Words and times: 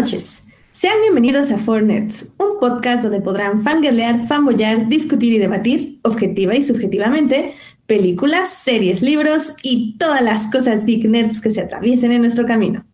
Noches. 0.00 0.44
Sean 0.70 0.94
bienvenidos 1.02 1.50
a 1.50 1.58
Four 1.58 1.82
Nerds, 1.82 2.26
un 2.38 2.60
podcast 2.60 3.02
donde 3.02 3.20
podrán 3.20 3.64
fangirlear, 3.64 4.28
fanboyar, 4.28 4.86
discutir 4.86 5.32
y 5.32 5.38
debatir, 5.38 5.98
objetiva 6.04 6.54
y 6.54 6.62
subjetivamente, 6.62 7.54
películas, 7.88 8.48
series, 8.48 9.02
libros 9.02 9.56
y 9.64 9.98
todas 9.98 10.22
las 10.22 10.52
cosas 10.52 10.84
big 10.84 11.10
nerds 11.10 11.40
que 11.40 11.50
se 11.50 11.62
atraviesen 11.62 12.12
en 12.12 12.20
nuestro 12.20 12.46
camino. 12.46 12.86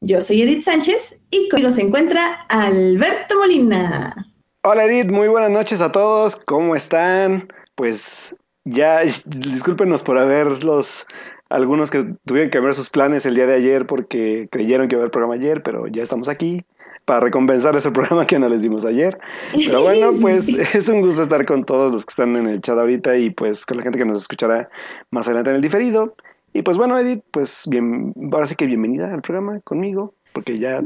Yo 0.00 0.22
soy 0.22 0.40
Edith 0.40 0.64
Sánchez 0.64 1.20
y 1.28 1.50
conmigo 1.50 1.70
se 1.70 1.82
encuentra 1.82 2.46
Alberto 2.48 3.38
Molina. 3.38 4.32
Hola 4.64 4.86
Edith, 4.86 5.10
muy 5.10 5.28
buenas 5.28 5.50
noches 5.50 5.82
a 5.82 5.92
todos, 5.92 6.36
¿cómo 6.36 6.74
están? 6.74 7.46
Pues 7.74 8.34
ya, 8.64 9.02
discúlpenos 9.26 10.02
por 10.02 10.16
haberlos, 10.16 11.06
algunos 11.52 11.90
que 11.90 12.14
tuvieron 12.24 12.50
que 12.50 12.60
ver 12.60 12.74
sus 12.74 12.88
planes 12.88 13.26
el 13.26 13.34
día 13.34 13.46
de 13.46 13.54
ayer 13.54 13.86
porque 13.86 14.48
creyeron 14.50 14.88
que 14.88 14.94
iba 14.94 15.02
a 15.02 15.04
haber 15.04 15.10
programa 15.10 15.34
ayer, 15.34 15.62
pero 15.62 15.86
ya 15.86 16.02
estamos 16.02 16.28
aquí 16.28 16.64
para 17.04 17.20
recompensar 17.20 17.76
ese 17.76 17.90
programa 17.92 18.26
que 18.26 18.38
no 18.38 18.48
les 18.48 18.62
dimos 18.62 18.84
ayer. 18.86 19.18
Pero 19.52 19.82
bueno, 19.82 20.10
pues 20.20 20.48
es 20.48 20.88
un 20.88 21.02
gusto 21.02 21.22
estar 21.22 21.44
con 21.44 21.62
todos 21.64 21.92
los 21.92 22.06
que 22.06 22.12
están 22.12 22.36
en 22.36 22.46
el 22.46 22.60
chat 22.60 22.78
ahorita 22.78 23.18
y 23.18 23.30
pues 23.30 23.66
con 23.66 23.76
la 23.76 23.82
gente 23.82 23.98
que 23.98 24.06
nos 24.06 24.16
escuchará 24.16 24.70
más 25.10 25.26
adelante 25.28 25.50
en 25.50 25.56
el 25.56 25.62
diferido. 25.62 26.14
Y 26.54 26.62
pues 26.62 26.76
bueno, 26.76 26.98
Edith, 26.98 27.22
pues 27.30 27.66
bien, 27.68 28.14
ahora 28.32 28.46
sí 28.46 28.54
que 28.54 28.66
bienvenida 28.66 29.12
al 29.12 29.22
programa 29.22 29.60
conmigo, 29.60 30.14
porque 30.32 30.58
ya... 30.58 30.82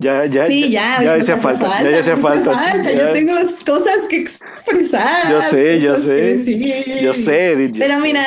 Ya, 0.00 0.26
ya, 0.26 0.46
sí, 0.46 0.70
ya, 0.70 1.02
ya, 1.02 1.14
hacía 1.14 1.36
falta, 1.38 1.64
falta, 1.64 1.90
ya, 1.90 1.98
hacía 1.98 2.16
falta. 2.16 2.52
falta. 2.52 2.92
Yo 2.92 3.12
tengo 3.12 3.34
cosas 3.66 4.06
que 4.08 4.18
expresar. 4.18 5.28
Yo 5.28 5.42
sé, 5.42 5.80
yo 5.80 5.96
sé. 5.96 7.02
Yo 7.02 7.12
sé, 7.12 7.52
Edith. 7.52 7.76
Pero 7.78 7.98
mira, 7.98 8.24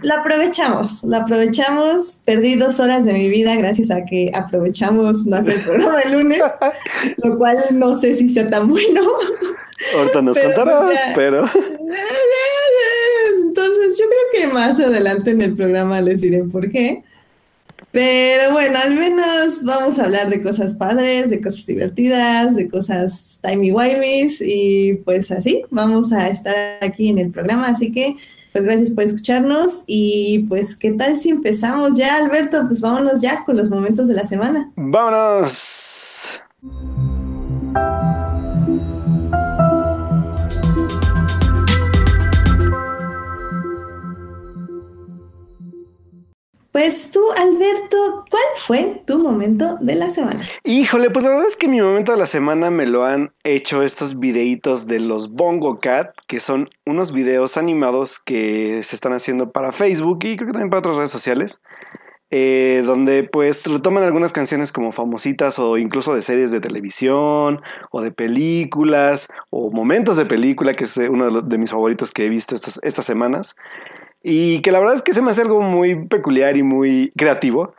lo 0.00 0.14
aprovechamos, 0.14 1.04
lo 1.04 1.18
aprovechamos. 1.18 2.22
Perdí 2.24 2.54
dos 2.54 2.80
horas 2.80 3.04
de 3.04 3.12
mi 3.12 3.28
vida 3.28 3.54
gracias 3.56 3.90
a 3.90 4.06
que 4.06 4.32
aprovechamos 4.34 5.26
no 5.26 5.36
hacer 5.36 5.54
el 5.54 5.60
programa 5.60 6.00
el 6.00 6.12
lunes, 6.12 6.42
lo 7.18 7.36
cual 7.36 7.58
no 7.72 7.94
sé 7.94 8.14
si 8.14 8.30
sea 8.30 8.48
tan 8.48 8.70
bueno. 8.70 9.02
Ahorita 9.94 10.22
nos 10.22 10.38
contarás, 10.38 10.98
pero. 11.14 11.42
Entonces, 13.42 13.98
yo 13.98 14.06
creo 14.06 14.30
que 14.32 14.46
más 14.54 14.80
adelante 14.80 15.32
en 15.32 15.42
el 15.42 15.54
programa 15.54 16.00
les 16.00 16.22
diré 16.22 16.42
por 16.44 16.70
qué. 16.70 17.04
Pero 17.92 18.52
bueno, 18.52 18.78
al 18.82 18.94
menos 18.94 19.62
vamos 19.64 19.98
a 19.98 20.04
hablar 20.04 20.30
de 20.30 20.42
cosas 20.42 20.72
padres, 20.72 21.28
de 21.28 21.42
cosas 21.42 21.66
divertidas, 21.66 22.56
de 22.56 22.66
cosas 22.66 23.38
timey-wimey's 23.42 24.40
y 24.40 24.94
pues 25.04 25.30
así, 25.30 25.64
vamos 25.70 26.10
a 26.10 26.28
estar 26.28 26.56
aquí 26.80 27.10
en 27.10 27.18
el 27.18 27.30
programa. 27.30 27.68
Así 27.68 27.92
que 27.92 28.16
pues 28.52 28.64
gracias 28.64 28.90
por 28.92 29.04
escucharnos 29.04 29.84
y 29.86 30.46
pues 30.48 30.74
qué 30.76 30.92
tal 30.92 31.18
si 31.18 31.28
empezamos 31.30 31.96
ya, 31.96 32.16
Alberto, 32.16 32.64
pues 32.66 32.80
vámonos 32.80 33.20
ya 33.20 33.44
con 33.44 33.56
los 33.56 33.70
momentos 33.70 34.08
de 34.08 34.14
la 34.14 34.26
semana. 34.26 34.70
Vámonos. 34.76 36.40
Pues 46.72 47.10
tú, 47.10 47.20
Alberto, 47.36 48.24
¿cuál 48.30 48.42
fue 48.56 49.02
tu 49.06 49.18
momento 49.18 49.76
de 49.82 49.94
la 49.94 50.08
semana? 50.08 50.48
Híjole, 50.64 51.10
pues 51.10 51.22
la 51.22 51.32
verdad 51.32 51.46
es 51.46 51.58
que 51.58 51.68
mi 51.68 51.82
momento 51.82 52.12
de 52.12 52.18
la 52.18 52.24
semana 52.24 52.70
me 52.70 52.86
lo 52.86 53.04
han 53.04 53.34
hecho 53.44 53.82
estos 53.82 54.18
videitos 54.18 54.86
de 54.86 54.98
los 54.98 55.32
Bongo 55.32 55.78
Cat, 55.80 56.14
que 56.26 56.40
son 56.40 56.70
unos 56.86 57.12
videos 57.12 57.58
animados 57.58 58.18
que 58.18 58.82
se 58.82 58.96
están 58.96 59.12
haciendo 59.12 59.52
para 59.52 59.70
Facebook 59.70 60.20
y 60.24 60.36
creo 60.36 60.46
que 60.46 60.52
también 60.54 60.70
para 60.70 60.78
otras 60.78 60.96
redes 60.96 61.10
sociales. 61.10 61.60
Eh, 62.34 62.82
donde 62.86 63.24
pues 63.24 63.66
retoman 63.66 64.04
algunas 64.04 64.32
canciones 64.32 64.72
como 64.72 64.90
famositas 64.90 65.58
o 65.58 65.76
incluso 65.76 66.14
de 66.14 66.22
series 66.22 66.50
de 66.50 66.62
televisión 66.62 67.60
o 67.90 68.00
de 68.00 68.10
películas 68.10 69.30
o 69.50 69.70
momentos 69.70 70.16
de 70.16 70.24
película, 70.24 70.72
que 70.72 70.84
es 70.84 70.96
uno 70.96 71.30
de, 71.30 71.42
de 71.44 71.58
mis 71.58 71.70
favoritos 71.70 72.12
que 72.12 72.24
he 72.24 72.30
visto 72.30 72.54
estas 72.54 73.04
semanas. 73.04 73.56
Y 74.22 74.60
que 74.60 74.72
la 74.72 74.78
verdad 74.78 74.94
es 74.94 75.02
que 75.02 75.12
se 75.12 75.22
me 75.22 75.30
hace 75.30 75.42
algo 75.42 75.60
muy 75.60 76.06
peculiar 76.06 76.56
y 76.56 76.62
muy 76.62 77.12
creativo. 77.16 77.74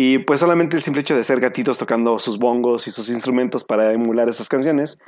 Y 0.00 0.18
pues 0.18 0.38
solamente 0.38 0.76
el 0.76 0.82
simple 0.82 1.00
hecho 1.00 1.16
de 1.16 1.24
ser 1.24 1.40
gatitos 1.40 1.76
tocando 1.76 2.20
sus 2.20 2.38
bongos 2.38 2.86
y 2.86 2.92
sus 2.92 3.10
instrumentos 3.10 3.64
para 3.64 3.92
emular 3.92 4.28
esas 4.28 4.48
canciones, 4.48 5.00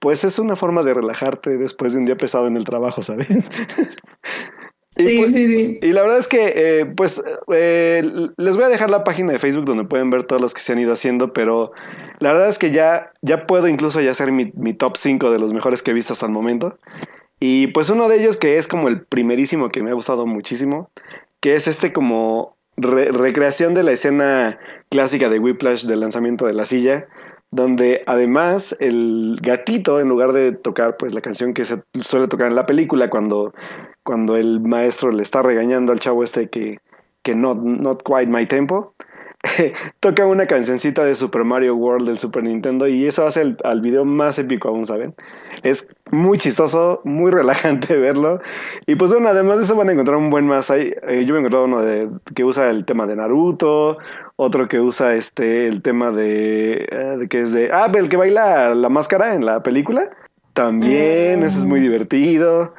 pues 0.00 0.22
es 0.22 0.38
una 0.38 0.54
forma 0.54 0.82
de 0.82 0.92
relajarte 0.92 1.56
después 1.56 1.94
de 1.94 2.00
un 2.00 2.04
día 2.04 2.14
pesado 2.14 2.46
en 2.46 2.58
el 2.58 2.64
trabajo, 2.64 3.02
¿sabes? 3.02 3.26
y 4.98 5.08
sí, 5.08 5.18
pues, 5.18 5.32
sí, 5.32 5.46
sí. 5.48 5.78
Y 5.80 5.92
la 5.92 6.02
verdad 6.02 6.18
es 6.18 6.28
que, 6.28 6.52
eh, 6.54 6.84
pues, 6.84 7.24
eh, 7.54 8.02
les 8.36 8.56
voy 8.56 8.66
a 8.66 8.68
dejar 8.68 8.90
la 8.90 9.02
página 9.02 9.32
de 9.32 9.38
Facebook 9.38 9.64
donde 9.64 9.84
pueden 9.84 10.10
ver 10.10 10.24
todos 10.24 10.42
los 10.42 10.52
que 10.52 10.60
se 10.60 10.74
han 10.74 10.78
ido 10.78 10.92
haciendo, 10.92 11.32
pero 11.32 11.72
la 12.18 12.34
verdad 12.34 12.50
es 12.50 12.58
que 12.58 12.70
ya, 12.70 13.14
ya 13.22 13.46
puedo 13.46 13.66
incluso 13.66 14.02
ya 14.02 14.10
hacer 14.10 14.30
mi, 14.30 14.52
mi 14.56 14.74
top 14.74 14.98
5 14.98 15.30
de 15.30 15.38
los 15.38 15.54
mejores 15.54 15.82
que 15.82 15.92
he 15.92 15.94
visto 15.94 16.12
hasta 16.12 16.26
el 16.26 16.32
momento. 16.32 16.76
Y 17.46 17.66
pues 17.66 17.90
uno 17.90 18.08
de 18.08 18.18
ellos 18.18 18.38
que 18.38 18.56
es 18.56 18.66
como 18.66 18.88
el 18.88 19.02
primerísimo 19.02 19.68
que 19.68 19.82
me 19.82 19.90
ha 19.90 19.92
gustado 19.92 20.24
muchísimo, 20.24 20.90
que 21.40 21.56
es 21.56 21.68
este 21.68 21.92
como 21.92 22.56
recreación 22.78 23.74
de 23.74 23.82
la 23.82 23.92
escena 23.92 24.58
clásica 24.88 25.28
de 25.28 25.40
Whiplash 25.40 25.84
del 25.84 26.00
lanzamiento 26.00 26.46
de 26.46 26.54
la 26.54 26.64
silla, 26.64 27.06
donde 27.50 28.02
además 28.06 28.74
el 28.80 29.38
gatito, 29.42 30.00
en 30.00 30.08
lugar 30.08 30.32
de 30.32 30.52
tocar 30.52 30.96
pues 30.96 31.12
la 31.12 31.20
canción 31.20 31.52
que 31.52 31.64
se 31.66 31.82
suele 32.00 32.28
tocar 32.28 32.48
en 32.48 32.56
la 32.56 32.64
película 32.64 33.10
cuando, 33.10 33.52
cuando 34.04 34.36
el 34.36 34.60
maestro 34.60 35.10
le 35.10 35.22
está 35.22 35.42
regañando 35.42 35.92
al 35.92 36.00
chavo 36.00 36.24
este 36.24 36.48
que, 36.48 36.78
que 37.22 37.34
not, 37.34 37.58
not 37.58 38.02
quite 38.04 38.28
my 38.28 38.46
tempo, 38.46 38.94
toca 40.00 40.26
una 40.26 40.46
cancioncita 40.46 41.04
de 41.04 41.14
Super 41.14 41.44
Mario 41.44 41.76
World 41.76 42.06
del 42.06 42.18
Super 42.18 42.42
Nintendo 42.42 42.86
y 42.86 43.06
eso 43.06 43.26
hace 43.26 43.56
al 43.64 43.80
video 43.80 44.04
más 44.04 44.38
épico 44.38 44.68
aún, 44.68 44.86
¿saben? 44.86 45.14
Es 45.62 45.88
muy 46.10 46.38
chistoso, 46.38 47.00
muy 47.04 47.30
relajante 47.32 47.96
verlo. 47.96 48.40
Y 48.86 48.96
pues 48.96 49.12
bueno, 49.12 49.28
además 49.28 49.58
de 49.58 49.64
eso 49.64 49.76
van 49.76 49.88
a 49.88 49.92
encontrar 49.92 50.16
un 50.16 50.30
buen 50.30 50.46
más. 50.46 50.70
Ahí, 50.70 50.94
eh, 51.08 51.24
yo 51.24 51.34
me 51.34 51.38
he 51.38 51.40
encontrado 51.40 51.64
uno 51.64 51.82
de, 51.82 52.08
que 52.34 52.44
usa 52.44 52.70
el 52.70 52.84
tema 52.84 53.06
de 53.06 53.16
Naruto, 53.16 53.98
otro 54.36 54.68
que 54.68 54.80
usa 54.80 55.14
este 55.14 55.68
el 55.68 55.82
tema 55.82 56.10
de, 56.10 56.86
eh, 56.90 57.16
de 57.18 57.28
que 57.28 57.40
es 57.40 57.52
de... 57.52 57.70
Ah, 57.72 57.90
el 57.94 58.08
que 58.08 58.16
baila 58.16 58.74
la 58.74 58.88
máscara 58.88 59.34
en 59.34 59.44
la 59.44 59.62
película. 59.62 60.10
También, 60.54 61.42
ese 61.42 61.58
es 61.58 61.64
muy 61.64 61.80
divertido. 61.80 62.74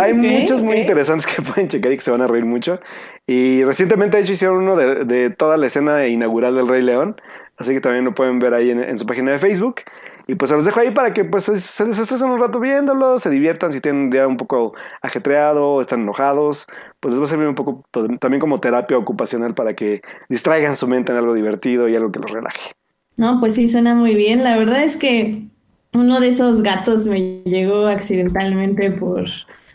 Hay 0.00 0.14
muchos 0.14 0.62
muy 0.62 0.76
interesantes 0.76 1.26
que 1.26 1.42
pueden 1.52 1.66
checar 1.66 1.92
y 1.92 1.96
que 1.96 2.02
se 2.02 2.12
van 2.12 2.22
a 2.22 2.28
reír 2.28 2.44
mucho. 2.44 2.80
Y 3.26 3.64
recientemente, 3.64 4.16
de 4.16 4.22
hecho, 4.22 4.32
hicieron 4.32 4.58
uno 4.58 4.76
de, 4.76 5.04
de 5.04 5.30
toda 5.30 5.56
la 5.56 5.66
escena 5.66 6.06
inaugural 6.06 6.54
del 6.54 6.68
Rey 6.68 6.80
León. 6.80 7.20
Así 7.56 7.74
que 7.74 7.80
también 7.80 8.04
lo 8.04 8.14
pueden 8.14 8.38
ver 8.38 8.54
ahí 8.54 8.70
en, 8.70 8.78
en, 8.78 8.96
su 8.98 9.04
página 9.04 9.32
de 9.32 9.40
Facebook. 9.40 9.82
Y 10.28 10.36
pues 10.36 10.50
se 10.50 10.54
los 10.54 10.64
dejo 10.64 10.78
ahí 10.78 10.92
para 10.92 11.12
que 11.12 11.24
pues 11.24 11.44
se 11.44 11.84
desestresen 11.86 12.30
un 12.30 12.38
rato 12.38 12.60
viéndolo, 12.60 13.18
se 13.18 13.30
diviertan 13.30 13.72
si 13.72 13.80
tienen 13.80 14.02
un 14.02 14.10
día 14.10 14.28
un 14.28 14.36
poco 14.36 14.74
ajetreado, 15.02 15.80
están 15.80 16.02
enojados. 16.02 16.66
Pues 17.00 17.14
les 17.14 17.20
va 17.20 17.24
a 17.24 17.28
servir 17.28 17.48
un 17.48 17.56
poco 17.56 17.84
también 18.20 18.38
como 18.40 18.60
terapia 18.60 18.96
ocupacional 18.96 19.54
para 19.54 19.74
que 19.74 20.02
distraigan 20.28 20.76
su 20.76 20.86
mente 20.86 21.10
en 21.10 21.18
algo 21.18 21.34
divertido 21.34 21.88
y 21.88 21.96
algo 21.96 22.12
que 22.12 22.20
los 22.20 22.30
relaje. 22.30 22.72
No, 23.16 23.40
pues 23.40 23.54
sí, 23.54 23.68
suena 23.68 23.96
muy 23.96 24.14
bien. 24.14 24.44
La 24.44 24.56
verdad 24.56 24.84
es 24.84 24.96
que 24.96 25.48
uno 25.94 26.20
de 26.20 26.28
esos 26.28 26.62
gatos 26.62 27.06
me 27.06 27.42
llegó 27.44 27.86
accidentalmente 27.86 28.90
por 28.90 29.26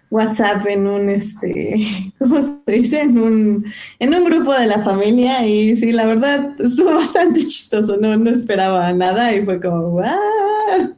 WhatsApp 0.10 0.66
en 0.68 0.88
un 0.88 1.10
este, 1.10 2.14
¿cómo 2.20 2.42
se 2.42 2.72
dice? 2.72 3.02
En 3.02 3.20
un, 3.20 3.66
en 4.00 4.14
un 4.14 4.24
grupo 4.24 4.54
de 4.54 4.68
la 4.68 4.84
familia 4.84 5.46
y 5.46 5.76
sí, 5.76 5.92
la 5.92 6.06
verdad 6.06 6.56
estuvo 6.60 6.94
bastante 6.94 7.40
chistoso, 7.48 7.98
no, 7.98 8.16
no 8.16 8.30
esperaba 8.30 8.94
nada 8.94 9.34
y 9.34 9.44
fue 9.44 9.60
como, 9.60 9.90
¡Wow! 9.90 10.96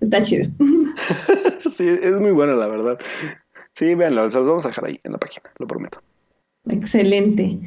Está 0.00 0.22
chido. 0.22 0.50
sí, 1.58 1.88
es 1.88 2.20
muy 2.20 2.32
bueno, 2.32 2.54
la 2.54 2.66
verdad. 2.66 2.98
Sí, 3.72 3.94
véanlo, 3.94 4.30
se 4.30 4.38
los 4.38 4.48
vamos 4.48 4.66
a 4.66 4.68
dejar 4.68 4.86
ahí 4.86 5.00
en 5.02 5.12
la 5.12 5.18
página, 5.18 5.50
lo 5.58 5.66
prometo. 5.66 6.02
Excelente. 6.68 7.60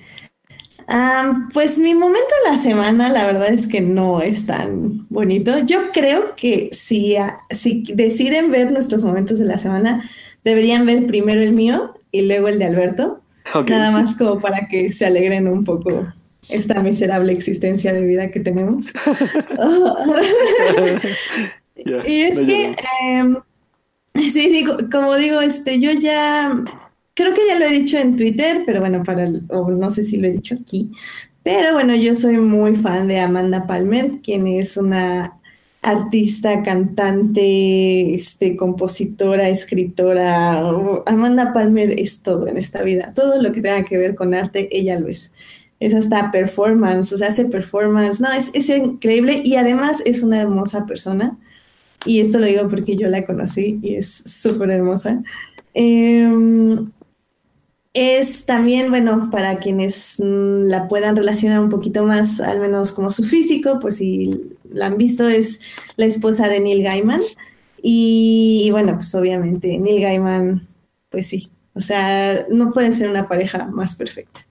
Um, 0.89 1.49
pues 1.49 1.77
mi 1.77 1.93
momento 1.93 2.29
de 2.45 2.51
la 2.51 2.57
semana, 2.57 3.09
la 3.09 3.25
verdad 3.25 3.49
es 3.49 3.67
que 3.67 3.81
no 3.81 4.21
es 4.21 4.45
tan 4.45 5.05
bonito. 5.09 5.59
Yo 5.59 5.91
creo 5.91 6.33
que 6.35 6.69
si, 6.71 7.17
si 7.51 7.83
deciden 7.93 8.51
ver 8.51 8.71
nuestros 8.71 9.03
momentos 9.03 9.37
de 9.37 9.45
la 9.45 9.57
semana, 9.57 10.09
deberían 10.45 10.85
ver 10.85 11.05
primero 11.05 11.41
el 11.41 11.51
mío 11.51 11.93
y 12.11 12.21
luego 12.21 12.47
el 12.47 12.59
de 12.59 12.65
Alberto. 12.65 13.21
Okay. 13.53 13.75
Nada 13.75 13.91
más 13.91 14.15
como 14.15 14.39
para 14.39 14.67
que 14.67 14.93
se 14.93 15.05
alegren 15.05 15.49
un 15.49 15.65
poco 15.65 16.07
esta 16.49 16.81
miserable 16.81 17.33
existencia 17.33 17.91
de 17.91 18.05
vida 18.05 18.31
que 18.31 18.39
tenemos. 18.39 18.85
yeah, 21.75 22.07
y 22.07 22.21
es 22.21 22.37
no 22.37 22.47
que, 22.47 22.75
eh, 23.03 23.35
sí, 24.31 24.49
digo, 24.49 24.77
como 24.89 25.15
digo, 25.15 25.41
este, 25.41 25.81
yo 25.81 25.91
ya 25.91 26.63
creo 27.17 27.33
que 27.33 27.47
ya 27.47 27.57
lo 27.57 27.65
he 27.65 27.71
dicho 27.71 27.97
en 27.97 28.15
Twitter, 28.15 28.61
pero 28.65 28.79
bueno, 28.79 29.03
para 29.03 29.23
el, 29.23 29.43
o 29.49 29.69
no 29.71 29.89
sé 29.89 30.03
si 30.03 30.17
lo 30.17 30.27
he 30.27 30.31
dicho 30.31 30.55
aquí. 30.55 30.91
Pero 31.41 31.73
bueno, 31.73 31.95
yo 31.95 32.13
soy 32.13 32.37
muy 32.37 32.75
fan 32.75 33.07
de 33.07 33.19
Amanda 33.19 33.65
Palmer, 33.65 34.21
quien 34.21 34.45
es 34.47 34.77
una 34.77 35.39
artista, 35.81 36.63
cantante, 36.63 38.13
este, 38.13 38.55
compositora, 38.55 39.49
escritora. 39.49 40.59
Amanda 41.07 41.53
Palmer 41.53 41.99
es 41.99 42.21
todo 42.21 42.47
en 42.47 42.57
esta 42.57 42.83
vida. 42.83 43.13
Todo 43.15 43.41
lo 43.41 43.51
que 43.51 43.61
tenga 43.61 43.83
que 43.83 43.97
ver 43.97 44.13
con 44.13 44.33
arte, 44.35 44.69
ella 44.71 44.99
lo 44.99 45.07
es. 45.07 45.31
es 45.79 45.95
hasta 45.95 46.31
performance, 46.31 47.13
o 47.13 47.17
sea, 47.17 47.29
hace 47.29 47.45
performance, 47.45 48.19
no, 48.19 48.31
es, 48.31 48.51
es 48.53 48.69
increíble 48.69 49.41
y 49.43 49.55
además 49.55 50.01
es 50.05 50.21
una 50.21 50.39
hermosa 50.39 50.85
persona. 50.85 51.37
Y 52.05 52.21
esto 52.21 52.39
lo 52.39 52.45
digo 52.45 52.67
porque 52.69 52.95
yo 52.95 53.07
la 53.07 53.25
conocí 53.25 53.79
y 53.81 53.95
es 53.95 54.23
súper 54.25 54.69
hermosa. 54.69 55.23
Em, 55.73 56.91
es 57.93 58.45
también, 58.45 58.89
bueno, 58.89 59.29
para 59.31 59.59
quienes 59.59 60.19
mm, 60.19 60.63
la 60.63 60.87
puedan 60.87 61.15
relacionar 61.15 61.59
un 61.59 61.69
poquito 61.69 62.03
más, 62.03 62.39
al 62.39 62.59
menos 62.59 62.91
como 62.91 63.11
su 63.11 63.23
físico, 63.23 63.79
por 63.79 63.93
si 63.93 64.55
la 64.71 64.87
han 64.87 64.97
visto, 64.97 65.27
es 65.27 65.59
la 65.95 66.05
esposa 66.05 66.47
de 66.47 66.59
Neil 66.59 66.83
Gaiman. 66.83 67.21
Y, 67.81 68.69
bueno, 68.71 68.95
pues 68.95 69.13
obviamente 69.15 69.77
Neil 69.79 70.01
Gaiman, 70.01 70.67
pues 71.09 71.27
sí, 71.27 71.49
o 71.73 71.81
sea, 71.81 72.45
no 72.49 72.71
pueden 72.71 72.93
ser 72.93 73.09
una 73.09 73.27
pareja 73.27 73.67
más 73.67 73.95
perfecta. 73.95 74.45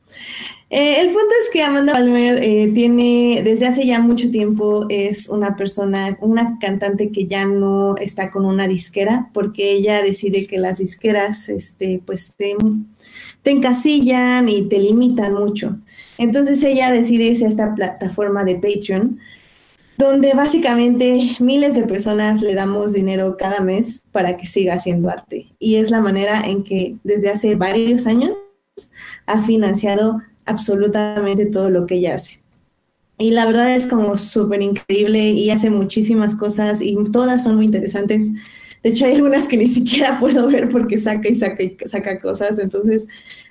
Eh, 0.69 1.01
el 1.01 1.09
punto 1.09 1.33
es 1.45 1.51
que 1.53 1.63
Amanda 1.63 1.93
Palmer 1.93 2.43
eh, 2.43 2.73
tiene, 2.75 3.41
desde 3.45 3.67
hace 3.67 3.87
ya 3.87 4.01
mucho 4.01 4.33
tiempo, 4.33 4.87
es 4.89 5.29
una 5.29 5.55
persona, 5.55 6.19
una 6.21 6.59
cantante 6.59 7.13
que 7.13 7.27
ya 7.27 7.47
no 7.47 7.97
está 7.97 8.33
con 8.33 8.45
una 8.45 8.67
disquera, 8.67 9.31
porque 9.33 9.71
ella 9.71 10.03
decide 10.03 10.49
que 10.49 10.59
las 10.59 10.79
disqueras, 10.79 11.49
este, 11.49 12.03
pues 12.05 12.35
te, 12.37 12.57
te 13.43 13.53
encasillan 13.53 14.49
y 14.49 14.63
te 14.63 14.81
limitan 14.81 15.35
mucho. 15.35 15.79
Entonces 16.19 16.61
ella 16.65 16.91
decide 16.91 17.27
irse 17.27 17.45
a 17.45 17.49
esta 17.49 17.75
plataforma 17.75 18.43
de 18.45 18.57
Patreon, 18.57 19.21
donde 19.99 20.35
básicamente 20.35 21.37
miles 21.39 21.75
de 21.77 21.85
personas 21.85 22.43
le 22.43 22.55
damos 22.55 22.93
dinero 22.93 23.37
cada 23.39 23.61
mes 23.61 24.03
para 24.11 24.37
que 24.37 24.47
siga 24.47 24.75
haciendo 24.75 25.11
arte. 25.11 25.55
Y 25.61 25.77
es 25.77 25.93
la 25.93 26.01
manera 26.01 26.43
en 26.45 26.65
que 26.65 26.97
desde 27.05 27.31
hace 27.31 27.55
varios 27.55 28.07
años 28.07 28.33
ha 29.27 29.43
financiado 29.43 30.21
absolutamente 30.47 31.47
todo 31.47 31.71
lo 31.71 31.87
que 31.87 31.97
ella 31.97 32.15
hace. 32.17 32.41
Y 33.19 33.31
la 33.31 33.47
verdad 33.47 33.75
es 33.75 33.87
como 33.87 34.17
súper 34.19 34.63
increíble 34.63 35.31
y 35.31 35.51
hace 35.51 35.71
muchísimas 35.71 36.35
cosas 36.35 36.83
y 36.83 36.97
todas 37.13 37.45
son 37.45 37.57
muy 37.57 37.65
interesantes. 37.65 38.31
De 38.83 38.91
hecho, 38.91 39.07
hay 39.07 39.15
algunas 39.15 39.49
que 39.49 39.57
ni 39.57 39.67
siquiera 39.67 40.19
puedo 40.21 40.47
ver 40.47 40.69
porque 40.69 40.99
saca 40.99 41.29
y 41.29 41.35
saca 41.35 41.63
y 41.63 41.77
saca 41.87 42.21
cosas. 42.21 42.59
Entonces, 42.59 43.09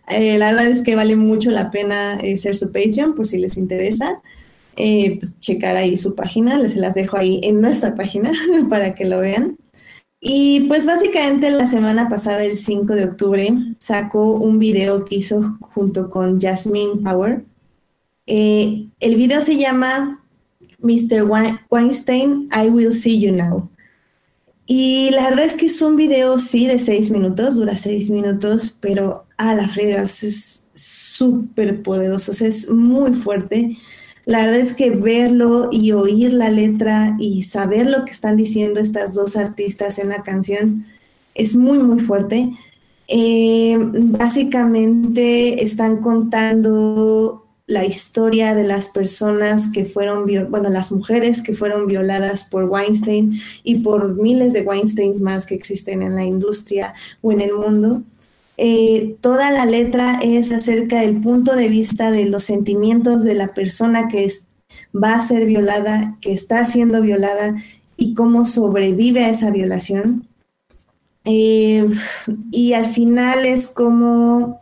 eh, 0.09 0.37
la 0.37 0.51
verdad 0.51 0.67
es 0.67 0.81
que 0.81 0.95
vale 0.95 1.15
mucho 1.15 1.51
la 1.51 1.71
pena 1.71 2.15
eh, 2.21 2.37
ser 2.37 2.55
su 2.55 2.71
Patreon 2.71 3.15
por 3.15 3.27
si 3.27 3.37
les 3.39 3.57
interesa. 3.57 4.21
Eh, 4.77 5.17
pues, 5.19 5.39
checar 5.39 5.77
ahí 5.77 5.97
su 5.97 6.15
página, 6.15 6.59
les 6.59 6.75
las 6.75 6.95
dejo 6.95 7.17
ahí 7.17 7.39
en 7.43 7.61
nuestra 7.61 7.95
página 7.95 8.31
para 8.69 8.93
que 8.93 9.05
lo 9.05 9.19
vean. 9.19 9.57
Y 10.27 10.61
pues 10.61 10.87
básicamente 10.87 11.51
la 11.51 11.67
semana 11.67 12.09
pasada, 12.09 12.43
el 12.43 12.57
5 12.57 12.95
de 12.95 13.05
octubre, 13.05 13.47
sacó 13.77 14.33
un 14.33 14.57
video 14.57 15.05
que 15.05 15.17
hizo 15.17 15.55
junto 15.61 16.09
con 16.09 16.41
Jasmine 16.41 17.03
Power. 17.03 17.45
Eh, 18.25 18.87
el 19.01 19.15
video 19.17 19.39
se 19.41 19.55
llama 19.55 20.23
Mr. 20.79 21.29
Weinstein, 21.69 22.49
I 22.51 22.69
Will 22.69 22.95
See 22.95 23.21
You 23.21 23.33
Now. 23.33 23.69
Y 24.65 25.11
la 25.11 25.29
verdad 25.29 25.45
es 25.45 25.53
que 25.53 25.67
es 25.67 25.79
un 25.83 25.95
video, 25.95 26.39
sí, 26.39 26.65
de 26.65 26.79
seis 26.79 27.11
minutos, 27.11 27.53
dura 27.53 27.77
seis 27.77 28.09
minutos, 28.09 28.75
pero 28.81 29.27
a 29.37 29.53
la 29.53 29.69
fregas 29.69 30.23
es 30.23 30.67
súper 30.73 31.83
poderoso, 31.83 32.31
es 32.43 32.71
muy 32.71 33.13
fuerte. 33.13 33.77
La 34.25 34.39
verdad 34.39 34.57
es 34.57 34.73
que 34.73 34.89
verlo 34.89 35.69
y 35.71 35.91
oír 35.91 36.33
la 36.33 36.49
letra 36.49 37.15
y 37.19 37.43
saber 37.43 37.87
lo 37.87 38.05
que 38.05 38.11
están 38.11 38.37
diciendo 38.37 38.79
estas 38.79 39.13
dos 39.13 39.37
artistas 39.37 39.99
en 39.99 40.09
la 40.09 40.23
canción 40.23 40.85
es 41.35 41.55
muy, 41.55 41.77
muy 41.79 41.99
fuerte. 41.99 42.51
Eh, 43.07 43.77
básicamente 43.79 45.63
están 45.63 45.97
contando 45.97 47.45
la 47.67 47.85
historia 47.85 48.53
de 48.53 48.63
las 48.63 48.89
personas 48.89 49.67
que 49.71 49.85
fueron, 49.85 50.25
bueno, 50.49 50.69
las 50.69 50.91
mujeres 50.91 51.41
que 51.41 51.53
fueron 51.53 51.87
violadas 51.87 52.43
por 52.43 52.65
Weinstein 52.65 53.39
y 53.63 53.79
por 53.79 54.15
miles 54.15 54.53
de 54.53 54.61
Weinsteins 54.61 55.21
más 55.21 55.45
que 55.45 55.55
existen 55.55 56.03
en 56.03 56.15
la 56.15 56.25
industria 56.25 56.93
o 57.21 57.31
en 57.31 57.41
el 57.41 57.53
mundo. 57.53 58.03
Eh, 58.57 59.17
toda 59.21 59.51
la 59.51 59.65
letra 59.65 60.19
es 60.21 60.51
acerca 60.51 61.01
del 61.01 61.19
punto 61.19 61.55
de 61.55 61.67
vista 61.67 62.11
de 62.11 62.25
los 62.25 62.43
sentimientos 62.43 63.23
de 63.23 63.35
la 63.35 63.53
persona 63.53 64.07
que 64.07 64.31
va 64.93 65.15
a 65.15 65.19
ser 65.19 65.45
violada, 65.45 66.17
que 66.21 66.31
está 66.31 66.65
siendo 66.65 67.01
violada 67.01 67.55
y 67.97 68.13
cómo 68.13 68.45
sobrevive 68.45 69.25
a 69.25 69.29
esa 69.29 69.51
violación. 69.51 70.27
Eh, 71.25 71.87
y 72.51 72.73
al 72.73 72.85
final 72.85 73.45
es 73.45 73.67
como, 73.67 74.61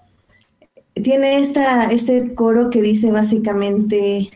tiene 0.93 1.39
esta, 1.39 1.91
este 1.91 2.33
coro 2.33 2.69
que 2.69 2.81
dice 2.81 3.11
básicamente, 3.11 4.29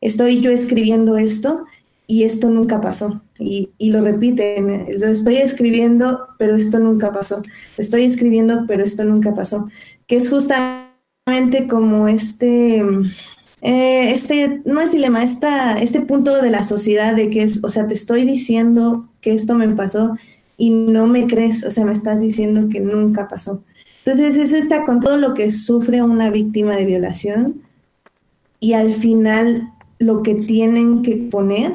estoy 0.00 0.40
yo 0.40 0.50
escribiendo 0.50 1.16
esto 1.16 1.66
y 2.06 2.24
esto 2.24 2.50
nunca 2.50 2.80
pasó. 2.80 3.22
Y, 3.38 3.72
lo 3.90 4.00
repiten, 4.00 4.86
estoy 4.88 5.36
escribiendo, 5.36 6.28
pero 6.38 6.54
esto 6.54 6.78
nunca 6.78 7.12
pasó. 7.12 7.42
Estoy 7.76 8.04
escribiendo, 8.04 8.64
pero 8.68 8.84
esto 8.84 9.04
nunca 9.04 9.34
pasó. 9.34 9.68
Que 10.06 10.16
es 10.16 10.30
justamente 10.30 11.66
como 11.68 12.06
este, 12.06 12.78
eh, 13.60 14.12
este, 14.12 14.62
no 14.64 14.80
es 14.80 14.92
dilema, 14.92 15.24
esta, 15.24 15.78
este 15.78 16.00
punto 16.00 16.40
de 16.40 16.50
la 16.50 16.62
sociedad 16.64 17.16
de 17.16 17.30
que 17.30 17.42
es, 17.42 17.64
o 17.64 17.70
sea, 17.70 17.88
te 17.88 17.94
estoy 17.94 18.24
diciendo 18.24 19.08
que 19.20 19.32
esto 19.32 19.54
me 19.54 19.68
pasó 19.70 20.16
y 20.56 20.70
no 20.70 21.06
me 21.06 21.26
crees, 21.26 21.64
o 21.64 21.70
sea, 21.70 21.84
me 21.84 21.92
estás 21.92 22.20
diciendo 22.20 22.68
que 22.68 22.80
nunca 22.80 23.26
pasó. 23.26 23.64
Entonces, 24.04 24.36
eso 24.36 24.56
está 24.56 24.84
con 24.84 25.00
todo 25.00 25.16
lo 25.16 25.34
que 25.34 25.50
sufre 25.50 26.02
una 26.02 26.30
víctima 26.30 26.76
de 26.76 26.84
violación 26.84 27.62
y 28.60 28.74
al 28.74 28.92
final 28.92 29.72
lo 29.98 30.22
que 30.22 30.34
tienen 30.34 31.02
que 31.02 31.16
poner 31.16 31.72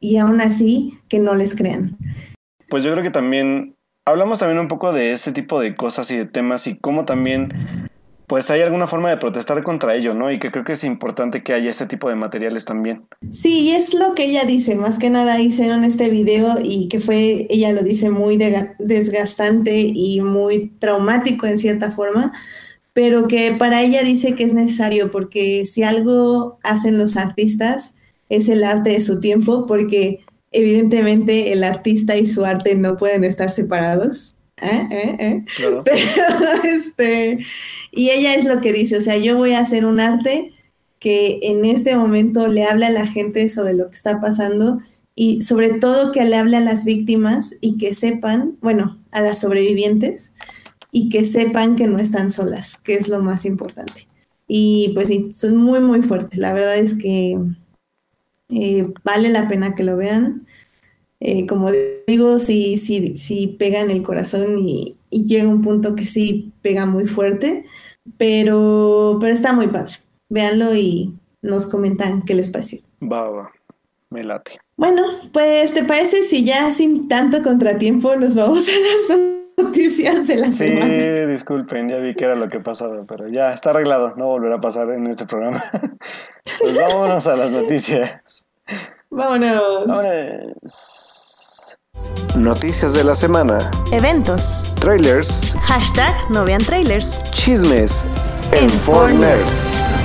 y 0.00 0.18
aún 0.18 0.40
así 0.40 0.98
que 1.08 1.18
no 1.18 1.34
les 1.34 1.54
crean. 1.54 1.96
Pues 2.68 2.84
yo 2.84 2.92
creo 2.92 3.04
que 3.04 3.10
también 3.10 3.76
hablamos 4.04 4.38
también 4.38 4.58
un 4.58 4.68
poco 4.68 4.92
de 4.92 5.12
este 5.12 5.32
tipo 5.32 5.60
de 5.60 5.74
cosas 5.74 6.10
y 6.10 6.16
de 6.16 6.26
temas 6.26 6.66
y 6.66 6.76
cómo 6.78 7.04
también 7.04 7.88
pues 8.26 8.50
hay 8.50 8.60
alguna 8.60 8.86
forma 8.86 9.08
de 9.08 9.18
protestar 9.18 9.62
contra 9.62 9.94
ello, 9.94 10.12
¿no? 10.12 10.32
Y 10.32 10.38
que 10.38 10.50
creo 10.50 10.64
que 10.64 10.72
es 10.72 10.82
importante 10.84 11.42
que 11.42 11.52
haya 11.52 11.70
este 11.70 11.86
tipo 11.86 12.08
de 12.08 12.16
materiales 12.16 12.64
también. 12.64 13.06
Sí, 13.30 13.60
y 13.60 13.70
es 13.70 13.94
lo 13.94 14.14
que 14.14 14.24
ella 14.24 14.44
dice, 14.44 14.74
más 14.74 14.98
que 14.98 15.10
nada 15.10 15.40
hicieron 15.40 15.84
este 15.84 16.08
video 16.08 16.58
y 16.60 16.88
que 16.88 16.98
fue, 16.98 17.46
ella 17.50 17.72
lo 17.72 17.82
dice, 17.82 18.10
muy 18.10 18.36
desgastante 18.78 19.78
y 19.94 20.20
muy 20.22 20.70
traumático 20.80 21.46
en 21.46 21.58
cierta 21.58 21.92
forma, 21.92 22.32
pero 22.92 23.28
que 23.28 23.52
para 23.52 23.82
ella 23.82 24.02
dice 24.02 24.34
que 24.34 24.44
es 24.44 24.54
necesario 24.54 25.12
porque 25.12 25.64
si 25.64 25.84
algo 25.84 26.58
hacen 26.64 26.98
los 26.98 27.16
artistas 27.16 27.94
es 28.28 28.48
el 28.48 28.64
arte 28.64 28.90
de 28.90 29.00
su 29.00 29.20
tiempo, 29.20 29.66
porque 29.66 30.20
evidentemente 30.52 31.52
el 31.52 31.64
artista 31.64 32.16
y 32.16 32.26
su 32.26 32.44
arte 32.44 32.74
no 32.74 32.96
pueden 32.96 33.24
estar 33.24 33.52
separados. 33.52 34.34
¿Eh? 34.62 34.88
¿Eh? 34.90 35.16
¿Eh? 35.18 35.44
este, 36.64 37.38
y 37.92 38.10
ella 38.10 38.34
es 38.34 38.44
lo 38.44 38.60
que 38.60 38.72
dice, 38.72 38.96
o 38.96 39.00
sea, 39.00 39.18
yo 39.18 39.36
voy 39.36 39.52
a 39.52 39.60
hacer 39.60 39.84
un 39.84 40.00
arte 40.00 40.52
que 40.98 41.40
en 41.42 41.64
este 41.66 41.94
momento 41.94 42.46
le 42.46 42.64
hable 42.64 42.86
a 42.86 42.90
la 42.90 43.06
gente 43.06 43.48
sobre 43.50 43.74
lo 43.74 43.88
que 43.88 43.94
está 43.94 44.18
pasando 44.20 44.80
y 45.14 45.42
sobre 45.42 45.74
todo 45.74 46.10
que 46.10 46.24
le 46.24 46.36
hable 46.36 46.56
a 46.56 46.60
las 46.60 46.84
víctimas 46.84 47.54
y 47.60 47.76
que 47.76 47.92
sepan, 47.92 48.56
bueno, 48.62 48.98
a 49.10 49.20
las 49.20 49.40
sobrevivientes 49.40 50.32
y 50.90 51.10
que 51.10 51.24
sepan 51.24 51.76
que 51.76 51.86
no 51.86 51.98
están 51.98 52.32
solas, 52.32 52.78
que 52.78 52.94
es 52.94 53.08
lo 53.08 53.20
más 53.20 53.44
importante. 53.44 54.08
Y 54.48 54.92
pues 54.94 55.08
sí, 55.08 55.30
son 55.34 55.56
muy, 55.56 55.80
muy 55.80 56.02
fuertes. 56.02 56.38
La 56.38 56.52
verdad 56.52 56.76
es 56.76 56.94
que 56.94 57.38
eh, 58.48 58.92
vale 59.04 59.30
la 59.30 59.48
pena 59.48 59.74
que 59.74 59.84
lo 59.84 59.96
vean. 59.96 60.46
Eh, 61.20 61.46
como 61.46 61.70
digo, 62.06 62.38
sí, 62.38 62.76
sí, 62.76 63.16
sí 63.16 63.56
pega 63.58 63.80
en 63.80 63.90
el 63.90 64.02
corazón 64.02 64.58
y, 64.58 64.96
llega 65.10 65.48
un 65.48 65.62
punto 65.62 65.94
que 65.94 66.04
sí 66.04 66.52
pega 66.60 66.84
muy 66.84 67.06
fuerte, 67.06 67.64
pero, 68.18 69.16
pero 69.20 69.32
está 69.32 69.52
muy 69.54 69.68
padre. 69.68 69.94
Véanlo 70.28 70.76
y 70.76 71.14
nos 71.40 71.66
comentan 71.66 72.22
qué 72.22 72.34
les 72.34 72.50
pareció. 72.50 72.80
Va, 73.02 73.30
va, 73.30 73.50
me 74.10 74.24
late. 74.24 74.58
Bueno, 74.76 75.02
pues 75.32 75.72
¿te 75.72 75.84
parece 75.84 76.22
si 76.22 76.44
ya 76.44 76.70
sin 76.72 77.08
tanto 77.08 77.42
contratiempo 77.42 78.14
nos 78.16 78.34
vamos 78.34 78.68
a 78.68 78.72
las 78.72 79.18
noticias 79.56 80.26
de 80.26 80.36
la 80.36 80.46
semana? 80.46 80.86
Sí, 80.86 81.26
disculpen, 81.26 81.88
ya 81.88 81.96
vi 81.98 82.14
que 82.14 82.24
era 82.24 82.34
lo 82.34 82.48
que 82.48 82.60
pasaba, 82.60 83.04
pero 83.06 83.28
ya 83.28 83.52
está 83.52 83.70
arreglado, 83.70 84.14
no 84.16 84.26
volverá 84.26 84.56
a 84.56 84.60
pasar 84.60 84.90
en 84.90 85.06
este 85.06 85.26
programa. 85.26 85.62
pues 86.60 86.76
vámonos 86.76 87.26
a 87.26 87.36
las 87.36 87.50
noticias. 87.50 88.46
Vámonos. 89.10 89.86
Vámonos. 89.86 91.76
Noticias 92.36 92.92
de 92.94 93.04
la 93.04 93.14
semana. 93.14 93.70
Eventos. 93.92 94.64
Trailers. 94.80 95.56
Hashtag 95.62 96.14
no 96.30 96.44
vean 96.44 96.62
trailers. 96.62 97.22
Chismes. 97.30 98.06
En, 98.52 98.66
Nerds. 99.18 99.96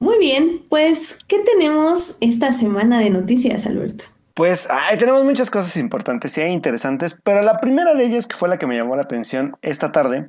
Muy 0.00 0.18
bien, 0.18 0.62
pues, 0.68 1.18
¿qué 1.26 1.38
tenemos 1.38 2.16
esta 2.20 2.52
semana 2.52 2.98
de 2.98 3.10
noticias, 3.10 3.66
Alberto? 3.66 4.13
Pues 4.34 4.68
ay, 4.70 4.98
tenemos 4.98 5.22
muchas 5.24 5.48
cosas 5.50 5.76
importantes 5.76 6.36
y 6.38 6.42
interesantes, 6.42 7.18
pero 7.22 7.40
la 7.42 7.60
primera 7.60 7.94
de 7.94 8.04
ellas, 8.04 8.26
que 8.26 8.34
fue 8.36 8.48
la 8.48 8.58
que 8.58 8.66
me 8.66 8.76
llamó 8.76 8.96
la 8.96 9.02
atención 9.02 9.56
esta 9.62 9.92
tarde, 9.92 10.28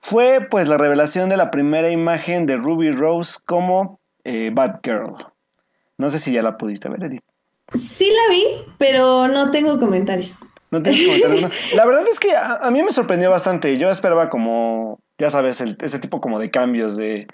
fue 0.00 0.46
pues 0.48 0.68
la 0.68 0.78
revelación 0.78 1.28
de 1.28 1.36
la 1.36 1.50
primera 1.50 1.90
imagen 1.90 2.46
de 2.46 2.56
Ruby 2.56 2.92
Rose 2.92 3.40
como 3.44 3.98
eh, 4.24 4.50
Batgirl. 4.52 5.14
No 5.98 6.08
sé 6.10 6.18
si 6.20 6.32
ya 6.32 6.42
la 6.42 6.56
pudiste 6.56 6.88
ver, 6.88 7.02
Edith. 7.04 7.22
Sí 7.74 8.10
la 8.10 8.32
vi, 8.34 8.44
pero 8.78 9.26
no 9.28 9.50
tengo 9.50 9.78
comentarios. 9.80 10.38
No 10.70 10.82
tienes 10.82 11.04
comentarios. 11.06 11.42
no. 11.42 11.50
La 11.76 11.84
verdad 11.84 12.02
es 12.10 12.18
que 12.18 12.34
a, 12.34 12.56
a 12.56 12.70
mí 12.70 12.82
me 12.82 12.90
sorprendió 12.92 13.30
bastante. 13.30 13.76
Yo 13.76 13.90
esperaba 13.90 14.30
como, 14.30 15.00
ya 15.18 15.30
sabes, 15.30 15.60
el- 15.60 15.76
ese 15.80 15.98
tipo 15.98 16.20
como 16.20 16.38
de 16.38 16.50
cambios 16.50 16.96
de, 16.96 17.26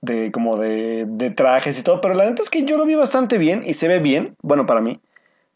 de 0.00 0.32
como 0.32 0.56
de, 0.56 1.04
de 1.08 1.30
trajes 1.30 1.78
y 1.78 1.82
todo, 1.82 2.00
pero 2.00 2.14
la 2.14 2.24
neta 2.28 2.42
es 2.42 2.50
que 2.50 2.64
yo 2.64 2.76
lo 2.78 2.86
vi 2.86 2.94
bastante 2.94 3.36
bien 3.38 3.60
y 3.64 3.74
se 3.74 3.86
ve 3.88 3.98
bien, 4.00 4.34
bueno, 4.42 4.64
para 4.66 4.80
mí. 4.80 5.00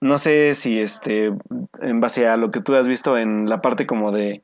No 0.04 0.18
sé 0.18 0.54
si 0.54 0.80
este, 0.80 1.32
en 1.80 2.00
base 2.02 2.28
a 2.28 2.36
lo 2.36 2.50
que 2.50 2.60
tú 2.60 2.74
has 2.74 2.86
visto 2.86 3.16
en 3.16 3.48
la 3.48 3.62
parte 3.62 3.86
como 3.86 4.12
de, 4.12 4.42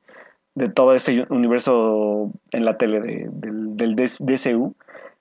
de 0.55 0.71
todo 0.71 0.95
este 0.95 1.27
universo 1.29 2.33
en 2.53 2.65
la 2.65 2.79
tele 2.79 3.01
de- 3.03 3.29
del, 3.31 3.95
DCU, 3.95 4.75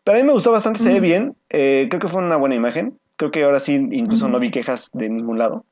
pero 0.05 0.17
a 0.17 0.21
mí 0.21 0.25
me 0.25 0.31
gustó 0.31 0.53
bastante, 0.53 0.79
se 0.79 0.93
ve 0.93 1.01
bien, 1.01 1.35
eh, 1.49 1.87
creo 1.89 1.99
que 1.99 2.07
fue 2.07 2.23
una 2.23 2.37
buena 2.37 2.55
imagen, 2.55 2.97
creo 3.17 3.31
que 3.31 3.43
ahora 3.43 3.59
sí 3.59 3.85
incluso 3.91 4.29
no 4.29 4.39
vi 4.39 4.49
quejas 4.49 4.91
de 4.93 5.09
ningún 5.09 5.37
lado. 5.39 5.65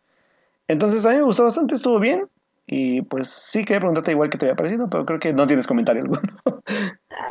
Entonces 0.67 1.05
a 1.05 1.12
mí 1.12 1.15
me 1.15 1.24
gustó 1.24 1.45
bastante, 1.45 1.74
estuvo 1.74 1.97
bien. 2.00 2.27
Y 2.69 3.03
pues 3.03 3.29
sí, 3.29 3.63
quería 3.63 3.79
preguntarte 3.79 4.12
igual 4.12 4.29
que 4.29 4.38
te 4.38 4.47
había 4.47 4.57
parecido, 4.57 4.89
pero 4.89 5.05
creo 5.05 5.19
que 5.19 5.31
no 5.31 5.47
tienes 5.47 5.65
comentario 5.65 6.03
alguno. 6.03 6.21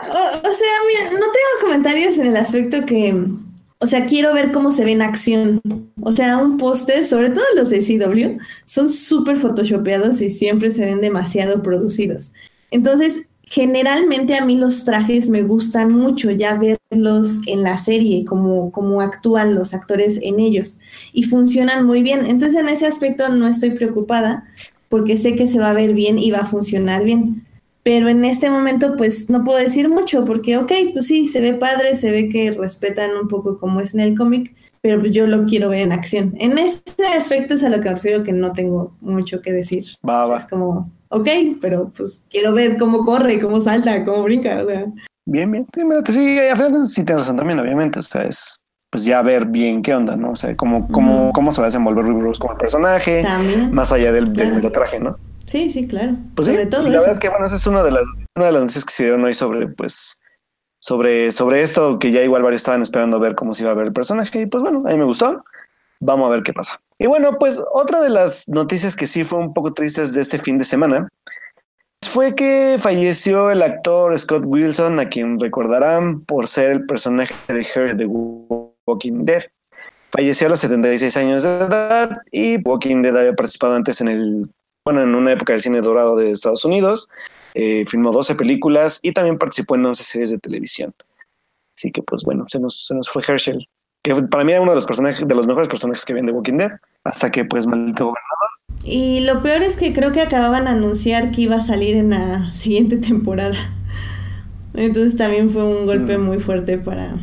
O, 0.09 0.49
o 0.49 0.53
sea, 0.53 0.73
mira, 0.89 1.11
no 1.13 1.19
tengo 1.19 1.61
comentarios 1.61 2.17
en 2.17 2.29
el 2.29 2.37
aspecto 2.39 2.87
que, 2.87 3.15
o 3.79 3.87
sea, 3.87 4.07
quiero 4.07 4.33
ver 4.33 4.53
cómo 4.53 4.73
se 4.73 4.85
ve 4.85 4.93
en 4.93 5.03
acción. 5.03 5.61
O 6.01 6.13
sea, 6.13 6.39
un 6.39 6.57
póster, 6.57 7.07
sobre 7.07 7.31
todo 7.31 7.45
los 7.57 7.71
de 7.71 7.81
CW, 7.81 8.39
son 8.65 8.89
súper 8.89 9.37
photoshopeados 9.37 10.21
y 10.23 10.31
siempre 10.31 10.71
se 10.71 10.85
ven 10.85 11.01
demasiado 11.01 11.63
producidos. 11.63 12.33
Entonces, 12.71 13.29
generalmente 13.43 14.35
a 14.35 14.45
mí 14.45 14.57
los 14.57 14.85
trajes 14.85 15.29
me 15.29 15.43
gustan 15.43 15.93
mucho 15.93 16.31
ya 16.31 16.59
verlos 16.59 17.41
en 17.47 17.63
la 17.63 17.79
serie, 17.79 18.25
como, 18.25 18.73
como 18.73 19.01
actúan 19.01 19.55
los 19.55 19.75
actores 19.75 20.19
en 20.23 20.41
ellos. 20.41 20.79
Y 21.13 21.25
funcionan 21.25 21.85
muy 21.87 22.03
bien. 22.03 22.25
Entonces, 22.27 22.59
en 22.59 22.69
ese 22.69 22.87
aspecto 22.87 23.29
no 23.29 23.47
estoy 23.47 23.71
preocupada 23.71 24.45
porque 24.89 25.19
sé 25.19 25.37
que 25.37 25.47
se 25.47 25.59
va 25.59 25.71
a 25.71 25.75
ver 25.75 25.93
bien 25.93 26.19
y 26.19 26.31
va 26.31 26.39
a 26.39 26.47
funcionar 26.47 27.05
bien. 27.05 27.46
Pero 27.87 28.09
en 28.09 28.25
este 28.25 28.51
momento, 28.51 28.97
pues 28.97 29.31
no 29.31 29.45
puedo 29.45 29.61
decir 29.61 29.89
mucho 29.89 30.25
porque, 30.25 30.57
ok, 30.57 30.73
pues 30.93 31.07
sí, 31.07 31.29
se 31.29 31.41
ve 31.41 31.55
padre, 31.55 31.95
se 31.95 32.11
ve 32.11 32.29
que 32.29 32.51
respetan 32.51 33.11
un 33.17 33.29
poco 33.29 33.61
como 33.61 33.81
es 33.81 33.95
en 33.95 34.01
el 34.01 34.19
cómic, 34.19 34.57
pero 34.81 34.99
pues 34.99 35.13
yo 35.13 35.29
lo 35.29 35.45
quiero 35.45 35.69
ver 35.69 35.83
en 35.83 35.93
acción. 35.93 36.35
En 36.41 36.59
este 36.59 37.07
aspecto 37.07 37.55
es 37.55 37.63
a 37.63 37.69
lo 37.69 37.81
que 37.81 37.91
me 37.91 37.95
refiero 37.95 38.25
que 38.25 38.33
no 38.33 38.53
tengo 38.55 38.97
mucho 39.01 39.41
que 39.41 39.53
decir. 39.53 39.85
Va, 40.05 40.23
O 40.23 40.25
sea, 40.25 40.33
va. 40.33 40.39
es 40.41 40.47
como, 40.47 40.91
ok, 41.11 41.29
pero 41.61 41.93
pues 41.97 42.25
quiero 42.29 42.53
ver 42.53 42.77
cómo 42.77 43.05
corre, 43.05 43.39
cómo 43.39 43.61
salta, 43.61 44.05
cómo 44.05 44.25
brinca. 44.25 44.65
O 44.65 44.67
sea, 44.67 44.87
Bien, 45.25 45.49
bien. 45.53 45.69
Sí, 45.73 45.85
mira, 45.85 46.03
sí, 46.09 46.93
sí 46.93 47.05
tienes 47.05 47.23
razón 47.23 47.37
también, 47.37 47.61
obviamente. 47.61 48.01
O 48.01 48.03
sea, 48.03 48.25
es 48.25 48.57
pues 48.91 49.05
ya 49.05 49.23
ver 49.23 49.47
bien 49.47 49.83
qué 49.83 49.95
onda, 49.95 50.17
¿no? 50.17 50.33
O 50.33 50.37
sea, 50.37 50.57
cómo, 50.57 50.89
cómo, 50.89 51.33
cómo 51.33 51.53
se 51.53 51.61
va 51.61 51.67
a 51.67 51.69
desenvolver 51.69 52.05
Ruby 52.05 52.23
Rose 52.23 52.41
como 52.41 52.59
personaje, 52.59 53.23
también. 53.23 53.73
más 53.73 53.93
allá 53.93 54.11
del, 54.11 54.33
del 54.33 54.61
¿no? 55.03 55.19
Sí, 55.47 55.71
sí, 55.71 55.87
claro. 55.87 56.17
Pues 56.35 56.47
sí, 56.47 56.53
Sobre 56.53 56.67
todo 56.67 56.83
y 56.83 56.91
la 56.91 56.91
eso. 56.91 56.99
verdad 56.99 57.13
es 57.13 57.19
que 57.19 57.29
bueno, 57.29 57.45
esa 57.45 57.57
es 57.57 57.67
una 57.67 57.83
de 57.83 57.93
las 57.93 58.03
una 58.35 58.47
de 58.47 58.53
las 58.53 58.61
noticias 58.63 58.85
que 58.85 58.93
se 58.93 59.03
dieron 59.05 59.25
hoy 59.25 59.35
sobre 59.35 59.69
pues 59.69 60.21
sobre 60.81 61.31
sobre 61.31 61.63
esto 61.63 61.99
que 61.99 62.11
ya 62.11 62.23
igual 62.23 62.43
varios 62.43 62.63
estaban 62.63 62.83
esperando 62.83 63.19
ver 63.21 63.35
cómo 63.35 63.55
se 63.55 63.63
iba 63.63 63.73
a 63.73 63.75
ver 63.75 63.87
el 63.87 63.93
personaje 63.93 64.41
y 64.43 64.47
pues 64.47 64.63
bueno, 64.63 64.83
a 64.87 64.91
mí 64.91 64.99
me 64.99 65.05
gustó. 65.05 65.45
Vamos 66.01 66.27
a 66.27 66.31
ver 66.31 66.43
qué 66.43 66.53
pasa. 66.53 66.81
Y 66.99 67.07
bueno, 67.07 67.39
pues 67.39 67.63
otra 67.73 68.01
de 68.01 68.11
las 68.11 68.49
noticias 68.49 68.95
que 68.97 69.07
sí 69.07 69.25
fue 69.25 69.39
un 69.39 69.55
poco 69.55 69.73
tristes 69.73 70.13
de 70.13 70.21
este 70.21 70.39
fin 70.39 70.59
de 70.59 70.65
semana 70.65 71.09
fue 72.07 72.35
que 72.35 72.77
falleció 72.81 73.51
el 73.51 73.63
actor 73.63 74.19
Scott 74.19 74.45
Wilson, 74.47 75.01
a 75.01 75.09
quien 75.09 75.39
recordarán 75.41 76.21
por 76.25 76.49
ser 76.49 76.73
el 76.73 76.87
personaje 76.87 77.35
de 77.49 77.67
Harry 77.75 77.95
de 77.95 78.07
Walking 78.07 79.25
Dead. 79.25 79.45
Falleció 80.11 80.47
a 80.47 80.51
los 80.51 80.61
76 80.61 81.17
años 81.17 81.43
de 81.43 81.49
edad 81.49 82.19
y 82.31 82.57
Walking 82.63 83.03
Dead 83.03 83.17
había 83.17 83.35
participado 83.35 83.75
antes 83.75 84.01
en 84.01 84.09
el 84.09 84.43
bueno, 84.87 85.03
en 85.03 85.15
una 85.17 85.33
época 85.33 85.53
del 85.53 85.61
cine 85.63 85.81
dorado 85.81 86.15
de 86.17 86.31
Estados 86.31 86.65
Unidos. 86.65 87.09
Eh, 87.55 87.85
filmó 87.89 88.13
12 88.13 88.37
películas 88.37 89.01
y 89.03 89.13
también 89.13 89.37
participó 89.37 89.75
en 89.75 89.85
11 89.87 90.05
series 90.05 90.31
de 90.31 90.39
televisión. 90.39 90.95
Así 91.77 91.91
que, 91.91 92.03
pues 92.03 92.23
bueno, 92.23 92.45
se 92.47 92.61
nos, 92.61 92.87
se 92.87 92.95
nos 92.95 93.09
fue 93.09 93.23
Herschel, 93.27 93.69
que 94.05 94.15
para 94.15 94.45
mí 94.45 94.53
era 94.53 94.61
uno 94.61 94.71
de 94.71 94.77
los 94.77 94.87
personajes, 94.87 95.27
de 95.27 95.35
los 95.35 95.47
mejores 95.49 95.69
personajes 95.69 96.05
que 96.05 96.13
habían 96.13 96.27
de 96.27 96.33
Walking 96.33 96.59
Dead, 96.59 96.71
hasta 97.03 97.31
que, 97.33 97.45
pues, 97.45 97.67
maldito 97.67 98.05
gobernador. 98.05 98.51
Y 98.85 99.21
lo 99.21 99.43
peor 99.43 99.63
es 99.63 99.77
que 99.77 99.93
creo 99.93 100.13
que 100.13 100.21
acababan 100.21 100.65
de 100.67 100.71
anunciar 100.71 101.33
que 101.33 101.41
iba 101.43 101.57
a 101.57 101.61
salir 101.61 101.97
en 101.97 102.11
la 102.11 102.55
siguiente 102.55 102.97
temporada. 102.99 103.57
Entonces 104.75 105.17
también 105.17 105.51
fue 105.51 105.65
un 105.65 105.87
golpe 105.87 106.19
Mm. 106.19 106.23
muy 106.23 106.39
fuerte 106.39 106.79
para 106.79 107.15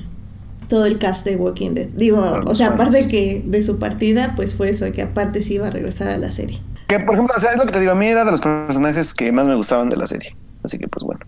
todo 0.68 0.86
el 0.86 0.98
cast 0.98 1.26
de 1.26 1.36
Walking 1.36 1.72
Dead. 1.76 1.88
Digo, 1.90 2.20
Para 2.22 2.44
o 2.44 2.56
sea, 2.56 2.70
fans. 2.72 2.82
aparte 2.82 3.08
que 3.10 3.44
de 3.46 3.62
su 3.62 3.78
partida, 3.80 4.34
pues 4.36 4.56
fue 4.56 4.70
eso, 4.70 4.92
que 4.92 5.04
aparte 5.04 5.42
sí 5.42 5.56
iba 5.56 5.68
a 5.68 5.72
regresar 5.72 6.10
a 6.10 6.18
la 6.18 6.32
serie. 6.32 6.60
Que, 6.98 7.04
por 7.04 7.14
ejemplo, 7.16 7.34
o 7.36 7.40
sea, 7.40 7.52
es 7.52 7.58
lo 7.58 7.66
que 7.66 7.72
te 7.72 7.80
digo, 7.80 7.92
a 7.92 7.96
mí 7.96 8.08
era 8.08 8.24
de 8.26 8.32
los 8.32 8.42
personajes 8.42 9.14
que 9.14 9.32
más 9.32 9.46
me 9.46 9.56
gustaban 9.56 9.90
de 9.90 9.98
la 9.98 10.06
serie. 10.08 10.36
Así 10.64 10.78
que, 10.78 10.88
pues 10.88 11.04
bueno. 11.04 11.22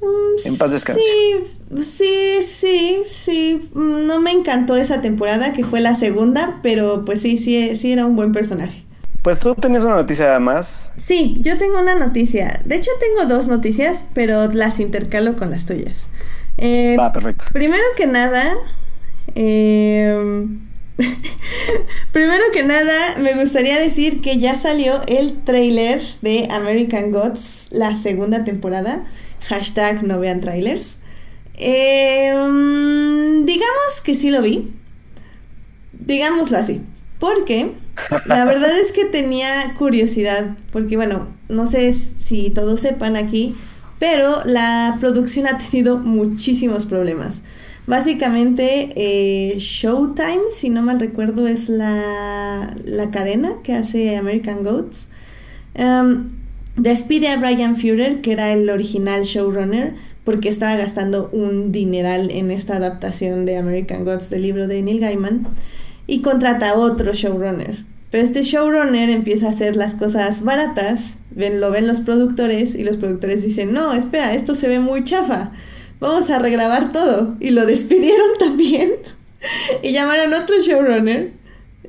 Mm, 0.00 0.46
En 0.48 0.58
paz 0.58 0.70
descanse. 0.72 1.00
Sí, 1.02 1.82
sí, 1.82 2.42
sí, 2.42 3.02
sí. 3.04 3.68
Mm, 3.74 4.06
No 4.06 4.20
me 4.20 4.30
encantó 4.32 4.76
esa 4.76 5.00
temporada, 5.00 5.52
que 5.52 5.64
fue 5.64 5.80
la 5.80 5.94
segunda, 5.94 6.60
pero 6.62 7.04
pues 7.04 7.20
sí, 7.20 7.38
sí, 7.38 7.76
sí 7.76 7.92
era 7.92 8.06
un 8.06 8.16
buen 8.16 8.32
personaje. 8.32 8.82
Pues 9.22 9.38
tú 9.40 9.54
tenías 9.54 9.84
una 9.84 9.94
noticia 9.94 10.38
más. 10.38 10.92
Sí, 10.98 11.38
yo 11.40 11.56
tengo 11.56 11.80
una 11.80 11.94
noticia. 11.94 12.60
De 12.64 12.76
hecho, 12.76 12.90
tengo 13.00 13.26
dos 13.34 13.46
noticias, 13.48 14.04
pero 14.12 14.52
las 14.52 14.80
intercalo 14.80 15.36
con 15.36 15.50
las 15.50 15.64
tuyas. 15.66 16.06
Eh, 16.58 16.96
Va, 16.98 17.12
perfecto. 17.12 17.44
primero 17.52 17.82
que 17.96 18.06
nada, 18.06 18.54
eh, 19.34 20.46
primero 22.12 22.44
que 22.52 22.62
nada, 22.62 23.16
me 23.18 23.34
gustaría 23.34 23.78
decir 23.78 24.20
que 24.20 24.38
ya 24.38 24.56
salió 24.56 25.02
el 25.06 25.42
trailer 25.42 26.02
de 26.22 26.48
American 26.50 27.10
Gods, 27.10 27.68
la 27.70 27.94
segunda 27.94 28.44
temporada. 28.44 29.04
Hashtag 29.48 30.04
no 30.04 30.20
vean 30.20 30.40
trailers. 30.40 30.98
Mm, 31.58 33.44
digamos 33.44 34.00
que 34.04 34.14
sí 34.14 34.30
lo 34.30 34.42
vi. 34.42 34.72
Digámoslo 35.92 36.58
así. 36.58 36.80
Porque 37.18 37.72
la 38.26 38.44
verdad 38.44 38.78
es 38.78 38.92
que 38.92 39.04
tenía 39.04 39.74
curiosidad. 39.78 40.56
Porque 40.72 40.96
bueno, 40.96 41.28
no 41.48 41.66
sé 41.66 41.92
si 41.92 42.50
todos 42.50 42.80
sepan 42.80 43.16
aquí. 43.16 43.54
Pero 43.98 44.44
la 44.44 44.96
producción 45.00 45.46
ha 45.46 45.58
tenido 45.58 45.98
muchísimos 45.98 46.86
problemas. 46.86 47.42
Básicamente, 47.86 48.92
eh, 48.96 49.58
Showtime, 49.58 50.50
si 50.52 50.70
no 50.70 50.80
mal 50.80 51.00
recuerdo, 51.00 51.46
es 51.46 51.68
la, 51.68 52.74
la 52.84 53.10
cadena 53.10 53.56
que 53.62 53.74
hace 53.74 54.16
American 54.16 54.62
Goats. 54.62 55.08
Um, 55.78 56.30
despide 56.76 57.28
a 57.28 57.36
Brian 57.36 57.76
Fuller, 57.76 58.22
que 58.22 58.32
era 58.32 58.52
el 58.52 58.70
original 58.70 59.24
showrunner, 59.24 59.94
porque 60.24 60.48
estaba 60.48 60.76
gastando 60.76 61.28
un 61.32 61.72
dineral 61.72 62.30
en 62.30 62.50
esta 62.50 62.76
adaptación 62.76 63.44
de 63.44 63.58
American 63.58 64.06
Gods 64.06 64.30
del 64.30 64.42
libro 64.42 64.66
de 64.66 64.82
Neil 64.82 65.00
Gaiman, 65.00 65.46
y 66.06 66.22
contrata 66.22 66.70
a 66.70 66.74
otro 66.74 67.12
showrunner. 67.12 67.84
Pero 68.10 68.24
este 68.24 68.44
showrunner 68.44 69.10
empieza 69.10 69.46
a 69.46 69.50
hacer 69.50 69.76
las 69.76 69.94
cosas 69.94 70.42
baratas, 70.42 71.16
ven, 71.32 71.60
lo 71.60 71.70
ven 71.70 71.86
los 71.86 72.00
productores, 72.00 72.74
y 72.74 72.84
los 72.84 72.96
productores 72.96 73.42
dicen, 73.42 73.74
no, 73.74 73.92
espera, 73.92 74.32
esto 74.32 74.54
se 74.54 74.68
ve 74.68 74.80
muy 74.80 75.04
chafa, 75.04 75.52
vamos 76.00 76.30
a 76.30 76.38
regrabar 76.38 76.92
todo. 76.92 77.36
Y 77.40 77.50
lo 77.50 77.66
despidieron 77.66 78.28
también, 78.38 78.92
y 79.82 79.92
llamaron 79.92 80.32
otro 80.34 80.58
showrunner, 80.60 81.32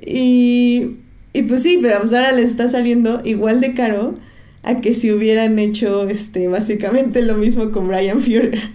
y, 0.06 0.98
y 1.34 1.42
pues 1.44 1.64
sí, 1.64 1.80
pero 1.82 2.00
pues 2.00 2.14
ahora 2.14 2.32
les 2.32 2.52
está 2.52 2.70
saliendo 2.70 3.22
igual 3.24 3.62
de 3.62 3.74
caro 3.74 4.16
a 4.64 4.82
que 4.82 4.96
si 4.96 5.12
hubieran 5.12 5.60
hecho 5.60 6.10
este 6.10 6.48
básicamente 6.48 7.22
lo 7.22 7.36
mismo 7.36 7.72
con 7.72 7.88
Brian 7.88 8.22
Fuller. 8.22 8.60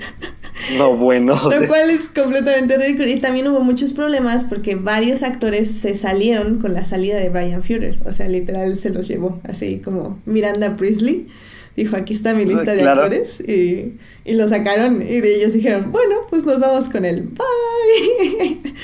No, 0.79 0.97
bueno. 0.97 1.35
Lo 1.35 1.67
cual 1.67 1.91
es 1.91 2.03
completamente 2.03 2.77
ridículo. 2.77 3.09
Y 3.09 3.17
también 3.17 3.49
hubo 3.49 3.61
muchos 3.61 3.93
problemas 3.93 4.45
porque 4.45 4.77
varios 4.77 5.23
actores 5.23 5.71
se 5.71 5.97
salieron 5.97 6.59
con 6.61 6.75
la 6.75 6.85
salida 6.85 7.17
de 7.17 7.29
Brian 7.29 7.63
Fuller. 7.63 7.97
O 8.05 8.13
sea, 8.13 8.29
literal 8.29 8.79
se 8.79 8.91
los 8.91 9.09
llevó. 9.09 9.41
Así 9.45 9.79
como 9.79 10.21
Miranda 10.27 10.77
Priestley. 10.77 11.29
Dijo, 11.77 11.97
aquí 11.97 12.15
está 12.15 12.35
mi 12.35 12.45
lista 12.45 12.73
de 12.75 12.81
Claro. 12.81 13.03
actores. 13.03 13.41
Y, 13.41 13.95
y 14.25 14.33
lo 14.35 14.49
sacaron 14.49 15.03
y 15.03 15.21
de 15.21 15.37
ellos 15.37 15.53
dijeron, 15.53 15.93
bueno, 15.93 16.17
pues 16.29 16.45
nos 16.45 16.61
vamos 16.61 16.89
con 16.89 17.05
él. 17.05 17.23
Bye. 17.31 18.59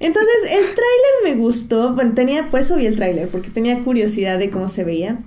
Entonces, 0.00 0.34
el 0.44 0.64
tráiler 0.64 1.24
me 1.24 1.34
gustó. 1.34 1.94
Bueno, 1.94 2.12
tenía, 2.14 2.48
por 2.48 2.60
eso 2.60 2.76
vi 2.76 2.86
el 2.86 2.96
tráiler, 2.96 3.28
porque 3.28 3.50
tenía 3.50 3.82
curiosidad 3.84 4.38
de 4.38 4.48
cómo 4.50 4.68
se 4.68 4.84
veía. 4.84 5.18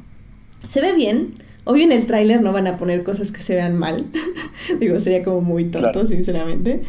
Se 0.67 0.81
ve 0.81 0.93
bien. 0.93 1.33
Obvio 1.65 1.83
en 1.83 1.91
el 1.91 2.05
tráiler 2.05 2.41
no 2.41 2.51
van 2.51 2.67
a 2.67 2.77
poner 2.77 3.03
cosas 3.03 3.31
que 3.31 3.41
se 3.41 3.55
vean 3.55 3.77
mal. 3.77 4.07
Digo, 4.79 4.99
sería 4.99 5.23
como 5.23 5.41
muy 5.41 5.65
tonto, 5.65 5.91
Claro. 5.91 6.07
sinceramente. 6.07 6.81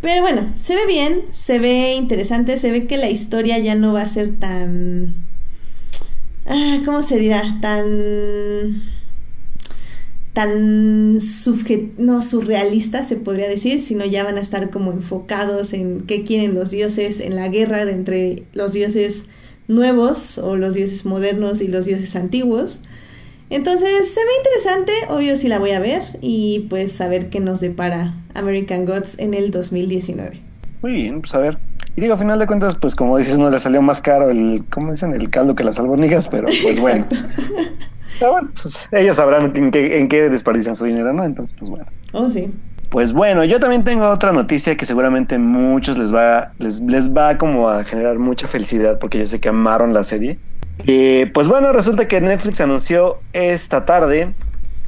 Pero 0.00 0.20
bueno, 0.22 0.52
se 0.58 0.74
ve 0.76 0.86
bien, 0.86 1.22
se 1.30 1.58
ve 1.58 1.94
interesante, 1.94 2.58
se 2.58 2.70
ve 2.70 2.86
que 2.86 2.96
la 2.98 3.08
historia 3.10 3.58
ya 3.58 3.74
no 3.74 3.92
va 3.94 4.02
a 4.02 4.08
ser 4.08 4.36
tan... 4.36 5.14
Ah, 6.46 6.80
¿Cómo 6.84 7.02
se 7.02 7.18
dirá? 7.18 7.42
Tan... 7.62 8.82
tan 10.34 11.18
no 11.96 12.22
surrealista 12.22 13.04
se 13.04 13.16
podría 13.16 13.48
decir, 13.48 13.80
sino 13.80 14.04
ya 14.04 14.24
van 14.24 14.36
a 14.36 14.40
estar 14.40 14.68
como 14.68 14.92
enfocados 14.92 15.72
en 15.72 16.00
qué 16.02 16.24
quieren 16.24 16.54
los 16.54 16.70
dioses, 16.70 17.20
en 17.20 17.36
la 17.36 17.48
guerra 17.48 17.82
entre 17.82 18.42
los 18.52 18.72
dioses 18.72 19.26
nuevos 19.68 20.38
o 20.38 20.56
los 20.56 20.74
dioses 20.74 21.06
modernos 21.06 21.62
y 21.62 21.68
los 21.68 21.86
dioses 21.86 22.16
antiguos. 22.16 22.82
Entonces 23.48 24.12
se 24.12 24.20
ve 24.20 24.30
interesante, 24.38 24.92
obvio 25.08 25.36
sí 25.36 25.46
la 25.46 25.60
voy 25.60 25.70
a 25.70 25.78
ver 25.78 26.02
y 26.20 26.66
pues 26.68 27.00
a 27.00 27.06
ver 27.06 27.30
qué 27.30 27.38
nos 27.38 27.60
depara 27.60 28.14
American 28.34 28.86
Gods 28.86 29.18
en 29.20 29.34
el 29.34 29.52
2019. 29.52 30.40
Muy 30.82 30.92
bien, 30.92 31.20
pues 31.20 31.32
a 31.34 31.38
ver. 31.38 31.58
Y 31.94 32.00
digo, 32.00 32.14
a 32.14 32.16
final 32.16 32.40
de 32.40 32.48
cuentas, 32.48 32.74
pues 32.74 32.96
como 32.96 33.16
dices, 33.16 33.38
no 33.38 33.50
le 33.50 33.58
salió 33.60 33.80
más 33.80 34.00
caro 34.00 34.30
el, 34.30 34.64
¿cómo 34.68 34.90
dicen? 34.90 35.14
El 35.14 35.30
caldo 35.30 35.54
que 35.54 35.62
las 35.62 35.78
albóndigas, 35.78 36.26
pero 36.26 36.48
pues 36.62 36.80
bueno. 36.80 37.06
Pero 38.18 38.32
bueno, 38.32 38.50
pues 38.54 38.88
ellos 38.92 39.16
sabrán 39.16 39.52
en 39.54 39.70
qué, 39.70 39.98
en 39.98 40.08
qué 40.08 40.28
desperdician 40.28 40.76
su 40.76 40.84
dinero, 40.84 41.12
¿no? 41.12 41.24
Entonces, 41.24 41.56
pues 41.58 41.70
bueno. 41.70 41.86
Oh, 42.12 42.30
sí. 42.30 42.52
Pues 42.90 43.12
bueno, 43.12 43.44
yo 43.44 43.58
también 43.58 43.82
tengo 43.82 44.08
otra 44.08 44.32
noticia 44.32 44.76
que 44.76 44.86
seguramente 44.86 45.38
muchos 45.38 45.98
les 45.98 46.14
va, 46.14 46.52
les, 46.58 46.80
les 46.82 47.12
va 47.12 47.36
como 47.38 47.68
a 47.68 47.82
generar 47.84 48.18
mucha 48.18 48.46
felicidad 48.46 48.98
porque 48.98 49.18
yo 49.18 49.26
sé 49.26 49.40
que 49.40 49.48
amaron 49.48 49.92
la 49.92 50.04
serie. 50.04 50.38
Eh, 50.86 51.30
pues 51.34 51.48
bueno, 51.48 51.72
resulta 51.72 52.06
que 52.06 52.20
Netflix 52.20 52.60
anunció 52.60 53.20
esta 53.32 53.84
tarde 53.84 54.32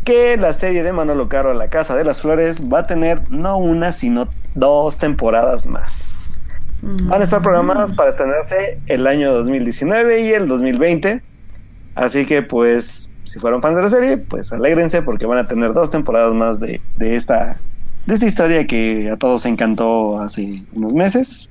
que 0.05 0.37
la 0.37 0.53
serie 0.53 0.85
de 0.85 0.93
Manolo 0.93 1.29
Caro 1.29 1.53
La 1.53 1.69
Casa 1.69 1.97
de 1.97 2.05
las 2.05 2.21
Flores 2.21 2.63
va 2.73 2.81
a 2.81 2.87
tener 2.87 3.29
no 3.31 3.59
una, 3.59 3.91
sino 3.91 4.29
dos 4.55 4.99
temporadas 4.99 5.67
más. 5.67 6.39
Van 6.83 7.21
a 7.21 7.25
estar 7.25 7.43
programadas 7.43 7.91
para 7.93 8.11
estrenarse 8.11 8.79
el 8.87 9.09
año 9.09 9.33
2019 9.33 10.21
y 10.21 10.31
el 10.31 10.47
2020. 10.47 11.23
Así 11.97 12.27
que 12.27 12.43
pues 12.43 13.11
si 13.27 13.39
fueron 13.39 13.61
fans 13.61 13.77
de 13.77 13.83
la 13.83 13.91
serie, 13.91 14.17
pues 14.19 14.53
alégrense 14.53 15.03
porque 15.03 15.27
van 15.27 15.39
a 15.39 15.49
tener 15.49 15.73
dos 15.73 15.91
temporadas 15.91 16.35
más 16.35 16.61
de, 16.61 16.81
esta, 16.99 17.59
de 18.07 18.15
esta 18.15 18.27
historia 18.27 18.67
que 18.67 19.11
a 19.11 19.17
todos 19.17 19.45
encantó 19.47 20.21
hace 20.21 20.63
unos 20.73 20.95
meses. 20.95 21.51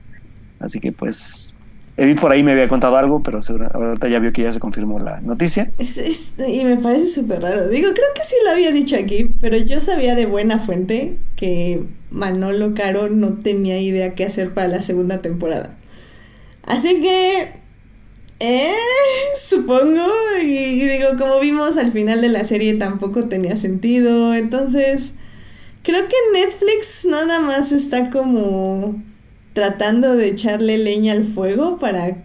Así 0.60 0.80
que 0.80 0.92
pues 0.92 1.56
Edith 1.98 2.20
por 2.20 2.32
ahí 2.32 2.44
me 2.44 2.52
había 2.52 2.68
contado 2.68 2.98
algo, 2.98 3.22
pero 3.24 3.40
ahorita 3.74 4.10
ya 4.10 4.20
vio 4.20 4.34
que 4.34 4.44
ya 4.44 4.52
se 4.52 4.60
confirmó 4.60 5.00
la 5.00 5.22
noticia. 5.22 5.72
y 5.78 6.66
me 6.66 6.78
parece 6.78 7.08
súper 7.08 7.42
raro. 7.42 7.68
Digo, 7.70 7.90
creo 7.94 8.08
que 8.16 8.22
sí 8.22 8.36
lo 8.44 8.52
había 8.52 8.72
dicho 8.72 8.96
aquí, 8.98 9.36
pero 9.40 9.58
yo 9.58 9.80
sabía 9.82 10.16
de 10.16 10.26
buena 10.26 10.60
fuente 10.60 11.18
que 11.36 11.84
Manolo 12.10 12.74
Caro 12.74 13.10
no 13.10 13.34
tenía 13.34 13.80
idea 13.80 14.16
qué 14.16 14.26
hacer 14.26 14.54
para 14.54 14.68
la 14.68 14.82
segunda 14.82 15.20
temporada. 15.20 15.76
Así 16.64 17.02
que 17.02 17.65
eh, 18.40 18.74
supongo. 19.38 20.06
Y, 20.42 20.80
digo, 20.88 21.18
como 21.18 21.40
vimos 21.40 21.78
al 21.78 21.92
final 21.92 22.22
de 22.22 22.30
la 22.30 22.46
serie 22.46 22.74
tampoco 22.76 23.26
tenía 23.26 23.58
sentido. 23.58 24.34
Entonces, 24.34 25.14
creo 25.84 26.08
que 26.08 26.16
Netflix 26.34 27.06
nada 27.06 27.40
más 27.40 27.72
está 27.72 28.10
como 28.10 29.02
tratando 29.54 30.16
de 30.16 30.28
echarle 30.28 30.78
leña 30.78 31.14
al 31.14 31.24
fuego 31.24 31.78
para 31.78 32.18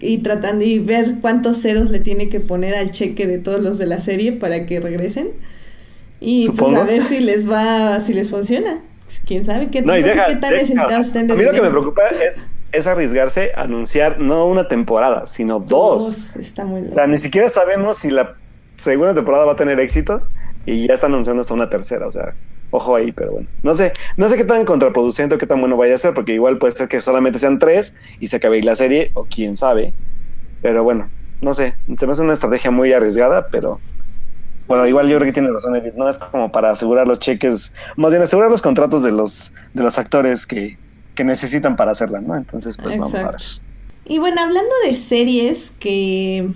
y 0.00 0.18
tratando 0.18 0.64
y 0.64 0.78
ver 0.78 1.16
cuántos 1.20 1.60
ceros 1.60 1.90
le 1.90 2.00
tiene 2.00 2.28
que 2.28 2.40
poner 2.40 2.74
al 2.76 2.92
cheque 2.92 3.26
de 3.26 3.38
todos 3.38 3.60
los 3.60 3.78
de 3.78 3.86
la 3.86 4.00
serie 4.00 4.32
para 4.32 4.64
que 4.64 4.80
regresen. 4.80 5.30
Y 6.20 6.48
pues 6.50 6.76
a 6.76 6.84
ver 6.84 7.02
si 7.02 7.20
les 7.20 7.48
va, 7.50 8.00
si 8.00 8.14
les 8.14 8.30
funciona. 8.30 8.80
Pues, 9.04 9.20
quién 9.24 9.44
sabe 9.44 9.68
qué, 9.68 9.82
no, 9.82 9.94
qué 9.94 10.36
tan 10.40 10.52
necesitados 10.52 11.06
estén 11.06 11.30
A 11.30 11.34
mí 11.34 11.42
lo 11.42 11.52
que 11.52 11.62
me 11.62 11.70
preocupa 11.70 12.02
es 12.08 12.44
es 12.72 12.86
arriesgarse 12.86 13.52
a 13.56 13.62
anunciar 13.62 14.20
no 14.20 14.44
una 14.46 14.68
temporada, 14.68 15.26
sino 15.26 15.60
dos. 15.60 16.36
Está 16.36 16.64
muy 16.64 16.82
O 16.82 16.90
sea, 16.90 17.06
ni 17.06 17.16
siquiera 17.16 17.48
sabemos 17.48 17.98
si 17.98 18.10
la 18.10 18.34
segunda 18.76 19.14
temporada 19.14 19.44
va 19.44 19.52
a 19.52 19.56
tener 19.56 19.80
éxito 19.80 20.22
y 20.66 20.86
ya 20.86 20.94
están 20.94 21.12
anunciando 21.12 21.40
hasta 21.40 21.54
una 21.54 21.70
tercera, 21.70 22.06
o 22.06 22.10
sea, 22.10 22.34
ojo 22.70 22.94
ahí, 22.94 23.12
pero 23.12 23.32
bueno. 23.32 23.48
No 23.62 23.74
sé, 23.74 23.92
no 24.16 24.28
sé 24.28 24.36
qué 24.36 24.44
tan 24.44 24.64
contraproducente 24.64 25.34
o 25.34 25.38
qué 25.38 25.46
tan 25.46 25.60
bueno 25.60 25.76
vaya 25.76 25.94
a 25.94 25.98
ser, 25.98 26.14
porque 26.14 26.34
igual 26.34 26.58
puede 26.58 26.74
ser 26.74 26.88
que 26.88 27.00
solamente 27.00 27.38
sean 27.38 27.58
tres 27.58 27.96
y 28.20 28.26
se 28.26 28.36
acabe 28.36 28.62
la 28.62 28.74
serie, 28.74 29.10
o 29.14 29.24
quién 29.24 29.56
sabe. 29.56 29.94
Pero 30.60 30.84
bueno, 30.84 31.08
no 31.40 31.54
sé, 31.54 31.74
se 31.96 32.06
me 32.06 32.12
hace 32.12 32.22
una 32.22 32.34
estrategia 32.34 32.70
muy 32.70 32.92
arriesgada, 32.92 33.48
pero 33.48 33.80
bueno, 34.66 34.86
igual 34.86 35.08
yo 35.08 35.16
creo 35.16 35.26
que 35.26 35.32
tiene 35.32 35.50
razón 35.50 35.74
Edith, 35.76 35.94
no 35.94 36.08
es 36.08 36.18
como 36.18 36.52
para 36.52 36.70
asegurar 36.70 37.08
los 37.08 37.20
cheques, 37.20 37.72
más 37.96 38.10
bien 38.10 38.22
asegurar 38.22 38.50
los 38.50 38.60
contratos 38.60 39.02
de 39.02 39.12
los 39.12 39.54
de 39.72 39.82
los 39.82 39.98
actores 39.98 40.46
que 40.46 40.76
que 41.18 41.24
necesitan 41.24 41.74
para 41.74 41.90
hacerla, 41.90 42.20
¿no? 42.20 42.36
Entonces, 42.36 42.76
pues 42.80 42.96
vamos 42.96 43.12
a 43.12 43.32
ver. 43.32 43.40
Y 44.04 44.18
bueno, 44.18 44.40
hablando 44.40 44.70
de 44.84 44.94
series 44.94 45.72
que 45.80 46.48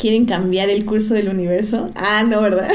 quieren 0.00 0.26
cambiar 0.26 0.68
el 0.68 0.84
curso 0.84 1.14
del 1.14 1.28
universo. 1.28 1.92
Ah, 1.94 2.24
no, 2.28 2.42
¿verdad? 2.42 2.68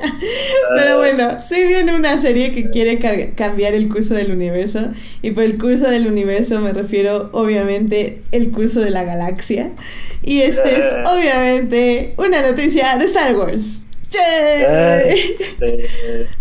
Pero 0.76 0.96
bueno, 0.96 1.38
sí 1.46 1.62
viene 1.62 1.94
una 1.94 2.16
serie 2.16 2.52
que 2.52 2.70
quiere 2.70 2.98
cambiar 3.34 3.74
el 3.74 3.90
curso 3.90 4.14
del 4.14 4.32
universo. 4.32 4.80
Y 5.20 5.32
por 5.32 5.44
el 5.44 5.58
curso 5.58 5.90
del 5.90 6.06
universo 6.06 6.58
me 6.62 6.72
refiero, 6.72 7.28
obviamente, 7.34 8.22
el 8.32 8.50
curso 8.50 8.80
de 8.80 8.88
la 8.88 9.04
galaxia. 9.04 9.72
Y 10.22 10.40
este 10.40 10.78
es, 10.78 10.86
obviamente, 11.06 12.14
una 12.16 12.40
noticia 12.40 12.96
de 12.96 13.04
Star 13.04 13.36
Wars. 13.36 13.83
Ah, 14.18 15.00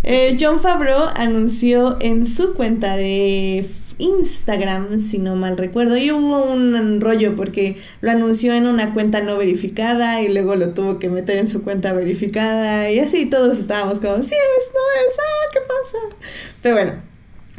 eh, 0.03 0.37
John 0.39 0.59
Favreau 0.59 1.09
anunció 1.15 1.97
en 2.01 2.27
su 2.27 2.53
cuenta 2.53 2.97
de 2.97 3.65
Instagram, 3.97 4.99
si 4.99 5.17
no 5.17 5.35
mal 5.35 5.57
recuerdo, 5.57 5.97
y 5.97 6.11
hubo 6.11 6.43
un 6.51 6.99
rollo 7.01 7.35
porque 7.35 7.77
lo 8.01 8.11
anunció 8.11 8.53
en 8.53 8.67
una 8.67 8.93
cuenta 8.93 9.21
no 9.21 9.37
verificada 9.37 10.21
y 10.21 10.29
luego 10.29 10.55
lo 10.55 10.73
tuvo 10.73 10.99
que 10.99 11.09
meter 11.09 11.37
en 11.37 11.47
su 11.47 11.63
cuenta 11.63 11.93
verificada 11.93 12.91
y 12.91 12.99
así 12.99 13.25
todos 13.25 13.59
estábamos 13.59 13.99
como, 13.99 14.17
si 14.17 14.35
es, 14.35 14.71
no 14.73 15.07
es, 15.07 15.17
ah, 15.19 15.49
¿qué 15.53 15.59
pasa? 15.59 16.15
Pero 16.61 16.75
bueno, 16.75 16.93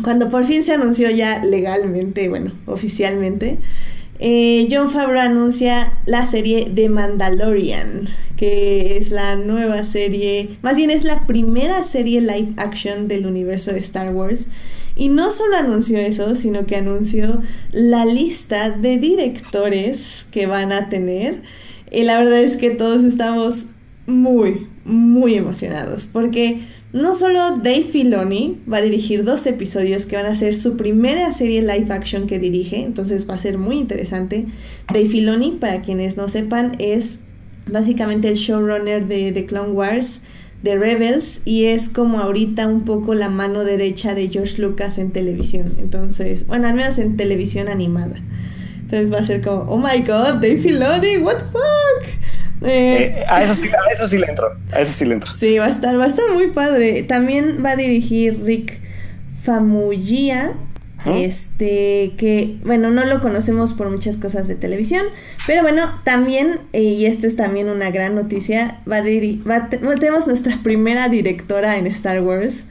cuando 0.03 0.31
por 0.31 0.45
fin 0.45 0.63
se 0.63 0.73
anunció 0.73 1.11
ya 1.11 1.45
legalmente, 1.45 2.29
bueno, 2.29 2.53
oficialmente, 2.67 3.59
eh, 4.19 4.69
John 4.71 4.91
Favreau 4.91 5.21
anuncia 5.21 5.99
la 6.07 6.27
serie 6.27 6.71
The 6.75 6.89
Mandalorian, 6.89 8.09
que 8.37 8.97
es 8.97 9.11
la 9.11 9.37
nueva 9.37 9.85
serie, 9.85 10.57
más 10.63 10.77
bien 10.77 10.91
es 10.91 11.05
la 11.05 11.27
primera 11.27 11.83
serie 11.83 12.21
live 12.21 12.53
action 12.57 13.09
del 13.09 13.27
universo 13.27 13.73
de 13.73 13.81
Star 13.81 14.15
Wars. 14.15 14.49
Y 14.97 15.09
no 15.09 15.33
solo 15.33 15.57
anunció 15.57 15.99
eso, 15.99 16.37
sino 16.37 16.67
que 16.67 16.77
anunció 16.77 17.43
la 17.73 18.05
lista 18.05 18.71
de 18.71 18.99
directores 18.99 20.27
que 20.31 20.47
van 20.47 20.71
a 20.71 20.89
tener. 20.89 21.43
Y 21.91 22.05
la 22.05 22.19
verdad 22.19 22.41
es 22.41 22.57
que 22.57 22.71
todos 22.71 23.03
estamos 23.03 23.67
muy, 24.07 24.69
muy 24.85 25.35
emocionados, 25.35 26.07
porque 26.07 26.61
no 26.95 27.17
solo 27.17 27.57
Dave 27.57 27.83
Filoni 27.83 28.61
va 28.73 28.77
a 28.77 28.81
dirigir 28.81 29.25
dos 29.25 29.45
episodios 29.49 30.07
que 30.07 30.15
van 30.15 30.27
a 30.27 30.37
ser 30.37 30.55
su 30.55 30.77
primera 30.77 31.33
serie 31.33 31.61
live 31.61 31.93
action 31.93 32.29
que 32.29 32.39
dirige, 32.39 32.85
entonces 32.85 33.29
va 33.29 33.35
a 33.35 33.39
ser 33.39 33.59
muy 33.59 33.79
interesante. 33.79 34.47
Dave 34.87 35.09
Filoni, 35.09 35.59
para 35.59 35.83
quienes 35.83 36.17
no 36.17 36.29
sepan, 36.29 36.77
es 36.79 37.19
básicamente 37.67 38.29
el 38.29 38.37
showrunner 38.37 39.09
de 39.09 39.33
The 39.33 39.45
Clone 39.45 39.73
Wars, 39.73 40.21
de 40.63 40.79
Rebels, 40.79 41.41
y 41.45 41.65
es 41.65 41.89
como 41.89 42.21
ahorita 42.21 42.69
un 42.69 42.85
poco 42.85 43.15
la 43.15 43.29
mano 43.29 43.65
derecha 43.65 44.15
de 44.15 44.29
George 44.29 44.63
Lucas 44.63 44.97
en 44.99 45.11
televisión. 45.11 45.73
Entonces, 45.81 46.47
bueno, 46.47 46.69
al 46.69 46.75
menos 46.75 46.99
en 46.99 47.17
televisión 47.17 47.67
animada. 47.67 48.21
Entonces 48.83 49.13
va 49.13 49.19
a 49.19 49.25
ser 49.25 49.43
como, 49.43 49.63
oh 49.63 49.79
my 49.79 50.01
god, 50.03 50.35
Dave 50.35 50.59
Filoni, 50.59 51.17
what 51.17 51.39
the 51.39 51.45
fuck. 51.47 52.24
Eh, 52.65 53.17
eh, 53.19 53.25
a, 53.29 53.43
eso 53.43 53.55
sí, 53.55 53.69
a 53.69 53.93
eso 53.93 54.07
sí 54.07 54.19
le 54.19 54.27
entro. 54.27 54.57
A 54.73 54.81
eso 54.81 54.93
sí 54.93 55.05
le 55.05 55.15
entro. 55.15 55.33
Sí, 55.33 55.59
va 55.59 55.67
a 55.67 55.71
estar, 55.71 55.99
va 55.99 56.05
a 56.05 56.09
estar 56.09 56.31
muy 56.33 56.49
padre. 56.49 57.03
También 57.03 57.63
va 57.65 57.73
a 57.73 57.77
dirigir 57.77 58.43
Rick 58.45 58.81
Famuyiwa. 59.43 60.53
Este, 61.07 62.15
que, 62.17 62.57
bueno, 62.65 62.91
no 62.91 63.05
lo 63.05 63.21
conocemos 63.21 63.75
por 63.75 63.91
muchas 63.91 64.17
cosas 64.17 64.49
de 64.49 64.55
televisión, 64.55 65.05
pero 65.47 65.61
bueno, 65.61 65.83
también, 66.03 66.61
eh, 66.73 66.81
y 66.81 67.05
esta 67.05 67.27
es 67.27 67.37
también 67.37 67.69
una 67.69 67.91
gran 67.91 68.15
noticia, 68.15 68.81
va 68.91 68.97
a, 68.97 69.03
va 69.03 69.69
tenemos 69.69 70.27
nuestra 70.27 70.57
primera 70.63 71.11
directora 71.11 71.77
en 71.77 71.87
Star 71.89 72.23
Wars, 72.23 72.69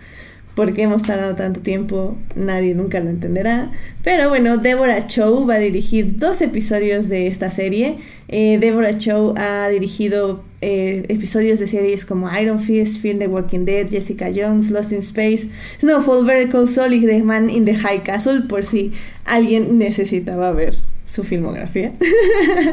por 0.56 0.74
qué 0.74 0.84
hemos 0.84 1.04
tardado 1.04 1.36
tanto 1.36 1.62
tiempo, 1.62 2.18
nadie 2.36 2.76
nunca 2.76 3.00
lo 3.00 3.10
entenderá. 3.10 3.72
Pero 4.04 4.30
bueno, 4.30 4.58
Deborah 4.58 5.08
Chow 5.08 5.48
va 5.48 5.56
a 5.56 5.60
dirigir 5.60 6.18
dos 6.18 6.42
episodios 6.42 7.10
de 7.10 7.28
esta 7.28 7.50
serie. 7.50 7.98
Eh, 8.28 8.58
Deborah 8.60 8.98
Chow 8.98 9.34
ha 9.38 9.68
dirigido 9.70 10.44
eh, 10.62 11.06
episodios 11.10 11.60
de 11.60 11.68
series 11.68 12.06
como 12.06 12.30
Iron 12.40 12.60
Fist, 12.60 13.02
Fear 13.02 13.18
the 13.18 13.28
Walking 13.28 13.66
Dead, 13.66 13.90
Jessica 13.90 14.30
Jones, 14.34 14.70
Lost 14.70 14.92
in 14.92 15.00
Space, 15.00 15.50
Snowfall, 15.80 16.26
Very 16.26 16.50
Cold 16.50 16.70
Soul 16.70 16.94
y 16.94 17.06
The 17.06 17.24
Man 17.24 17.50
in 17.50 17.66
the 17.66 17.76
High 17.76 18.04
Castle, 18.04 18.44
por 18.48 18.64
si 18.64 18.94
alguien 19.26 19.80
necesitaba 19.80 20.52
ver 20.52 20.76
su 21.06 21.24
filmografía. 21.24 21.94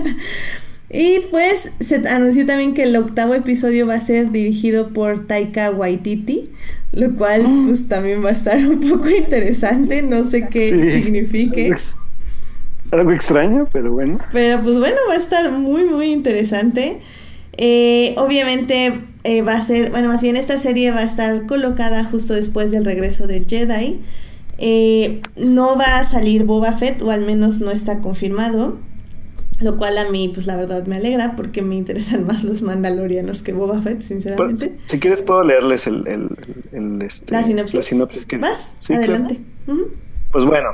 y 0.90 1.20
pues 1.30 1.72
se 1.80 1.96
anunció 2.08 2.44
también 2.44 2.74
que 2.74 2.82
el 2.82 2.94
octavo 2.96 3.34
episodio 3.34 3.86
va 3.86 3.94
a 3.94 4.00
ser 4.00 4.30
dirigido 4.30 4.90
por 4.90 5.26
Taika 5.26 5.70
Waititi 5.70 6.50
lo 6.92 7.14
cual 7.14 7.46
mm. 7.46 7.66
pues 7.66 7.88
también 7.88 8.24
va 8.24 8.30
a 8.30 8.32
estar 8.32 8.56
un 8.58 8.80
poco 8.80 9.08
interesante, 9.08 10.02
no 10.02 10.24
sé 10.24 10.48
qué 10.48 11.00
signifique. 11.02 11.74
Algo 12.90 13.12
extraño, 13.12 13.66
pero 13.72 13.92
bueno. 13.92 14.18
Pero 14.32 14.60
pues 14.62 14.78
bueno, 14.78 14.96
va 15.08 15.14
a 15.14 15.18
estar 15.18 15.50
muy, 15.52 15.84
muy 15.84 16.10
interesante. 16.10 16.98
Eh, 17.56 18.14
obviamente 18.16 18.92
eh, 19.22 19.42
va 19.42 19.54
a 19.54 19.60
ser, 19.60 19.90
bueno, 19.90 20.08
más 20.08 20.22
bien 20.22 20.36
esta 20.36 20.58
serie 20.58 20.90
va 20.90 21.00
a 21.00 21.04
estar 21.04 21.46
colocada 21.46 22.04
justo 22.04 22.34
después 22.34 22.70
del 22.70 22.84
regreso 22.84 23.26
del 23.26 23.46
Jedi. 23.46 24.00
Eh, 24.58 25.22
no 25.36 25.76
va 25.76 25.98
a 25.98 26.04
salir 26.04 26.44
Boba 26.44 26.72
Fett, 26.72 27.00
o 27.02 27.10
al 27.10 27.22
menos 27.22 27.60
no 27.60 27.70
está 27.70 28.00
confirmado. 28.00 28.78
Lo 29.60 29.76
cual 29.76 29.98
a 29.98 30.10
mí, 30.10 30.30
pues 30.32 30.46
la 30.46 30.56
verdad 30.56 30.86
me 30.86 30.96
alegra 30.96 31.36
porque 31.36 31.60
me 31.60 31.74
interesan 31.74 32.26
más 32.26 32.44
los 32.44 32.62
mandalorianos 32.62 33.42
que 33.42 33.52
Boba 33.52 33.82
Fett, 33.82 34.02
sinceramente. 34.02 34.68
Pues, 34.70 34.80
si 34.86 34.98
quieres 34.98 35.22
puedo 35.22 35.42
leerles 35.44 35.86
el, 35.86 36.06
el, 36.06 36.28
el, 36.72 37.02
este, 37.02 37.32
la 37.32 37.44
sinopsis. 37.44 37.74
La 37.74 37.82
sinopsis 37.82 38.26
que... 38.26 38.38
¿Vas? 38.38 38.72
Adelante. 38.88 39.40
Uh 39.66 39.72
-huh. 39.72 39.86
Pues 40.32 40.44
bueno, 40.46 40.70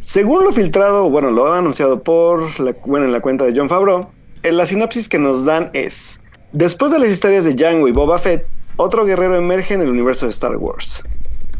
según 0.00 0.44
lo 0.44 0.52
filtrado, 0.52 1.08
bueno, 1.08 1.30
lo 1.30 1.50
ha 1.50 1.58
anunciado 1.58 2.02
por, 2.02 2.60
la, 2.60 2.76
bueno, 2.84 3.06
en 3.06 3.12
la 3.12 3.20
cuenta 3.20 3.46
de 3.46 3.54
John 3.56 3.68
Favreau, 3.70 4.08
en 4.42 4.56
la 4.58 4.66
sinopsis 4.66 5.08
que 5.08 5.18
nos 5.18 5.46
dan 5.46 5.70
es, 5.72 6.20
después 6.52 6.92
de 6.92 6.98
las 6.98 7.08
historias 7.08 7.46
de 7.46 7.54
Django 7.54 7.88
y 7.88 7.92
Boba 7.92 8.18
Fett, 8.18 8.46
otro 8.76 9.06
guerrero 9.06 9.36
emerge 9.36 9.72
en 9.74 9.80
el 9.80 9.88
universo 9.88 10.26
de 10.26 10.30
Star 10.30 10.56
Wars. 10.56 11.02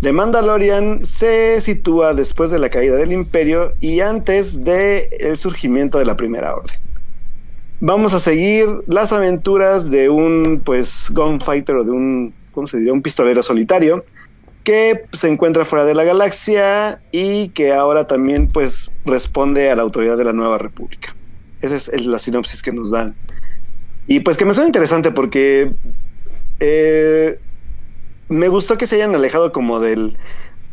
The 0.05 0.13
Mandalorian 0.13 1.03
se 1.03 1.63
sitúa 1.63 2.13
después 2.13 2.51
de 2.51 2.59
la 2.59 2.69
caída 2.69 2.95
del 2.97 3.11
imperio 3.11 3.73
y 3.81 4.01
antes 4.01 4.63
del 4.63 5.05
el 5.19 5.35
surgimiento 5.35 5.99
de 5.99 6.05
la 6.05 6.15
Primera 6.15 6.55
Orden. 6.55 6.77
Vamos 7.81 8.13
a 8.13 8.21
seguir 8.21 8.69
las 8.87 9.15
aventuras 9.15 9.91
de 9.91 10.11
un, 10.11 10.61
pues, 10.63 11.11
gunfighter 11.11 11.77
o 11.77 11.85
de 11.85 11.91
un, 11.91 12.35
¿cómo 12.53 12.67
se 12.67 12.77
diría? 12.77 12.93
Un 12.93 13.01
pistolero 13.01 13.43
solitario 13.43 14.05
que 14.63 15.07
se 15.15 15.29
encuentra 15.29 15.65
fuera 15.65 15.87
de 15.87 15.95
la 15.95 16.05
galaxia 16.05 17.01
y 17.11 17.49
que 17.49 17.73
ahora 17.73 18.07
también, 18.07 18.49
pues, 18.49 18.91
responde 19.07 19.71
a 19.71 19.77
la 19.77 19.81
autoridad 19.81 20.19
de 20.19 20.25
la 20.25 20.35
Nueva 20.35 20.59
República. 20.59 21.17
Esa 21.63 21.77
es 21.77 22.05
la 22.05 22.19
sinopsis 22.19 22.63
que 22.63 22.73
nos 22.73 22.91
dan. 22.91 23.15
Y 24.07 24.21
pues 24.21 24.37
que 24.37 24.45
me 24.45 24.53
suena 24.53 24.69
interesante 24.69 25.13
porque 25.13 25.73
eh, 26.61 27.39
me 28.29 28.49
gustó 28.49 28.79
que 28.79 28.87
se 28.87 28.97
hayan 28.97 29.15
alejado 29.15 29.53
como 29.53 29.81
del, 29.81 30.17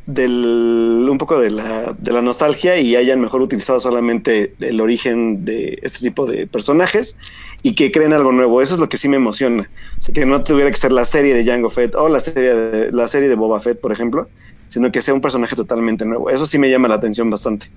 del 0.05 1.07
un 1.09 1.17
poco 1.17 1.39
de 1.39 1.51
la, 1.51 1.95
de 1.97 2.11
la 2.11 2.21
nostalgia 2.21 2.77
y 2.77 2.95
hayan 2.95 3.19
mejor 3.19 3.41
utilizado 3.41 3.79
solamente 3.79 4.53
el 4.59 4.81
origen 4.81 5.45
de 5.45 5.79
este 5.81 5.99
tipo 5.99 6.25
de 6.25 6.47
personajes 6.47 7.17
y 7.61 7.75
que 7.75 7.91
creen 7.91 8.13
algo 8.13 8.31
nuevo. 8.31 8.61
Eso 8.61 8.73
es 8.73 8.79
lo 8.79 8.89
que 8.89 8.97
sí 8.97 9.07
me 9.09 9.17
emociona. 9.17 9.69
O 9.97 10.01
sea, 10.01 10.13
que 10.13 10.25
no 10.25 10.43
tuviera 10.43 10.71
que 10.71 10.77
ser 10.77 10.91
la 10.91 11.05
serie 11.05 11.33
de 11.33 11.45
Jango 11.45 11.69
Fett 11.69 11.95
o 11.95 12.09
la 12.09 12.19
serie 12.19 12.53
de, 12.53 12.91
la 12.91 13.07
serie 13.07 13.29
de 13.29 13.35
Boba 13.35 13.59
Fett, 13.59 13.79
por 13.79 13.91
ejemplo, 13.91 14.27
sino 14.67 14.91
que 14.91 15.01
sea 15.01 15.13
un 15.13 15.21
personaje 15.21 15.55
totalmente 15.55 16.05
nuevo. 16.05 16.29
Eso 16.29 16.45
sí 16.45 16.57
me 16.57 16.69
llama 16.69 16.87
la 16.87 16.95
atención 16.95 17.29
bastante. 17.29 17.67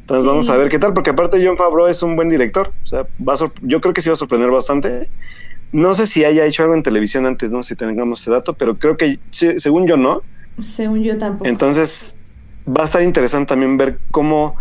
Entonces 0.00 0.24
sí. 0.24 0.28
vamos 0.28 0.50
a 0.50 0.56
ver 0.56 0.68
qué 0.68 0.78
tal, 0.78 0.92
porque 0.92 1.10
aparte 1.10 1.44
John 1.44 1.56
Favreau 1.56 1.86
es 1.86 2.02
un 2.02 2.16
buen 2.16 2.28
director. 2.28 2.72
O 2.82 2.86
sea, 2.86 3.06
va 3.26 3.34
a 3.34 3.52
yo 3.62 3.80
creo 3.80 3.94
que 3.94 4.00
sí 4.00 4.08
va 4.08 4.14
a 4.14 4.16
sorprender 4.16 4.50
bastante. 4.50 5.08
No 5.72 5.94
sé 5.94 6.06
si 6.06 6.24
haya 6.24 6.44
hecho 6.44 6.62
algo 6.62 6.74
en 6.74 6.82
televisión 6.82 7.26
antes, 7.26 7.52
no 7.52 7.62
sé 7.62 7.70
si 7.70 7.76
tengamos 7.76 8.20
ese 8.20 8.30
dato, 8.30 8.54
pero 8.54 8.78
creo 8.78 8.96
que 8.96 9.20
según 9.30 9.86
yo 9.86 9.96
no. 9.96 10.22
Según 10.62 11.02
yo 11.02 11.16
tampoco. 11.16 11.48
Entonces 11.48 12.16
va 12.66 12.82
a 12.82 12.84
estar 12.84 13.02
interesante 13.02 13.50
también 13.50 13.76
ver 13.76 13.98
cómo. 14.10 14.56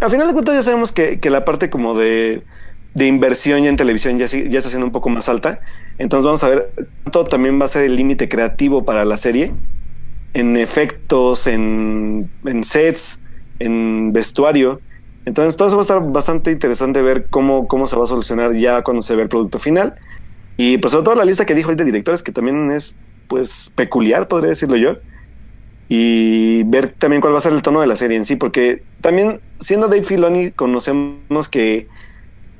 A 0.00 0.10
final 0.10 0.26
de 0.26 0.32
cuentas 0.34 0.54
ya 0.54 0.62
sabemos 0.62 0.92
que, 0.92 1.20
que 1.20 1.30
la 1.30 1.44
parte 1.44 1.70
como 1.70 1.94
de, 1.94 2.42
de, 2.94 3.06
inversión 3.06 3.62
ya 3.62 3.70
en 3.70 3.76
televisión 3.76 4.18
ya, 4.18 4.26
ya 4.26 4.58
está 4.58 4.68
siendo 4.68 4.86
un 4.86 4.92
poco 4.92 5.08
más 5.08 5.28
alta. 5.28 5.60
Entonces 5.98 6.24
vamos 6.24 6.44
a 6.44 6.48
ver 6.50 6.70
cuánto 7.02 7.24
también 7.24 7.58
va 7.58 7.64
a 7.64 7.68
ser 7.68 7.84
el 7.84 7.96
límite 7.96 8.28
creativo 8.28 8.84
para 8.84 9.04
la 9.06 9.16
serie. 9.16 9.52
En 10.34 10.56
efectos, 10.56 11.46
en, 11.46 12.30
en 12.44 12.62
sets, 12.62 13.22
en 13.58 14.12
vestuario. 14.12 14.80
Entonces 15.24 15.56
todo 15.56 15.68
eso 15.68 15.76
va 15.76 15.82
a 15.82 15.82
estar 15.82 16.00
bastante 16.02 16.50
interesante 16.50 17.02
ver 17.02 17.26
cómo, 17.30 17.68
cómo 17.68 17.86
se 17.86 17.96
va 17.96 18.04
a 18.04 18.06
solucionar 18.06 18.54
ya 18.56 18.82
cuando 18.82 19.02
se 19.02 19.16
ve 19.16 19.22
el 19.22 19.28
producto 19.28 19.58
final. 19.58 19.94
Y 20.56 20.78
pues 20.78 20.92
sobre 20.92 21.04
todo 21.04 21.14
la 21.14 21.24
lista 21.24 21.46
que 21.46 21.54
dijo 21.54 21.70
hoy 21.70 21.76
de 21.76 21.84
directores, 21.84 22.22
que 22.22 22.32
también 22.32 22.70
es 22.70 22.96
pues 23.28 23.72
peculiar, 23.76 24.28
podría 24.28 24.50
decirlo 24.50 24.76
yo. 24.76 24.96
Y 25.88 26.62
ver 26.64 26.92
también 26.92 27.20
cuál 27.20 27.34
va 27.34 27.38
a 27.38 27.40
ser 27.42 27.52
el 27.52 27.62
tono 27.62 27.80
de 27.80 27.86
la 27.86 27.96
serie 27.96 28.16
en 28.16 28.24
sí, 28.24 28.36
porque 28.36 28.84
también 29.00 29.40
siendo 29.58 29.88
Dave 29.88 30.04
Filoni 30.04 30.52
conocemos 30.52 31.48
que, 31.50 31.88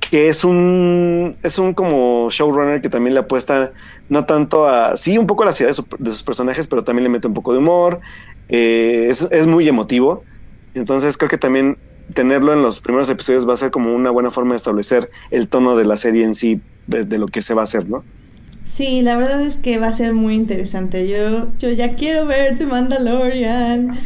que 0.01 0.29
es 0.29 0.45
un 0.45 1.39
es 1.43 1.59
un 1.59 1.75
como 1.75 2.29
showrunner 2.31 2.81
que 2.81 2.89
también 2.89 3.15
le 3.15 3.21
apuesta 3.21 3.73
no 4.09 4.27
tanto 4.27 4.67
a 4.67 4.97
sí 4.97 5.19
un 5.19 5.27
poco 5.27 5.45
a 5.45 5.47
la 5.47 5.53
ciudad 5.53 5.71
de 5.99 6.11
sus 6.13 6.25
personajes, 6.25 6.67
pero 6.69 6.85
también 6.85 7.05
le 7.05 7.11
mete 7.11 7.29
un 7.29 7.35
poco 7.35 7.53
de 7.53 7.59
humor. 7.59 8.01
Eh, 8.49 9.07
es, 9.11 9.23
es 9.31 9.47
muy 9.47 9.69
emotivo. 9.69 10.25
Entonces 10.75 11.17
creo 11.17 11.29
que 11.31 11.39
también 11.39 11.79
tenerlo 12.15 12.53
en 12.53 12.63
los 12.63 12.81
primeros 12.81 13.09
episodios 13.09 13.49
va 13.49 13.55
a 13.55 13.57
ser 13.57 13.71
como 13.71 13.95
una 13.95 14.11
buena 14.11 14.31
forma 14.31 14.53
de 14.53 14.57
establecer 14.57 15.11
el 15.31 15.49
tono 15.49 15.77
de 15.77 15.85
la 15.85 15.97
serie 15.97 16.25
en 16.25 16.35
sí, 16.35 16.61
de, 16.87 17.05
de, 17.05 17.19
lo 17.19 17.27
que 17.27 17.43
se 17.43 17.55
va 17.55 17.63
a 17.63 17.65
hacer, 17.65 17.89
¿no? 17.89 18.05
Sí, 18.71 19.03
la 19.03 19.17
verdad 19.17 19.43
es 19.43 19.57
que 19.57 19.79
va 19.79 19.89
a 19.89 19.93
ser 19.93 20.15
muy 20.15 20.35
interesante. 20.35 21.09
Yo, 21.09 21.49
yo 21.59 21.71
ya 21.73 21.95
quiero 21.95 22.27
ver 22.27 22.57
The 22.57 22.67
Mandalorian. 22.67 23.99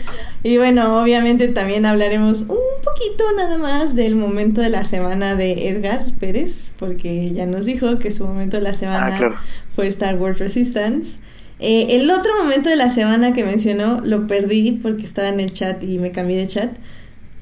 Y 0.43 0.57
bueno, 0.57 1.03
obviamente 1.03 1.49
también 1.49 1.85
hablaremos 1.85 2.43
un 2.43 2.83
poquito 2.83 3.25
nada 3.37 3.59
más 3.59 3.95
del 3.95 4.17
momento 4.17 4.63
de 4.63 4.71
la 4.71 4.85
semana 4.85 5.35
de 5.35 5.69
Edgar 5.69 6.05
Pérez, 6.19 6.73
porque 6.79 7.33
ya 7.33 7.45
nos 7.45 7.67
dijo 7.67 7.99
que 7.99 8.11
su 8.11 8.27
momento 8.27 8.57
de 8.57 8.63
la 8.63 8.75
semana 8.75 9.07
ah, 9.15 9.19
claro. 9.19 9.37
fue 9.75 9.87
Star 9.89 10.17
Wars 10.17 10.39
Resistance. 10.39 11.19
Eh, 11.61 11.97
el 11.97 12.11
otro 12.11 12.33
momento 12.43 12.69
de 12.69 12.77
la 12.77 12.91
semana 12.91 13.33
que 13.33 13.45
mencionó 13.45 14.01
lo 14.03 14.27
perdí 14.27 14.73
porque 14.83 15.05
estaba 15.05 15.29
en 15.29 15.41
el 15.41 15.53
chat 15.53 15.83
y 15.83 15.99
me 15.99 16.11
cambié 16.11 16.39
de 16.39 16.49
chat. 16.49 16.73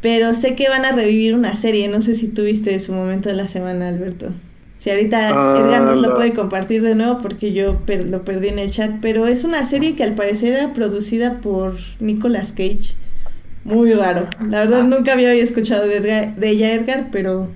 Pero 0.03 0.35
sé 0.35 0.55
que 0.57 0.69
van 0.69 0.85
a 0.85 0.93
revivir 0.93 1.35
una 1.35 1.57
serie. 1.57 1.89
No 1.89 2.03
sé 2.03 2.15
si 2.15 2.29
tuviste 2.29 2.79
su 2.81 2.93
momento 2.93 3.31
de 3.31 3.37
la 3.37 3.47
semana, 3.47 3.89
Alberto. 3.89 4.33
Si 4.77 4.91
ahorita 4.91 5.29
Edgar 5.29 5.83
nos 5.83 5.99
lo 5.99 6.15
puede 6.15 6.35
compartir 6.35 6.83
de 6.83 6.97
nuevo 6.97 7.21
porque 7.23 7.53
yo 7.53 7.79
per 7.87 8.05
lo 8.05 8.25
perdí 8.25 8.49
en 8.49 8.59
el 8.59 8.71
chat. 8.71 8.91
Pero 9.01 9.29
es 9.29 9.45
una 9.45 9.65
serie 9.65 9.95
que 9.95 10.03
al 10.03 10.17
parecer 10.17 10.55
era 10.55 10.73
producida 10.75 11.41
por 11.41 11.77
Nicolas 12.01 12.51
Cage. 12.51 12.97
Muy 13.65 13.95
raro. 13.95 14.29
La 14.51 14.61
verdad 14.61 14.83
nunca 14.83 15.13
había 15.13 15.33
escuchado 15.35 15.87
de, 15.87 15.99
Edgar, 15.99 16.35
de 16.35 16.49
ella, 16.51 16.75
Edgar, 16.75 17.09
pero 17.13 17.49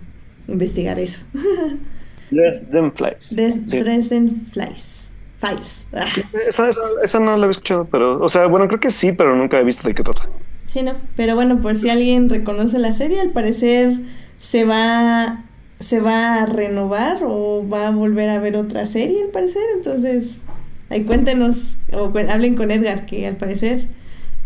investigar 0.46 1.00
eso. 1.00 1.20
Dresden 2.30 2.92
Flies. 2.92 3.34
Des 3.34 3.58
sí. 3.64 3.80
Dresden 3.80 4.46
Flies. 4.52 5.10
Files. 5.40 5.86
Ah. 5.92 6.06
Esa, 6.48 6.68
esa, 6.68 6.80
esa, 7.02 7.18
no 7.18 7.36
la 7.36 7.44
había 7.44 7.50
escuchado, 7.50 7.86
pero, 7.90 8.20
o 8.20 8.28
sea, 8.28 8.46
bueno, 8.46 8.68
creo 8.68 8.80
que 8.80 8.90
sí, 8.90 9.12
pero 9.12 9.36
nunca 9.36 9.58
he 9.58 9.64
visto 9.64 9.86
de 9.86 9.94
qué 9.94 10.02
trata. 10.02 10.28
Sí, 10.66 10.82
no. 10.82 10.94
Pero 11.16 11.34
bueno, 11.34 11.60
por 11.60 11.76
si 11.76 11.90
alguien 11.90 12.28
reconoce 12.28 12.78
la 12.78 12.92
serie, 12.92 13.20
al 13.20 13.30
parecer 13.30 14.00
se 14.38 14.64
va 14.64 15.42
se 15.78 16.00
va 16.00 16.42
a 16.42 16.46
renovar 16.46 17.18
o 17.22 17.66
va 17.68 17.88
a 17.88 17.90
volver 17.90 18.30
a 18.30 18.40
ver 18.40 18.56
otra 18.56 18.86
serie, 18.86 19.24
al 19.24 19.30
parecer. 19.30 19.62
Entonces, 19.74 20.42
ahí 20.90 21.04
cuéntenos 21.04 21.78
o 21.92 22.10
cu 22.12 22.18
hablen 22.18 22.54
con 22.54 22.70
Edgar, 22.70 23.06
que 23.06 23.26
al 23.26 23.36
parecer 23.36 23.86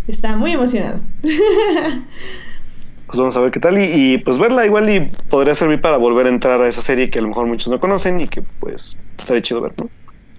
está 0.09 0.37
muy 0.37 0.53
emocionado. 0.53 1.01
pues 1.23 3.19
vamos 3.19 3.37
a 3.37 3.41
ver 3.41 3.51
qué 3.53 3.61
tal 3.61 3.79
y, 3.79 4.15
y, 4.15 4.19
pues 4.19 4.39
verla 4.39 4.67
igual 4.67 4.89
y 4.91 5.01
podría 5.29 5.55
servir 5.55 5.81
para 5.81 5.97
volver 5.97 6.27
a 6.27 6.31
entrar 6.31 6.61
a 6.61 6.69
esa 6.69 6.83
serie 6.83 7.11
que 7.11 7.19
a 7.19 7.23
lo 7.23 7.29
mejor 7.29 7.47
muchos 7.47 7.69
no 7.69 7.81
conocen 7.81 8.21
y 8.21 8.29
que 8.29 8.43
pues 8.61 9.01
estaría 9.19 9.43
chido 9.43 9.61
ver, 9.61 9.73
¿no? 9.77 9.89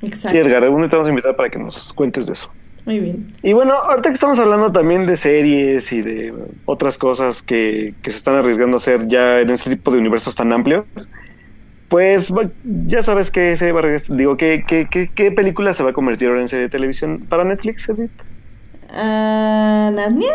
Exacto. 0.02 0.30
Sí, 0.30 0.38
Edgar, 0.38 0.64
algún 0.64 0.82
día 0.82 0.90
te 0.90 0.96
vamos 0.96 1.08
a 1.08 1.12
invitar 1.12 1.36
para 1.36 1.50
que 1.50 1.60
nos 1.60 1.94
cuentes 1.94 2.28
de 2.28 2.34
eso. 2.34 2.50
Muy 2.86 3.00
bien. 3.00 3.28
Y 3.44 3.54
bueno, 3.54 3.74
ahorita 3.74 4.10
que 4.10 4.14
estamos 4.16 4.40
hablando 4.40 4.72
también 4.72 5.06
de 5.06 5.16
series 5.16 5.92
y 5.92 6.02
de 6.02 6.34
otras 6.66 6.98
cosas 6.98 7.44
que, 7.44 7.94
que 8.02 8.10
se 8.10 8.18
están 8.18 8.36
arriesgando 8.36 8.76
a 8.76 8.80
hacer 8.80 9.08
ya 9.08 9.40
en 9.40 9.50
este 9.50 9.70
tipo 9.70 9.92
de 9.92 10.00
universos 10.00 10.36
tan 10.36 10.52
amplios, 10.52 10.86
pues 11.90 12.32
ya 12.88 13.04
sabes 13.04 13.30
que 13.32 13.58
se 13.58 13.72
va 13.72 13.82
a 13.82 14.00
digo, 14.10 14.38
¿qué, 14.38 14.64
qué, 14.68 14.88
qué, 14.90 15.12
qué 15.14 15.32
película 15.32 15.74
se 15.74 15.84
va 15.84 15.92
a 15.92 15.94
convertir 15.94 16.30
ahora 16.30 16.42
en 16.42 16.48
serie 16.48 16.64
de 16.64 16.70
televisión 16.70 17.26
para 17.28 17.44
Netflix, 17.44 17.90
Edith? 17.90 18.12
Uh, 18.94 19.92
¿Narnia? 19.92 20.34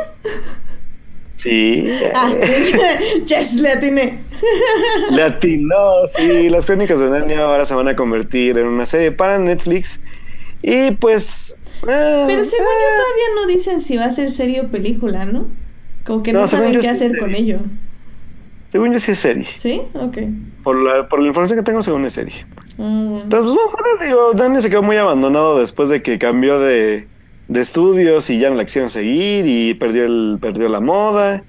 Sí. 1.37 1.90
Ah, 2.14 2.32
yes, 3.26 3.54
le 3.54 3.70
atiné. 3.70 4.18
Le 5.11 5.22
atinó, 5.22 6.06
sí. 6.06 6.48
Las 6.50 6.66
crónicas 6.66 6.98
de 7.00 7.09
Narnia 7.09 7.44
ahora 7.44 7.64
se 7.64 7.74
van 7.74 7.88
a 7.88 7.96
convertir 7.96 8.59
en 8.59 8.66
una 8.66 8.87
serie 8.87 9.12
para 9.12 9.38
Netflix. 9.38 10.00
Y 10.62 10.92
pues 10.92 11.59
Pero 11.80 12.44
según 12.44 12.66
eh. 12.66 12.82
yo 12.82 13.02
todavía 13.02 13.34
no 13.34 13.46
dicen 13.46 13.80
si 13.80 13.96
va 13.96 14.06
a 14.06 14.10
ser 14.10 14.30
serie 14.30 14.60
o 14.60 14.68
película, 14.68 15.26
¿no? 15.26 15.46
Como 16.04 16.22
que 16.22 16.32
no, 16.32 16.40
no 16.40 16.46
saben 16.46 16.78
qué 16.80 16.88
hacer 16.88 17.18
con 17.18 17.34
ello. 17.34 17.58
Según 18.72 18.92
yo 18.92 18.98
sí 18.98 19.12
es 19.12 19.18
serie. 19.18 19.48
¿Sí? 19.54 19.82
Ok. 19.94 20.18
Por 20.62 20.76
la, 20.82 21.08
por 21.08 21.20
la 21.20 21.28
información 21.28 21.58
que 21.58 21.64
tengo, 21.64 21.82
según 21.82 22.04
es 22.04 22.12
serie. 22.12 22.44
Mm. 22.78 23.20
Entonces, 23.22 23.52
pues 23.52 23.72
bueno, 23.72 24.04
digo, 24.04 24.32
Dani 24.34 24.60
se 24.60 24.70
quedó 24.70 24.82
muy 24.82 24.96
abandonado 24.96 25.58
después 25.58 25.88
de 25.88 26.02
que 26.02 26.18
cambió 26.18 26.58
de, 26.58 27.06
de 27.48 27.60
estudios 27.60 28.28
y 28.30 28.38
ya 28.38 28.50
no 28.50 28.56
la 28.56 28.64
quisieron 28.64 28.90
seguir 28.90 29.46
y 29.46 29.74
perdió, 29.74 30.04
el, 30.04 30.38
perdió 30.40 30.68
la 30.68 30.80
moda. 30.80 31.42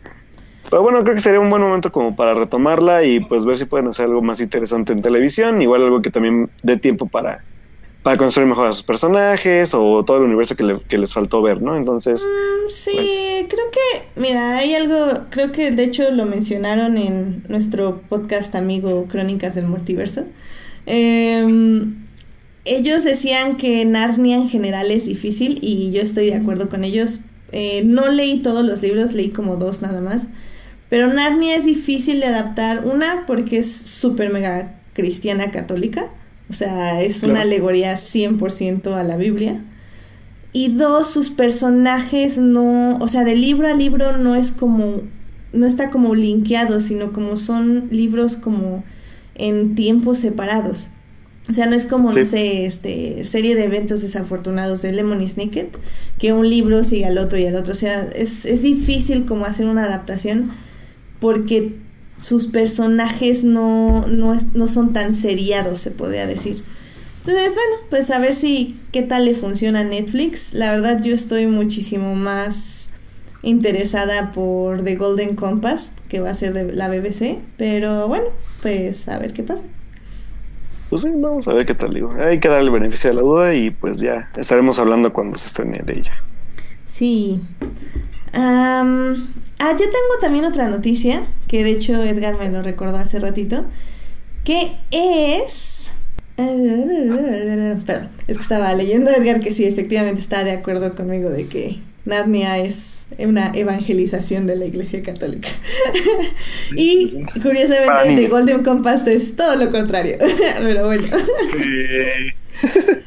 Pero 0.70 0.84
bueno, 0.84 1.04
creo 1.04 1.16
que 1.16 1.22
sería 1.22 1.40
un 1.40 1.50
buen 1.50 1.62
momento 1.62 1.92
como 1.92 2.16
para 2.16 2.34
retomarla 2.34 3.04
y 3.04 3.20
pues 3.22 3.46
ver 3.46 3.58
si 3.58 3.66
pueden 3.66 3.88
hacer 3.88 4.06
algo 4.06 4.22
más 4.22 4.42
interesante 4.42 4.92
en 4.92 5.02
televisión. 5.02 5.62
Igual 5.62 5.84
algo 5.84 6.02
que 6.02 6.12
también 6.12 6.50
dé 6.62 6.78
tiempo 6.78 7.08
para 7.08 7.44
para 8.08 8.16
construir 8.16 8.48
mejor 8.48 8.68
a 8.68 8.72
sus 8.72 8.84
personajes 8.84 9.74
o 9.74 10.06
todo 10.06 10.20
el 10.20 10.24
universo 10.24 10.56
que, 10.56 10.64
le, 10.64 10.80
que 10.80 10.98
les 10.98 11.14
faltó 11.14 11.42
ver, 11.42 11.62
¿no? 11.62 11.76
Entonces. 11.76 12.26
Mm, 12.26 12.70
sí, 12.70 12.92
pues... 12.94 13.48
creo 13.50 13.66
que, 13.70 14.22
mira, 14.22 14.60
hay 14.60 14.76
algo, 14.76 15.26
creo 15.30 15.52
que 15.52 15.72
de 15.72 15.84
hecho 15.84 16.10
lo 16.12 16.26
mencionaron 16.26 16.98
en 16.98 17.44
nuestro 17.50 18.00
podcast 18.08 18.56
amigo 18.56 19.08
Crónicas 19.10 19.56
del 19.56 19.68
Multiverso. 19.68 20.24
Eh, 20.86 21.46
ellos 22.64 23.04
decían 23.04 23.58
que 23.58 23.84
Narnia 23.84 24.38
en 24.38 24.48
general 24.48 24.90
es 24.90 25.06
difícil 25.06 25.60
y 25.62 25.92
yo 25.92 26.02
estoy 26.02 26.28
de 26.28 26.36
acuerdo 26.36 26.70
con 26.70 26.86
ellos. 26.86 27.20
Eh, 27.52 27.84
no 27.84 28.08
leí 28.08 28.40
todos 28.40 28.64
los 28.64 28.82
libros, 28.82 29.16
leí 29.16 29.32
como 29.32 29.58
dos 29.58 29.82
nada 29.82 30.00
más. 30.00 30.28
Pero 30.88 31.14
Narnia 31.14 31.58
es 31.58 31.66
difícil 31.66 32.22
de 32.22 32.28
adaptar. 32.28 32.86
Una, 32.86 33.26
porque 33.28 33.58
es 33.58 33.70
súper 33.70 34.32
mega 34.32 34.80
cristiana 34.94 35.52
católica. 35.52 36.10
O 36.50 36.54
sea, 36.54 37.02
es 37.02 37.24
una 37.24 37.42
alegoría 37.42 37.96
100% 37.96 38.94
a 38.94 39.04
la 39.04 39.18
Biblia. 39.18 39.64
Y 40.54 40.70
dos, 40.70 41.10
sus 41.10 41.30
personajes 41.30 42.38
no, 42.38 42.98
o 42.98 43.08
sea, 43.08 43.24
de 43.24 43.36
libro 43.36 43.68
a 43.68 43.74
libro 43.74 44.18
no 44.18 44.36
es 44.36 44.52
como, 44.52 45.02
no 45.52 45.66
está 45.66 45.90
como 45.90 46.16
linkeado, 46.16 46.80
sino 46.80 47.12
como 47.12 47.38
son 47.38 47.90
libros 47.92 48.38
como 48.38 48.84
en 49.36 49.76
tiempos 49.76 50.20
separados. 50.20 50.90
O 51.50 51.54
sea, 51.54 51.66
no 51.66 51.76
es 51.76 51.86
como, 51.86 52.12
no 52.12 52.26
sé, 52.26 52.66
este, 52.66 53.24
serie 53.24 53.56
de 53.56 53.66
eventos 53.66 54.02
desafortunados 54.02 54.82
de 54.82 54.92
Lemony 54.92 55.30
Snicket, 55.30 55.78
que 56.18 56.34
un 56.34 56.50
libro 56.50 56.84
sigue 56.84 57.06
al 57.06 57.18
otro 57.18 57.38
y 57.38 57.46
al 57.46 57.56
otro. 57.56 57.72
O 57.72 57.76
sea, 57.76 58.04
es, 58.16 58.46
es 58.46 58.62
difícil 58.62 59.26
como 59.26 59.46
hacer 59.46 59.68
una 59.68 59.86
adaptación 59.86 60.52
porque 61.20 61.76
sus 62.20 62.48
personajes 62.48 63.44
no, 63.44 64.06
no, 64.08 64.36
no 64.54 64.68
son 64.68 64.94
tan 64.94 65.16
seriados, 65.16 65.80
se 65.80 65.92
podría 65.92 66.28
decir. 66.28 66.64
Entonces, 67.20 67.56
bueno, 67.56 67.76
pues 67.90 68.10
a 68.10 68.20
ver 68.20 68.34
si 68.34 68.80
qué 68.92 69.04
tal 69.04 69.26
le 69.26 69.34
funciona 69.34 69.82
a 69.82 69.84
Netflix. 69.84 70.54
La 70.54 70.72
verdad 70.72 71.04
yo 71.04 71.14
estoy 71.14 71.46
muchísimo 71.48 72.16
más 72.16 72.92
interesada 73.44 74.32
por 74.32 74.84
The 74.84 74.96
Golden 74.96 75.36
Compass, 75.36 75.92
que 76.10 76.20
va 76.20 76.30
a 76.30 76.36
ser 76.36 76.54
de 76.54 76.74
la 76.74 76.90
BBC, 76.90 77.40
pero 77.58 78.08
bueno, 78.08 78.28
pues 78.62 79.08
a 79.10 79.20
ver 79.20 79.34
qué 79.34 79.44
pasa. 79.44 79.62
Pues 80.90 81.02
sí, 81.02 81.10
vamos 81.14 81.48
a 81.48 81.54
ver 81.54 81.66
qué 81.66 81.76
tal 81.76 81.90
digo. 81.90 82.12
Hay 82.18 82.40
que 82.40 82.48
darle 82.48 82.68
el 82.68 82.72
beneficio 82.72 83.10
de 83.10 83.16
la 83.18 83.22
duda 83.22 83.54
y 83.54 83.72
pues 83.72 84.00
ya 84.00 84.30
estaremos 84.38 84.80
hablando 84.80 85.12
cuando 85.12 85.38
se 85.38 85.48
estrene 85.48 85.82
de 85.86 86.00
ella. 86.00 86.14
Sí. 86.86 87.42
Ah, 89.60 89.72
yo 89.72 89.86
tengo 89.86 90.20
también 90.22 90.46
otra 90.46 90.70
noticia, 90.70 91.26
que 91.48 91.64
de 91.64 91.72
hecho 91.72 92.04
Edgar 92.04 92.38
me 92.38 92.50
lo 92.50 92.62
recordó 92.62 92.98
hace 92.98 93.20
ratito, 93.20 93.66
que 94.44 94.78
es 94.92 95.92
Perdón, 96.38 98.10
es 98.28 98.38
que 98.38 98.44
estaba 98.44 98.72
leyendo 98.76 99.10
Edgar 99.10 99.40
que 99.42 99.54
sí, 99.54 99.66
efectivamente 99.66 100.22
está 100.22 100.44
de 100.44 100.52
acuerdo 100.52 100.96
conmigo 100.96 101.32
de 101.32 101.48
que 101.48 101.80
Narnia 102.08 102.58
es 102.60 103.08
una 103.20 103.52
evangelización 103.54 104.48
de 104.48 104.56
la 104.56 104.66
Iglesia 104.66 105.04
Católica. 105.04 105.50
y 106.76 107.24
curiosamente, 107.42 108.16
The 108.16 108.28
Golden 108.28 108.64
Compass 108.64 109.08
es 109.08 109.36
todo 109.36 109.56
lo 109.58 109.72
contrario. 109.72 110.18
Pero 110.62 110.86
bueno. 110.86 111.08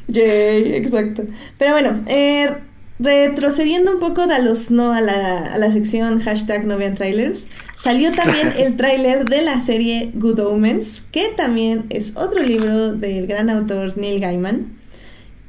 Yay, 0.07 0.75
exacto. 0.75 1.23
Pero 1.57 1.71
bueno, 1.71 2.03
eh, 2.07 2.49
retrocediendo 3.01 3.91
un 3.91 3.99
poco 3.99 4.21
a 4.21 4.39
los 4.39 4.69
no 4.69 4.93
a 4.93 5.01
la, 5.01 5.39
a 5.39 5.57
la 5.57 5.71
sección 5.71 6.19
hashtag 6.19 6.65
no 6.65 6.77
vean 6.77 6.95
trailers, 6.95 7.47
salió 7.75 8.13
también 8.13 8.53
el 8.57 8.77
tráiler 8.77 9.25
de 9.25 9.41
la 9.41 9.59
serie 9.59 10.11
Good 10.13 10.39
Omens, 10.39 11.03
que 11.11 11.29
también 11.35 11.85
es 11.89 12.15
otro 12.15 12.41
libro 12.43 12.93
del 12.93 13.27
gran 13.27 13.49
autor 13.49 13.97
Neil 13.97 14.19
Gaiman, 14.21 14.77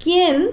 quien 0.03 0.49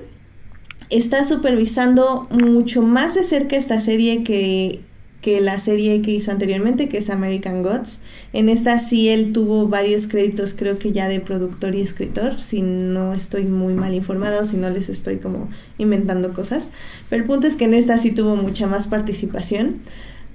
está 0.90 1.24
supervisando 1.24 2.28
mucho 2.32 2.82
más 2.82 3.16
de 3.16 3.24
cerca 3.24 3.56
esta 3.56 3.80
serie 3.80 4.24
que 4.24 4.82
que 5.22 5.42
la 5.42 5.60
serie 5.60 6.02
que 6.02 6.12
hizo 6.12 6.32
anteriormente, 6.32 6.88
que 6.88 7.00
es 7.00 7.10
American 7.10 7.62
Gods. 7.62 8.00
En 8.32 8.48
esta 8.48 8.80
sí 8.80 9.10
él 9.10 9.34
tuvo 9.34 9.68
varios 9.68 10.08
créditos, 10.08 10.54
creo 10.54 10.80
que 10.80 10.92
ya 10.92 11.08
de 11.08 11.20
productor 11.20 11.76
y 11.76 11.82
escritor, 11.82 12.40
si 12.40 12.62
no 12.62 13.14
estoy 13.14 13.44
muy 13.44 13.74
mal 13.74 13.94
informado, 13.94 14.46
si 14.46 14.56
no 14.56 14.70
les 14.70 14.88
estoy 14.88 15.18
como 15.18 15.50
inventando 15.78 16.34
cosas. 16.34 16.68
Pero 17.10 17.22
el 17.22 17.28
punto 17.28 17.48
es 17.48 17.56
que 17.56 17.66
en 17.66 17.74
esta 17.74 18.00
sí 18.00 18.12
tuvo 18.12 18.36
mucha 18.36 18.68
más 18.68 18.88
participación. 18.88 19.82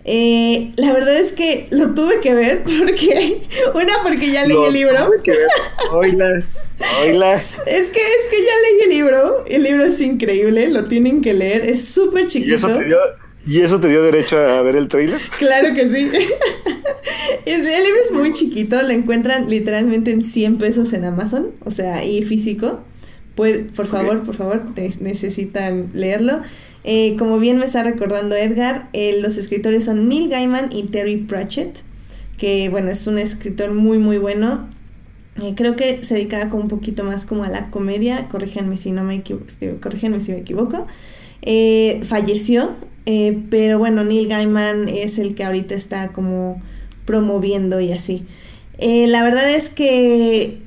Eh, 0.07 0.73
la 0.77 0.93
verdad 0.93 1.17
es 1.17 1.33
que 1.33 1.67
lo 1.71 1.95
tuve 1.95 2.21
que 2.21 2.35
ver 2.35 2.63
porque, 2.79 3.41
una, 3.75 3.95
porque 4.03 4.31
ya 4.31 4.45
leí 4.45 4.65
el 4.67 4.73
libro. 4.75 5.11
Oila, 5.93 6.45
oila. 7.03 7.37
Es 7.37 7.89
que, 7.89 8.01
es 8.01 8.27
que 8.31 8.37
ya 8.37 8.53
leí 8.63 8.83
el 8.83 8.91
libro, 8.91 9.45
el 9.47 9.63
libro 9.63 9.85
es 9.85 9.99
increíble, 10.03 10.69
lo 10.69 10.85
tienen 10.85 11.23
que 11.23 11.33
leer, 11.33 11.65
es 11.71 11.87
súper 11.89 12.27
chiquito. 12.27 12.51
¿Y 12.51 12.55
eso 12.55 12.69
te 12.69 12.85
dio 12.85 12.99
derecho 14.03 14.39
a 14.39 14.63
ver 14.63 14.77
el 14.77 14.89
trailer? 14.89 15.21
Claro 15.39 15.75
que 15.75 15.89
sí. 15.89 16.11
el 17.47 17.63
libro 17.63 18.01
es 18.05 18.13
muy 18.13 18.33
chiquito, 18.33 18.81
lo 18.83 18.91
encuentran 18.91 19.51
literalmente 19.51 20.11
en 20.11 20.23
100 20.23 20.59
pesos 20.59 20.93
en 20.93 21.05
Amazon, 21.05 21.51
o 21.65 21.71
sea, 21.71 22.05
y 22.05 22.23
físico. 22.23 22.81
Pues, 23.35 23.73
por 23.73 23.87
favor, 23.87 24.23
por 24.23 24.37
favor, 24.37 24.63
necesitan 25.01 25.91
leerlo. 25.93 26.41
Eh, 26.85 27.17
como 27.19 27.39
bien 27.39 27.59
me 27.59 27.65
está 27.65 27.83
recordando 27.83 28.37
Edgar, 28.37 28.89
eh, 28.93 29.19
los 29.21 29.39
escritores 29.39 29.85
son 29.85 30.09
Neil 30.09 30.29
Gaiman 30.29 30.69
y 30.71 30.85
Terry 30.85 31.17
Pratchett, 31.17 31.83
que 32.37 32.69
bueno, 32.69 32.91
es 32.91 33.07
un 33.07 33.19
escritor 33.19 33.73
muy, 33.73 33.99
muy 33.99 34.19
bueno. 34.19 34.69
Eh, 35.43 35.55
creo 35.57 35.75
que 35.75 36.05
se 36.05 36.15
dedicaba 36.15 36.51
como 36.51 36.63
un 36.63 36.69
poquito 36.69 37.03
más 37.03 37.25
como 37.25 37.43
a 37.43 37.49
la 37.49 37.71
comedia, 37.71 38.29
corríjanme 38.29 38.77
si 38.77 38.93
no 38.93 39.03
me 39.03 39.17
equivoco, 39.17 39.47
corríjanme 39.81 40.21
si 40.21 40.33
me 40.33 40.39
equivoco. 40.39 40.87
falleció 42.05 42.77
eh, 43.07 43.43
pero 43.51 43.79
bueno, 43.79 44.05
Neil 44.05 44.29
Gaiman 44.29 44.89
es 44.89 45.19
el 45.19 45.35
que 45.35 45.45
ahorita 45.45 45.75
está 45.75 46.09
como 46.13 46.61
promoviendo 47.05 47.81
y 47.81 47.93
así. 47.93 48.25
Eh, 48.79 49.07
la 49.07 49.23
verdad 49.23 49.51
es 49.51 49.69
que 49.69 50.59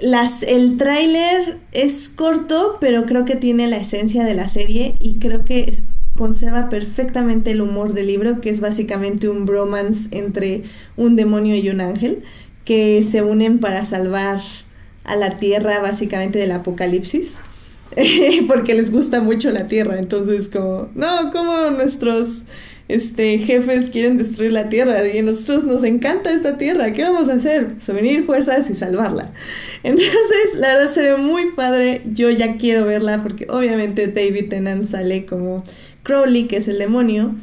las, 0.00 0.42
el 0.42 0.76
tráiler 0.76 1.58
es 1.72 2.08
corto, 2.08 2.78
pero 2.80 3.06
creo 3.06 3.24
que 3.24 3.36
tiene 3.36 3.68
la 3.68 3.78
esencia 3.78 4.24
de 4.24 4.34
la 4.34 4.48
serie 4.48 4.94
y 4.98 5.18
creo 5.18 5.44
que 5.44 5.82
conserva 6.16 6.68
perfectamente 6.68 7.50
el 7.50 7.60
humor 7.60 7.92
del 7.92 8.08
libro, 8.08 8.40
que 8.40 8.50
es 8.50 8.60
básicamente 8.60 9.28
un 9.28 9.46
bromance 9.46 10.08
entre 10.10 10.64
un 10.96 11.14
demonio 11.14 11.54
y 11.56 11.68
un 11.68 11.80
ángel, 11.80 12.22
que 12.64 13.02
se 13.04 13.22
unen 13.22 13.58
para 13.58 13.84
salvar 13.84 14.40
a 15.04 15.14
la 15.14 15.38
Tierra 15.38 15.80
básicamente 15.80 16.38
del 16.38 16.52
apocalipsis. 16.52 17.38
porque 18.48 18.74
les 18.74 18.90
gusta 18.90 19.20
mucho 19.20 19.50
la 19.50 19.68
Tierra. 19.68 19.98
Entonces, 19.98 20.48
como, 20.48 20.88
no, 20.94 21.30
como 21.32 21.70
nuestros 21.70 22.42
este, 22.88 23.38
jefes 23.38 23.88
quieren 23.90 24.16
destruir 24.16 24.52
la 24.52 24.68
Tierra 24.68 25.06
y 25.06 25.18
a 25.18 25.22
nosotros 25.22 25.64
nos 25.64 25.82
encanta 25.82 26.32
esta 26.32 26.56
Tierra. 26.56 26.92
¿Qué 26.92 27.02
vamos 27.02 27.28
a 27.28 27.34
hacer? 27.34 27.76
Subir 27.80 28.24
fuerzas 28.24 28.70
y 28.70 28.74
salvarla. 28.74 29.32
Entonces, 29.82 30.54
la 30.58 30.68
verdad 30.68 30.92
se 30.92 31.02
ve 31.02 31.16
muy 31.16 31.50
padre. 31.52 32.02
Yo 32.12 32.30
ya 32.30 32.56
quiero 32.56 32.84
verla 32.84 33.22
porque 33.22 33.46
obviamente 33.50 34.06
David 34.08 34.48
Tennant 34.48 34.86
sale 34.86 35.26
como 35.26 35.64
Crowley, 36.02 36.46
que 36.46 36.58
es 36.58 36.68
el 36.68 36.78
demonio. 36.78 37.34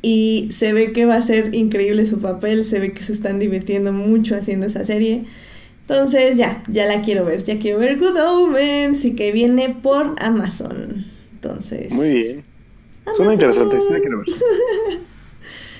Y 0.00 0.48
se 0.50 0.72
ve 0.72 0.92
que 0.92 1.04
va 1.04 1.16
a 1.16 1.22
ser 1.22 1.54
increíble 1.54 2.06
su 2.06 2.20
papel, 2.20 2.64
se 2.64 2.80
ve 2.80 2.92
que 2.92 3.04
se 3.04 3.12
están 3.12 3.38
divirtiendo 3.38 3.92
mucho 3.92 4.34
haciendo 4.34 4.66
esa 4.66 4.84
serie. 4.84 5.24
Entonces 5.82 6.36
ya, 6.36 6.62
ya 6.68 6.86
la 6.86 7.02
quiero 7.02 7.24
ver, 7.24 7.42
ya 7.42 7.58
quiero 7.58 7.78
ver 7.78 7.98
Good 7.98 8.16
Omens 8.16 9.04
y 9.04 9.14
que 9.14 9.32
viene 9.32 9.70
por 9.70 10.14
Amazon. 10.20 11.06
Entonces. 11.34 11.92
Muy 11.92 12.10
bien. 12.10 12.44
Suena 13.10 13.34
interesante, 13.34 13.80
sí 13.80 13.92
la 13.92 14.00
quiero 14.00 14.18
ver. 14.18 14.26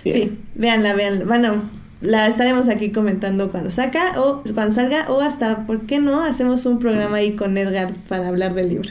sí, 0.12 0.38
véanla, 0.54 0.94
véanla. 0.94 1.24
Bueno, 1.24 1.62
la 2.00 2.26
estaremos 2.26 2.68
aquí 2.68 2.90
comentando 2.90 3.50
cuando 3.50 3.70
saca 3.70 4.20
o 4.20 4.42
cuando 4.54 4.74
salga 4.74 5.06
o 5.08 5.20
hasta, 5.20 5.66
¿por 5.66 5.82
qué 5.82 6.00
no? 6.00 6.24
Hacemos 6.24 6.66
un 6.66 6.80
programa 6.80 7.18
ahí 7.18 7.36
con 7.36 7.56
Edgar 7.56 7.92
para 8.08 8.28
hablar 8.28 8.54
del 8.54 8.70
libro. 8.70 8.90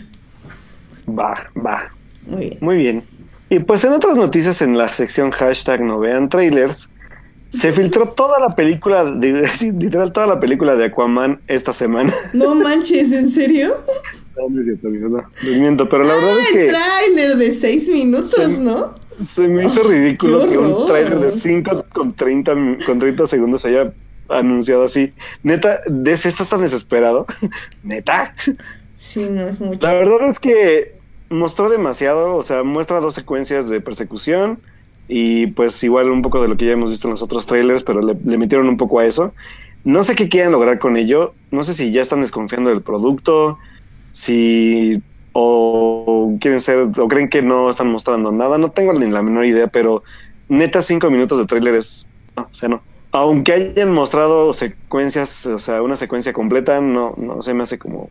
Va, 1.07 1.49
va. 1.57 1.91
Muy 2.25 2.39
bien. 2.41 2.57
Muy 2.61 2.77
bien. 2.77 3.03
Y 3.49 3.59
pues 3.59 3.83
en 3.83 3.91
otras 3.91 4.15
noticias 4.15 4.61
en 4.61 4.77
la 4.77 4.87
sección 4.87 5.29
hashtag 5.31 5.81
no 5.81 5.99
vean 5.99 6.29
trailers, 6.29 6.89
se 7.51 7.73
filtró 7.73 8.07
toda 8.07 8.39
la 8.39 8.55
película, 8.55 9.03
de, 9.03 9.49
literal 9.77 10.13
toda 10.13 10.25
la 10.25 10.39
película 10.39 10.77
de 10.77 10.85
Aquaman 10.85 11.41
esta 11.47 11.73
semana. 11.73 12.13
No 12.33 12.55
manches, 12.55 13.11
¿en 13.11 13.29
serio? 13.29 13.75
No, 14.37 14.49
no 14.49 14.59
es 14.61 14.67
cierto, 14.67 14.89
no, 14.89 15.29
miento, 15.59 15.89
pero 15.89 16.03
la 16.03 16.13
verdad 16.13 16.39
es 16.39 16.51
que... 16.51 16.65
El 16.67 16.69
tráiler 16.69 17.37
de 17.37 17.51
seis 17.51 17.89
minutos, 17.89 18.57
¿no? 18.57 18.95
Se 19.19 19.49
me 19.49 19.65
hizo 19.65 19.83
ridículo 19.83 20.47
que 20.47 20.57
un 20.57 20.85
tráiler 20.85 21.19
de 21.19 21.29
5 21.29 21.85
con 21.93 22.13
30, 22.13 22.53
con 22.85 22.97
30 22.97 23.27
segundos 23.27 23.65
haya 23.65 23.93
anunciado 24.29 24.85
así. 24.85 25.13
Neta, 25.43 25.81
¿de 25.85 26.13
estás 26.13 26.47
tan 26.49 26.61
desesperado? 26.61 27.25
¿Neta? 27.83 28.33
Sí, 28.95 29.27
no 29.29 29.41
es 29.41 29.59
mucho. 29.59 29.85
La 29.85 29.93
verdad 29.93 30.27
es 30.27 30.39
que 30.39 30.95
mostró 31.29 31.69
demasiado, 31.69 32.35
o 32.35 32.43
sea, 32.43 32.63
muestra 32.63 33.01
dos 33.01 33.13
secuencias 33.13 33.67
de 33.67 33.81
persecución 33.81 34.59
y 35.13 35.47
pues 35.47 35.83
igual 35.83 36.09
un 36.09 36.21
poco 36.21 36.41
de 36.41 36.47
lo 36.47 36.55
que 36.55 36.65
ya 36.65 36.71
hemos 36.71 36.89
visto 36.89 37.09
en 37.09 37.11
los 37.11 37.21
otros 37.21 37.45
trailers, 37.45 37.83
pero 37.83 37.99
le, 37.99 38.15
metieron 38.37 38.69
un 38.69 38.77
poco 38.77 38.99
a 38.99 39.05
eso. 39.05 39.33
No 39.83 40.03
sé 40.03 40.15
qué 40.15 40.29
quieren 40.29 40.53
lograr 40.53 40.79
con 40.79 40.95
ello. 40.95 41.33
No 41.51 41.63
sé 41.63 41.73
si 41.73 41.91
ya 41.91 42.01
están 42.01 42.21
desconfiando 42.21 42.69
del 42.69 42.81
producto, 42.81 43.57
si 44.11 45.03
o 45.33 46.37
quieren 46.39 46.61
ser 46.61 46.89
o 46.97 47.07
creen 47.09 47.27
que 47.27 47.41
no 47.41 47.69
están 47.69 47.91
mostrando 47.91 48.31
nada. 48.31 48.57
No 48.57 48.71
tengo 48.71 48.93
ni 48.93 49.09
la 49.09 49.21
menor 49.21 49.45
idea, 49.45 49.67
pero 49.67 50.01
neta 50.47 50.81
cinco 50.81 51.09
minutos 51.09 51.39
de 51.39 51.45
trailer 51.45 51.75
es 51.75 52.07
no, 52.37 52.43
o 52.43 52.53
sea, 52.53 52.69
no. 52.69 52.81
Aunque 53.11 53.51
hayan 53.51 53.91
mostrado 53.91 54.53
secuencias, 54.53 55.45
o 55.45 55.59
sea, 55.59 55.81
una 55.81 55.97
secuencia 55.97 56.31
completa, 56.31 56.79
no, 56.79 57.15
no 57.17 57.41
se 57.41 57.53
me 57.53 57.63
hace 57.63 57.77
como 57.77 58.09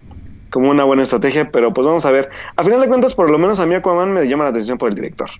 como 0.50 0.68
una 0.68 0.84
buena 0.84 1.02
estrategia, 1.02 1.50
pero 1.50 1.72
pues 1.72 1.86
vamos 1.86 2.04
a 2.04 2.10
ver. 2.10 2.28
A 2.56 2.62
final 2.62 2.80
de 2.80 2.88
cuentas, 2.88 3.14
por 3.14 3.30
lo 3.30 3.38
menos 3.38 3.58
a 3.60 3.66
mí 3.66 3.74
Aquaman 3.74 4.12
me 4.12 4.28
llama 4.28 4.44
la 4.44 4.50
atención 4.50 4.76
por 4.76 4.90
el 4.90 4.94
director, 4.94 5.30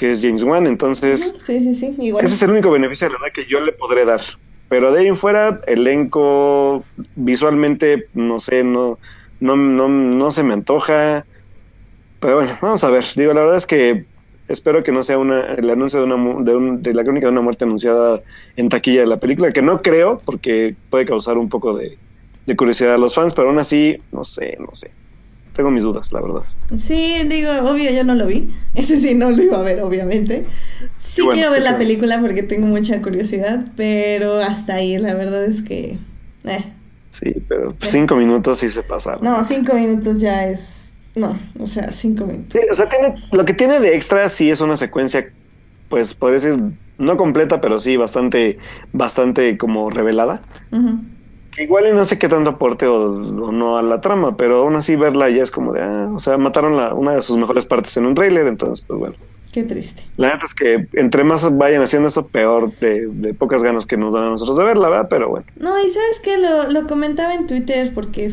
que 0.00 0.12
es 0.12 0.22
James 0.22 0.42
Wan, 0.44 0.66
entonces 0.66 1.36
Sí, 1.42 1.60
sí, 1.60 1.74
sí, 1.74 1.94
igual. 2.00 2.24
ese 2.24 2.32
es 2.34 2.42
el 2.42 2.50
único 2.52 2.70
beneficio 2.70 3.06
de 3.06 3.12
la 3.12 3.18
verdad 3.20 3.34
que 3.34 3.44
yo 3.44 3.60
le 3.60 3.72
podré 3.72 4.06
dar. 4.06 4.22
Pero 4.70 4.90
de 4.92 5.00
ahí 5.00 5.06
en 5.08 5.16
fuera, 5.16 5.60
elenco, 5.66 6.82
visualmente, 7.16 8.06
no 8.14 8.38
sé, 8.38 8.64
no, 8.64 8.98
no, 9.40 9.56
no, 9.56 9.88
no 9.88 10.30
se 10.30 10.42
me 10.42 10.54
antoja. 10.54 11.26
Pero 12.20 12.36
bueno, 12.36 12.56
vamos 12.62 12.82
a 12.84 12.88
ver. 12.90 13.04
Digo, 13.14 13.34
la 13.34 13.40
verdad 13.42 13.56
es 13.56 13.66
que 13.66 14.06
espero 14.48 14.82
que 14.82 14.90
no 14.92 15.02
sea 15.02 15.18
una, 15.18 15.52
el 15.54 15.68
anuncio 15.68 15.98
de, 16.00 16.06
una, 16.06 16.44
de, 16.44 16.56
un- 16.56 16.82
de 16.82 16.94
la 16.94 17.02
crónica 17.04 17.26
de 17.26 17.32
una 17.32 17.40
muerte 17.42 17.64
anunciada 17.64 18.22
en 18.56 18.68
taquilla 18.70 19.00
de 19.02 19.06
la 19.06 19.18
película, 19.20 19.52
que 19.52 19.60
no 19.60 19.82
creo, 19.82 20.20
porque 20.24 20.74
puede 20.88 21.04
causar 21.04 21.36
un 21.36 21.48
poco 21.50 21.76
de, 21.76 21.98
de 22.46 22.56
curiosidad 22.56 22.94
a 22.94 22.98
los 22.98 23.14
fans, 23.14 23.34
pero 23.34 23.48
aún 23.48 23.58
así, 23.58 23.96
no 24.12 24.24
sé, 24.24 24.56
no 24.60 24.68
sé. 24.72 24.92
Tengo 25.60 25.72
mis 25.72 25.84
dudas, 25.84 26.10
la 26.10 26.22
verdad. 26.22 26.40
Sí, 26.78 27.16
digo, 27.28 27.50
obvio, 27.70 27.90
yo 27.90 28.02
no 28.02 28.14
lo 28.14 28.26
vi. 28.26 28.50
Ese 28.74 28.98
sí 28.98 29.14
no 29.14 29.30
lo 29.30 29.42
iba 29.42 29.58
a 29.58 29.62
ver, 29.62 29.82
obviamente. 29.82 30.46
Sí 30.96 31.20
bueno, 31.20 31.34
quiero 31.34 31.50
sí, 31.50 31.60
ver 31.60 31.70
la 31.70 31.76
película 31.76 32.18
porque 32.18 32.42
tengo 32.42 32.66
mucha 32.66 33.02
curiosidad, 33.02 33.66
pero 33.76 34.36
hasta 34.38 34.76
ahí, 34.76 34.96
la 34.96 35.12
verdad 35.12 35.44
es 35.44 35.60
que... 35.60 35.98
eh. 36.44 36.64
Sí, 37.10 37.34
pero 37.46 37.76
cinco 37.80 38.16
minutos 38.16 38.56
sí 38.56 38.70
se 38.70 38.82
pasaron. 38.82 39.22
No, 39.22 39.44
cinco 39.44 39.74
minutos 39.74 40.18
ya 40.18 40.48
es... 40.48 40.94
No, 41.14 41.38
o 41.58 41.66
sea, 41.66 41.92
cinco 41.92 42.24
minutos. 42.24 42.58
Sí, 42.58 42.66
o 42.70 42.74
sea, 42.74 42.88
tiene, 42.88 43.16
lo 43.30 43.44
que 43.44 43.52
tiene 43.52 43.80
de 43.80 43.96
extra 43.96 44.26
sí 44.30 44.50
es 44.50 44.62
una 44.62 44.78
secuencia, 44.78 45.30
pues 45.90 46.14
podría 46.14 46.38
decir, 46.40 46.58
no 46.96 47.18
completa, 47.18 47.60
pero 47.60 47.78
sí 47.78 47.98
bastante, 47.98 48.56
bastante 48.94 49.58
como 49.58 49.90
revelada. 49.90 50.40
Que 50.70 50.78
igual 51.58 51.88
y 51.88 51.92
no 51.92 52.04
sé 52.04 52.18
qué 52.18 52.28
tanto 52.28 52.50
aporte 52.50 52.86
o, 52.86 53.12
o 53.12 53.52
no 53.52 53.76
a 53.76 53.82
la 53.82 54.00
trama, 54.00 54.36
pero 54.36 54.58
aún 54.58 54.76
así 54.76 54.96
verla 54.96 55.30
ya 55.30 55.42
es 55.42 55.50
como 55.50 55.72
de, 55.72 55.82
ah, 55.82 56.10
o 56.14 56.18
sea, 56.18 56.38
mataron 56.38 56.76
la, 56.76 56.94
una 56.94 57.14
de 57.14 57.22
sus 57.22 57.36
mejores 57.36 57.66
partes 57.66 57.96
en 57.96 58.06
un 58.06 58.14
tráiler, 58.14 58.46
entonces, 58.46 58.84
pues 58.86 58.98
bueno. 58.98 59.16
Qué 59.52 59.64
triste. 59.64 60.04
La 60.16 60.32
neta 60.32 60.46
es 60.46 60.54
que 60.54 60.86
entre 60.92 61.24
más 61.24 61.56
vayan 61.56 61.82
haciendo 61.82 62.08
eso, 62.08 62.28
peor 62.28 62.72
de, 62.78 63.08
de 63.08 63.34
pocas 63.34 63.62
ganas 63.62 63.84
que 63.84 63.96
nos 63.96 64.14
dan 64.14 64.24
a 64.24 64.30
nosotros 64.30 64.56
de 64.56 64.64
verla, 64.64 64.88
¿verdad? 64.88 65.08
Pero 65.10 65.28
bueno. 65.28 65.46
No, 65.56 65.80
y 65.84 65.90
sabes 65.90 66.20
que 66.20 66.38
lo, 66.38 66.70
lo 66.70 66.86
comentaba 66.86 67.34
en 67.34 67.48
Twitter 67.48 67.90
porque 67.92 68.32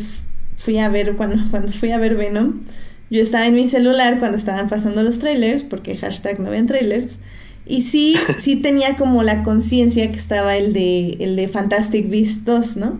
fui 0.58 0.78
a 0.78 0.90
ver, 0.90 1.16
cuando, 1.16 1.38
cuando 1.52 1.72
fui 1.72 1.92
a 1.92 1.98
ver 1.98 2.16
Venom, 2.16 2.62
yo 3.10 3.22
estaba 3.24 3.48
en 3.48 3.56
mi 3.56 3.68
celular 3.68 4.20
cuando 4.20 4.38
estaban 4.38 4.70
pasando 4.70 5.02
los 5.02 5.20
trailers, 5.20 5.64
porque 5.64 5.96
hashtag 5.96 6.40
no 6.40 6.52
ven 6.52 6.68
trailers, 6.68 7.18
y 7.70 7.82
sí, 7.84 8.16
sí 8.38 8.56
tenía 8.58 8.96
como 8.98 9.24
la 9.24 9.44
conciencia 9.44 10.12
que 10.12 10.18
estaba 10.20 10.56
el 10.58 10.74
de, 10.74 11.18
el 11.20 11.36
de 11.36 11.48
Fantastic 11.48 12.10
Beasts 12.10 12.46
2, 12.46 12.78
¿no? 12.78 13.00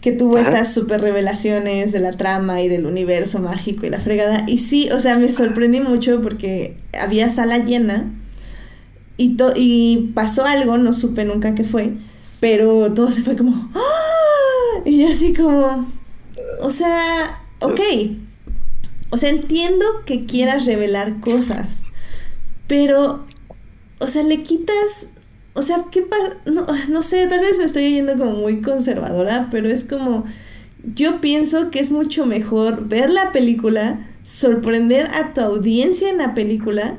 Que 0.00 0.12
tuvo 0.12 0.36
Ajá. 0.36 0.48
estas 0.50 0.74
super 0.74 1.00
revelaciones 1.00 1.90
de 1.92 2.00
la 2.00 2.12
trama 2.12 2.60
y 2.60 2.68
del 2.68 2.84
universo 2.86 3.40
mágico 3.40 3.86
y 3.86 3.90
la 3.90 4.00
fregada. 4.00 4.44
Y 4.46 4.58
sí, 4.58 4.90
o 4.90 5.00
sea, 5.00 5.16
me 5.18 5.30
sorprendí 5.30 5.80
mucho 5.80 6.20
porque 6.20 6.76
había 6.98 7.30
sala 7.30 7.58
llena 7.58 8.12
y, 9.16 9.36
to- 9.36 9.54
y 9.56 10.10
pasó 10.14 10.44
algo, 10.44 10.76
no 10.76 10.92
supe 10.92 11.24
nunca 11.24 11.54
qué 11.54 11.64
fue, 11.64 11.92
pero 12.40 12.92
todo 12.92 13.10
se 13.10 13.22
fue 13.22 13.34
como... 13.36 13.70
¡Ah! 13.74 14.82
Y 14.84 15.00
yo 15.00 15.08
así 15.08 15.32
como... 15.32 15.88
O 16.60 16.70
sea, 16.70 17.40
ok. 17.60 17.80
O 19.10 19.16
sea, 19.16 19.30
entiendo 19.30 19.86
que 20.04 20.26
quieras 20.26 20.66
revelar 20.66 21.20
cosas, 21.20 21.66
pero... 22.66 23.24
O 23.98 24.06
sea, 24.06 24.22
le 24.22 24.42
quitas... 24.42 25.08
O 25.54 25.62
sea, 25.62 25.84
¿qué 25.90 26.02
pasa? 26.02 26.36
No, 26.46 26.66
no 26.88 27.02
sé, 27.02 27.26
tal 27.28 27.40
vez 27.40 27.58
me 27.58 27.64
estoy 27.64 27.86
oyendo 27.86 28.18
como 28.18 28.32
muy 28.32 28.60
conservadora, 28.60 29.48
pero 29.50 29.68
es 29.68 29.84
como... 29.84 30.24
Yo 30.94 31.20
pienso 31.20 31.70
que 31.70 31.80
es 31.80 31.90
mucho 31.90 32.26
mejor 32.26 32.88
ver 32.88 33.08
la 33.08 33.32
película, 33.32 34.06
sorprender 34.22 35.06
a 35.14 35.32
tu 35.32 35.40
audiencia 35.40 36.10
en 36.10 36.18
la 36.18 36.34
película 36.34 36.98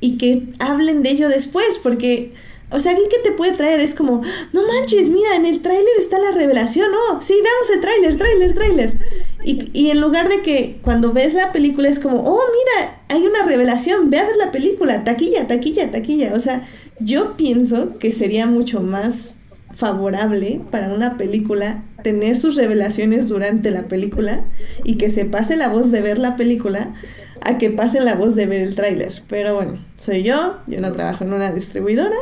y 0.00 0.18
que 0.18 0.48
hablen 0.58 1.02
de 1.02 1.10
ello 1.10 1.30
después, 1.30 1.78
porque, 1.82 2.34
o 2.70 2.80
sea, 2.80 2.92
aquí 2.92 3.00
que 3.10 3.30
te 3.30 3.34
puede 3.34 3.52
traer 3.52 3.80
es 3.80 3.94
como, 3.94 4.22
no 4.52 4.66
manches, 4.66 5.08
mira, 5.08 5.36
en 5.36 5.46
el 5.46 5.62
tráiler 5.62 5.94
está 5.98 6.18
la 6.18 6.32
revelación, 6.32 6.90
oh, 6.92 7.22
sí, 7.22 7.34
veamos 7.42 7.70
el 7.70 7.80
tráiler, 7.80 8.18
tráiler, 8.18 8.54
tráiler. 8.54 9.23
Y, 9.44 9.70
y 9.72 9.90
en 9.90 10.00
lugar 10.00 10.28
de 10.28 10.40
que 10.40 10.78
cuando 10.82 11.12
ves 11.12 11.34
la 11.34 11.52
película 11.52 11.88
es 11.88 11.98
como, 11.98 12.20
oh, 12.20 12.40
mira, 12.50 12.98
hay 13.08 13.26
una 13.26 13.44
revelación, 13.44 14.10
ve 14.10 14.18
a 14.18 14.24
ver 14.24 14.36
la 14.36 14.50
película, 14.50 15.04
taquilla, 15.04 15.46
taquilla, 15.46 15.90
taquilla. 15.90 16.34
O 16.34 16.40
sea, 16.40 16.66
yo 16.98 17.34
pienso 17.34 17.98
que 17.98 18.12
sería 18.12 18.46
mucho 18.46 18.80
más 18.80 19.36
favorable 19.74 20.60
para 20.70 20.92
una 20.92 21.16
película 21.16 21.82
tener 22.02 22.36
sus 22.36 22.56
revelaciones 22.56 23.28
durante 23.28 23.70
la 23.70 23.88
película 23.88 24.44
y 24.84 24.96
que 24.96 25.10
se 25.10 25.24
pase 25.24 25.56
la 25.56 25.68
voz 25.68 25.90
de 25.90 26.00
ver 26.00 26.18
la 26.18 26.36
película 26.36 26.94
a 27.40 27.58
que 27.58 27.70
pase 27.70 28.00
la 28.00 28.14
voz 28.14 28.36
de 28.36 28.46
ver 28.46 28.62
el 28.62 28.74
tráiler. 28.74 29.22
Pero 29.28 29.54
bueno, 29.54 29.84
soy 29.96 30.22
yo, 30.22 30.58
yo 30.66 30.80
no 30.80 30.92
trabajo 30.92 31.24
en 31.24 31.32
una 31.32 31.52
distribuidora 31.52 32.16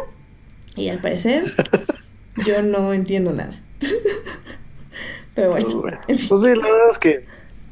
y 0.76 0.88
al 0.88 1.00
parecer 1.00 1.44
yo 2.46 2.62
no 2.62 2.92
entiendo 2.92 3.32
nada. 3.32 3.60
Pero 5.34 5.50
Pues, 5.60 5.74
bueno, 5.74 5.80
bueno. 5.80 5.98
en 6.08 6.18
fin. 6.18 6.28
Pues 6.28 6.40
sí, 6.42 6.48
la 6.48 6.68
verdad 6.70 6.88
es 6.90 6.98
que 6.98 7.24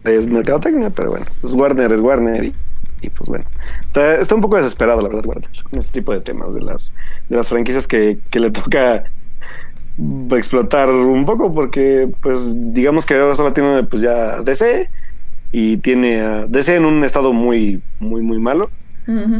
es 0.04 0.26
mercadotecnia, 0.26 0.90
pero 0.90 1.10
bueno, 1.10 1.26
pues 1.40 1.52
Warner 1.54 1.92
es 1.92 2.00
Warner 2.00 2.44
y, 2.44 2.54
y 3.02 3.10
pues 3.10 3.28
bueno, 3.28 3.44
está, 3.80 4.16
está 4.16 4.34
un 4.34 4.40
poco 4.40 4.56
desesperado 4.56 5.00
la 5.02 5.08
verdad 5.08 5.26
Warner 5.26 5.50
con 5.70 5.78
este 5.78 5.92
tipo 6.00 6.12
de 6.12 6.20
temas 6.20 6.54
de 6.54 6.62
las 6.62 6.94
de 7.28 7.36
las 7.36 7.48
franquicias 7.50 7.86
que, 7.86 8.18
que 8.30 8.40
le 8.40 8.50
toca 8.50 9.04
explotar 10.32 10.90
un 10.90 11.26
poco 11.26 11.52
porque 11.52 12.08
pues 12.22 12.54
digamos 12.72 13.04
que 13.06 13.14
ahora 13.14 13.34
solo 13.34 13.52
tiene 13.52 13.84
pues 13.84 14.00
ya 14.02 14.42
DC 14.42 14.90
y 15.52 15.78
tiene 15.78 16.20
a 16.22 16.46
DC 16.46 16.76
en 16.76 16.84
un 16.86 17.04
estado 17.04 17.32
muy 17.32 17.82
muy 17.98 18.22
muy 18.22 18.38
malo 18.40 18.70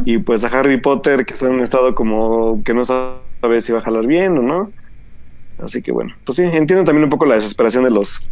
y 0.05 0.17
pues 0.19 0.43
a 0.43 0.47
Harry 0.49 0.79
Potter 0.81 1.25
que 1.25 1.33
está 1.33 1.47
en 1.47 1.53
un 1.53 1.61
estado 1.61 1.95
como 1.95 2.61
que 2.63 2.73
no 2.73 2.83
sabe 2.83 3.61
si 3.61 3.71
va 3.71 3.79
a 3.79 3.81
jalar 3.83 4.05
bien 4.05 4.37
o 4.37 4.41
no. 4.41 4.73
Así 5.61 5.81
que 5.81 5.91
bueno, 5.91 6.13
pues 6.25 6.37
sí, 6.37 6.43
entiendo 6.43 6.83
también 6.83 7.03
un 7.03 7.09
poco 7.09 7.25
la 7.25 7.35
desesperación 7.35 7.83
de 7.83 7.91
los 7.91 8.27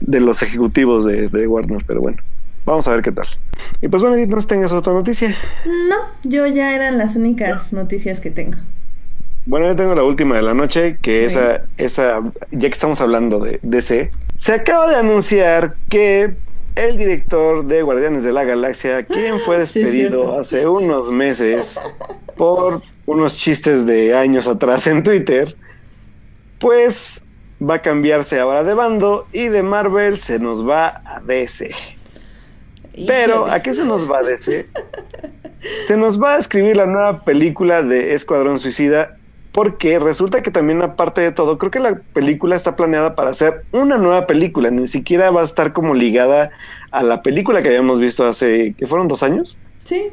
de 0.00 0.20
los 0.20 0.42
ejecutivos 0.42 1.04
de, 1.04 1.28
de 1.28 1.46
Warner, 1.46 1.82
pero 1.86 2.00
bueno, 2.00 2.18
vamos 2.64 2.86
a 2.86 2.92
ver 2.92 3.02
qué 3.02 3.12
tal. 3.12 3.26
Y 3.80 3.88
pues 3.88 4.02
bueno, 4.02 4.16
Edith, 4.16 4.28
¿nos 4.28 4.46
tengas 4.46 4.72
otra 4.72 4.92
noticia? 4.92 5.34
No, 5.66 5.96
yo 6.22 6.46
ya 6.46 6.74
eran 6.74 6.98
las 6.98 7.16
únicas 7.16 7.72
noticias 7.72 8.20
que 8.20 8.30
tengo. 8.30 8.58
Bueno, 9.46 9.66
yo 9.66 9.76
tengo 9.76 9.94
la 9.94 10.04
última 10.04 10.36
de 10.36 10.42
la 10.42 10.52
noche, 10.52 10.98
que 11.00 11.24
esa, 11.24 11.62
esa, 11.78 12.20
ya 12.50 12.68
que 12.68 12.74
estamos 12.74 13.00
hablando 13.00 13.40
de 13.40 13.58
DC, 13.62 14.10
se 14.34 14.52
acaba 14.52 14.90
de 14.90 14.96
anunciar 14.96 15.74
que 15.88 16.34
el 16.76 16.98
director 16.98 17.64
de 17.64 17.82
Guardianes 17.82 18.24
de 18.24 18.32
la 18.32 18.44
Galaxia, 18.44 19.04
quien 19.04 19.38
fue 19.40 19.58
despedido 19.58 20.38
hace 20.38 20.68
unos 20.68 21.10
meses 21.10 21.80
por 22.36 22.82
unos 23.06 23.38
chistes 23.38 23.86
de 23.86 24.14
años 24.14 24.46
atrás 24.46 24.86
en 24.86 25.02
Twitter, 25.02 25.56
pues 26.58 27.24
va 27.62 27.74
a 27.74 27.82
cambiarse 27.82 28.38
ahora 28.38 28.64
de 28.64 28.74
bando 28.74 29.26
y 29.32 29.48
de 29.48 29.62
Marvel 29.62 30.18
se 30.18 30.38
nos 30.38 30.66
va 30.66 31.02
a 31.04 31.20
DC. 31.20 31.70
Pero. 33.06 33.46
¿a 33.46 33.60
qué 33.60 33.74
se 33.74 33.84
nos 33.84 34.10
va 34.10 34.18
a 34.18 34.22
DC? 34.22 34.66
Se 35.86 35.96
nos 35.96 36.22
va 36.22 36.34
a 36.34 36.38
escribir 36.38 36.76
la 36.76 36.86
nueva 36.86 37.24
película 37.24 37.82
de 37.82 38.14
Escuadrón 38.14 38.58
Suicida 38.58 39.16
porque 39.52 39.98
resulta 39.98 40.42
que 40.42 40.52
también 40.52 40.82
aparte 40.82 41.20
de 41.20 41.32
todo, 41.32 41.58
creo 41.58 41.70
que 41.70 41.80
la 41.80 41.96
película 42.12 42.54
está 42.54 42.76
planeada 42.76 43.16
para 43.16 43.30
hacer 43.30 43.64
una 43.72 43.98
nueva 43.98 44.26
película, 44.26 44.70
ni 44.70 44.86
siquiera 44.86 45.32
va 45.32 45.40
a 45.40 45.44
estar 45.44 45.72
como 45.72 45.94
ligada 45.94 46.50
a 46.92 47.02
la 47.02 47.22
película 47.22 47.60
que 47.60 47.70
habíamos 47.70 47.98
visto 47.98 48.24
hace, 48.24 48.74
que 48.78 48.86
fueron 48.86 49.08
dos 49.08 49.24
años. 49.24 49.58
Sí, 49.82 50.12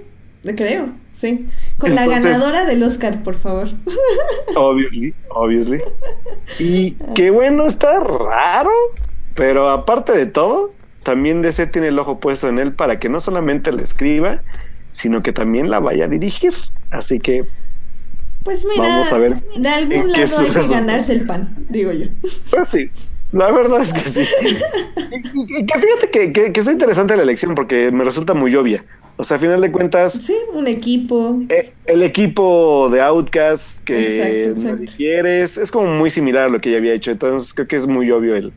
creo, 0.53 0.89
sí. 1.11 1.47
Con 1.79 1.95
la 1.95 2.05
ganadora 2.05 2.65
del 2.65 2.83
Oscar, 2.83 3.23
por 3.23 3.35
favor. 3.35 3.69
Obviously, 4.55 5.13
obviously. 5.29 5.81
Y 6.59 6.91
qué 7.15 7.31
bueno, 7.31 7.65
está 7.65 7.99
raro, 7.99 8.69
pero 9.33 9.69
aparte 9.69 10.11
de 10.11 10.25
todo, 10.27 10.73
también 11.03 11.41
DC 11.41 11.67
tiene 11.67 11.87
el 11.87 11.97
ojo 11.99 12.19
puesto 12.19 12.47
en 12.47 12.59
él 12.59 12.73
para 12.73 12.99
que 12.99 13.09
no 13.09 13.19
solamente 13.21 13.71
la 13.71 13.81
escriba, 13.81 14.43
sino 14.91 15.21
que 15.23 15.33
también 15.33 15.69
la 15.69 15.79
vaya 15.79 16.05
a 16.05 16.07
dirigir. 16.07 16.53
Así 16.91 17.17
que 17.19 17.45
Pues 18.43 18.63
mira, 18.65 18.87
Vamos 18.87 19.11
a 19.11 19.17
ver 19.17 19.35
de 19.57 19.69
algún 19.69 20.11
lado 20.11 20.39
hay 20.39 20.51
que 20.51 20.67
ganarse 20.69 21.13
el 21.13 21.25
pan, 21.25 21.55
digo 21.69 21.91
yo. 21.91 22.05
Pues 22.51 22.67
sí, 22.67 22.91
la 23.31 23.51
verdad 23.51 23.81
es 23.81 23.93
que 23.93 23.99
sí. 24.01 24.21
Y, 25.11 25.17
y- 25.17 25.59
y 25.61 25.65
que 25.65 25.79
fíjate 25.79 26.09
que, 26.11 26.31
que, 26.33 26.51
que 26.51 26.59
está 26.59 26.71
interesante 26.71 27.15
la 27.15 27.23
elección 27.23 27.55
porque 27.55 27.91
me 27.91 28.03
resulta 28.03 28.33
muy 28.33 28.55
obvia. 28.55 28.83
O 29.17 29.23
sea, 29.23 29.37
a 29.37 29.39
final 29.39 29.61
de 29.61 29.71
cuentas, 29.71 30.13
Sí, 30.13 30.35
un 30.53 30.67
equipo. 30.67 31.39
eh, 31.49 31.73
el 31.85 32.03
equipo 32.03 32.89
de 32.91 33.01
Outcast 33.01 33.79
que 33.83 33.97
Exacto, 33.97 34.37
exacto. 34.49 34.69
nadie 34.73 34.87
quiere 34.97 35.41
es, 35.41 35.71
como 35.71 35.87
muy 35.93 36.09
similar 36.09 36.43
a 36.43 36.49
lo 36.49 36.59
que 36.59 36.71
ya 36.71 36.77
había 36.77 36.93
hecho. 36.93 37.11
Entonces 37.11 37.53
creo 37.53 37.67
que 37.67 37.77
es 37.77 37.87
muy 37.87 38.11
obvio 38.11 38.35
el, 38.35 38.51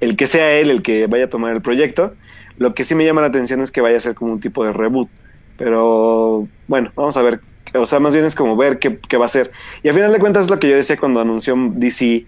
el 0.00 0.16
que 0.16 0.26
sea 0.26 0.52
él 0.58 0.70
el 0.70 0.82
que 0.82 1.06
vaya 1.06 1.24
a 1.24 1.30
tomar 1.30 1.54
el 1.54 1.62
proyecto. 1.62 2.14
Lo 2.58 2.74
que 2.74 2.84
sí 2.84 2.94
me 2.94 3.04
llama 3.04 3.22
la 3.22 3.28
atención 3.28 3.60
es 3.62 3.70
que 3.70 3.80
vaya 3.80 3.96
a 3.96 4.00
ser 4.00 4.14
como 4.14 4.32
un 4.32 4.40
tipo 4.40 4.64
de 4.64 4.72
reboot. 4.72 5.08
Pero 5.56 6.46
bueno, 6.68 6.92
vamos 6.94 7.16
a 7.16 7.22
ver. 7.22 7.40
O 7.74 7.86
sea, 7.86 7.98
más 7.98 8.12
bien 8.14 8.26
es 8.26 8.34
como 8.34 8.56
ver 8.56 8.78
qué, 8.78 8.98
qué 9.08 9.16
va 9.16 9.26
a 9.26 9.28
ser. 9.28 9.50
Y 9.82 9.88
al 9.88 9.94
final 9.94 10.12
de 10.12 10.18
cuentas 10.18 10.44
es 10.44 10.50
lo 10.50 10.58
que 10.58 10.68
yo 10.68 10.76
decía 10.76 10.96
cuando 10.98 11.20
anunció 11.20 11.54
DC 11.74 12.24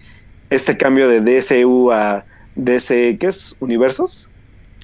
este 0.49 0.75
cambio 0.77 1.07
de 1.07 1.21
DCU 1.21 1.91
a 1.91 2.25
DC, 2.55 3.17
¿qué 3.19 3.27
es? 3.27 3.55
¿Universos? 3.59 4.31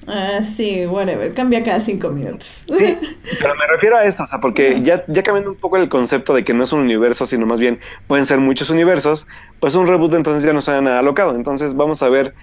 Ah, 0.08 0.42
sí, 0.44 0.86
whatever. 0.86 1.34
Cambia 1.34 1.64
cada 1.64 1.80
cinco 1.80 2.10
minutos. 2.10 2.64
Sí, 2.68 2.96
pero 3.40 3.54
me 3.56 3.66
refiero 3.66 3.96
a 3.96 4.04
esto, 4.04 4.22
o 4.22 4.26
sea, 4.26 4.38
porque 4.40 4.80
ya, 4.82 5.04
ya 5.08 5.22
cambiando 5.22 5.50
un 5.50 5.56
poco 5.56 5.76
el 5.78 5.88
concepto 5.88 6.32
de 6.34 6.44
que 6.44 6.54
no 6.54 6.62
es 6.62 6.72
un 6.72 6.80
universo, 6.80 7.26
sino 7.26 7.44
más 7.46 7.58
bien 7.58 7.80
pueden 8.06 8.24
ser 8.24 8.38
muchos 8.38 8.70
universos, 8.70 9.26
pues 9.58 9.74
un 9.74 9.86
reboot 9.86 10.14
entonces 10.14 10.44
ya 10.44 10.52
no 10.52 10.60
se 10.60 10.80
nada 10.80 11.00
alocado. 11.00 11.34
Entonces 11.34 11.74
vamos 11.74 12.02
a 12.02 12.08
ver 12.08 12.34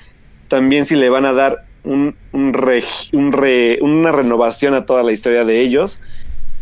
también 0.50 0.86
si 0.86 0.96
le 0.96 1.10
van 1.10 1.26
a 1.26 1.34
dar 1.34 1.66
un, 1.84 2.16
un, 2.34 2.54
re- 2.54 2.84
un 3.14 3.32
re- 3.32 3.80
una 3.82 4.12
renovación 4.12 4.74
a 4.76 4.86
toda 4.86 5.04
la 5.04 5.12
historia 5.14 5.46
de 5.46 5.62
ellos, 5.62 6.02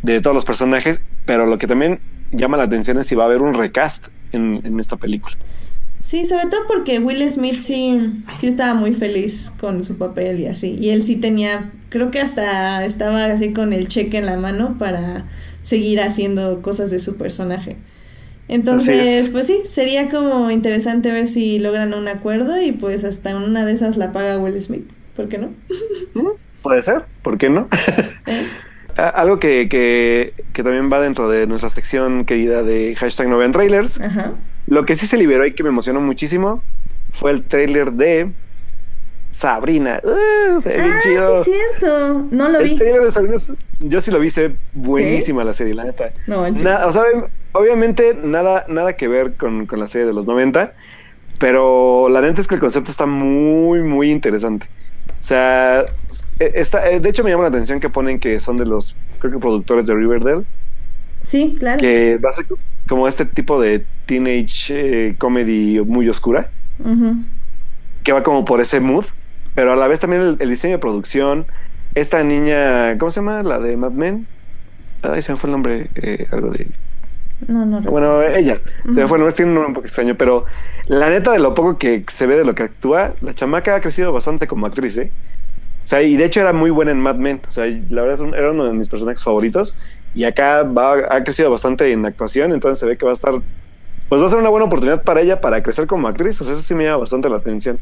de 0.04 0.22
todos 0.22 0.36
los 0.36 0.46
personajes, 0.46 1.02
pero 1.26 1.46
lo 1.46 1.58
que 1.58 1.68
también 1.68 2.00
llama 2.32 2.58
la 2.58 2.64
atención 2.64 2.98
es 3.00 3.08
si 3.08 3.16
va 3.16 3.24
a 3.24 3.28
haber 3.28 3.42
un 3.42 3.54
recast 3.54 4.08
en, 4.32 4.62
en 4.64 4.80
esta 4.80 4.98
película. 4.98 5.36
Sí, 6.12 6.26
sobre 6.26 6.48
todo 6.48 6.60
porque 6.68 7.00
Will 7.00 7.32
Smith 7.32 7.62
sí, 7.62 8.22
sí 8.38 8.48
estaba 8.48 8.74
muy 8.74 8.94
feliz 8.94 9.50
con 9.58 9.86
su 9.86 9.98
papel 9.98 10.42
y 10.42 10.48
así. 10.48 10.78
Y 10.78 10.90
él 10.90 11.04
sí 11.04 11.16
tenía, 11.16 11.72
creo 11.88 12.12
que 12.12 12.20
hasta 12.20 12.84
estaba 12.84 13.28
así 13.28 13.54
con 13.54 13.72
el 13.72 13.88
cheque 13.88 14.18
en 14.18 14.26
la 14.26 14.36
mano 14.36 14.76
para 14.78 15.24
seguir 15.62 16.02
haciendo 16.02 16.62
cosas 16.62 16.92
de 16.92 17.00
su 17.00 17.18
personaje. 17.18 17.78
Entonces, 18.50 19.08
es. 19.08 19.30
pues 19.30 19.48
sí, 19.48 19.62
sería 19.64 20.10
como 20.10 20.52
interesante 20.52 21.14
ver 21.14 21.28
si 21.28 21.60
logran 21.60 21.94
un 21.94 22.10
acuerdo 22.10 22.62
y 22.62 22.74
pues 22.74 23.06
hasta 23.06 23.38
una 23.38 23.64
de 23.64 23.72
esas 23.72 23.96
la 23.96 24.12
paga 24.12 24.38
Will 24.38 24.62
Smith. 24.62 24.92
¿Por 25.16 25.30
qué 25.30 25.38
no? 25.38 25.54
¿Mm? 26.14 26.32
Puede 26.62 26.82
ser, 26.82 27.06
¿por 27.22 27.38
qué 27.38 27.50
no? 27.50 27.70
¿Eh? 28.26 28.48
Algo 28.98 29.40
que, 29.40 29.70
que, 29.70 30.34
que 30.52 30.62
también 30.62 30.92
va 30.92 31.00
dentro 31.00 31.30
de 31.30 31.48
nuestra 31.48 31.70
sección 31.70 32.26
querida 32.26 32.64
de 32.64 32.98
hashtag 32.98 33.30
no 33.30 33.52
trailers. 33.52 34.02
Ajá. 34.02 34.34
Lo 34.72 34.86
que 34.86 34.96
sí 34.96 35.06
se 35.06 35.18
liberó 35.18 35.46
y 35.46 35.54
que 35.54 35.64
me 35.64 35.70
emocionó 35.70 36.00
muchísimo 36.00 36.64
fue 37.12 37.32
el 37.32 37.44
trailer 37.44 37.92
de 37.92 38.32
Sabrina. 39.30 40.00
¡Uh! 40.02 40.62
se 40.62 40.70
ve 40.70 40.76
bien 40.78 40.92
Ah, 40.94 41.00
chido. 41.04 41.44
sí, 41.44 41.52
es 41.52 41.68
cierto. 41.80 42.28
No 42.32 42.48
lo 42.48 42.60
el 42.60 42.70
vi. 42.70 42.76
trailer 42.78 43.02
de 43.04 43.12
Sabrina, 43.12 43.36
yo 43.82 44.00
sí 44.00 44.12
lo 44.12 44.20
vi, 44.20 44.30
se 44.30 44.48
ve 44.48 44.56
buenísima 44.72 45.44
la 45.44 45.52
serie, 45.52 45.74
la 45.74 45.84
neta. 45.84 46.12
No, 46.26 46.42
manches. 46.42 46.64
Na- 46.64 46.86
o 46.86 46.92
sea, 46.94 47.04
obviamente 47.52 48.18
nada, 48.24 48.64
nada 48.70 48.94
que 48.94 49.10
ver 49.10 49.34
con, 49.34 49.66
con 49.66 49.78
la 49.80 49.90
serie 49.90 50.08
de 50.08 50.14
los 50.14 50.26
90, 50.26 50.74
pero 51.38 52.08
la 52.10 52.22
neta 52.22 52.40
es 52.40 52.48
que 52.48 52.56
el 52.56 52.62
concepto 52.62 52.92
está 52.92 53.06
muy, 53.06 53.82
muy 53.82 54.10
interesante. 54.10 54.68
O 55.20 55.24
sea, 55.24 55.82
e- 56.40 56.52
está, 56.56 56.90
eh, 56.90 57.02
de 57.02 57.10
hecho 57.10 57.26
me 57.26 57.30
llama 57.30 57.44
la 57.44 57.50
atención 57.50 57.82
que 57.82 57.90
ponen 57.90 58.20
que 58.22 58.40
son 58.40 58.56
de 58.56 58.66
los, 58.66 58.96
creo 59.20 59.34
que 59.34 59.40
productores 59.40 59.86
de 59.88 59.96
Riverdale, 59.96 60.44
Sí, 61.32 61.56
claro. 61.58 61.78
que 61.80 62.18
va 62.18 62.30
a 62.30 62.34
ser 62.34 62.46
como 62.88 63.08
este 63.08 63.26
tipo 63.26 63.62
de 63.62 63.86
teenage 64.06 65.10
eh, 65.10 65.16
comedy 65.18 65.80
muy 65.86 66.10
oscura, 66.10 66.46
que 68.04 68.12
va 68.12 68.24
como 68.24 68.44
por 68.46 68.60
ese 68.62 68.80
mood, 68.82 69.06
pero 69.56 69.72
a 69.74 69.76
la 69.76 69.88
vez 69.88 70.00
también 70.02 70.22
el, 70.22 70.38
el 70.40 70.50
diseño 70.50 70.74
de 70.74 70.80
producción, 70.80 71.46
esta 71.96 72.22
niña, 72.24 72.98
¿cómo 72.98 73.12
se 73.12 73.22
llama? 73.22 73.44
La 73.44 73.60
de 73.60 73.78
Mad 73.78 73.92
Men. 73.92 74.28
Ay, 75.04 75.22
se 75.22 75.32
me 75.32 75.38
fue 75.38 75.48
el 75.48 75.52
nombre, 75.54 75.90
eh, 75.96 76.28
algo 76.32 76.50
de... 76.52 76.68
No, 77.48 77.66
no. 77.66 77.80
recuerdo. 77.82 77.92
Bueno, 78.20 78.36
ella, 78.38 78.60
se 78.90 79.00
me 79.02 79.08
fue 79.08 79.18
el 79.18 79.22
nombre, 79.24 79.36
tiene 79.36 79.50
un 79.52 79.56
nombre 79.56 79.68
un 79.70 79.74
poco 79.76 79.86
extraño, 79.88 80.16
pero 80.18 80.46
la 80.88 81.10
neta 81.10 81.32
de 81.32 81.40
lo 81.40 81.54
poco 81.54 81.78
que 81.78 82.04
se 82.08 82.26
ve 82.28 82.36
de 82.36 82.46
lo 82.46 82.54
que 82.56 82.64
actúa, 82.64 83.14
la 83.22 83.34
chamaca 83.34 83.76
ha 83.76 83.82
crecido 83.82 84.12
bastante 84.12 84.48
como 84.48 84.66
actriz, 84.68 84.98
¿eh? 84.98 85.14
O 85.84 85.88
sea, 85.88 86.04
y 86.04 86.16
de 86.16 86.26
hecho 86.26 86.42
era 86.42 86.54
muy 86.54 86.70
buena 86.70 86.92
en 86.92 87.00
Mad 87.00 87.16
Men. 87.16 87.42
O 87.48 87.52
sea, 87.52 87.66
la 87.66 88.02
verdad 88.02 88.14
es 88.14 88.20
un- 88.22 88.36
era 88.36 88.52
uno 88.52 88.66
de 88.66 88.74
mis 88.74 88.88
personajes 88.90 89.24
favoritos. 89.24 89.76
Y 90.14 90.24
acá 90.26 90.64
va, 90.64 91.16
ha 91.16 91.24
crecido 91.24 91.50
bastante 91.50 91.92
en 91.92 92.06
actuación, 92.06 92.52
entonces 92.52 92.80
se 92.80 92.86
ve 92.86 92.98
que 92.98 93.06
va 93.06 93.12
a 93.12 93.14
estar. 93.14 93.34
Pues 94.10 94.22
va 94.22 94.26
a 94.26 94.30
ser 94.30 94.40
una 94.40 94.50
buena 94.50 94.66
oportunidad 94.66 95.04
para 95.04 95.22
ella 95.22 95.40
para 95.40 95.64
crecer 95.64 95.88
como 95.88 96.08
actriz. 96.08 96.42
Eso 96.42 96.56
sí 96.56 96.76
me 96.76 96.84
llama 96.84 96.98
bastante 96.98 97.30
la 97.30 97.38
atención. 97.38 97.80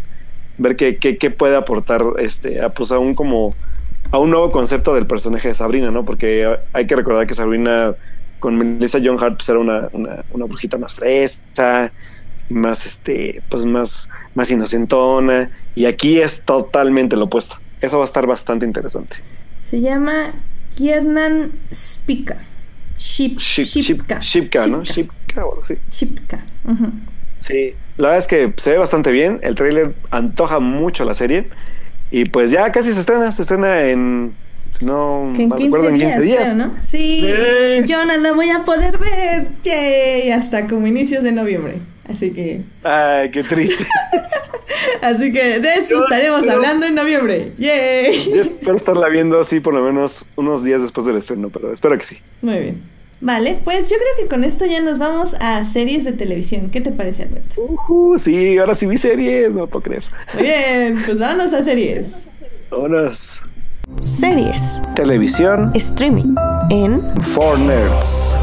Ver 0.57 0.75
qué, 0.75 0.97
qué, 0.97 1.31
puede 1.31 1.55
aportar 1.55 2.03
este, 2.19 2.61
a, 2.61 2.69
pues 2.69 2.91
a 2.91 2.99
un 2.99 3.15
como 3.15 3.51
a 4.11 4.19
un 4.19 4.29
nuevo 4.29 4.51
concepto 4.51 4.93
del 4.93 5.07
personaje 5.07 5.47
de 5.47 5.53
Sabrina, 5.53 5.89
¿no? 5.91 6.05
Porque 6.05 6.57
hay 6.73 6.85
que 6.85 6.95
recordar 6.95 7.25
que 7.25 7.33
Sabrina 7.33 7.95
con 8.39 8.57
Melissa 8.57 8.99
John 9.03 9.17
Hart 9.21 9.37
pues 9.37 9.49
era 9.49 9.59
una, 9.59 9.89
una, 9.91 10.23
una 10.31 10.45
brujita 10.45 10.77
más 10.77 10.95
fresca, 10.95 11.91
más 12.49 12.85
este, 12.85 13.41
pues 13.49 13.65
más, 13.65 14.09
más 14.35 14.51
inocentona. 14.51 15.51
Y 15.75 15.85
aquí 15.85 16.19
es 16.19 16.41
totalmente 16.41 17.15
lo 17.15 17.25
opuesto. 17.25 17.57
Eso 17.81 17.97
va 17.97 18.03
a 18.03 18.05
estar 18.05 18.27
bastante 18.27 18.65
interesante. 18.65 19.17
Se 19.61 19.81
llama 19.81 20.33
Kiernan 20.79 21.51
Spika. 21.73 22.37
Ship, 22.97 23.37
Ship- 23.37 23.65
Ship- 23.65 23.81
Shipka. 23.83 24.19
Shipka, 24.21 24.65
¿no? 24.67 24.83
Shipka. 24.83 25.13
Shipka 25.27 25.45
o 25.45 25.49
algo 25.51 25.61
así. 25.61 25.75
Shipka. 25.91 26.39
Sí, 27.39 27.73
la 27.97 28.07
verdad 28.09 28.17
es 28.19 28.27
que 28.27 28.53
se 28.57 28.71
ve 28.71 28.77
bastante 28.77 29.11
bien. 29.11 29.39
El 29.43 29.55
tráiler 29.55 29.93
antoja 30.09 30.59
mucho 30.61 31.03
la 31.03 31.13
serie. 31.13 31.47
Y 32.11 32.25
pues 32.25 32.49
ya 32.51 32.71
casi 32.71 32.93
se 32.93 32.99
estrena. 33.01 33.31
Se 33.33 33.41
estrena 33.41 33.83
en. 33.83 34.33
No, 34.81 35.33
Que 35.35 35.43
en 35.43 35.49
mal 35.49 35.57
15 35.59 35.77
recuerdo, 35.77 35.97
días, 35.97 36.15
creo, 36.15 36.55
¿no? 36.55 36.73
Sí, 36.81 37.25
Eh. 37.27 37.83
yo 37.85 38.05
no 38.05 38.15
la 38.15 38.31
voy 38.31 38.49
a 38.49 38.59
poder 38.63 38.97
ver. 38.97 39.49
Yay, 39.63 40.31
hasta 40.31 40.67
como 40.67 40.87
inicios 40.87 41.21
de 41.23 41.33
noviembre. 41.33 41.75
Así 42.09 42.31
que, 42.31 42.61
Ay, 42.83 43.29
qué 43.31 43.43
triste. 43.43 43.85
así 45.01 45.31
que 45.31 45.59
de 45.59 45.73
eso 45.75 45.91
Yo- 45.91 46.03
estaremos 46.03 46.47
hablando 46.47 46.85
en 46.87 46.95
noviembre. 46.95 47.53
Yay. 47.57 48.31
Yo 48.33 48.41
espero 48.41 48.75
estarla 48.75 49.07
viendo 49.09 49.39
así 49.39 49.59
por 49.59 49.73
lo 49.73 49.81
menos 49.83 50.27
unos 50.35 50.63
días 50.63 50.81
después 50.81 51.05
del 51.05 51.17
estreno, 51.17 51.49
pero 51.49 51.71
espero 51.71 51.97
que 51.97 52.03
sí. 52.03 52.17
Muy 52.41 52.59
bien. 52.59 52.99
Vale, 53.21 53.59
pues 53.65 53.89
yo 53.89 53.97
creo 53.97 54.07
que 54.23 54.29
con 54.29 54.45
esto 54.45 54.65
ya 54.65 54.81
nos 54.81 54.97
vamos 54.97 55.33
a 55.41 55.65
series 55.65 56.05
de 56.05 56.13
televisión. 56.13 56.69
¿Qué 56.69 56.79
te 56.79 56.91
parece, 56.91 57.23
Alberto? 57.23 57.61
Uh, 57.89 58.17
sí, 58.17 58.57
ahora 58.57 58.73
sí 58.75 58.85
vi 58.85 58.97
series, 58.97 59.51
no 59.53 59.61
lo 59.61 59.67
puedo 59.67 59.83
creer. 59.83 60.03
Muy 60.35 60.43
bien, 60.43 60.95
pues 61.05 61.19
vámonos 61.19 61.51
a 61.53 61.61
series. 61.63 62.07
Vámonos. 62.71 63.43
Series. 64.01 64.81
Televisión 64.95 65.71
Streaming. 65.75 66.35
En 66.69 67.01
for 67.21 67.59
Nerds. 67.59 68.37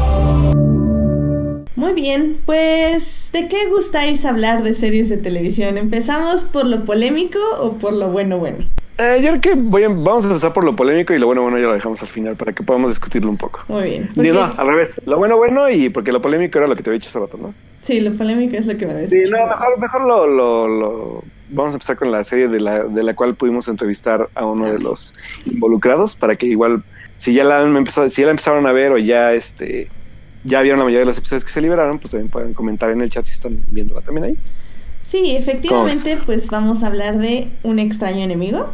Bien, 2.01 2.37
pues 2.45 3.31
¿de 3.33 3.47
qué 3.47 3.65
gustáis 3.69 4.23
hablar 4.23 4.61
de 4.61 4.75
series 4.75 5.09
de 5.09 5.17
televisión? 5.17 5.79
¿Empezamos 5.79 6.43
por 6.43 6.67
lo 6.67 6.85
polémico 6.85 7.39
o 7.59 7.73
por 7.79 7.91
lo 7.93 8.09
bueno 8.09 8.37
bueno? 8.37 8.69
Eh, 8.99 9.19
yo 9.23 9.29
creo 9.29 9.41
que 9.41 9.53
voy 9.55 9.81
a- 9.83 9.89
vamos 9.89 10.23
a 10.25 10.27
empezar 10.27 10.53
por 10.53 10.63
lo 10.63 10.75
polémico 10.75 11.15
y 11.15 11.17
lo 11.17 11.25
bueno, 11.25 11.41
bueno 11.41 11.57
ya 11.57 11.65
lo 11.65 11.73
dejamos 11.73 11.99
al 12.03 12.07
final 12.07 12.35
para 12.35 12.53
que 12.53 12.61
podamos 12.61 12.91
discutirlo 12.91 13.31
un 13.31 13.37
poco. 13.37 13.61
Muy 13.67 13.83
bien. 13.85 14.09
Ni 14.09 14.27
porque- 14.29 14.31
no, 14.31 14.43
al 14.43 14.67
revés. 14.67 15.01
Lo 15.07 15.17
bueno, 15.17 15.37
bueno 15.37 15.67
y 15.71 15.89
porque 15.89 16.11
lo 16.11 16.21
polémico 16.21 16.59
era 16.59 16.67
lo 16.67 16.75
que 16.75 16.83
te 16.83 16.91
había 16.91 16.99
dicho 16.99 17.09
hace 17.09 17.19
rato, 17.19 17.35
¿no? 17.41 17.55
Sí, 17.81 17.99
lo 18.01 18.13
polémico 18.13 18.55
es 18.57 18.67
lo 18.67 18.77
que 18.77 18.85
me 18.85 18.91
habéis 18.93 19.09
Sí, 19.09 19.23
no, 19.31 19.47
mejor, 19.47 19.79
mejor 19.79 20.01
lo, 20.01 20.27
lo, 20.27 20.67
lo- 20.67 21.23
Vamos 21.49 21.73
a 21.73 21.77
empezar 21.77 21.97
con 21.97 22.11
la 22.11 22.23
serie 22.23 22.47
de 22.47 22.59
la, 22.59 22.83
de 22.83 23.01
la 23.01 23.15
cual 23.15 23.33
pudimos 23.33 23.67
entrevistar 23.69 24.29
a 24.35 24.45
uno 24.45 24.67
de 24.71 24.77
los 24.77 25.15
involucrados 25.47 26.15
para 26.15 26.35
que 26.35 26.45
igual, 26.45 26.83
si 27.15 27.33
ya 27.33 27.43
la 27.43 27.61
han 27.61 27.75
empezado, 27.75 28.07
si 28.07 28.21
ya 28.21 28.27
la 28.27 28.31
empezaron 28.31 28.67
a 28.67 28.71
ver 28.71 28.91
o 28.91 28.99
ya 28.99 29.33
este 29.33 29.89
ya 30.47 30.61
vieron 30.61 30.79
la 30.79 30.85
mayoría 30.85 31.01
de 31.01 31.05
los 31.05 31.17
episodios 31.17 31.43
que 31.43 31.51
se 31.51 31.61
liberaron, 31.61 31.99
pues 31.99 32.11
también 32.11 32.29
pueden 32.29 32.53
comentar 32.53 32.91
en 32.91 33.01
el 33.01 33.09
chat 33.09 33.25
si 33.25 33.33
están 33.33 33.63
viéndola 33.67 34.01
también 34.01 34.23
ahí. 34.25 34.37
Sí, 35.03 35.35
efectivamente, 35.35 36.13
¿Cómo 36.13 36.25
pues 36.25 36.49
vamos 36.49 36.83
a 36.83 36.87
hablar 36.87 37.17
de 37.17 37.49
Un 37.63 37.79
extraño 37.79 38.23
enemigo. 38.23 38.73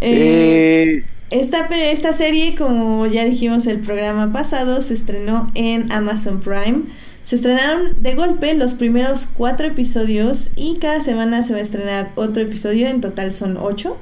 Eh, 0.00 0.84
Eh, 0.96 1.04
esta, 1.30 1.66
esta 1.66 2.12
serie, 2.12 2.54
como 2.54 3.06
ya 3.06 3.24
dijimos 3.24 3.66
el 3.66 3.80
programa 3.80 4.32
pasado, 4.32 4.82
se 4.82 4.94
estrenó 4.94 5.50
en 5.54 5.90
Amazon 5.92 6.40
Prime. 6.40 6.84
Se 7.24 7.36
estrenaron 7.36 8.02
de 8.02 8.14
golpe 8.14 8.54
los 8.54 8.74
primeros 8.74 9.26
cuatro 9.26 9.66
episodios 9.66 10.50
y 10.56 10.78
cada 10.78 11.02
semana 11.02 11.42
se 11.42 11.54
va 11.54 11.58
a 11.60 11.62
estrenar 11.62 12.12
otro 12.16 12.42
episodio, 12.42 12.86
en 12.88 13.00
total 13.00 13.32
son 13.32 13.56
ocho. 13.56 13.96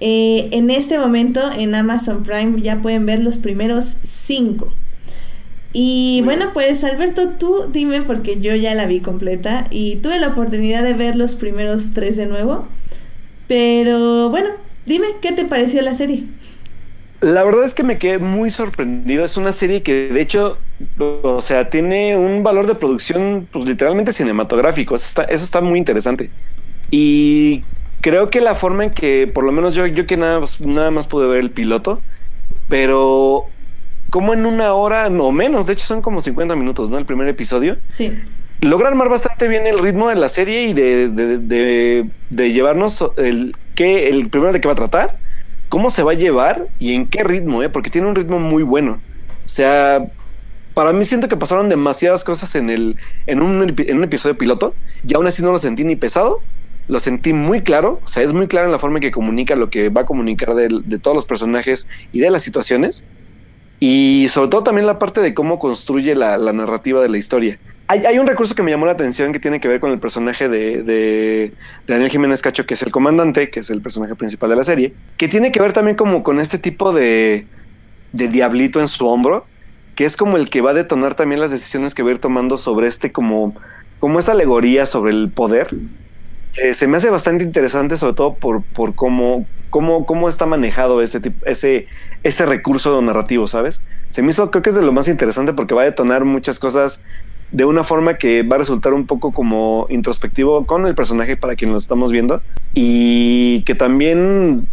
Eh, 0.00 0.48
en 0.52 0.70
este 0.70 0.98
momento 0.98 1.40
en 1.52 1.74
Amazon 1.74 2.22
Prime 2.22 2.60
ya 2.60 2.82
pueden 2.82 3.06
ver 3.06 3.20
los 3.20 3.38
primeros 3.38 3.98
cinco. 4.02 4.72
Y 5.72 6.22
bueno, 6.24 6.46
pues 6.54 6.82
Alberto, 6.82 7.30
tú 7.38 7.68
dime 7.70 8.02
porque 8.02 8.40
yo 8.40 8.54
ya 8.54 8.74
la 8.74 8.86
vi 8.86 9.00
completa 9.00 9.66
y 9.70 9.96
tuve 9.96 10.18
la 10.18 10.28
oportunidad 10.28 10.82
de 10.82 10.94
ver 10.94 11.14
los 11.16 11.34
primeros 11.34 11.92
tres 11.92 12.16
de 12.16 12.26
nuevo. 12.26 12.66
Pero 13.46 14.30
bueno, 14.30 14.50
dime, 14.86 15.06
¿qué 15.20 15.32
te 15.32 15.44
pareció 15.44 15.82
la 15.82 15.94
serie? 15.94 16.24
La 17.20 17.42
verdad 17.42 17.64
es 17.64 17.74
que 17.74 17.82
me 17.82 17.98
quedé 17.98 18.18
muy 18.18 18.50
sorprendido. 18.50 19.24
Es 19.24 19.36
una 19.36 19.52
serie 19.52 19.82
que, 19.82 20.08
de 20.08 20.20
hecho, 20.20 20.58
o 21.00 21.40
sea, 21.40 21.68
tiene 21.68 22.16
un 22.16 22.42
valor 22.42 22.66
de 22.66 22.74
producción, 22.74 23.48
pues 23.50 23.66
literalmente 23.66 24.12
cinematográfico. 24.12 24.94
Eso 24.94 25.06
está, 25.06 25.24
eso 25.24 25.44
está 25.44 25.60
muy 25.60 25.78
interesante. 25.78 26.30
Y 26.90 27.62
creo 28.00 28.30
que 28.30 28.40
la 28.40 28.54
forma 28.54 28.84
en 28.84 28.90
que, 28.90 29.30
por 29.32 29.44
lo 29.44 29.52
menos 29.52 29.74
yo, 29.74 29.86
yo 29.86 30.06
que 30.06 30.16
nada, 30.16 30.40
nada 30.64 30.90
más 30.90 31.08
pude 31.08 31.26
ver 31.26 31.40
el 31.40 31.50
piloto, 31.50 32.00
pero 32.68 33.46
como 34.10 34.34
en 34.34 34.46
una 34.46 34.74
hora 34.74 35.08
o 35.08 35.32
menos, 35.32 35.66
de 35.66 35.74
hecho 35.74 35.86
son 35.86 36.02
como 36.02 36.20
50 36.20 36.56
minutos, 36.56 36.90
¿no? 36.90 36.98
El 36.98 37.06
primer 37.06 37.28
episodio 37.28 37.78
Sí, 37.88 38.12
logra 38.60 38.88
armar 38.88 39.08
bastante 39.08 39.48
bien 39.48 39.66
el 39.66 39.78
ritmo 39.78 40.08
de 40.08 40.16
la 40.16 40.28
serie 40.28 40.64
y 40.66 40.72
de, 40.74 41.08
de, 41.08 41.38
de- 41.38 42.10
de 42.28 42.52
llevarnos 42.52 43.04
el 43.16 43.52
que 43.74 44.08
el 44.08 44.30
primero 44.30 44.52
de 44.52 44.60
qué 44.60 44.68
va 44.68 44.72
a 44.72 44.76
tratar, 44.76 45.20
cómo 45.68 45.90
se 45.90 46.02
va 46.02 46.12
a 46.12 46.14
llevar 46.14 46.68
y 46.78 46.94
en 46.94 47.08
qué 47.08 47.24
ritmo, 47.24 47.62
¿eh? 47.62 47.70
porque 47.70 47.90
tiene 47.90 48.08
un 48.08 48.14
ritmo 48.16 48.38
muy 48.40 48.62
bueno. 48.64 49.04
O 49.28 49.48
sea, 49.48 50.04
para 50.74 50.92
mí 50.92 51.04
siento 51.04 51.28
que 51.28 51.36
pasaron 51.36 51.68
demasiadas 51.68 52.24
cosas 52.24 52.54
en 52.54 52.70
el 52.70 52.96
en 53.26 53.42
un, 53.42 53.74
en 53.78 53.96
un 53.96 54.04
episodio 54.04 54.38
piloto 54.38 54.78
y 55.02 55.14
aún 55.14 55.26
así 55.26 55.42
no 55.42 55.52
lo 55.52 55.58
sentí 55.58 55.84
ni 55.84 55.96
pesado 55.96 56.44
lo 56.86 57.00
sentí 57.00 57.34
muy 57.34 57.62
claro, 57.62 58.00
o 58.02 58.08
sea, 58.08 58.22
es 58.22 58.32
muy 58.32 58.48
claro 58.48 58.64
en 58.66 58.72
la 58.72 58.78
forma 58.78 58.96
en 58.96 59.02
que 59.02 59.10
comunica 59.10 59.54
lo 59.56 59.68
que 59.68 59.90
va 59.90 60.02
a 60.02 60.04
comunicar 60.06 60.54
de, 60.54 60.68
de 60.84 60.98
todos 60.98 61.14
los 61.14 61.26
personajes 61.26 61.86
y 62.12 62.20
de 62.20 62.30
las 62.30 62.42
situaciones. 62.42 63.06
Y 63.80 64.26
sobre 64.28 64.48
todo 64.48 64.62
también 64.62 64.86
la 64.86 64.98
parte 64.98 65.20
de 65.20 65.34
cómo 65.34 65.58
construye 65.58 66.14
la, 66.16 66.36
narrativa 66.52 67.00
de 67.00 67.08
la 67.08 67.18
historia. 67.18 67.58
Hay, 67.86 68.18
un 68.18 68.26
recurso 68.26 68.54
que 68.54 68.62
me 68.62 68.70
llamó 68.70 68.84
la 68.84 68.92
atención 68.92 69.32
que 69.32 69.38
tiene 69.38 69.60
que 69.60 69.68
ver 69.68 69.80
con 69.80 69.90
el 69.90 69.98
personaje 69.98 70.48
de, 70.50 70.82
de, 70.82 71.54
Daniel 71.86 72.10
Jiménez 72.10 72.42
Cacho, 72.42 72.66
que 72.66 72.74
es 72.74 72.82
el 72.82 72.90
comandante, 72.90 73.48
que 73.48 73.60
es 73.60 73.70
el 73.70 73.80
personaje 73.80 74.14
principal 74.14 74.50
de 74.50 74.56
la 74.56 74.64
serie, 74.64 74.94
que 75.16 75.26
tiene 75.26 75.52
que 75.52 75.60
ver 75.60 75.72
también 75.72 75.96
como 75.96 76.22
con 76.22 76.38
este 76.38 76.58
tipo 76.58 76.92
de, 76.92 77.46
de 78.12 78.28
diablito 78.28 78.80
en 78.80 78.88
su 78.88 79.06
hombro, 79.06 79.46
que 79.94 80.04
es 80.04 80.16
como 80.16 80.36
el 80.36 80.50
que 80.50 80.60
va 80.60 80.70
a 80.70 80.74
detonar 80.74 81.14
también 81.14 81.40
las 81.40 81.50
decisiones 81.50 81.94
que 81.94 82.02
va 82.02 82.10
a 82.10 82.12
ir 82.12 82.18
tomando 82.18 82.58
sobre 82.58 82.88
este 82.88 83.10
como, 83.10 83.54
como 84.00 84.18
esa 84.18 84.32
alegoría 84.32 84.84
sobre 84.84 85.12
el 85.12 85.30
poder. 85.30 85.70
Eh, 86.62 86.74
se 86.74 86.86
me 86.88 86.96
hace 86.96 87.10
bastante 87.10 87.44
interesante, 87.44 87.96
sobre 87.96 88.14
todo 88.14 88.38
por, 88.38 88.64
por 88.64 88.94
cómo, 88.94 89.48
cómo, 89.70 90.06
cómo 90.06 90.28
está 90.28 90.46
manejado 90.46 91.02
ese, 91.02 91.20
tipo, 91.20 91.44
ese, 91.46 91.86
ese 92.22 92.46
recurso 92.46 93.00
narrativo, 93.00 93.46
¿sabes? 93.46 93.86
Se 94.10 94.22
me 94.22 94.30
hizo, 94.30 94.50
creo 94.50 94.62
que 94.62 94.70
es 94.70 94.76
de 94.76 94.82
lo 94.82 94.92
más 94.92 95.08
interesante 95.08 95.52
porque 95.52 95.74
va 95.74 95.82
a 95.82 95.84
detonar 95.84 96.24
muchas 96.24 96.58
cosas 96.58 97.02
de 97.50 97.64
una 97.64 97.84
forma 97.84 98.18
que 98.18 98.42
va 98.42 98.56
a 98.56 98.58
resultar 98.58 98.92
un 98.92 99.06
poco 99.06 99.32
como 99.32 99.86
introspectivo 99.88 100.66
con 100.66 100.86
el 100.86 100.94
personaje 100.94 101.36
para 101.36 101.54
quien 101.54 101.70
lo 101.70 101.78
estamos 101.78 102.10
viendo 102.12 102.42
y 102.74 103.62
que 103.64 103.74
también 103.74 104.68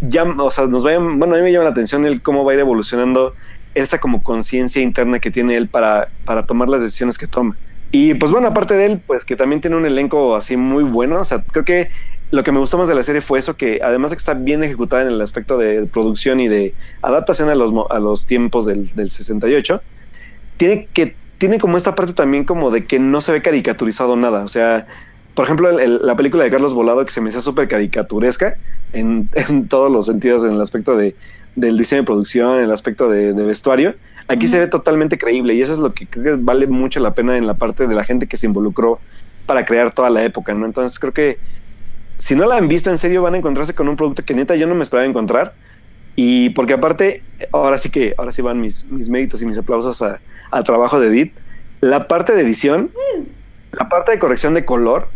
ya, 0.00 0.24
o 0.24 0.50
sea, 0.50 0.66
nos 0.68 0.84
vaya, 0.84 0.98
bueno, 0.98 1.34
a 1.34 1.38
mí 1.38 1.42
me 1.44 1.52
llama 1.52 1.64
la 1.64 1.70
atención 1.70 2.06
el 2.06 2.22
cómo 2.22 2.44
va 2.44 2.52
a 2.52 2.54
ir 2.54 2.60
evolucionando 2.60 3.34
esa 3.74 3.98
como 3.98 4.22
conciencia 4.22 4.82
interna 4.82 5.18
que 5.20 5.30
tiene 5.30 5.56
él 5.56 5.68
para, 5.68 6.12
para 6.24 6.44
tomar 6.46 6.68
las 6.68 6.82
decisiones 6.82 7.18
que 7.18 7.26
toma. 7.26 7.58
Y 7.90 8.14
pues 8.14 8.30
bueno, 8.30 8.48
aparte 8.48 8.74
de 8.74 8.84
él, 8.84 9.02
pues 9.06 9.24
que 9.24 9.36
también 9.36 9.60
tiene 9.60 9.76
un 9.76 9.86
elenco 9.86 10.36
así 10.36 10.56
muy 10.56 10.84
bueno, 10.84 11.20
o 11.20 11.24
sea, 11.24 11.42
creo 11.42 11.64
que 11.64 11.90
lo 12.30 12.42
que 12.42 12.52
me 12.52 12.58
gustó 12.58 12.76
más 12.76 12.88
de 12.88 12.94
la 12.94 13.02
serie 13.02 13.22
fue 13.22 13.38
eso, 13.38 13.56
que 13.56 13.80
además 13.82 14.10
de 14.10 14.16
que 14.16 14.18
está 14.18 14.34
bien 14.34 14.62
ejecutada 14.62 15.02
en 15.02 15.08
el 15.08 15.20
aspecto 15.20 15.56
de 15.56 15.86
producción 15.86 16.40
y 16.40 16.48
de 16.48 16.74
adaptación 17.00 17.48
a 17.48 17.54
los, 17.54 17.72
a 17.88 17.98
los 17.98 18.26
tiempos 18.26 18.66
del, 18.66 18.94
del 18.94 19.08
68, 19.08 19.80
tiene 20.58 20.88
que 20.92 21.16
tiene 21.38 21.58
como 21.60 21.76
esta 21.76 21.94
parte 21.94 22.12
también 22.12 22.44
como 22.44 22.70
de 22.70 22.84
que 22.84 22.98
no 22.98 23.20
se 23.20 23.30
ve 23.30 23.40
caricaturizado 23.40 24.16
nada. 24.16 24.42
O 24.42 24.48
sea, 24.48 24.86
por 25.34 25.44
ejemplo, 25.44 25.70
la 25.70 26.16
película 26.16 26.42
de 26.42 26.50
Carlos 26.50 26.74
Volado 26.74 27.04
que 27.04 27.12
se 27.12 27.20
me 27.20 27.28
hacía 27.28 27.40
súper 27.40 27.68
caricaturesca 27.68 28.54
en, 28.92 29.28
todos 29.68 29.90
los 29.90 30.06
sentidos, 30.06 30.44
en 30.44 30.54
el 30.54 30.60
aspecto 30.60 30.96
de, 30.96 31.14
del 31.54 31.78
diseño 31.78 32.02
de 32.02 32.06
producción, 32.06 32.58
el 32.58 32.72
aspecto 32.72 33.08
de 33.08 33.32
vestuario, 33.44 33.94
aquí 34.28 34.46
uh 34.46 34.48
-huh. 34.48 34.52
se 34.52 34.58
ve 34.60 34.66
totalmente 34.68 35.18
creíble 35.18 35.54
y 35.54 35.62
eso 35.62 35.72
es 35.72 35.78
lo 35.78 35.92
que 35.92 36.06
creo 36.06 36.36
que 36.36 36.42
vale 36.42 36.66
mucho 36.66 37.00
la 37.00 37.14
pena 37.14 37.36
en 37.36 37.46
la 37.46 37.54
parte 37.54 37.86
de 37.86 37.94
la 37.94 38.04
gente 38.04 38.26
que 38.26 38.36
se 38.36 38.46
involucró 38.46 39.00
para 39.46 39.64
crear 39.64 39.92
toda 39.92 40.10
la 40.10 40.22
época, 40.22 40.54
¿no? 40.54 40.66
Entonces 40.66 40.98
creo 40.98 41.12
que 41.12 41.38
si 42.16 42.34
no 42.34 42.44
la 42.46 42.56
han 42.56 42.68
visto 42.68 42.90
en 42.90 42.98
serio 42.98 43.22
van 43.22 43.34
a 43.34 43.38
encontrarse 43.38 43.74
con 43.74 43.88
un 43.88 43.96
producto 43.96 44.24
que 44.24 44.34
neta 44.34 44.54
yo 44.56 44.66
no 44.66 44.74
me 44.74 44.82
esperaba 44.82 45.08
encontrar 45.08 45.54
y 46.20 46.50
porque 46.50 46.72
aparte, 46.72 47.22
ahora 47.52 47.78
sí 47.78 47.90
que, 47.90 48.12
ahora 48.18 48.32
sí 48.32 48.42
van 48.42 48.60
mis, 48.60 48.84
mis 48.86 49.08
méritos 49.08 49.40
y 49.40 49.46
mis 49.46 49.56
aplausos 49.56 50.02
a, 50.02 50.20
al 50.50 50.64
trabajo 50.64 50.98
de 50.98 51.06
Edith. 51.06 51.32
La 51.80 52.08
parte 52.08 52.34
de 52.34 52.42
edición, 52.42 52.90
la 53.70 53.88
parte 53.88 54.10
de 54.10 54.18
corrección 54.18 54.52
de 54.52 54.64
color, 54.64 55.10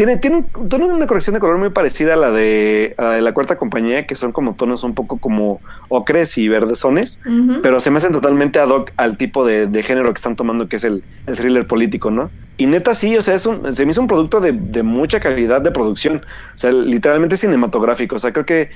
tiene, 0.00 0.16
tiene, 0.16 0.46
tiene 0.70 0.86
una 0.86 1.06
corrección 1.06 1.34
de 1.34 1.40
color 1.40 1.58
muy 1.58 1.68
parecida 1.68 2.14
a 2.14 2.16
la 2.16 2.30
de, 2.30 2.94
a 2.96 3.02
la 3.02 3.10
de 3.16 3.20
la 3.20 3.34
cuarta 3.34 3.58
compañía, 3.58 4.06
que 4.06 4.14
son 4.14 4.32
como 4.32 4.54
tonos 4.54 4.82
un 4.82 4.94
poco 4.94 5.18
como 5.18 5.60
ocres 5.90 6.38
y 6.38 6.48
verdesones, 6.48 7.20
uh 7.26 7.28
-huh. 7.28 7.60
pero 7.60 7.80
se 7.80 7.90
me 7.90 7.98
hacen 7.98 8.10
totalmente 8.10 8.58
ad 8.58 8.70
hoc 8.70 8.92
al 8.96 9.18
tipo 9.18 9.44
de, 9.44 9.66
de, 9.66 9.82
género 9.82 10.06
que 10.06 10.16
están 10.16 10.36
tomando, 10.36 10.70
que 10.70 10.76
es 10.76 10.84
el, 10.84 11.04
el 11.26 11.36
thriller 11.36 11.66
político, 11.66 12.10
¿no? 12.10 12.30
Y 12.56 12.64
neta, 12.64 12.94
sí, 12.94 13.14
o 13.18 13.20
sea, 13.20 13.34
es 13.34 13.44
un, 13.44 13.74
se 13.74 13.84
me 13.84 13.90
hizo 13.90 14.00
un 14.00 14.06
producto 14.06 14.40
de, 14.40 14.52
de 14.52 14.82
mucha 14.82 15.20
calidad 15.20 15.60
de 15.60 15.70
producción, 15.70 16.24
o 16.54 16.58
sea, 16.58 16.72
literalmente 16.72 17.36
cinematográfico, 17.36 18.16
o 18.16 18.18
sea, 18.18 18.32
creo 18.32 18.46
que 18.46 18.70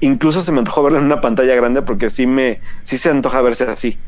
incluso 0.00 0.40
se 0.40 0.50
me 0.50 0.60
antojó 0.60 0.82
verlo 0.82 0.98
en 0.98 1.04
una 1.04 1.20
pantalla 1.20 1.54
grande 1.56 1.82
porque 1.82 2.08
sí 2.08 2.26
me, 2.26 2.58
sí 2.80 2.96
se 2.96 3.10
antoja 3.10 3.42
verse 3.42 3.64
así. 3.64 3.98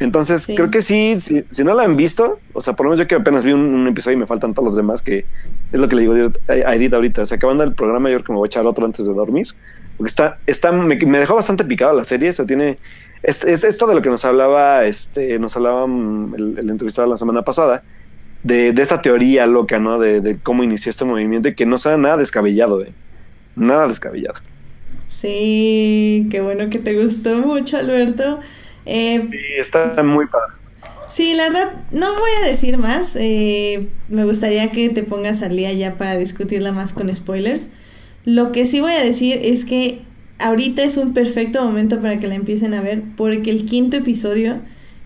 Entonces, 0.00 0.42
sí. 0.44 0.54
creo 0.54 0.70
que 0.70 0.80
sí, 0.80 1.18
si, 1.20 1.44
si, 1.48 1.64
no 1.64 1.74
la 1.74 1.82
han 1.82 1.96
visto, 1.96 2.38
o 2.52 2.60
sea, 2.60 2.74
por 2.74 2.86
lo 2.86 2.90
menos 2.90 3.00
yo 3.00 3.08
que 3.08 3.16
apenas 3.16 3.44
vi 3.44 3.52
un, 3.52 3.60
un, 3.60 3.88
episodio 3.88 4.16
y 4.16 4.20
me 4.20 4.26
faltan 4.26 4.54
todos 4.54 4.66
los 4.66 4.76
demás, 4.76 5.02
que 5.02 5.26
es 5.72 5.80
lo 5.80 5.88
que 5.88 5.96
le 5.96 6.02
digo 6.02 6.14
a 6.48 6.74
Edith 6.74 6.94
ahorita. 6.94 7.22
O 7.22 7.26
sea, 7.26 7.36
acabando 7.36 7.64
el 7.64 7.74
programa, 7.74 8.08
yo 8.08 8.16
creo 8.16 8.26
que 8.26 8.32
me 8.32 8.38
voy 8.38 8.46
a 8.46 8.48
echar 8.48 8.66
otro 8.66 8.84
antes 8.84 9.06
de 9.06 9.14
dormir. 9.14 9.48
Porque 9.96 10.08
está, 10.08 10.38
está, 10.46 10.70
me, 10.70 10.96
me 10.96 11.18
dejó 11.18 11.34
bastante 11.34 11.64
picado 11.64 11.94
la 11.94 12.04
serie. 12.04 12.28
O 12.28 12.32
sea, 12.32 12.46
tiene, 12.46 12.78
es, 13.22 13.42
es, 13.44 13.64
esto 13.64 13.86
de 13.86 13.94
lo 13.96 14.02
que 14.02 14.10
nos 14.10 14.24
hablaba, 14.24 14.84
este, 14.84 15.38
nos 15.38 15.56
hablaba 15.56 15.84
el, 15.86 16.58
el 16.58 16.70
entrevistado 16.70 17.08
la 17.08 17.16
semana 17.16 17.42
pasada, 17.42 17.82
de, 18.44 18.72
de, 18.72 18.82
esta 18.82 19.02
teoría 19.02 19.46
loca, 19.46 19.80
¿no? 19.80 19.98
De, 19.98 20.20
de, 20.20 20.38
cómo 20.38 20.62
inició 20.62 20.90
este 20.90 21.04
movimiento 21.04 21.48
y 21.48 21.54
que 21.54 21.66
no 21.66 21.78
sea 21.78 21.96
nada 21.96 22.16
descabellado, 22.16 22.82
¿eh? 22.82 22.92
Nada 23.56 23.88
descabellado. 23.88 24.38
Sí, 25.08 26.28
qué 26.30 26.40
bueno 26.40 26.70
que 26.70 26.78
te 26.78 27.02
gustó 27.02 27.38
mucho, 27.38 27.78
Alberto. 27.78 28.38
Eh, 28.88 29.28
sí, 29.30 29.38
está 29.58 30.02
muy 30.02 30.26
padre. 30.26 30.54
Sí, 31.08 31.34
la 31.34 31.44
verdad, 31.44 31.72
no 31.90 32.12
voy 32.14 32.30
a 32.42 32.46
decir 32.46 32.76
más. 32.78 33.16
Eh, 33.16 33.88
me 34.08 34.24
gustaría 34.24 34.70
que 34.72 34.88
te 34.90 35.02
pongas 35.02 35.42
al 35.42 35.56
día 35.56 35.72
ya 35.72 35.96
para 35.96 36.16
discutirla 36.16 36.72
más 36.72 36.92
con 36.92 37.14
spoilers. 37.14 37.68
Lo 38.24 38.52
que 38.52 38.66
sí 38.66 38.80
voy 38.80 38.92
a 38.92 39.02
decir 39.02 39.40
es 39.42 39.64
que 39.64 40.00
ahorita 40.38 40.82
es 40.82 40.96
un 40.96 41.14
perfecto 41.14 41.62
momento 41.62 42.00
para 42.00 42.18
que 42.18 42.26
la 42.26 42.34
empiecen 42.34 42.74
a 42.74 42.80
ver, 42.80 43.02
porque 43.16 43.50
el 43.50 43.66
quinto 43.66 43.96
episodio 43.96 44.56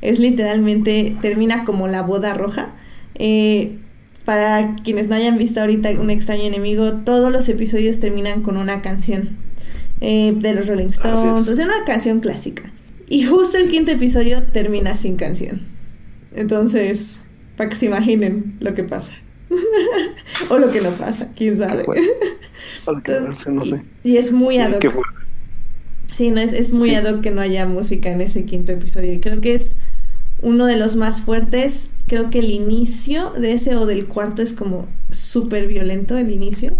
es 0.00 0.18
literalmente, 0.18 1.16
termina 1.20 1.64
como 1.64 1.88
la 1.88 2.02
boda 2.02 2.34
roja. 2.34 2.74
Eh, 3.14 3.78
para 4.24 4.76
quienes 4.84 5.08
no 5.08 5.16
hayan 5.16 5.36
visto 5.36 5.60
ahorita 5.60 5.90
Un 6.00 6.08
extraño 6.08 6.44
enemigo, 6.44 6.92
todos 7.04 7.32
los 7.32 7.48
episodios 7.48 7.98
terminan 7.98 8.42
con 8.42 8.56
una 8.56 8.80
canción 8.80 9.36
eh, 10.00 10.32
de 10.36 10.54
los 10.54 10.68
Rolling 10.68 10.88
Stones, 10.88 11.48
o 11.48 11.54
sea, 11.54 11.64
una 11.64 11.84
canción 11.84 12.20
clásica. 12.20 12.72
Y 13.12 13.24
justo 13.24 13.58
el 13.58 13.68
quinto 13.68 13.90
episodio 13.90 14.42
termina 14.42 14.96
sin 14.96 15.16
canción. 15.16 15.60
Entonces, 16.34 17.26
para 17.58 17.68
que 17.68 17.76
se 17.76 17.84
imaginen 17.84 18.56
lo 18.60 18.74
que 18.74 18.84
pasa. 18.84 19.12
o 20.48 20.56
lo 20.56 20.72
que 20.72 20.80
no 20.80 20.88
pasa, 20.92 21.28
quién 21.36 21.58
sabe. 21.58 21.84
Entonces, 22.86 23.48
no 23.52 23.66
sé. 23.66 23.82
Y, 24.02 24.12
y, 24.12 24.16
es 24.16 24.32
muy 24.32 24.56
ad 24.56 24.72
hoc. 24.72 25.04
Sí, 26.14 26.30
no, 26.30 26.40
es, 26.40 26.54
es 26.54 26.72
muy 26.72 26.88
sí. 26.88 26.94
ad 26.94 27.04
hoc 27.04 27.20
que 27.20 27.30
no 27.30 27.42
haya 27.42 27.66
música 27.66 28.10
en 28.10 28.22
ese 28.22 28.46
quinto 28.46 28.72
episodio. 28.72 29.12
Y 29.12 29.20
creo 29.20 29.42
que 29.42 29.56
es 29.56 29.76
uno 30.40 30.64
de 30.64 30.78
los 30.78 30.96
más 30.96 31.20
fuertes. 31.20 31.90
Creo 32.06 32.30
que 32.30 32.38
el 32.38 32.48
inicio 32.48 33.32
de 33.32 33.52
ese 33.52 33.76
o 33.76 33.84
del 33.84 34.06
cuarto 34.06 34.40
es 34.40 34.54
como 34.54 34.88
súper 35.10 35.66
violento, 35.66 36.16
el 36.16 36.30
inicio. 36.30 36.78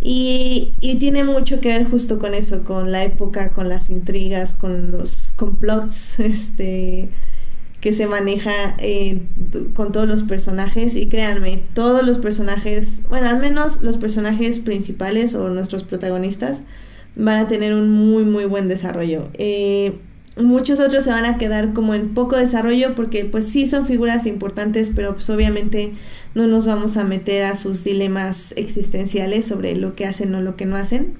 Y, 0.00 0.74
y, 0.80 0.96
tiene 0.96 1.24
mucho 1.24 1.60
que 1.60 1.68
ver 1.68 1.84
justo 1.84 2.18
con 2.18 2.34
eso, 2.34 2.64
con 2.64 2.92
la 2.92 3.04
época, 3.04 3.50
con 3.50 3.68
las 3.68 3.90
intrigas, 3.90 4.54
con 4.54 4.90
los 4.92 5.32
complots 5.36 6.20
este, 6.20 7.08
que 7.80 7.92
se 7.92 8.06
maneja 8.06 8.52
eh, 8.78 9.22
con 9.74 9.92
todos 9.92 10.08
los 10.08 10.22
personajes. 10.22 10.94
Y 10.96 11.06
créanme, 11.06 11.62
todos 11.72 12.04
los 12.06 12.18
personajes, 12.18 13.02
bueno, 13.08 13.28
al 13.28 13.40
menos 13.40 13.82
los 13.82 13.96
personajes 13.96 14.58
principales 14.58 15.34
o 15.34 15.48
nuestros 15.48 15.82
protagonistas 15.82 16.62
van 17.16 17.38
a 17.38 17.48
tener 17.48 17.74
un 17.74 17.90
muy, 17.90 18.24
muy 18.24 18.44
buen 18.44 18.68
desarrollo. 18.68 19.28
Eh, 19.34 19.94
muchos 20.36 20.80
otros 20.80 21.04
se 21.04 21.10
van 21.10 21.24
a 21.24 21.38
quedar 21.38 21.72
como 21.72 21.94
en 21.94 22.14
poco 22.14 22.36
desarrollo 22.36 22.94
porque 22.94 23.24
pues 23.24 23.46
sí 23.46 23.66
son 23.66 23.86
figuras 23.86 24.26
importantes, 24.26 24.90
pero 24.94 25.14
pues 25.14 25.28
obviamente 25.30 25.92
no 26.36 26.46
nos 26.46 26.66
vamos 26.66 26.98
a 26.98 27.04
meter 27.04 27.44
a 27.44 27.56
sus 27.56 27.82
dilemas 27.82 28.52
existenciales 28.56 29.46
sobre 29.46 29.74
lo 29.74 29.94
que 29.94 30.04
hacen 30.04 30.34
o 30.34 30.42
lo 30.42 30.54
que 30.54 30.66
no 30.66 30.76
hacen. 30.76 31.14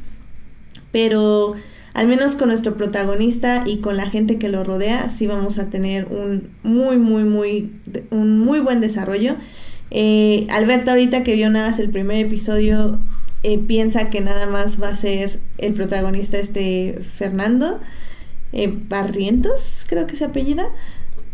Pero 0.93 1.55
al 1.95 2.07
menos 2.07 2.35
con 2.35 2.51
nuestro 2.51 2.77
protagonista 2.77 3.64
y 3.64 3.79
con 3.79 3.97
la 3.97 4.11
gente 4.11 4.37
que 4.37 4.51
lo 4.51 4.62
rodea, 4.62 5.09
sí 5.09 5.27
vamos 5.27 5.59
a 5.59 5.71
tener 5.71 6.05
un 6.05 6.51
muy, 6.62 6.99
muy, 6.99 7.25
muy, 7.25 7.73
un 8.11 8.41
muy 8.41 8.61
buen 8.61 8.83
desarrollo. 8.83 9.37
Eh, 9.91 10.47
Alberto 10.51 10.91
ahorita 10.91 11.23
que 11.23 11.35
vio 11.35 11.49
nada 11.49 11.69
más 11.69 11.79
el 11.79 11.89
primer 11.89 12.19
episodio, 12.19 13.01
eh, 13.43 13.57
piensa 13.57 14.11
que 14.11 14.21
nada 14.21 14.45
más 14.47 14.83
va 14.83 14.89
a 14.89 14.97
ser 14.97 15.41
el 15.57 15.73
protagonista 15.73 16.37
este 16.37 17.01
Fernando 17.14 17.81
eh, 18.53 18.71
Barrientos, 18.71 19.87
creo 19.89 20.07
que 20.07 20.17
se 20.17 20.27
apellida. 20.27 20.69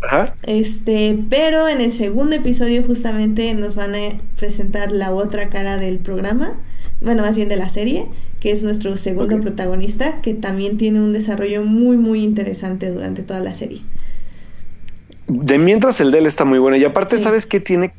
Ajá. 0.02 0.34
Este, 0.44 1.18
pero 1.30 1.68
en 1.68 1.80
el 1.80 1.92
segundo 1.92 2.34
episodio 2.36 2.82
justamente 2.82 3.54
nos 3.54 3.76
van 3.76 3.94
a 3.94 4.18
presentar 4.36 4.90
la 4.90 5.12
otra 5.12 5.48
cara 5.48 5.78
del 5.78 5.98
programa, 5.98 6.54
bueno, 7.00 7.22
más 7.22 7.36
bien 7.36 7.48
de 7.48 7.56
la 7.56 7.68
serie, 7.68 8.06
que 8.40 8.50
es 8.50 8.62
nuestro 8.62 8.96
segundo 8.96 9.36
okay. 9.36 9.46
protagonista, 9.46 10.20
que 10.20 10.34
también 10.34 10.76
tiene 10.76 11.00
un 11.00 11.12
desarrollo 11.12 11.62
muy, 11.62 11.96
muy 11.96 12.22
interesante 12.24 12.90
durante 12.90 13.22
toda 13.22 13.40
la 13.40 13.54
serie. 13.54 13.82
De 15.28 15.58
mientras 15.58 16.00
el 16.00 16.10
de 16.10 16.18
él 16.18 16.26
está 16.26 16.44
muy 16.44 16.58
bueno, 16.58 16.76
y 16.76 16.84
aparte, 16.84 17.16
sí. 17.16 17.24
¿sabes 17.24 17.46
qué 17.46 17.60
tiene? 17.60 17.94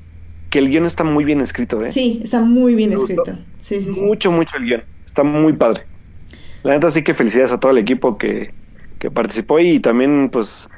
Que 0.50 0.60
el 0.60 0.70
guion 0.70 0.86
está 0.86 1.04
muy 1.04 1.24
bien 1.24 1.42
escrito, 1.42 1.84
¿eh? 1.84 1.92
Sí, 1.92 2.20
está 2.24 2.42
muy 2.42 2.76
bien 2.76 2.94
escrito. 2.94 3.38
Sí, 3.62 3.82
sí, 3.82 3.94
sí. 3.94 4.02
Mucho, 4.02 4.32
mucho 4.32 4.58
el 4.58 4.66
guion. 4.66 4.84
Está 5.06 5.24
muy 5.24 5.54
padre. 5.54 5.84
La 6.64 6.74
neta 6.74 6.92
sí 6.92 7.02
que 7.02 7.14
felicidades 7.14 7.52
a 7.52 7.60
todo 7.60 7.72
el 7.72 7.78
equipo 7.78 8.18
que, 8.18 8.54
que 9.00 9.10
participó 9.10 9.60
y 9.60 9.80
también, 9.80 10.30
pues, 10.30 10.70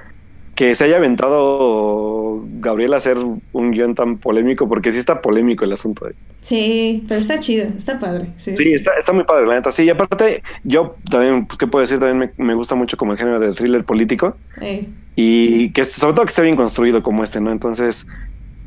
que 0.56 0.74
se 0.74 0.86
haya 0.86 0.98
aventado 0.98 2.44
Gabriel 2.60 2.94
a 2.94 2.98
hacer 2.98 3.18
un 3.18 3.72
guion 3.72 3.94
tan 3.94 4.18
polémico, 4.18 4.68
porque 4.70 4.92
sí 4.92 5.00
está 5.00 5.22
polémico 5.22 5.66
el 5.66 5.74
asunto. 5.74 6.08
¿eh? 6.08 6.16
Sí, 6.42 7.04
pero 7.08 7.20
está 7.20 7.40
chido, 7.40 7.68
está 7.76 8.00
padre. 8.00 8.34
Sí, 8.38 8.56
sí 8.56 8.74
está, 8.74 8.92
está 8.98 9.12
muy 9.14 9.26
padre, 9.26 9.48
la 9.48 9.56
neta. 9.56 9.72
Sí, 9.72 9.84
y 9.84 9.90
aparte, 9.90 10.42
yo 10.64 10.96
también, 11.10 11.46
pues, 11.46 11.58
¿qué 11.58 11.68
puedo 11.68 11.82
decir? 11.82 12.00
También 12.00 12.32
me, 12.38 12.46
me 12.46 12.54
gusta 12.54 12.76
mucho 12.76 12.98
como 12.98 13.12
el 13.12 13.18
género 13.18 13.40
de 13.40 13.52
thriller 13.52 13.84
político. 13.84 14.38
Eh, 14.62 14.88
Y 15.16 15.72
que 15.72 15.84
sobre 15.86 16.14
todo 16.14 16.26
que 16.26 16.30
esté 16.30 16.42
bien 16.42 16.56
construido 16.56 17.04
como 17.04 17.24
este, 17.24 17.42
¿no? 17.42 17.52
Entonces, 17.52 18.08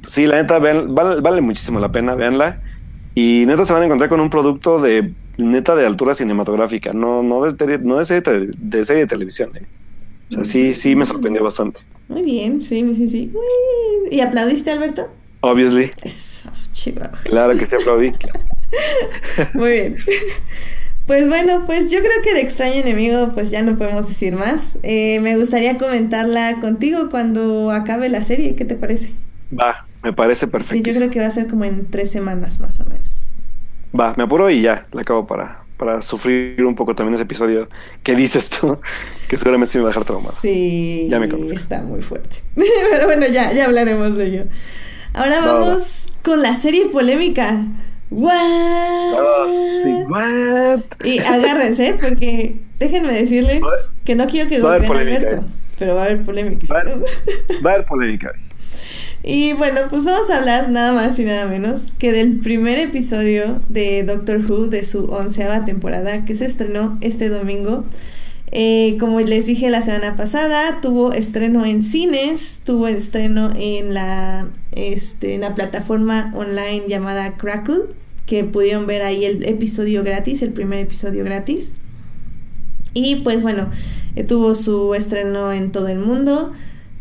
sí, 0.06 0.26
la 0.26 0.36
neta, 0.36 0.58
vean, 0.58 0.94
vale, 0.94 1.20
vale 1.20 1.40
muchísimo 1.40 1.80
la 1.80 1.90
pena, 1.92 2.14
véanla. 2.14 2.60
Y 3.14 3.44
neta 3.46 3.64
se 3.64 3.72
van 3.72 3.82
a 3.82 3.86
encontrar 3.86 4.08
con 4.10 4.20
un 4.20 4.30
producto 4.30 4.80
de 4.80 5.12
neta 5.38 5.74
de 5.74 5.86
altura 5.86 6.14
cinematográfica, 6.14 6.92
no, 6.92 7.22
no 7.22 7.42
de, 7.50 7.78
no 7.78 7.98
de 7.98 8.04
serie, 8.04 8.22
de, 8.22 8.50
de 8.58 8.84
serie 8.84 9.02
de 9.02 9.06
televisión. 9.08 9.50
¿eh? 9.56 9.66
O 10.30 10.32
sea, 10.34 10.44
sí, 10.44 10.74
sí 10.74 10.94
me 10.96 11.04
sorprendió 11.06 11.42
bastante. 11.42 11.80
muy 12.08 12.22
bien, 12.22 12.62
sí, 12.62 12.94
sí, 12.96 13.08
sí. 13.08 13.32
Uy. 13.34 14.08
¿Y 14.10 14.20
aplaudiste, 14.20 14.70
Alberto? 14.70 15.08
Obviously, 15.40 15.92
Eso, 16.02 16.50
chihuahua. 16.72 17.18
claro 17.24 17.56
que 17.56 17.64
sí 17.64 17.76
aplaudí. 17.76 18.12
Muy 19.54 19.70
bien. 19.72 19.96
Pues 21.06 21.26
bueno, 21.28 21.62
pues 21.64 21.90
yo 21.90 22.00
creo 22.00 22.22
que 22.22 22.34
de 22.34 22.42
extraño 22.42 22.74
enemigo 22.74 23.30
pues 23.32 23.50
ya 23.50 23.62
no 23.62 23.76
podemos 23.78 24.06
decir 24.08 24.34
más. 24.36 24.78
Eh, 24.82 25.20
me 25.20 25.36
gustaría 25.38 25.78
comentarla 25.78 26.60
contigo 26.60 27.08
cuando 27.10 27.70
acabe 27.70 28.08
la 28.10 28.24
serie, 28.24 28.54
¿qué 28.56 28.64
te 28.66 28.74
parece? 28.74 29.14
Va, 29.58 29.86
me 30.02 30.12
parece 30.12 30.46
Sí, 30.46 30.50
perfecto. 30.52 30.90
yo 30.90 30.96
creo 30.96 31.10
que 31.10 31.20
va 31.20 31.26
a 31.26 31.30
ser 31.30 31.46
como 31.46 31.64
en 31.64 31.86
tres 31.90 32.10
semanas 32.10 32.60
más 32.60 32.78
o 32.80 32.84
menos. 32.84 33.28
Va, 33.98 34.14
me 34.18 34.24
apuro 34.24 34.50
y 34.50 34.60
ya, 34.60 34.86
la 34.92 35.00
acabo 35.00 35.26
para, 35.26 35.67
para 35.78 36.02
sufrir 36.02 36.62
un 36.64 36.74
poco 36.74 36.94
también 36.94 37.14
ese 37.14 37.22
episodio 37.22 37.68
que 38.02 38.14
dices 38.14 38.50
tú, 38.50 38.78
que 39.28 39.38
seguramente 39.38 39.72
sí 39.72 39.78
me 39.78 39.84
va 39.84 39.88
a 39.88 39.92
dejar 39.92 40.04
traumado. 40.04 40.34
Sí, 40.42 41.06
Ya 41.08 41.18
me 41.18 41.28
conozco. 41.28 41.56
está 41.56 41.80
muy 41.82 42.02
fuerte. 42.02 42.36
Pero 42.90 43.06
bueno, 43.06 43.26
ya, 43.26 43.52
ya 43.52 43.64
hablaremos 43.64 44.16
de 44.16 44.26
ello. 44.26 44.44
Ahora 45.14 45.40
Va, 45.40 45.46
va. 45.54 45.58
vamos 45.60 46.12
con 46.22 46.42
la 46.42 46.54
serie 46.56 46.86
polémica. 46.88 47.64
¿What? 48.10 49.48
Sí, 49.82 49.90
what? 50.08 50.80
Y 51.04 51.18
agárrense, 51.20 51.96
porque 52.02 52.56
déjenme 52.78 53.12
decirles 53.12 53.60
que 54.04 54.14
no 54.14 54.26
quiero 54.26 54.48
que 54.48 54.60
golpeen 54.60 54.92
a 54.96 55.00
Alberto, 55.00 55.36
¿eh? 55.36 55.40
pero 55.78 55.94
va 55.94 56.02
a 56.02 56.04
haber 56.06 56.22
polémica. 56.22 56.66
Va 56.72 56.78
a 56.78 56.80
haber- 56.80 57.02
Va 57.64 57.70
a 57.70 57.74
haber 57.74 57.86
polémica. 57.86 58.32
Y 59.22 59.52
bueno, 59.52 59.80
pues 59.90 60.04
vamos 60.04 60.30
a 60.30 60.38
hablar 60.38 60.70
nada 60.70 60.92
más 60.92 61.18
y 61.18 61.24
nada 61.24 61.46
menos 61.46 61.82
que 61.98 62.12
del 62.12 62.38
primer 62.38 62.78
episodio 62.78 63.60
de 63.68 64.04
Doctor 64.04 64.40
Who 64.48 64.68
de 64.68 64.84
su 64.84 65.06
onceava 65.06 65.64
temporada 65.64 66.24
que 66.24 66.36
se 66.36 66.46
estrenó 66.46 66.98
este 67.00 67.28
domingo. 67.28 67.84
Eh, 68.50 68.96
como 68.98 69.20
les 69.20 69.46
dije 69.46 69.68
la 69.70 69.82
semana 69.82 70.16
pasada, 70.16 70.80
tuvo 70.80 71.12
estreno 71.12 71.66
en 71.66 71.82
cines, 71.82 72.60
tuvo 72.64 72.88
estreno 72.88 73.52
en 73.56 73.92
la, 73.92 74.48
este, 74.72 75.34
en 75.34 75.42
la 75.42 75.54
plataforma 75.54 76.32
online 76.34 76.84
llamada 76.88 77.36
Crackle, 77.36 77.82
que 78.24 78.44
pudieron 78.44 78.86
ver 78.86 79.02
ahí 79.02 79.24
el 79.24 79.44
episodio 79.44 80.02
gratis, 80.02 80.42
el 80.42 80.52
primer 80.52 80.78
episodio 80.78 81.24
gratis. 81.24 81.74
Y 82.94 83.16
pues 83.16 83.42
bueno, 83.42 83.68
eh, 84.16 84.24
tuvo 84.24 84.54
su 84.54 84.94
estreno 84.94 85.52
en 85.52 85.70
todo 85.70 85.88
el 85.88 85.98
mundo. 85.98 86.52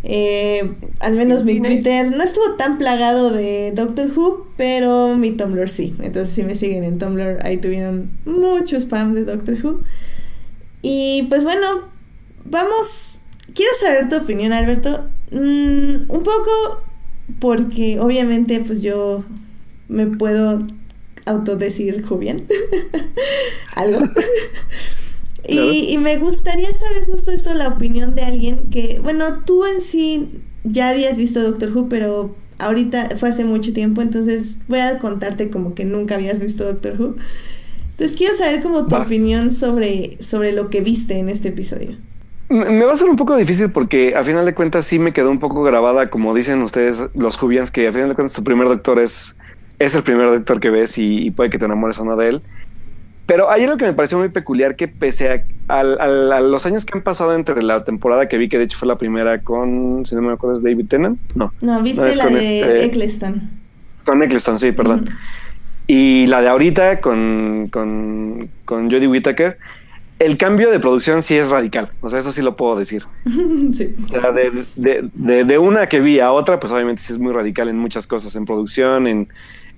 Eh, 0.04 0.70
al 1.02 1.16
menos 1.16 1.44
mi 1.44 1.60
Twitter 1.60 2.16
no 2.16 2.24
estuvo 2.24 2.56
tan 2.56 2.78
plagado 2.78 3.32
de 3.32 3.74
Doctor 3.76 4.10
Who, 4.16 4.48
pero 4.56 5.16
mi 5.18 5.32
Tumblr 5.32 5.70
sí. 5.70 5.96
Entonces, 6.02 6.34
si 6.34 6.44
me 6.44 6.56
siguen 6.56 6.84
en 6.84 6.98
Tumblr, 6.98 7.40
ahí 7.46 7.58
tuvieron 7.58 8.12
mucho 8.26 8.78
spam 8.78 9.14
de 9.14 9.26
Doctor 9.26 9.56
Who. 9.64 9.82
Y 10.82 11.26
pues 11.30 11.44
bueno, 11.44 11.84
vamos. 12.46 13.20
Quiero 13.54 13.72
saber 13.80 14.10
tu 14.10 14.18
opinión, 14.18 14.54
Alberto. 14.54 15.10
Mm, 15.32 16.10
un 16.10 16.24
poco 16.24 16.82
porque 17.40 18.00
obviamente 18.00 18.64
pues 18.66 18.82
yo 18.82 19.24
me 19.90 20.06
puedo 20.08 20.66
autodecir 21.26 22.04
joven. 22.04 22.48
Algo. 23.76 24.00
Claro. 25.48 25.72
Y, 25.72 25.92
y 25.92 25.98
me 25.98 26.18
gustaría 26.18 26.74
saber 26.76 27.06
justo 27.06 27.32
eso, 27.32 27.54
la 27.54 27.70
opinión 27.70 28.16
de 28.16 28.24
alguien 28.24 28.70
que, 28.70 29.00
bueno, 29.02 29.40
tú 29.46 29.66
en 29.66 29.82
sí 29.82 30.42
ya 30.64 30.90
habías 30.90 31.18
visto 31.18 31.42
Doctor 31.42 31.76
Who, 31.76 31.90
pero 31.90 32.36
ahorita 32.60 33.12
fue 33.18 33.30
hace 33.30 33.46
mucho 33.46 33.74
tiempo, 33.74 34.02
entonces 34.02 34.60
voy 34.68 34.80
a 34.80 35.00
contarte 35.00 35.50
como 35.50 35.74
que 35.76 35.86
nunca 35.86 36.16
habías 36.16 36.40
visto 36.40 36.66
Doctor 36.66 37.00
Who. 37.00 37.16
Entonces 37.92 38.18
quiero 38.18 38.34
saber 38.36 38.62
como 38.62 38.88
tu 38.88 38.96
Va. 38.96 39.04
opinión 39.04 39.54
sobre, 39.54 40.18
sobre 40.22 40.52
lo 40.54 40.70
que 40.70 40.82
viste 40.82 41.18
en 41.18 41.30
este 41.30 41.50
episodio. 41.50 41.98
Me 42.50 42.70
me 42.70 42.86
va 42.86 42.94
a 42.94 42.96
ser 42.96 43.10
un 43.10 43.18
poco 43.18 43.36
difícil 43.36 43.72
porque 43.72 44.16
a 44.16 44.24
final 44.24 44.46
de 44.46 44.56
cuentas 44.56 44.86
sí 44.86 45.00
me 45.00 45.12
quedó 45.12 45.30
un 45.32 45.40
poco 45.40 45.64
grabada, 45.64 46.10
como 46.10 46.34
dicen 46.34 46.62
ustedes, 46.62 47.04
los 47.14 47.36
Jubians, 47.38 47.72
que 47.72 47.88
a 47.88 47.92
final 47.92 48.10
de 48.10 48.16
cuentas 48.16 48.36
tu 48.36 48.44
primer 48.44 48.68
doctor 48.70 49.00
es, 49.00 49.36
es 49.80 49.96
el 49.96 50.04
primer 50.04 50.30
doctor 50.30 50.60
que 50.62 50.70
ves 50.70 50.98
y, 50.98 51.26
y 51.28 51.32
puede 51.32 51.50
que 51.50 51.58
te 51.60 51.66
enamores 51.66 52.00
o 52.00 52.06
no 52.06 52.16
de 52.16 52.30
él. 52.30 52.44
Pero 53.28 53.52
hay 53.52 53.64
algo 53.66 53.78
que 53.78 53.86
me 53.86 53.94
pareció 53.94 54.18
muy 54.18 54.30
peculiar 54.30 54.76
que 54.76 54.88
pese 54.88 55.44
a, 55.68 56.40
los 56.42 56.66
años 56.66 56.86
que 56.86 56.98
han 56.98 57.04
pasado 57.04 57.36
entre 57.36 57.62
la 57.62 57.84
temporada 57.84 58.28
que 58.28 58.38
vi, 58.38 58.48
que 58.50 58.58
de 58.58 58.64
hecho 58.64 58.78
fue 58.78 58.88
la 58.88 58.98
primera 58.98 59.42
con, 59.42 60.06
si 60.06 60.16
no 60.16 60.22
me 60.24 60.32
acuerdo, 60.34 60.56
es 60.56 60.64
David 60.64 60.88
Tennant, 60.88 61.20
no, 61.36 61.54
No, 61.62 61.82
viste 61.84 62.02
No, 62.02 62.08
la 62.08 62.24
con 62.24 62.34
de 62.34 62.60
este- 62.62 62.86
Eccleston. 62.86 63.50
con 64.06 64.24
Eccleston, 64.24 64.58
sí, 64.58 64.72
perdón. 64.72 65.10
Y 65.88 66.26
la 66.28 66.42
de 66.42 66.48
ahorita 66.48 67.00
con, 67.02 67.68
con, 67.72 68.50
con 68.66 68.90
Jodie 68.90 69.08
Whittaker, 69.08 69.58
el 70.20 70.38
cambio 70.38 70.72
de 70.72 70.80
producción 70.80 71.22
sí 71.22 71.36
es 71.36 71.50
radical, 71.52 71.92
o 72.02 72.10
sea, 72.10 72.20
eso 72.20 72.32
sí 72.32 72.42
lo 72.42 72.56
puedo 72.56 72.76
decir. 72.78 73.04
sí. 73.74 73.94
O 74.06 74.08
sea, 74.08 74.32
de, 74.32 74.52
de, 74.78 75.10
de, 75.14 75.44
de 75.44 75.58
una 75.58 75.88
que 75.88 76.00
vi 76.00 76.20
a 76.22 76.32
otra, 76.32 76.60
pues 76.60 76.72
obviamente 76.72 77.02
sí 77.02 77.12
es 77.14 77.20
muy 77.20 77.34
radical 77.34 77.68
en 77.68 77.78
muchas 77.78 78.08
cosas, 78.08 78.36
en 78.36 78.46
producción, 78.46 79.06
en, 79.06 79.28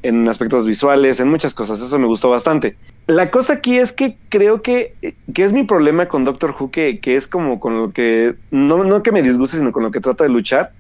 en 0.04 0.28
aspectos 0.28 0.66
visuales, 0.66 1.20
en 1.20 1.30
muchas 1.30 1.54
cosas. 1.54 1.82
Eso 1.82 2.00
me 2.00 2.08
gustó 2.08 2.30
bastante. 2.30 2.76
La 3.08 3.32
cosa 3.32 3.54
aquí 3.54 3.78
es 3.78 3.92
que 3.92 4.18
creo 4.30 4.62
que, 4.62 4.94
que 5.34 5.44
es 5.44 5.54
mi 5.54 5.64
problema 5.64 6.08
con 6.08 6.24
Doctor 6.24 6.56
Who, 6.58 6.72
que, 6.72 7.00
que 7.00 7.16
es 7.16 7.28
como 7.28 7.60
con 7.60 7.78
lo 7.78 7.92
que, 7.92 8.36
no, 8.52 8.84
no 8.84 9.04
que 9.04 9.12
me 9.12 9.22
disguste, 9.22 9.58
sino 9.58 9.72
con 9.72 9.84
lo 9.84 9.92
que 9.92 10.00
trata 10.00 10.24
de 10.24 10.30
luchar, 10.30 10.74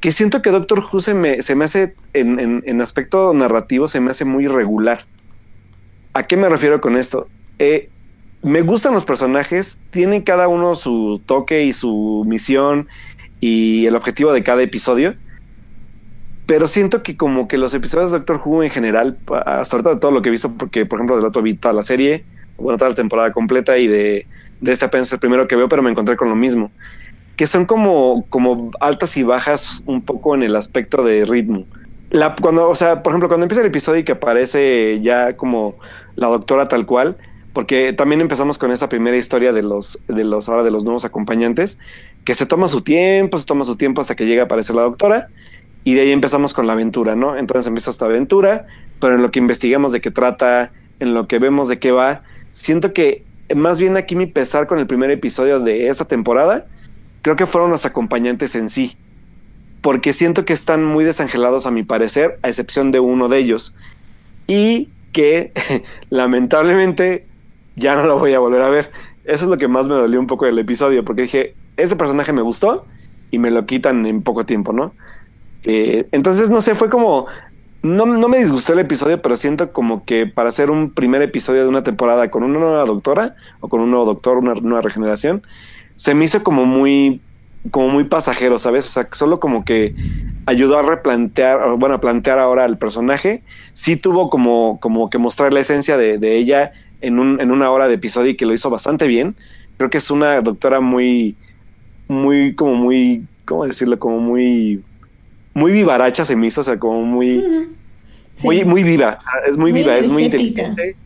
que 0.00 0.12
siento 0.12 0.42
que 0.42 0.50
Doctor 0.50 0.80
Who 0.80 1.00
se 1.00 1.14
me, 1.14 1.42
se 1.42 1.54
me 1.54 1.64
hace, 1.64 1.94
en, 2.12 2.62
en, 2.64 2.80
aspecto 2.80 3.32
narrativo, 3.32 3.88
se 3.88 4.00
me 4.00 4.10
hace 4.10 4.24
muy 4.24 4.44
irregular. 4.44 5.06
¿A 6.12 6.26
qué 6.26 6.36
me 6.36 6.48
refiero 6.48 6.80
con 6.80 6.96
esto? 6.96 7.28
Eh, 7.58 7.88
me 8.42 8.60
gustan 8.60 8.92
los 8.92 9.06
personajes, 9.06 9.78
tienen 9.90 10.20
cada 10.20 10.48
uno 10.48 10.74
su 10.74 11.22
toque 11.24 11.64
y 11.64 11.72
su 11.72 12.22
misión 12.26 12.88
y 13.40 13.86
el 13.86 13.96
objetivo 13.96 14.32
de 14.32 14.42
cada 14.42 14.62
episodio. 14.62 15.14
Pero 16.46 16.66
siento 16.66 17.02
que 17.02 17.16
como 17.16 17.48
que 17.48 17.56
los 17.56 17.72
episodios 17.72 18.10
de 18.10 18.18
Doctor 18.18 18.40
Who 18.44 18.62
en 18.62 18.70
general, 18.70 19.16
hasta 19.46 19.76
ahorita 19.76 19.94
de 19.94 20.00
todo 20.00 20.10
lo 20.10 20.22
que 20.22 20.28
he 20.28 20.32
visto, 20.32 20.52
porque 20.52 20.84
por 20.84 20.98
ejemplo 20.98 21.16
del 21.16 21.24
otro 21.24 21.42
vi 21.42 21.54
toda 21.54 21.72
la 21.72 21.82
serie, 21.82 22.24
bueno, 22.58 22.76
toda 22.76 22.90
la 22.90 22.96
temporada 22.96 23.32
completa 23.32 23.78
y 23.78 23.86
de, 23.86 24.26
de 24.60 24.72
este 24.72 24.84
apenas 24.84 25.12
el 25.12 25.18
primero 25.18 25.48
que 25.48 25.56
veo, 25.56 25.68
pero 25.68 25.82
me 25.82 25.90
encontré 25.90 26.16
con 26.16 26.28
lo 26.28 26.36
mismo. 26.36 26.70
Que 27.36 27.46
son 27.46 27.64
como, 27.66 28.26
como 28.28 28.70
altas 28.80 29.16
y 29.16 29.22
bajas 29.22 29.82
un 29.86 30.02
poco 30.02 30.34
en 30.34 30.42
el 30.42 30.54
aspecto 30.54 31.02
de 31.02 31.24
ritmo. 31.24 31.64
La, 32.10 32.36
cuando, 32.36 32.68
o 32.68 32.74
sea, 32.74 33.02
por 33.02 33.10
ejemplo, 33.12 33.28
cuando 33.28 33.44
empieza 33.44 33.60
el 33.60 33.66
episodio 33.66 34.00
y 34.00 34.04
que 34.04 34.12
aparece 34.12 35.00
ya 35.02 35.36
como 35.36 35.76
la 36.14 36.28
doctora 36.28 36.68
tal 36.68 36.86
cual, 36.86 37.16
porque 37.52 37.92
también 37.92 38.20
empezamos 38.20 38.58
con 38.58 38.70
esa 38.70 38.88
primera 38.88 39.16
historia 39.16 39.52
de 39.52 39.62
los, 39.62 40.00
de 40.08 40.24
los 40.24 40.48
ahora 40.48 40.62
de 40.62 40.70
los 40.70 40.84
nuevos 40.84 41.04
acompañantes, 41.04 41.78
que 42.24 42.34
se 42.34 42.46
toma 42.46 42.68
su 42.68 42.82
tiempo, 42.82 43.38
se 43.38 43.46
toma 43.46 43.64
su 43.64 43.76
tiempo 43.76 44.00
hasta 44.00 44.14
que 44.14 44.26
llega 44.26 44.42
a 44.42 44.44
aparecer 44.46 44.76
la 44.76 44.82
doctora, 44.82 45.28
y 45.84 45.94
de 45.94 46.00
ahí 46.00 46.12
empezamos 46.12 46.54
con 46.54 46.66
la 46.66 46.72
aventura, 46.72 47.14
¿no? 47.14 47.36
Entonces 47.36 47.66
empieza 47.66 47.90
esta 47.90 48.06
aventura, 48.06 48.66
pero 49.00 49.14
en 49.14 49.22
lo 49.22 49.30
que 49.30 49.38
investigamos 49.38 49.92
de 49.92 50.00
qué 50.00 50.10
trata, 50.10 50.72
en 50.98 51.14
lo 51.14 51.28
que 51.28 51.38
vemos 51.38 51.68
de 51.68 51.78
qué 51.78 51.92
va, 51.92 52.22
siento 52.50 52.92
que 52.92 53.24
más 53.54 53.78
bien 53.78 53.96
aquí 53.96 54.16
mi 54.16 54.26
pesar 54.26 54.66
con 54.66 54.78
el 54.78 54.86
primer 54.86 55.10
episodio 55.10 55.60
de 55.60 55.88
esta 55.88 56.06
temporada, 56.06 56.66
creo 57.22 57.36
que 57.36 57.46
fueron 57.46 57.70
los 57.70 57.84
acompañantes 57.84 58.54
en 58.54 58.68
sí, 58.70 58.96
porque 59.82 60.14
siento 60.14 60.46
que 60.46 60.54
están 60.54 60.84
muy 60.84 61.04
desangelados 61.04 61.66
a 61.66 61.70
mi 61.70 61.82
parecer, 61.82 62.38
a 62.42 62.48
excepción 62.48 62.90
de 62.90 63.00
uno 63.00 63.28
de 63.28 63.38
ellos, 63.38 63.74
y 64.46 64.88
que 65.12 65.52
lamentablemente 66.10 67.26
ya 67.76 67.94
no 67.94 68.04
lo 68.04 68.18
voy 68.18 68.32
a 68.32 68.38
volver 68.38 68.62
a 68.62 68.70
ver. 68.70 68.90
Eso 69.24 69.44
es 69.44 69.50
lo 69.50 69.58
que 69.58 69.68
más 69.68 69.88
me 69.88 69.94
dolió 69.94 70.20
un 70.20 70.26
poco 70.26 70.46
del 70.46 70.58
episodio, 70.58 71.04
porque 71.04 71.22
dije, 71.22 71.54
ese 71.76 71.96
personaje 71.96 72.32
me 72.32 72.42
gustó 72.42 72.86
y 73.30 73.38
me 73.38 73.50
lo 73.50 73.66
quitan 73.66 74.06
en 74.06 74.22
poco 74.22 74.44
tiempo, 74.44 74.72
¿no? 74.72 74.94
Eh, 75.64 76.06
entonces, 76.12 76.50
no 76.50 76.60
sé, 76.60 76.74
fue 76.74 76.90
como, 76.90 77.26
no, 77.82 78.06
no 78.06 78.28
me 78.28 78.38
disgustó 78.38 78.74
el 78.74 78.78
episodio, 78.80 79.20
pero 79.20 79.36
siento 79.36 79.72
como 79.72 80.04
que 80.04 80.26
para 80.26 80.50
hacer 80.50 80.70
un 80.70 80.92
primer 80.92 81.22
episodio 81.22 81.62
de 81.62 81.68
una 81.68 81.82
temporada 81.82 82.30
con 82.30 82.42
una 82.44 82.58
nueva 82.58 82.84
doctora 82.84 83.34
o 83.60 83.68
con 83.68 83.80
un 83.80 83.90
nuevo 83.90 84.04
doctor, 84.04 84.38
una 84.38 84.54
nueva 84.54 84.82
regeneración, 84.82 85.42
se 85.94 86.14
me 86.14 86.26
hizo 86.26 86.42
como 86.42 86.66
muy, 86.66 87.22
como 87.70 87.88
muy 87.88 88.04
pasajero, 88.04 88.58
¿sabes? 88.58 88.86
O 88.86 88.90
sea, 88.90 89.08
solo 89.12 89.40
como 89.40 89.64
que 89.64 89.94
ayudó 90.46 90.78
a 90.78 90.82
replantear, 90.82 91.76
bueno, 91.78 91.94
a 91.96 92.00
plantear 92.00 92.38
ahora 92.38 92.64
al 92.64 92.78
personaje. 92.78 93.42
Sí 93.72 93.96
tuvo 93.96 94.28
como, 94.28 94.78
como 94.80 95.08
que 95.08 95.18
mostrar 95.18 95.52
la 95.52 95.60
esencia 95.60 95.96
de, 95.96 96.18
de 96.18 96.36
ella 96.36 96.72
en, 97.00 97.18
un, 97.18 97.40
en 97.40 97.50
una 97.50 97.70
hora 97.70 97.88
de 97.88 97.94
episodio 97.94 98.30
y 98.32 98.36
que 98.36 98.46
lo 98.46 98.52
hizo 98.52 98.68
bastante 98.70 99.06
bien. 99.06 99.36
Creo 99.78 99.88
que 99.90 99.98
es 99.98 100.10
una 100.10 100.40
doctora 100.42 100.80
muy, 100.80 101.36
muy, 102.08 102.54
como 102.54 102.74
muy 102.74 103.26
¿cómo 103.44 103.66
decirlo? 103.66 103.98
Como 103.98 104.20
muy, 104.20 104.82
muy 105.54 105.72
vivaracha 105.72 106.24
se 106.24 106.36
me 106.36 106.48
hizo, 106.48 106.60
o 106.60 106.64
sea, 106.64 106.78
como 106.78 107.02
muy, 107.02 107.42
Sí. 108.34 108.46
muy, 108.46 108.64
muy 108.64 108.82
viva, 108.82 109.16
o 109.18 109.20
sea, 109.20 109.32
es 109.48 109.56
muy, 109.56 109.72
Muy 109.72 109.80
viva, 109.82 109.96
es 109.96 110.08
muy 110.08 110.24
inteligente. 110.24 110.98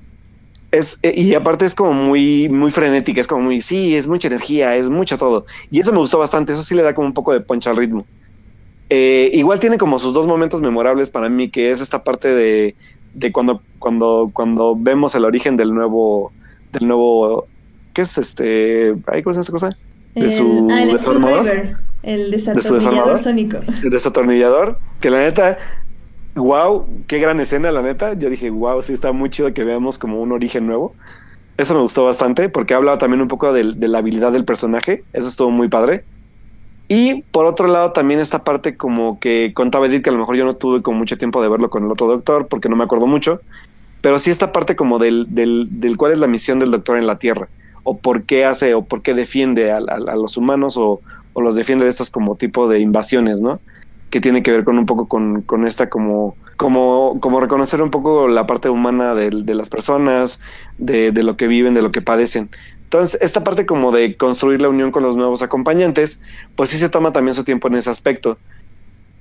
Es, 0.70 0.98
eh, 1.02 1.14
y 1.16 1.34
aparte 1.34 1.64
es 1.64 1.74
como 1.74 1.92
muy, 1.94 2.48
muy 2.50 2.70
frenética, 2.70 3.20
es 3.20 3.26
como 3.26 3.42
muy, 3.42 3.60
sí, 3.62 3.96
es 3.96 4.06
mucha 4.08 4.28
energía, 4.28 4.76
es 4.76 4.88
mucho 4.90 5.18
todo. 5.18 5.46
Y 5.70 5.80
eso 5.80 5.92
me 5.92 5.98
gustó 5.98 6.18
bastante, 6.18 6.52
eso 6.52 6.62
sí 6.62 6.74
le 6.74 6.82
da 6.82 6.94
como 6.94 7.08
un 7.08 7.14
poco 7.14 7.32
de 7.32 7.40
poncha 7.40 7.70
al 7.70 7.76
ritmo. 7.78 8.08
Eh, 8.90 9.30
igual 9.34 9.60
tiene 9.60 9.78
como 9.78 9.98
sus 9.98 10.14
dos 10.14 10.26
momentos 10.26 10.60
memorables 10.62 11.10
para 11.10 11.28
mí, 11.28 11.50
que 11.50 11.70
es 11.70 11.80
esta 11.80 12.04
parte 12.04 12.28
de, 12.28 12.76
de 13.12 13.32
cuando, 13.32 13.64
cuando, 13.78 14.30
cuando 14.34 14.76
vemos 14.78 15.14
el 15.14 15.24
origen 15.26 15.56
del 15.56 15.74
nuevo, 15.74 16.34
del 16.72 16.88
nuevo, 16.88 17.50
¿qué 17.94 18.02
es 18.02 18.18
este? 18.18 18.94
¿Cómo 19.04 19.32
llama 19.32 19.40
esta 19.40 19.52
cosa? 19.52 19.70
De 20.14 20.26
El- 20.26 20.32
su 20.32 20.68
ah, 20.70 20.82
el 20.82 20.92
desarmador, 20.92 21.46
el 22.02 22.30
desarmador. 22.30 22.62
desatornillador 22.62 23.18
sónico. 23.18 23.58
el 23.84 23.90
desatornillador, 23.90 24.78
que 25.00 25.10
la 25.10 25.18
neta, 25.20 25.58
wow, 26.34 26.86
qué 27.06 27.18
gran 27.18 27.40
escena, 27.40 27.70
la 27.72 27.82
neta. 27.82 28.14
Yo 28.14 28.30
dije, 28.30 28.50
wow, 28.50 28.82
sí 28.82 28.92
está 28.92 29.12
muy 29.12 29.30
chido 29.30 29.52
que 29.52 29.64
veamos 29.64 29.98
como 29.98 30.20
un 30.20 30.32
origen 30.32 30.66
nuevo. 30.66 30.94
Eso 31.56 31.74
me 31.74 31.80
gustó 31.80 32.04
bastante 32.04 32.48
porque 32.48 32.74
habla 32.74 32.98
también 32.98 33.20
un 33.20 33.28
poco 33.28 33.52
de, 33.52 33.64
la 33.64 33.98
habilidad 33.98 34.32
del 34.32 34.44
personaje. 34.44 35.02
Eso 35.12 35.28
estuvo 35.28 35.50
muy 35.50 35.68
padre. 35.68 36.04
Y 36.86 37.22
por 37.22 37.44
otro 37.44 37.66
lado, 37.66 37.92
también 37.92 38.20
esta 38.20 38.44
parte 38.44 38.76
como 38.76 39.18
que 39.20 39.52
contaba 39.54 39.86
Edith, 39.86 40.02
que 40.02 40.10
a 40.10 40.12
lo 40.12 40.20
mejor 40.20 40.36
yo 40.36 40.44
no 40.44 40.56
tuve 40.56 40.82
como 40.82 40.98
mucho 40.98 41.18
tiempo 41.18 41.42
de 41.42 41.48
verlo 41.48 41.68
con 41.68 41.84
el 41.84 41.90
otro 41.90 42.06
doctor 42.06 42.46
porque 42.46 42.68
no 42.68 42.76
me 42.76 42.84
acuerdo 42.84 43.06
mucho. 43.06 43.40
Pero 44.00 44.18
sí 44.20 44.30
esta 44.30 44.52
parte 44.52 44.76
como 44.76 44.98
del, 45.00 45.26
del, 45.28 45.66
del 45.68 45.96
cuál 45.96 46.12
es 46.12 46.20
la 46.20 46.28
misión 46.28 46.60
del 46.60 46.70
doctor 46.70 46.96
en 46.96 47.06
la 47.08 47.18
Tierra. 47.18 47.48
O 47.90 48.00
por 48.00 48.24
qué 48.26 48.44
hace, 48.44 48.74
o 48.74 48.86
por 48.86 49.02
qué 49.02 49.14
defiende 49.14 49.70
a, 49.72 49.76
a- 49.78 49.80
a 50.12 50.16
los 50.16 50.36
humanos 50.36 50.76
o, 50.78 51.02
los 51.42 51.54
defiende 51.56 51.84
de 51.84 51.90
estos 51.90 52.10
como 52.10 52.34
tipo 52.36 52.68
de 52.68 52.80
invasiones, 52.80 53.40
¿no? 53.40 53.62
que 54.10 54.20
tiene 54.20 54.42
que 54.42 54.50
ver 54.50 54.64
con 54.64 54.78
un 54.78 54.86
poco 54.86 55.06
con, 55.08 55.44
esta 55.66 55.88
como, 55.90 56.38
como, 56.56 57.18
reconocer 57.40 57.82
un 57.82 57.90
poco 57.90 58.26
la 58.28 58.46
parte 58.46 58.70
humana 58.70 59.14
de, 59.14 59.30
de 59.30 59.54
las 59.54 59.68
personas, 59.68 60.40
de, 60.78 61.12
de 61.12 61.22
lo 61.22 61.36
que 61.36 61.46
viven, 61.46 61.74
de 61.74 61.82
lo 61.82 61.92
que 61.92 62.02
padecen. 62.02 62.50
Entonces, 62.84 63.18
esta 63.22 63.44
parte 63.44 63.66
como 63.66 63.92
de 63.92 64.16
construir 64.16 64.62
la 64.62 64.70
unión 64.70 64.92
con 64.92 65.02
los 65.02 65.16
nuevos 65.16 65.42
acompañantes, 65.42 66.20
pues 66.54 66.70
sí 66.70 66.78
se 66.78 66.88
toma 66.88 67.12
también 67.12 67.34
su 67.34 67.44
tiempo 67.44 67.68
en 67.68 67.74
ese 67.76 67.90
aspecto. 67.90 68.40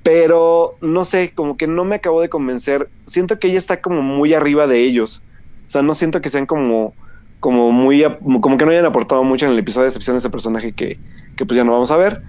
Pero 0.04 0.78
no 0.82 1.06
sé, 1.06 1.34
como 1.34 1.58
que 1.58 1.68
no 1.68 1.84
me 1.86 1.96
acabo 1.96 2.22
de 2.22 2.30
convencer. 2.30 2.92
Siento 3.06 3.40
que 3.40 3.48
ella 3.50 3.58
está 3.58 3.82
como 3.82 4.02
muy 4.02 4.34
arriba 4.34 4.68
de 4.68 4.84
ellos. 4.84 5.24
O 5.60 5.70
sea, 5.70 5.82
no 5.82 5.94
siento 5.96 6.22
que 6.22 6.30
sean 6.30 6.46
como, 6.46 6.96
como 7.40 7.72
muy, 7.72 8.04
como 8.22 8.58
que 8.58 8.66
no 8.66 8.72
hayan 8.72 8.86
aportado 8.86 9.24
mucho 9.24 9.46
en 9.46 9.52
el 9.52 9.60
episodio 9.60 9.84
de 9.84 9.90
excepción 9.90 10.16
de 10.16 10.20
ese 10.20 10.30
personaje 10.30 10.74
que, 10.74 11.00
que 11.36 11.46
pues 11.46 11.56
ya 11.56 11.64
no 11.64 11.72
vamos 11.72 11.92
a 11.92 11.98
ver. 11.98 12.22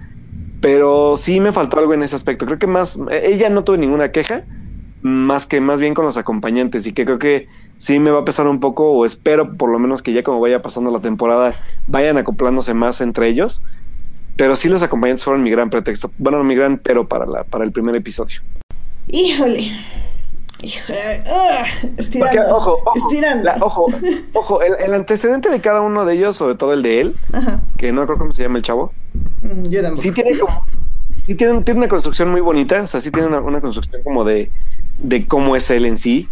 Pero 0.61 1.15
sí 1.15 1.39
me 1.39 1.51
faltó 1.51 1.79
algo 1.79 1.93
en 1.93 2.03
ese 2.03 2.15
aspecto. 2.15 2.45
Creo 2.45 2.57
que 2.57 2.67
más, 2.67 2.99
ella 3.11 3.49
no 3.49 3.63
tuvo 3.63 3.77
ninguna 3.77 4.11
queja, 4.11 4.45
más 5.01 5.47
que 5.47 5.61
más 5.61 5.79
bien 5.79 5.93
con 5.93 6.05
los 6.05 6.17
acompañantes. 6.17 6.85
Y 6.85 6.93
que 6.93 7.05
creo 7.05 7.17
que 7.17 7.47
sí 7.77 7.99
me 7.99 8.11
va 8.11 8.19
a 8.19 8.25
pesar 8.25 8.47
un 8.47 8.59
poco, 8.59 8.91
o 8.91 9.05
espero 9.05 9.55
por 9.55 9.71
lo 9.71 9.79
menos 9.79 10.01
que 10.01 10.11
ya 10.11 10.21
como 10.21 10.41
vaya 10.41 10.61
pasando 10.61 10.91
la 10.91 10.99
temporada, 10.99 11.53
vayan 11.87 12.17
acoplándose 12.17 12.73
más 12.73 12.99
entre 13.01 13.29
ellos. 13.29 13.61
Pero 14.35 14.55
sí 14.55 14.69
los 14.69 14.83
acompañantes 14.83 15.23
fueron 15.23 15.43
mi 15.43 15.49
gran 15.49 15.69
pretexto. 15.69 16.11
Bueno, 16.17 16.37
no 16.37 16.43
mi 16.43 16.55
gran, 16.55 16.77
pero 16.77 17.07
para, 17.07 17.25
la, 17.25 17.43
para 17.43 17.63
el 17.63 17.71
primer 17.71 17.95
episodio. 17.95 18.41
Híjole. 19.07 19.71
Híjole. 20.61 21.23
¡ah! 21.27 21.63
estirando. 21.97 22.35
Porque, 22.37 22.51
ojo, 22.51 22.79
ojo, 22.85 22.97
estirando. 22.97 23.43
la- 23.43 23.57
ojo, 23.61 23.85
ojo, 24.33 24.61
el, 24.61 24.73
el 24.79 24.93
antecedente 24.93 25.49
de 25.49 25.61
cada 25.61 25.81
uno 25.81 26.05
de 26.05 26.15
ellos, 26.15 26.35
sobre 26.35 26.55
todo 26.55 26.73
el 26.73 26.81
de 26.83 27.01
él, 27.01 27.15
Ajá. 27.33 27.61
que 27.77 27.91
no 27.91 28.01
recuerdo 28.01 28.19
cómo 28.23 28.31
se 28.33 28.43
llama 28.43 28.57
el 28.57 28.63
chavo, 28.63 28.91
Mm, 29.41 29.63
Yo 29.69 29.81
tampoco. 29.81 30.01
sí 30.01 30.11
tiene 30.11 30.37
como 30.37 30.65
sí 31.25 31.33
tiene, 31.35 31.61
tiene 31.61 31.79
una 31.79 31.87
construcción 31.87 32.29
muy 32.29 32.41
bonita, 32.41 32.81
o 32.81 32.87
sea, 32.87 32.99
sí 33.01 33.09
tiene 33.09 33.27
una, 33.27 33.39
una 33.39 33.61
construcción 33.61 34.03
como 34.03 34.23
de, 34.25 34.51
de 34.97 35.25
cómo 35.27 35.55
es 35.55 35.69
él 35.71 35.85
en 35.85 35.97
sí. 35.97 36.27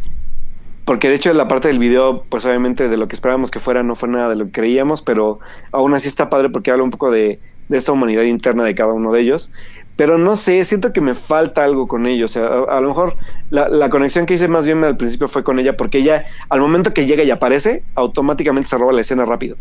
Porque 0.84 1.08
de 1.10 1.16
hecho 1.16 1.34
la 1.34 1.48
parte 1.48 1.68
del 1.70 1.80
video, 1.80 2.24
pues 2.30 2.46
obviamente 2.46 2.88
de 2.90 2.98
lo 2.98 3.08
que 3.08 3.16
esperábamos 3.16 3.50
que 3.52 3.60
fuera, 3.60 3.82
no 3.84 3.96
fue 3.96 4.10
nada 4.10 4.30
de 4.30 4.36
lo 4.36 4.46
que 4.46 4.52
creíamos, 4.52 5.02
pero 5.02 5.40
aún 5.72 5.94
así 5.94 6.08
está 6.08 6.30
padre 6.30 6.50
porque 6.50 6.72
habla 6.72 6.84
un 6.84 6.92
poco 6.92 7.12
de, 7.12 7.40
de 7.70 7.78
esta 7.78 7.92
humanidad 7.94 8.24
interna 8.24 8.64
de 8.64 8.76
cada 8.76 8.94
uno 8.94 9.12
de 9.12 9.22
ellos. 9.22 9.52
Pero 9.98 10.20
no 10.20 10.38
sé, 10.38 10.64
siento 10.66 10.94
que 10.94 11.02
me 11.02 11.16
falta 11.16 11.66
algo 11.66 11.88
con 11.90 12.08
ellos. 12.08 12.32
O 12.32 12.36
sea, 12.36 12.48
a, 12.48 12.78
a 12.80 12.82
lo 12.82 12.90
mejor 12.90 13.18
la, 13.50 13.70
la 13.70 13.90
conexión 13.90 14.26
que 14.28 14.36
hice 14.36 14.48
más 14.50 14.66
bien 14.66 14.84
al 14.86 14.98
principio 14.98 15.28
fue 15.30 15.44
con 15.46 15.60
ella, 15.60 15.78
porque 15.78 16.00
ella, 16.00 16.26
al 16.50 16.62
momento 16.62 16.94
que 16.94 17.08
llega 17.08 17.24
y 17.26 17.32
aparece, 17.32 17.88
automáticamente 17.96 18.70
se 18.70 18.78
roba 18.80 18.94
la 18.94 19.02
escena 19.02 19.26
rápido. 19.26 19.58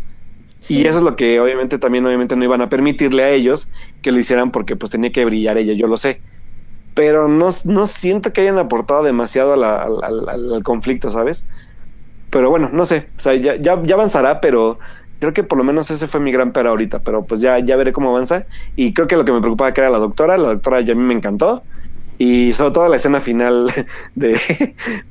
Sí. 0.59 0.81
Y 0.81 0.87
eso 0.87 0.99
es 0.99 1.03
lo 1.03 1.15
que 1.15 1.39
obviamente 1.39 1.79
también 1.79 2.05
obviamente 2.05 2.35
no 2.35 2.43
iban 2.45 2.61
a 2.61 2.69
permitirle 2.69 3.23
a 3.23 3.31
ellos 3.31 3.71
que 4.01 4.11
lo 4.11 4.19
hicieran 4.19 4.51
porque 4.51 4.75
pues 4.75 4.91
tenía 4.91 5.11
que 5.11 5.25
brillar 5.25 5.57
ella, 5.57 5.73
yo 5.73 5.87
lo 5.87 5.97
sé. 5.97 6.23
Pero 6.95 7.27
no, 7.29 7.49
no 7.65 7.87
siento 7.87 8.33
que 8.33 8.41
hayan 8.41 8.57
aportado 8.59 9.03
demasiado 9.03 9.53
a 9.53 9.57
la- 9.57 9.83
al 9.83 10.63
conflicto, 10.63 11.11
¿sabes? 11.11 11.47
Pero 12.29 12.49
bueno, 12.49 12.69
no 12.73 12.85
sé, 12.85 13.09
o 13.17 13.19
sea, 13.19 13.35
ya, 13.35 13.55
ya, 13.55 13.81
ya 13.83 13.95
avanzará, 13.95 14.41
pero 14.41 14.79
creo 15.19 15.33
que 15.33 15.43
por 15.43 15.57
lo 15.57 15.63
menos 15.63 15.89
ese 15.91 16.07
fue 16.07 16.19
mi 16.19 16.31
gran 16.31 16.51
pero 16.53 16.69
ahorita, 16.69 16.99
pero 16.99 17.23
pues 17.25 17.41
ya, 17.41 17.59
ya 17.59 17.75
veré 17.75 17.91
cómo 17.93 18.09
avanza. 18.09 18.45
Y 18.75 18.93
creo 18.93 19.07
que 19.07 19.15
lo 19.17 19.25
que 19.25 19.31
me 19.31 19.39
preocupaba 19.41 19.73
que 19.73 19.81
era 19.81 19.89
la 19.89 19.99
doctora, 19.99 20.37
la 20.37 20.49
doctora 20.49 20.81
ya 20.81 20.93
a 20.93 20.95
mí 20.95 21.03
me 21.03 21.13
encantó. 21.13 21.63
Y 22.19 22.51
sobre 22.53 22.71
todo 22.71 22.87
la 22.87 22.95
escena 22.95 23.19
final 23.19 23.71
de, 24.15 24.37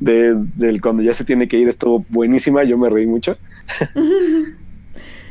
de, 0.00 0.34
del 0.56 0.80
cuando 0.80 1.02
ya 1.04 1.14
se 1.14 1.24
tiene 1.24 1.46
que 1.46 1.56
ir 1.58 1.68
estuvo 1.68 2.04
buenísima, 2.08 2.64
yo 2.64 2.76
me 2.78 2.90
reí 2.90 3.06
mucho. 3.06 3.36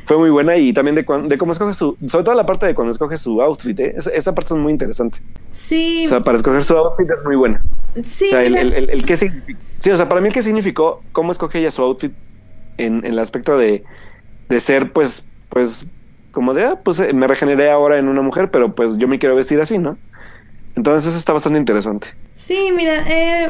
Fue 0.06 0.16
muy 0.18 0.30
buena 0.30 0.56
y 0.56 0.72
también 0.72 0.94
de, 0.94 1.04
cuan- 1.04 1.26
de 1.28 1.36
cómo 1.36 1.50
escoge 1.50 1.74
su, 1.74 1.96
sobre 2.06 2.24
todo 2.24 2.34
la 2.36 2.46
parte 2.46 2.64
de 2.64 2.76
cuando 2.76 2.92
escoge 2.92 3.16
su 3.16 3.42
outfit, 3.42 3.78
¿eh? 3.80 3.94
esa, 3.96 4.10
esa 4.10 4.34
parte 4.36 4.54
es 4.54 4.60
muy 4.60 4.70
interesante. 4.72 5.18
Sí, 5.50 6.04
O 6.06 6.08
sea, 6.10 6.20
para 6.20 6.36
escoger 6.36 6.62
su 6.62 6.76
outfit 6.76 7.10
es 7.10 7.24
muy 7.24 7.34
buena. 7.34 7.60
sí. 8.04 8.26
o 8.26 8.28
sea, 8.28 8.44
el, 8.44 8.52
mira. 8.52 8.62
el, 8.62 8.72
el- 8.74 8.90
el 8.90 9.04
qué 9.04 9.16
sí, 9.16 9.28
o 9.90 9.96
sea, 9.96 10.08
para 10.08 10.20
mí 10.20 10.28
el 10.28 10.32
qué 10.34 10.42
significó, 10.42 11.02
cómo 11.10 11.32
escoge 11.32 11.58
ella 11.58 11.72
su 11.72 11.82
outfit 11.82 12.12
en, 12.78 12.98
en 12.98 13.06
el 13.06 13.18
aspecto 13.18 13.58
de, 13.58 13.82
de 14.48 14.60
ser, 14.60 14.92
pues, 14.92 15.24
pues, 15.48 15.86
como 16.32 16.54
de, 16.54 16.64
ah, 16.64 16.80
pues 16.84 17.00
eh, 17.00 17.12
me 17.12 17.26
regeneré 17.28 17.70
ahora 17.70 17.98
en 17.98 18.08
una 18.08 18.22
mujer, 18.22 18.50
pero 18.50 18.74
pues 18.74 18.98
yo 18.98 19.08
me 19.08 19.18
quiero 19.18 19.36
vestir 19.36 19.60
así, 19.60 19.78
¿no? 19.78 19.98
Entonces 20.76 21.08
eso 21.10 21.18
está 21.18 21.32
bastante 21.32 21.58
interesante. 21.58 22.08
Sí, 22.34 22.70
mira, 22.76 23.02
eh, 23.08 23.48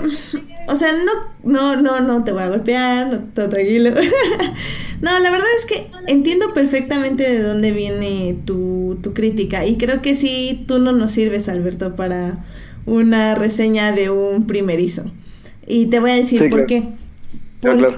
o 0.69 0.77
sea, 0.77 0.93
no, 0.93 1.13
no, 1.43 1.77
no, 1.83 2.01
no 2.01 2.23
te 2.23 2.33
voy 2.33 2.45
a 2.45 2.49
golpear, 2.49 3.09
no, 3.09 3.21
todo 3.35 3.49
tranquilo. 3.49 3.91
no, 5.01 5.19
la 5.19 5.31
verdad 5.31 5.47
es 5.59 5.67
que 5.67 5.91
entiendo 6.07 6.53
perfectamente 6.55 7.25
de 7.29 7.43
dónde 7.43 7.73
viene 7.73 8.39
tu, 8.45 8.99
tu 9.03 9.13
crítica 9.13 9.67
y 9.67 9.77
creo 9.77 10.03
que 10.03 10.15
sí, 10.15 10.65
tú 10.69 10.79
no 10.79 10.93
nos 10.93 11.11
sirves, 11.13 11.49
Alberto, 11.49 11.97
para 11.97 12.45
una 12.87 13.35
reseña 13.35 13.91
de 13.91 14.11
un 14.11 14.47
primerizo. 14.47 15.11
Y 15.67 15.87
te 15.87 15.99
voy 15.99 16.13
a 16.13 16.17
decir 16.17 16.39
Sí, 16.39 16.49
por 16.49 16.67
claro. 16.67 16.67
qué. 16.67 16.89
Claro. 17.61 17.95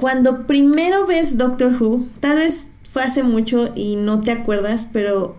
Cuando 0.00 0.46
primero 0.46 1.06
ves 1.06 1.36
Doctor 1.36 1.74
Who, 1.80 2.06
tal 2.20 2.38
vez 2.38 2.66
fue 2.90 3.02
hace 3.02 3.22
mucho 3.22 3.70
y 3.76 3.96
no 3.96 4.20
te 4.22 4.30
acuerdas, 4.30 4.86
pero 4.90 5.36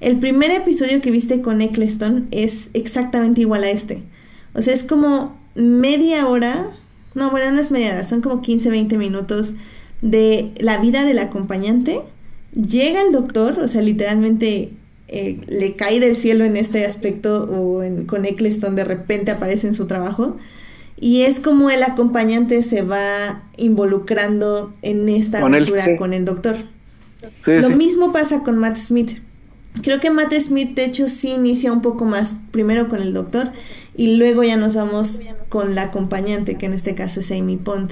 el 0.00 0.18
primer 0.18 0.50
episodio 0.50 1.00
que 1.00 1.12
viste 1.12 1.40
con 1.40 1.60
Eccleston 1.60 2.26
es 2.32 2.70
exactamente 2.74 3.40
igual 3.42 3.62
a 3.62 3.70
este. 3.70 4.02
O 4.54 4.60
sea, 4.62 4.74
es 4.74 4.82
como 4.82 5.38
media 5.54 6.26
hora, 6.26 6.72
no, 7.14 7.30
bueno, 7.30 7.52
no 7.52 7.60
es 7.60 7.70
media 7.70 7.92
hora, 7.92 8.04
son 8.04 8.20
como 8.22 8.40
15, 8.42 8.70
20 8.70 8.98
minutos 8.98 9.54
de 10.00 10.50
la 10.58 10.78
vida 10.78 11.04
del 11.04 11.20
acompañante. 11.20 12.00
Llega 12.54 13.02
el 13.02 13.12
doctor, 13.12 13.60
o 13.60 13.68
sea, 13.68 13.82
literalmente 13.82 14.72
eh, 15.08 15.40
le 15.48 15.74
cae 15.76 16.00
del 16.00 16.16
cielo 16.16 16.44
en 16.44 16.56
este 16.56 16.84
aspecto 16.86 17.44
o 17.44 17.82
en- 17.82 18.06
con 18.06 18.24
Eccleston 18.24 18.74
de 18.74 18.84
repente 18.84 19.30
aparece 19.30 19.68
en 19.68 19.74
su 19.74 19.86
trabajo. 19.86 20.36
Y 21.04 21.22
es 21.22 21.40
como 21.40 21.68
el 21.68 21.82
acompañante 21.82 22.62
se 22.62 22.82
va 22.82 23.42
involucrando 23.56 24.72
en 24.82 25.08
esta 25.08 25.40
Con 25.40 25.54
él, 25.54 25.62
aventura 25.62 25.84
sí. 25.84 25.96
con 25.96 26.12
el 26.12 26.24
doctor. 26.24 26.54
Sí, 27.44 27.50
Lo 27.60 27.62
sí. 27.68 27.74
mismo 27.74 28.12
pasa 28.12 28.44
con 28.44 28.56
Matt 28.58 28.76
Smith. 28.76 29.18
Creo 29.82 29.98
que 29.98 30.10
Matt 30.10 30.32
Smith, 30.34 30.76
de 30.76 30.84
hecho, 30.84 31.08
sí 31.08 31.30
inicia 31.30 31.72
un 31.72 31.80
poco 31.82 32.04
más 32.04 32.36
primero 32.52 32.88
con 32.88 33.00
el 33.02 33.12
doctor 33.14 33.50
y 33.96 34.16
luego 34.16 34.44
ya 34.44 34.56
nos 34.56 34.76
vamos 34.76 35.22
con 35.48 35.74
la 35.74 35.82
acompañante, 35.82 36.56
que 36.56 36.66
en 36.66 36.72
este 36.72 36.94
caso 36.94 37.18
es 37.18 37.32
Amy 37.32 37.56
Pond. 37.56 37.90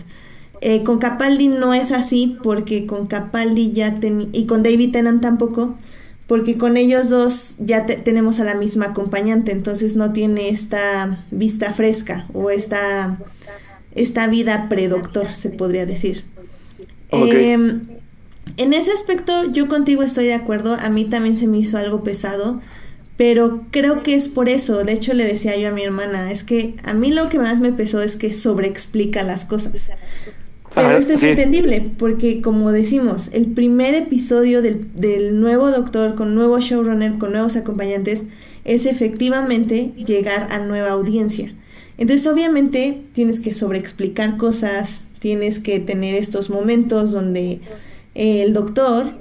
Eh, 0.61 0.85
con 0.85 0.99
Capaldi 0.99 1.49
no 1.49 1.75
es 1.75 1.91
así, 1.91 2.37
porque 2.45 2.87
con 2.87 3.07
Capaldi 3.07 3.73
ya 3.73 3.95
ten- 3.99 4.29
y 4.33 4.45
con 4.47 4.63
David 4.63 4.93
Tennant 4.93 5.21
tampoco, 5.21 5.75
porque 6.31 6.57
con 6.57 6.77
ellos 6.77 7.09
dos 7.11 7.57
ya 7.59 7.87
te- 7.87 7.97
tenemos 7.97 8.39
a 8.39 8.45
la 8.45 8.55
misma 8.55 8.85
acompañante, 8.87 9.51
entonces 9.51 9.97
no 9.97 10.13
tiene 10.13 10.49
esta 10.49 11.25
vista 11.33 11.73
fresca 11.73 12.29
o 12.33 12.51
esta, 12.51 13.19
esta 13.97 14.29
vida 14.29 14.69
predoctor, 14.69 15.27
se 15.33 15.51
podría 15.51 15.87
decir. 15.87 16.23
Ok. 17.11 17.33
Em, 17.33 17.81
en 18.59 18.73
ese 18.75 18.93
aspecto 18.93 19.51
yo 19.51 19.67
contigo 19.67 20.05
estoy 20.05 20.27
de 20.27 20.35
acuerdo, 20.35 20.75
a 20.81 20.89
mí 20.89 21.05
también 21.05 21.37
se 21.37 21.49
me 21.49 21.59
hizo 21.59 21.79
algo 21.79 22.05
pesado, 22.05 22.61
pero 23.17 23.67
creo 23.73 24.05
que 24.05 24.15
es 24.15 24.29
por 24.29 24.49
eso, 24.49 24.85
de 24.85 24.93
hecho 24.93 25.15
le 25.15 25.25
decía 25.25 25.57
yo 25.57 25.71
a 25.71 25.73
mi 25.73 25.83
hermana, 25.83 26.31
es 26.31 26.45
que 26.45 26.77
a 26.85 26.95
mí 26.95 27.11
lo 27.11 27.29
que 27.29 27.41
más 27.41 27.59
me 27.59 27.73
pesó 27.73 28.01
es 28.03 28.15
que 28.15 28.33
sobreexplica 28.33 29.25
las 29.25 29.47
cosas. 29.47 29.91
Pero 30.75 30.91
esto 30.91 31.15
es 31.15 31.21
sí. 31.21 31.29
entendible, 31.29 31.91
porque 31.99 32.41
como 32.41 32.71
decimos, 32.71 33.31
el 33.33 33.47
primer 33.49 33.95
episodio 33.95 34.63
del, 34.63 34.95
del 34.95 35.41
nuevo 35.41 35.71
doctor, 35.71 36.15
con 36.15 36.35
nuevo 36.35 36.61
showrunner, 36.61 37.19
con 37.19 37.33
nuevos 37.33 37.57
acompañantes, 37.57 38.25
es 38.65 38.87
efectivamente 38.87 39.93
llegar 39.97 40.49
a 40.51 40.61
nueva 40.61 40.91
audiencia. 40.91 41.55
Entonces, 41.99 42.27
obviamente, 42.27 43.03
tienes 43.13 43.41
que 43.41 43.53
sobreexplicar 43.53 44.37
cosas, 44.37 45.05
tienes 45.19 45.59
que 45.59 45.81
tener 45.81 46.15
estos 46.15 46.51
momentos 46.51 47.13
donde 47.13 47.61
eh, 48.15 48.43
el 48.43 48.53
doctor 48.53 49.13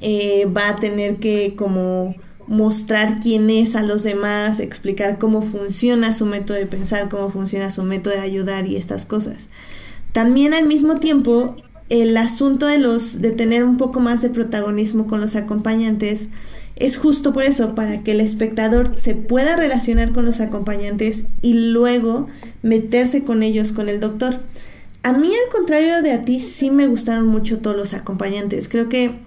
eh, 0.00 0.46
va 0.46 0.70
a 0.70 0.76
tener 0.76 1.16
que 1.16 1.54
como 1.56 2.16
mostrar 2.46 3.20
quién 3.20 3.48
es 3.48 3.76
a 3.76 3.82
los 3.82 4.02
demás, 4.02 4.60
explicar 4.60 5.18
cómo 5.18 5.40
funciona 5.40 6.12
su 6.12 6.26
método 6.26 6.58
de 6.58 6.66
pensar, 6.66 7.08
cómo 7.08 7.30
funciona 7.30 7.70
su 7.70 7.82
método 7.84 8.14
de 8.14 8.20
ayudar 8.20 8.66
y 8.66 8.76
estas 8.76 9.06
cosas. 9.06 9.48
También 10.14 10.54
al 10.54 10.68
mismo 10.68 11.00
tiempo, 11.00 11.56
el 11.88 12.16
asunto 12.16 12.66
de 12.66 12.78
los 12.78 13.20
de 13.20 13.32
tener 13.32 13.64
un 13.64 13.76
poco 13.76 13.98
más 13.98 14.22
de 14.22 14.30
protagonismo 14.30 15.08
con 15.08 15.20
los 15.20 15.34
acompañantes 15.34 16.28
es 16.76 16.98
justo 16.98 17.32
por 17.32 17.42
eso, 17.42 17.74
para 17.74 18.04
que 18.04 18.12
el 18.12 18.20
espectador 18.20 18.96
se 18.96 19.16
pueda 19.16 19.56
relacionar 19.56 20.12
con 20.12 20.24
los 20.24 20.40
acompañantes 20.40 21.26
y 21.42 21.54
luego 21.54 22.28
meterse 22.62 23.24
con 23.24 23.42
ellos, 23.42 23.72
con 23.72 23.88
el 23.88 23.98
doctor. 23.98 24.38
A 25.02 25.12
mí, 25.14 25.26
al 25.26 25.52
contrario 25.52 26.00
de 26.00 26.12
a 26.12 26.22
ti, 26.22 26.40
sí 26.40 26.70
me 26.70 26.86
gustaron 26.86 27.26
mucho 27.26 27.58
todos 27.58 27.76
los 27.76 27.92
acompañantes. 27.92 28.68
Creo 28.68 28.88
que 28.88 29.18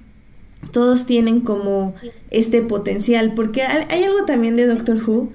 todos 0.71 1.05
tienen 1.05 1.41
como 1.41 1.95
este 2.31 2.61
potencial, 2.61 3.33
porque 3.33 3.63
hay, 3.63 4.03
algo 4.05 4.23
también 4.25 4.55
de 4.55 4.67
Doctor 4.67 4.97
Who, 5.05 5.33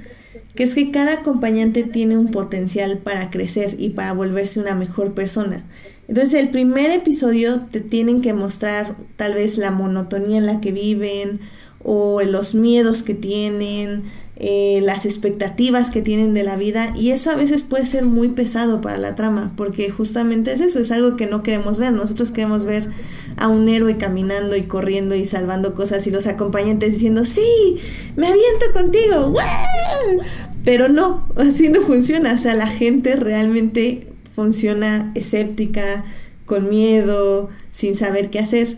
que 0.54 0.64
es 0.64 0.74
que 0.74 0.90
cada 0.90 1.14
acompañante 1.14 1.82
tiene 1.82 2.18
un 2.18 2.30
potencial 2.30 2.98
para 2.98 3.30
crecer 3.30 3.76
y 3.78 3.90
para 3.90 4.12
volverse 4.12 4.60
una 4.60 4.74
mejor 4.74 5.14
persona. 5.14 5.64
Entonces 6.08 6.34
el 6.34 6.50
primer 6.50 6.90
episodio 6.90 7.62
te 7.70 7.80
tienen 7.80 8.20
que 8.20 8.34
mostrar 8.34 8.96
tal 9.16 9.34
vez 9.34 9.56
la 9.56 9.70
monotonía 9.70 10.38
en 10.38 10.46
la 10.46 10.60
que 10.60 10.72
viven 10.72 11.40
o 11.84 12.22
los 12.22 12.54
miedos 12.54 13.02
que 13.02 13.14
tienen, 13.14 14.04
eh, 14.36 14.80
las 14.82 15.04
expectativas 15.04 15.90
que 15.90 16.02
tienen 16.02 16.34
de 16.34 16.42
la 16.42 16.56
vida 16.56 16.92
y 16.96 17.10
eso 17.10 17.30
a 17.30 17.36
veces 17.36 17.62
puede 17.62 17.86
ser 17.86 18.04
muy 18.04 18.28
pesado 18.28 18.80
para 18.80 18.98
la 18.98 19.14
trama 19.14 19.52
porque 19.56 19.90
justamente 19.90 20.52
es 20.52 20.60
eso, 20.60 20.80
es 20.80 20.90
algo 20.90 21.16
que 21.16 21.26
no 21.26 21.42
queremos 21.42 21.78
ver. 21.78 21.92
Nosotros 21.92 22.30
queremos 22.30 22.64
ver 22.64 22.88
a 23.36 23.48
un 23.48 23.68
héroe 23.68 23.96
caminando 23.96 24.56
y 24.56 24.62
corriendo 24.62 25.14
y 25.14 25.24
salvando 25.24 25.74
cosas 25.74 26.06
y 26.06 26.10
los 26.10 26.26
acompañantes 26.26 26.94
diciendo, 26.94 27.24
sí, 27.24 27.76
me 28.16 28.26
aviento 28.28 28.66
contigo, 28.72 29.30
¡Wow! 29.30 30.22
pero 30.64 30.88
no, 30.88 31.26
así 31.36 31.68
no 31.68 31.82
funciona. 31.82 32.32
O 32.34 32.38
sea, 32.38 32.54
la 32.54 32.68
gente 32.68 33.16
realmente 33.16 34.08
funciona 34.34 35.12
escéptica, 35.14 36.04
con 36.46 36.68
miedo, 36.68 37.48
sin 37.70 37.96
saber 37.96 38.30
qué 38.30 38.38
hacer. 38.38 38.76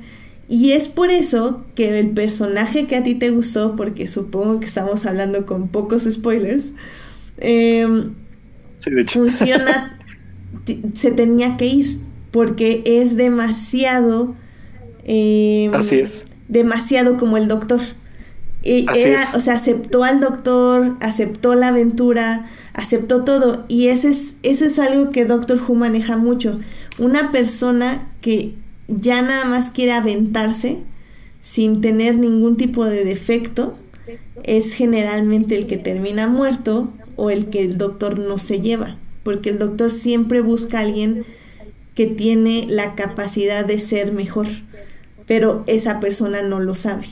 Y 0.48 0.72
es 0.72 0.88
por 0.88 1.10
eso 1.10 1.64
que 1.74 1.98
el 1.98 2.10
personaje 2.10 2.86
que 2.86 2.96
a 2.96 3.02
ti 3.02 3.14
te 3.14 3.30
gustó, 3.30 3.76
porque 3.76 4.06
supongo 4.06 4.60
que 4.60 4.66
estamos 4.66 5.06
hablando 5.06 5.46
con 5.46 5.68
pocos 5.68 6.04
spoilers, 6.10 6.72
eh, 7.38 7.86
Sí, 8.78 8.90
de 8.90 9.02
hecho. 9.02 9.18
funciona, 9.20 9.98
se 10.94 11.10
tenía 11.12 11.56
que 11.56 11.66
ir, 11.66 12.00
porque 12.30 12.82
es 12.86 13.16
demasiado... 13.16 14.36
eh, 15.04 15.70
Así 15.72 16.00
es. 16.00 16.24
Demasiado 16.48 17.16
como 17.16 17.36
el 17.36 17.48
doctor. 17.48 17.80
Y 18.62 18.86
Así 18.86 19.08
era, 19.08 19.20
o 19.34 19.40
sea, 19.40 19.54
aceptó 19.54 20.04
al 20.04 20.20
doctor, 20.20 20.96
aceptó 21.00 21.54
la 21.54 21.68
aventura, 21.68 22.46
aceptó 22.72 23.24
todo. 23.24 23.66
Y 23.68 23.88
ese 23.88 24.08
es, 24.10 24.36
eso 24.42 24.64
es 24.64 24.78
algo 24.78 25.10
que 25.10 25.26
Doctor 25.26 25.60
Who 25.66 25.74
maneja 25.74 26.16
mucho. 26.16 26.58
Una 26.98 27.30
persona 27.30 28.08
que 28.22 28.54
ya 28.88 29.22
nada 29.22 29.44
más 29.44 29.70
quiere 29.70 29.92
aventarse 29.92 30.78
sin 31.40 31.80
tener 31.80 32.18
ningún 32.18 32.56
tipo 32.56 32.84
de 32.84 33.04
defecto 33.04 33.76
es 34.42 34.74
generalmente 34.74 35.56
el 35.56 35.66
que 35.66 35.76
termina 35.76 36.26
muerto 36.26 36.92
o 37.16 37.30
el 37.30 37.50
que 37.50 37.60
el 37.60 37.78
doctor 37.78 38.18
no 38.18 38.38
se 38.38 38.60
lleva. 38.60 38.98
Porque 39.22 39.50
el 39.50 39.58
doctor 39.58 39.90
siempre 39.90 40.40
busca 40.40 40.78
a 40.78 40.82
alguien 40.82 41.24
que 41.94 42.06
tiene 42.06 42.66
la 42.68 42.94
capacidad 42.94 43.64
de 43.64 43.78
ser 43.78 44.12
mejor, 44.12 44.46
pero 45.26 45.64
esa 45.66 46.00
persona 46.00 46.42
no 46.42 46.60
lo 46.60 46.74
sabe. 46.74 47.06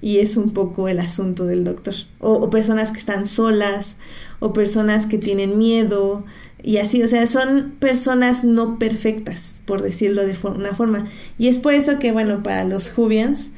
Y 0.00 0.18
es 0.18 0.36
un 0.36 0.52
poco 0.52 0.88
el 0.88 0.98
asunto 0.98 1.46
del 1.46 1.64
doctor. 1.64 1.94
O, 2.18 2.32
o 2.34 2.50
personas 2.50 2.90
que 2.90 2.98
están 2.98 3.26
solas, 3.26 3.96
o 4.40 4.52
personas 4.52 5.06
que 5.06 5.18
tienen 5.18 5.58
miedo, 5.58 6.24
y 6.66 6.78
así, 6.78 7.00
o 7.00 7.06
sea, 7.06 7.28
son 7.28 7.76
personas 7.78 8.42
no 8.42 8.76
perfectas, 8.76 9.62
por 9.66 9.82
decirlo 9.82 10.26
de 10.26 10.36
una 10.42 10.74
forma. 10.74 11.06
Y 11.38 11.46
es 11.46 11.58
por 11.58 11.74
eso 11.74 12.00
que, 12.00 12.10
bueno, 12.10 12.42
para 12.42 12.64
los 12.64 12.90
Jubians, 12.90 13.52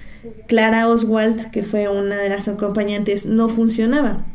Clara 0.47 0.87
Oswald, 0.89 1.51
que 1.51 1.63
fue 1.63 1.89
una 1.89 2.17
de 2.19 2.29
las 2.29 2.49
acompañantes, 2.49 3.25
no 3.25 3.49
funcionaba. 3.49 4.27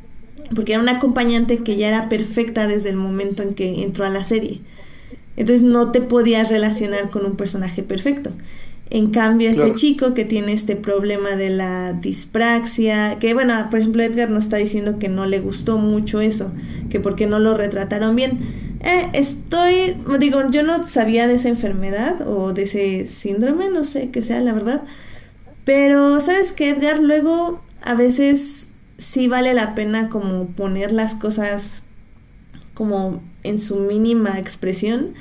Porque 0.55 0.73
era 0.73 0.81
una 0.81 0.93
acompañante 0.93 1.59
que 1.59 1.77
ya 1.77 1.87
era 1.87 2.09
perfecta 2.09 2.65
desde 2.65 2.89
el 2.89 2.97
momento 2.97 3.43
en 3.43 3.53
que 3.53 3.83
entró 3.83 4.05
a 4.05 4.09
la 4.09 4.25
serie. 4.25 4.61
Entonces 5.37 5.61
no 5.61 5.91
te 5.91 6.01
podías 6.01 6.49
relacionar 6.49 7.11
con 7.11 7.27
un 7.27 7.35
personaje 7.35 7.83
perfecto. 7.83 8.31
En 8.89 9.09
cambio, 9.09 9.49
este 9.49 9.61
Claro. 9.61 9.75
chico 9.75 10.13
que 10.13 10.23
tiene 10.23 10.53
este 10.53 10.75
problema 10.75 11.31
de 11.31 11.49
la 11.49 11.93
dispraxia, 11.93 13.17
que 13.19 13.33
bueno, 13.33 13.53
por 13.71 13.79
ejemplo, 13.79 14.03
Edgar 14.03 14.29
nos 14.29 14.43
está 14.43 14.57
diciendo 14.57 14.99
que 14.99 15.09
no 15.09 15.25
le 15.25 15.39
gustó 15.39 15.77
mucho 15.79 16.21
eso, 16.21 16.51
que 16.89 16.99
porque 16.99 17.25
no 17.25 17.39
lo 17.39 17.55
retrataron 17.55 18.15
bien. 18.15 18.39
Eh, 18.81 19.09
estoy, 19.13 19.95
digo, 20.19 20.41
yo 20.51 20.61
no 20.61 20.85
sabía 20.87 21.27
de 21.27 21.35
esa 21.35 21.49
enfermedad 21.49 22.27
o 22.27 22.53
de 22.53 22.63
ese 22.63 23.07
síndrome, 23.07 23.69
no 23.69 23.83
sé 23.83 24.09
qué 24.09 24.21
sea 24.21 24.41
la 24.41 24.53
verdad. 24.53 24.83
Pero, 25.65 26.19
¿sabes 26.19 26.51
qué, 26.51 26.69
Edgar? 26.71 26.99
Luego, 26.99 27.61
a 27.81 27.95
veces 27.95 28.69
sí 28.97 29.27
vale 29.27 29.53
la 29.53 29.73
pena 29.75 30.09
como 30.09 30.47
poner 30.47 30.91
las 30.91 31.15
cosas 31.15 31.83
como 32.73 33.23
en 33.43 33.59
su 33.61 33.77
mínima 33.79 34.37
expresión 34.39 35.13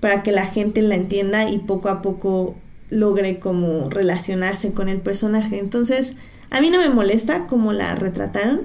para 0.00 0.22
que 0.22 0.32
la 0.32 0.46
gente 0.46 0.82
la 0.82 0.94
entienda 0.94 1.48
y 1.48 1.58
poco 1.58 1.88
a 1.90 2.02
poco 2.02 2.56
logre 2.90 3.38
como 3.38 3.88
relacionarse 3.88 4.72
con 4.72 4.88
el 4.88 5.00
personaje. 5.00 5.58
Entonces, 5.58 6.14
a 6.50 6.60
mí 6.60 6.70
no 6.70 6.78
me 6.78 6.90
molesta 6.90 7.46
cómo 7.46 7.72
la 7.72 7.94
retrataron. 7.94 8.62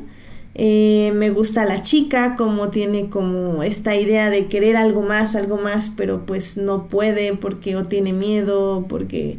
Eh, 0.57 1.11
me 1.15 1.31
gusta 1.31 1.65
la 1.65 1.81
chica, 1.81 2.35
como 2.35 2.69
tiene 2.69 3.09
como 3.09 3.61
esta 3.61 3.95
idea 3.95 4.29
de 4.29 4.47
querer 4.47 4.77
algo 4.77 5.01
más, 5.01 5.35
algo 5.35 5.57
más, 5.57 5.91
pero 5.95 6.25
pues 6.25 6.55
no 6.55 6.87
puede 6.87 7.35
porque 7.35 7.75
o 7.75 7.83
tiene 7.83 8.13
miedo, 8.13 8.85
porque 8.87 9.37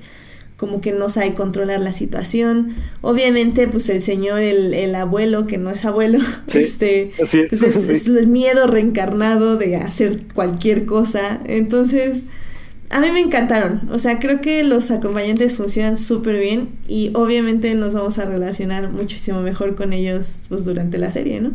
como 0.58 0.80
que 0.80 0.92
no 0.92 1.08
sabe 1.08 1.34
controlar 1.34 1.80
la 1.80 1.92
situación. 1.92 2.68
Obviamente, 3.00 3.66
pues 3.66 3.88
el 3.88 4.02
señor, 4.02 4.40
el, 4.40 4.74
el 4.74 4.94
abuelo, 4.94 5.46
que 5.46 5.58
no 5.58 5.70
es 5.70 5.84
abuelo, 5.84 6.18
Sí, 6.46 6.58
este, 6.58 7.12
así 7.20 7.40
es, 7.40 7.50
pues, 7.60 7.76
es, 7.76 7.86
sí. 7.86 7.92
es 7.92 8.06
el 8.06 8.26
miedo 8.26 8.66
reencarnado 8.66 9.56
de 9.56 9.76
hacer 9.76 10.18
cualquier 10.34 10.84
cosa. 10.84 11.40
Entonces, 11.46 12.22
a 12.90 13.00
mí 13.00 13.10
me 13.12 13.20
encantaron. 13.20 13.82
O 13.92 13.98
sea, 13.98 14.18
creo 14.18 14.40
que 14.40 14.62
los 14.64 14.90
acompañantes 14.90 15.56
funcionan 15.56 15.96
súper 15.98 16.38
bien 16.38 16.70
y 16.88 17.10
obviamente 17.14 17.74
nos 17.74 17.94
vamos 17.94 18.18
a 18.18 18.24
relacionar 18.26 18.90
muchísimo 18.90 19.40
mejor 19.42 19.74
con 19.74 19.92
ellos 19.92 20.42
pues 20.48 20.64
durante 20.64 20.98
la 20.98 21.10
serie, 21.10 21.40
¿no? 21.40 21.52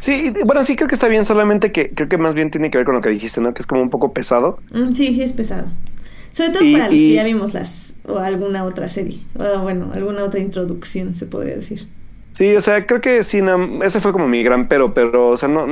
Sí, 0.00 0.32
bueno, 0.44 0.62
sí 0.62 0.76
creo 0.76 0.86
que 0.86 0.94
está 0.94 1.08
bien, 1.08 1.24
solamente 1.24 1.72
que 1.72 1.90
creo 1.90 2.08
que 2.08 2.18
más 2.18 2.34
bien 2.34 2.50
tiene 2.50 2.70
que 2.70 2.78
ver 2.78 2.84
con 2.84 2.94
lo 2.94 3.00
que 3.00 3.08
dijiste, 3.10 3.40
¿no? 3.40 3.52
Que 3.52 3.60
es 3.60 3.66
como 3.66 3.82
un 3.82 3.90
poco 3.90 4.12
pesado. 4.12 4.60
Mm, 4.72 4.92
sí, 4.92 5.14
sí 5.14 5.22
es 5.22 5.32
pesado. 5.32 5.70
Sobre 6.30 6.50
todo 6.50 6.64
Y- 6.64 6.72
para 6.72 6.86
los 6.86 6.94
y- 6.94 7.08
que 7.08 7.14
ya 7.14 7.24
vimos 7.24 7.54
las 7.54 7.96
o 8.06 8.18
alguna 8.18 8.64
otra 8.64 8.88
serie, 8.88 9.20
o 9.38 9.60
bueno, 9.60 9.90
alguna 9.92 10.22
otra 10.24 10.40
introducción 10.40 11.14
se 11.14 11.26
podría 11.26 11.56
decir. 11.56 11.88
Sí, 12.32 12.54
o 12.54 12.60
sea, 12.60 12.86
creo 12.86 13.00
que 13.00 13.24
sí, 13.24 13.42
no, 13.42 13.82
ese 13.82 13.98
fue 13.98 14.12
como 14.12 14.28
mi 14.28 14.44
gran 14.44 14.68
pero, 14.68 14.94
pero, 14.94 15.30
o 15.30 15.36
sea, 15.36 15.48
no, 15.48 15.66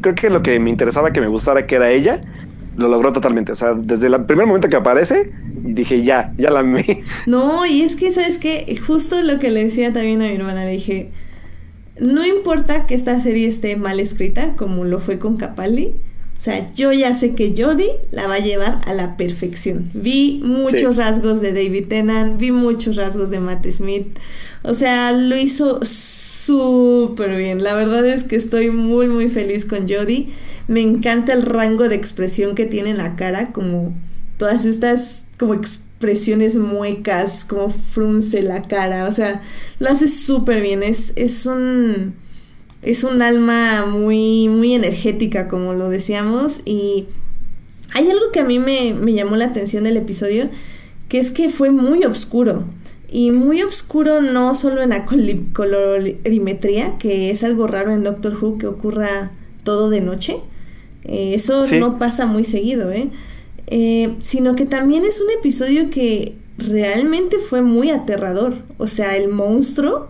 creo 0.00 0.14
que 0.16 0.30
lo 0.30 0.42
que 0.42 0.58
me 0.58 0.70
interesaba 0.70 1.12
que 1.12 1.20
me 1.20 1.28
gustara 1.28 1.66
que 1.66 1.76
era 1.76 1.90
ella, 1.90 2.20
lo 2.78 2.88
logró 2.88 3.12
totalmente. 3.12 3.52
O 3.52 3.56
sea, 3.56 3.74
desde 3.74 4.06
el 4.06 4.24
primer 4.24 4.46
momento 4.46 4.68
que 4.68 4.76
aparece, 4.76 5.30
dije, 5.62 6.02
ya, 6.02 6.32
ya 6.38 6.50
la 6.50 6.60
amé. 6.60 7.02
No, 7.26 7.66
y 7.66 7.82
es 7.82 7.96
que, 7.96 8.10
¿sabes 8.12 8.38
qué? 8.38 8.74
Justo 8.86 9.20
lo 9.22 9.38
que 9.38 9.50
le 9.50 9.64
decía 9.64 9.92
también 9.92 10.22
a 10.22 10.26
mi 10.28 10.34
hermana, 10.34 10.64
dije, 10.66 11.10
no 12.00 12.24
importa 12.24 12.86
que 12.86 12.94
esta 12.94 13.20
serie 13.20 13.48
esté 13.48 13.76
mal 13.76 14.00
escrita, 14.00 14.54
como 14.56 14.84
lo 14.84 15.00
fue 15.00 15.18
con 15.18 15.36
Capaldi, 15.36 15.94
o 16.36 16.40
sea, 16.40 16.72
yo 16.72 16.92
ya 16.92 17.14
sé 17.14 17.34
que 17.34 17.52
Jodie 17.56 17.90
la 18.12 18.28
va 18.28 18.34
a 18.34 18.38
llevar 18.38 18.78
a 18.86 18.92
la 18.94 19.16
perfección. 19.16 19.90
Vi 19.92 20.40
muchos 20.44 20.94
Sí. 20.94 21.00
rasgos 21.02 21.40
de 21.40 21.52
David 21.52 21.86
Tennant, 21.88 22.38
vi 22.38 22.52
muchos 22.52 22.94
rasgos 22.94 23.30
de 23.30 23.40
Matt 23.40 23.66
Smith, 23.72 24.16
o 24.62 24.74
sea, 24.74 25.10
lo 25.10 25.36
hizo 25.36 25.80
súper 25.84 27.36
bien. 27.36 27.62
La 27.64 27.74
verdad 27.74 28.06
es 28.06 28.22
que 28.22 28.36
estoy 28.36 28.70
muy, 28.70 29.08
muy 29.08 29.28
feliz 29.28 29.64
con 29.64 29.88
Jodie. 29.88 30.28
Me 30.68 30.80
encanta 30.80 31.32
el 31.32 31.42
rango 31.42 31.88
de 31.88 31.96
expresión 31.96 32.54
que 32.54 32.66
tiene 32.66 32.90
en 32.90 32.98
la 32.98 33.16
cara, 33.16 33.52
como 33.52 33.94
todas 34.36 34.64
estas 34.64 35.24
como 35.38 35.54
expresiones 35.54 36.56
muecas, 36.56 37.44
como 37.44 37.70
frunce 37.70 38.42
la 38.42 38.68
cara, 38.68 39.08
o 39.08 39.12
sea, 39.12 39.42
lo 39.80 39.88
hace 39.88 40.08
súper 40.08 40.62
bien, 40.62 40.82
es, 40.82 41.12
es 41.16 41.46
un 41.46 42.14
es 42.82 43.02
un 43.02 43.22
alma 43.22 43.86
muy 43.86 44.48
muy 44.48 44.74
energética 44.74 45.48
como 45.48 45.74
lo 45.74 45.88
decíamos 45.88 46.60
y 46.64 47.08
hay 47.94 48.10
algo 48.10 48.30
que 48.32 48.40
a 48.40 48.44
mí 48.44 48.58
me, 48.58 48.94
me 48.94 49.12
llamó 49.12 49.36
la 49.36 49.46
atención 49.46 49.84
del 49.84 49.96
episodio, 49.96 50.50
que 51.08 51.18
es 51.18 51.30
que 51.30 51.48
fue 51.48 51.70
muy 51.70 52.04
oscuro. 52.04 52.64
Y 53.10 53.30
muy 53.30 53.62
oscuro 53.62 54.20
no 54.20 54.54
solo 54.54 54.82
en 54.82 54.90
la 54.90 55.06
colorimetría, 55.06 56.98
que 56.98 57.30
es 57.30 57.42
algo 57.42 57.66
raro 57.66 57.92
en 57.92 58.04
Doctor 58.04 58.36
Who 58.38 58.58
que 58.58 58.66
ocurra 58.66 59.30
todo 59.64 59.88
de 59.88 60.02
noche. 60.02 60.36
Eh, 61.04 61.32
eso 61.34 61.66
no 61.78 61.98
pasa 61.98 62.26
muy 62.26 62.44
seguido, 62.44 62.90
¿eh? 62.92 63.10
¿eh? 63.68 64.14
Sino 64.20 64.56
que 64.56 64.66
también 64.66 65.04
es 65.04 65.20
un 65.20 65.30
episodio 65.38 65.90
que 65.90 66.34
realmente 66.58 67.38
fue 67.38 67.62
muy 67.62 67.90
aterrador. 67.90 68.54
O 68.78 68.86
sea, 68.86 69.16
el 69.16 69.28
monstruo 69.28 70.08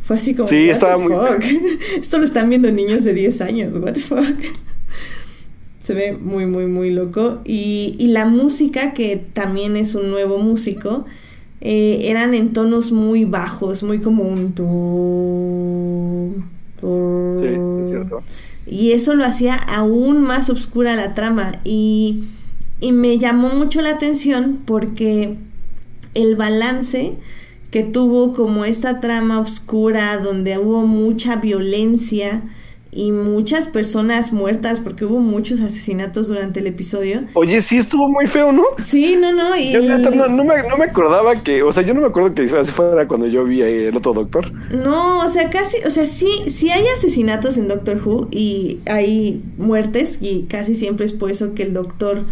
fue 0.00 0.16
así 0.16 0.34
como... 0.34 0.48
Sí, 0.48 0.68
estaba 0.68 0.98
muy... 0.98 1.12
Esto 2.00 2.18
lo 2.18 2.24
están 2.24 2.48
viendo 2.48 2.70
niños 2.70 3.04
de 3.04 3.12
10 3.14 3.40
años, 3.42 3.76
what 3.76 3.92
the 3.92 4.00
fuck. 4.00 4.24
Se 5.84 5.94
ve 5.94 6.12
muy, 6.12 6.46
muy, 6.46 6.66
muy 6.66 6.90
loco. 6.90 7.40
Y, 7.44 7.96
y 7.98 8.08
la 8.08 8.26
música, 8.26 8.92
que 8.92 9.16
también 9.16 9.76
es 9.76 9.94
un 9.94 10.10
nuevo 10.10 10.38
músico, 10.38 11.04
eh, 11.60 12.02
eran 12.04 12.34
en 12.34 12.52
tonos 12.52 12.90
muy 12.90 13.24
bajos, 13.24 13.82
muy 13.82 14.00
como 14.00 14.24
un... 14.24 14.54
Sí, 16.80 17.82
es 17.82 17.88
cierto. 17.88 18.22
Y 18.70 18.92
eso 18.92 19.14
lo 19.14 19.24
hacía 19.24 19.56
aún 19.56 20.22
más 20.22 20.48
oscura 20.48 20.94
la 20.94 21.14
trama. 21.14 21.58
Y, 21.64 22.22
y 22.80 22.92
me 22.92 23.18
llamó 23.18 23.48
mucho 23.48 23.80
la 23.80 23.90
atención 23.90 24.60
porque 24.64 25.36
el 26.14 26.36
balance 26.36 27.14
que 27.72 27.82
tuvo 27.82 28.32
como 28.32 28.64
esta 28.64 29.00
trama 29.00 29.40
oscura 29.40 30.16
donde 30.18 30.58
hubo 30.58 30.86
mucha 30.86 31.36
violencia 31.36 32.42
y 32.92 33.12
muchas 33.12 33.68
personas 33.68 34.32
muertas 34.32 34.80
porque 34.80 35.04
hubo 35.04 35.20
muchos 35.20 35.60
asesinatos 35.60 36.28
durante 36.28 36.60
el 36.60 36.66
episodio. 36.66 37.22
Oye, 37.34 37.60
sí 37.60 37.76
estuvo 37.76 38.08
muy 38.08 38.26
feo, 38.26 38.52
¿no? 38.52 38.64
Sí, 38.78 39.16
no, 39.20 39.32
no. 39.32 39.56
Y... 39.56 39.72
Yo 39.72 39.80
no, 39.80 40.44
me, 40.44 40.62
no, 40.62 40.76
me, 40.76 40.84
acordaba 40.84 41.36
que, 41.36 41.62
o 41.62 41.70
sea, 41.70 41.84
yo 41.84 41.94
no 41.94 42.00
me 42.00 42.08
acuerdo 42.08 42.34
que 42.34 42.42
así 42.42 42.72
fuera 42.72 43.06
cuando 43.06 43.26
yo 43.26 43.44
vi 43.44 43.62
el 43.62 43.96
otro 43.96 44.12
doctor. 44.12 44.52
No, 44.74 45.24
o 45.24 45.28
sea, 45.28 45.50
casi, 45.50 45.76
o 45.86 45.90
sea, 45.90 46.06
sí, 46.06 46.30
sí 46.50 46.70
hay 46.70 46.84
asesinatos 46.96 47.56
en 47.58 47.68
Doctor 47.68 48.00
Who 48.04 48.28
y 48.30 48.80
hay 48.86 49.42
muertes 49.56 50.18
y 50.20 50.44
casi 50.44 50.74
siempre 50.74 51.06
es 51.06 51.12
por 51.12 51.30
eso 51.30 51.54
que 51.54 51.62
el 51.62 51.74
doctor 51.74 52.24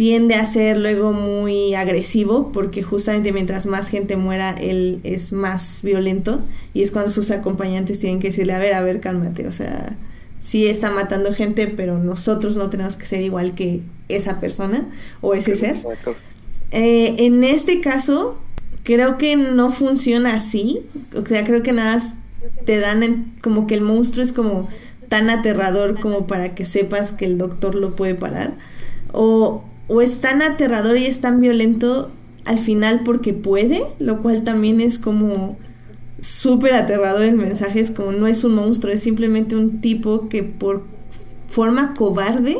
tiende 0.00 0.34
a 0.34 0.46
ser 0.46 0.78
luego 0.78 1.12
muy 1.12 1.74
agresivo 1.74 2.52
porque 2.52 2.82
justamente 2.82 3.34
mientras 3.34 3.66
más 3.66 3.90
gente 3.90 4.16
muera 4.16 4.52
él 4.58 4.98
es 5.04 5.30
más 5.30 5.82
violento 5.82 6.40
y 6.72 6.80
es 6.82 6.90
cuando 6.90 7.10
sus 7.10 7.30
acompañantes 7.30 7.98
tienen 7.98 8.18
que 8.18 8.28
decirle 8.28 8.54
a 8.54 8.58
ver, 8.58 8.72
a 8.72 8.82
ver, 8.82 9.00
cálmate, 9.00 9.46
o 9.46 9.52
sea, 9.52 9.98
sí 10.40 10.66
está 10.66 10.90
matando 10.90 11.34
gente, 11.34 11.66
pero 11.66 11.98
nosotros 11.98 12.56
no 12.56 12.70
tenemos 12.70 12.96
que 12.96 13.04
ser 13.04 13.20
igual 13.20 13.52
que 13.54 13.82
esa 14.08 14.40
persona 14.40 14.88
o 15.20 15.34
ese 15.34 15.54
ser. 15.54 15.76
Eh, 16.70 17.16
en 17.18 17.44
este 17.44 17.82
caso, 17.82 18.40
creo 18.84 19.18
que 19.18 19.36
no 19.36 19.70
funciona 19.70 20.34
así, 20.34 20.80
o 21.14 21.26
sea, 21.26 21.44
creo 21.44 21.62
que 21.62 21.72
nada 21.72 22.02
te 22.64 22.78
dan 22.78 23.34
como 23.42 23.66
que 23.66 23.74
el 23.74 23.82
monstruo 23.82 24.24
es 24.24 24.32
como 24.32 24.66
tan 25.10 25.28
aterrador 25.28 26.00
como 26.00 26.26
para 26.26 26.54
que 26.54 26.64
sepas 26.64 27.12
que 27.12 27.26
el 27.26 27.36
doctor 27.36 27.74
lo 27.74 27.96
puede 27.96 28.14
parar. 28.14 28.54
O, 29.12 29.64
o 29.90 30.00
es 30.02 30.20
tan 30.20 30.40
aterrador 30.40 30.96
y 30.96 31.06
es 31.06 31.20
tan 31.20 31.40
violento 31.40 32.12
al 32.44 32.58
final 32.58 33.00
porque 33.04 33.34
puede, 33.34 33.82
lo 33.98 34.22
cual 34.22 34.44
también 34.44 34.80
es 34.80 35.00
como 35.00 35.58
súper 36.20 36.74
aterrador 36.74 37.24
el 37.24 37.34
mensaje, 37.34 37.80
es 37.80 37.90
como 37.90 38.12
no 38.12 38.28
es 38.28 38.44
un 38.44 38.54
monstruo, 38.54 38.92
es 38.92 39.02
simplemente 39.02 39.56
un 39.56 39.80
tipo 39.80 40.28
que 40.28 40.44
por 40.44 40.84
forma 41.48 41.92
cobarde 41.94 42.58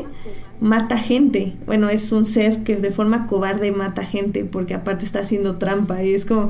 mata 0.59 0.97
gente. 0.97 1.53
Bueno, 1.65 1.87
es 1.87 2.11
un 2.11 2.25
ser 2.25 2.63
que 2.63 2.75
de 2.75 2.91
forma 2.91 3.27
cobarde 3.27 3.71
mata 3.71 4.03
gente 4.03 4.43
porque 4.43 4.73
aparte 4.73 5.05
está 5.05 5.19
haciendo 5.19 5.55
trampa 5.55 6.03
y 6.03 6.13
es 6.13 6.25
como, 6.25 6.49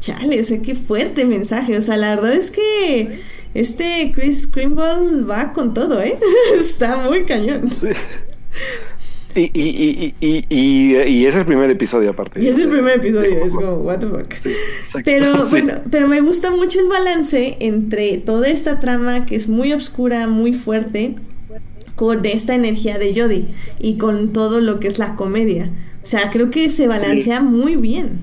chale, 0.00 0.40
o 0.40 0.44
sea, 0.44 0.62
qué 0.62 0.74
fuerte 0.74 1.26
mensaje. 1.26 1.76
O 1.76 1.82
sea, 1.82 1.98
la 1.98 2.14
verdad 2.14 2.32
es 2.32 2.50
que 2.50 3.20
este 3.52 4.12
Chris 4.14 4.44
Screamball 4.44 5.30
va 5.30 5.52
con 5.52 5.74
todo, 5.74 6.00
¿eh? 6.00 6.18
está 6.58 6.96
muy 6.96 7.26
cañón. 7.26 7.70
Sí. 7.70 7.88
Y, 9.34 9.50
y, 9.54 10.14
y, 10.20 10.96
y, 10.96 11.26
es 11.26 11.36
el 11.36 11.46
primer 11.46 11.70
episodio 11.70 12.10
aparte. 12.10 12.42
Y 12.42 12.48
es 12.48 12.58
el 12.58 12.68
primer 12.68 12.98
episodio, 12.98 13.44
es 13.44 13.54
como, 13.54 13.76
what 13.76 13.98
the 13.98 14.06
fuck. 14.06 15.02
pero 15.04 15.32
bueno, 15.50 15.74
pero 15.90 16.06
me 16.06 16.20
gusta 16.20 16.50
mucho 16.50 16.80
el 16.80 16.88
balance 16.88 17.56
entre 17.60 18.18
toda 18.18 18.48
esta 18.48 18.78
trama 18.78 19.24
que 19.24 19.36
es 19.36 19.48
muy 19.48 19.72
oscura, 19.72 20.26
muy 20.26 20.52
fuerte, 20.52 21.16
con 21.94 22.24
esta 22.24 22.54
energía 22.54 22.98
de 22.98 23.14
Jodie 23.14 23.46
y 23.78 23.96
con 23.96 24.32
todo 24.32 24.60
lo 24.60 24.80
que 24.80 24.88
es 24.88 24.98
la 24.98 25.16
comedia. 25.16 25.70
O 26.02 26.06
sea, 26.06 26.30
creo 26.30 26.50
que 26.50 26.68
se 26.68 26.88
balancea 26.88 27.40
muy 27.40 27.76
bien. 27.76 28.20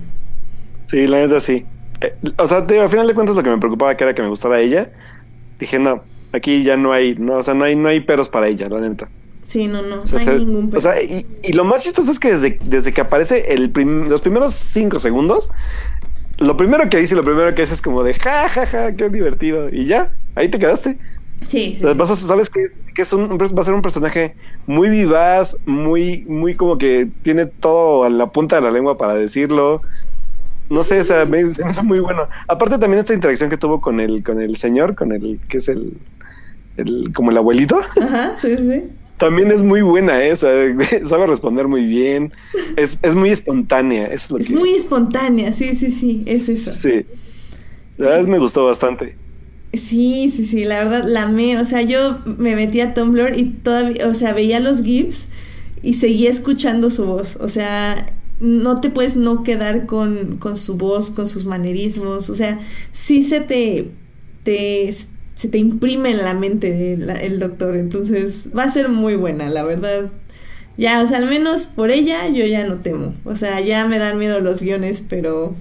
Sí, 0.87 1.07
la 1.07 1.19
neta 1.19 1.39
sí. 1.39 1.65
Eh, 2.01 2.13
o 2.37 2.47
sea, 2.47 2.59
al 2.59 2.89
final 2.89 3.07
de 3.07 3.13
cuentas 3.13 3.35
lo 3.35 3.43
que 3.43 3.49
me 3.49 3.57
preocupaba 3.57 3.95
que 3.95 4.03
era 4.03 4.13
que 4.13 4.21
me 4.21 4.29
gustara 4.29 4.59
ella. 4.59 4.91
Dije, 5.59 5.79
no, 5.79 6.03
aquí 6.31 6.63
ya 6.63 6.77
no 6.77 6.93
hay, 6.93 7.15
no, 7.15 7.37
o 7.37 7.43
sea, 7.43 7.53
no 7.53 7.63
hay, 7.63 7.75
no 7.75 7.87
hay 7.89 7.99
peros 7.99 8.29
para 8.29 8.47
ella, 8.47 8.69
la 8.69 8.79
neta. 8.79 9.09
Sí, 9.49 9.67
no, 9.67 9.81
no, 9.81 10.03
no 10.05 10.17
hay 10.19 10.27
ningún 10.45 10.71
O 10.75 10.79
sea, 10.79 11.01
y, 11.01 11.25
lo 11.53 11.63
más 11.63 11.83
chistoso 11.83 12.11
es 12.11 12.19
que 12.19 12.33
desde, 12.33 12.59
desde 12.65 12.91
que 12.91 13.01
aparece 13.01 13.51
el 13.51 13.71
los 14.07 14.21
primeros 14.21 14.53
cinco 14.53 14.99
segundos, 14.99 15.49
lo 16.37 16.55
primero 16.55 16.87
que 16.87 16.97
dice, 16.97 17.15
lo 17.15 17.23
primero 17.23 17.51
que 17.55 17.63
hace 17.63 17.73
es 17.73 17.81
como 17.81 18.03
de 18.03 18.13
ja, 18.13 18.47
ja, 18.47 18.67
ja, 18.67 18.93
qué 18.93 19.09
divertido. 19.09 19.67
Y 19.69 19.87
ya, 19.87 20.13
ahí 20.35 20.49
te 20.49 20.59
quedaste. 20.59 20.99
Sí. 21.47 21.79
sabes 21.79 22.51
que, 22.51 22.63
es, 22.63 22.79
que 22.93 23.01
es 23.01 23.11
un, 23.11 23.27
va 23.39 23.61
a 23.61 23.65
ser 23.65 23.73
un 23.73 23.81
personaje 23.81 24.35
muy 24.67 24.87
vivaz, 24.87 25.57
muy, 25.65 26.25
muy 26.27 26.53
como 26.53 26.77
que 26.77 27.09
tiene 27.23 27.47
todo 27.47 28.03
a 28.03 28.09
la 28.11 28.27
punta 28.31 28.57
de 28.57 28.61
la 28.61 28.69
lengua 28.69 28.99
para 28.99 29.15
decirlo. 29.15 29.81
No 30.69 30.83
sé, 30.83 30.99
o 30.99 31.03
sea, 31.03 31.25
me, 31.25 31.43
me 31.43 31.49
hace 31.65 31.81
muy 31.81 31.97
bueno. 32.01 32.27
Aparte 32.47 32.77
también 32.77 33.01
esta 33.01 33.15
interacción 33.15 33.49
que 33.49 33.57
tuvo 33.57 33.81
con 33.81 33.99
el, 33.99 34.21
con 34.21 34.39
el 34.39 34.57
señor, 34.57 34.93
con 34.93 35.11
el, 35.11 35.39
que 35.47 35.57
es 35.57 35.69
el, 35.69 35.97
el 36.77 37.11
como 37.15 37.31
el 37.31 37.37
abuelito. 37.37 37.79
Ajá, 37.79 38.37
sí, 38.37 38.55
sí 38.55 38.83
también 39.19 39.51
es 39.51 39.61
muy 39.61 39.81
buena, 39.81 40.23
¿eh? 40.25 40.35
sabe 40.35 41.27
responder 41.27 41.67
muy 41.67 41.85
bien. 41.85 42.33
Es, 42.75 42.97
muy 43.13 43.29
espontánea. 43.29 44.07
es, 44.07 44.31
lo 44.31 44.37
es 44.37 44.49
muy 44.49 44.71
espontánea, 44.71 45.53
sí, 45.53 45.75
sí, 45.75 45.91
sí, 45.91 46.23
es 46.25 46.49
eso. 46.49 46.71
Sí. 46.71 47.05
La 47.97 48.09
verdad 48.09 48.27
me 48.27 48.39
gustó 48.39 48.65
bastante. 48.65 49.15
Sí, 49.73 50.33
sí, 50.35 50.45
sí, 50.45 50.63
la 50.63 50.79
verdad 50.79 51.03
la 51.05 51.23
amé. 51.23 51.59
O 51.59 51.65
sea, 51.65 51.81
yo 51.81 52.19
me 52.25 52.55
metí 52.55 52.79
a 52.79 52.93
Tumblr 52.93 53.37
y 53.37 53.43
todavía, 53.45 54.07
o 54.07 54.15
sea, 54.15 54.33
veía 54.33 54.59
los 54.59 54.81
GIFs 54.81 55.27
y 55.83 55.95
seguía 55.95 56.31
escuchando 56.31 56.89
su 56.89 57.05
voz. 57.05 57.35
O 57.41 57.49
sea, 57.49 58.07
no 58.39 58.79
te 58.79 58.89
puedes 58.89 59.17
no 59.17 59.43
quedar 59.43 59.85
con, 59.85 60.37
con 60.37 60.55
su 60.55 60.77
voz, 60.77 61.11
con 61.11 61.27
sus 61.27 61.45
manerismos. 61.45 62.29
O 62.29 62.35
sea, 62.35 62.57
sí 62.93 63.23
se 63.23 63.41
te, 63.41 63.91
te 64.43 64.89
se 65.39 65.47
te 65.47 65.57
imprime 65.57 66.11
en 66.11 66.17
la 66.17 66.33
mente 66.33 66.91
el, 66.91 67.39
doctor. 67.39 67.77
Entonces 67.77 68.49
va 68.55 68.63
a 68.63 68.69
ser 68.69 68.89
muy 68.89 69.15
buena, 69.15 69.47
la 69.47 69.63
verdad. 69.63 70.09
Ya, 70.75 71.01
o 71.01 71.07
sea, 71.07 71.19
al 71.19 71.29
menos 71.29 71.67
por 71.67 71.91
ella 71.91 72.27
yo 72.27 72.45
ya 72.45 72.67
no 72.67 72.75
temo. 72.75 73.15
O 73.23 73.37
sea, 73.37 73.61
ya 73.61 73.87
me 73.87 73.99
dan 73.99 74.19
miedo 74.19 74.41
los 74.41 74.61
guiones, 74.61 75.01
pero, 75.07 75.55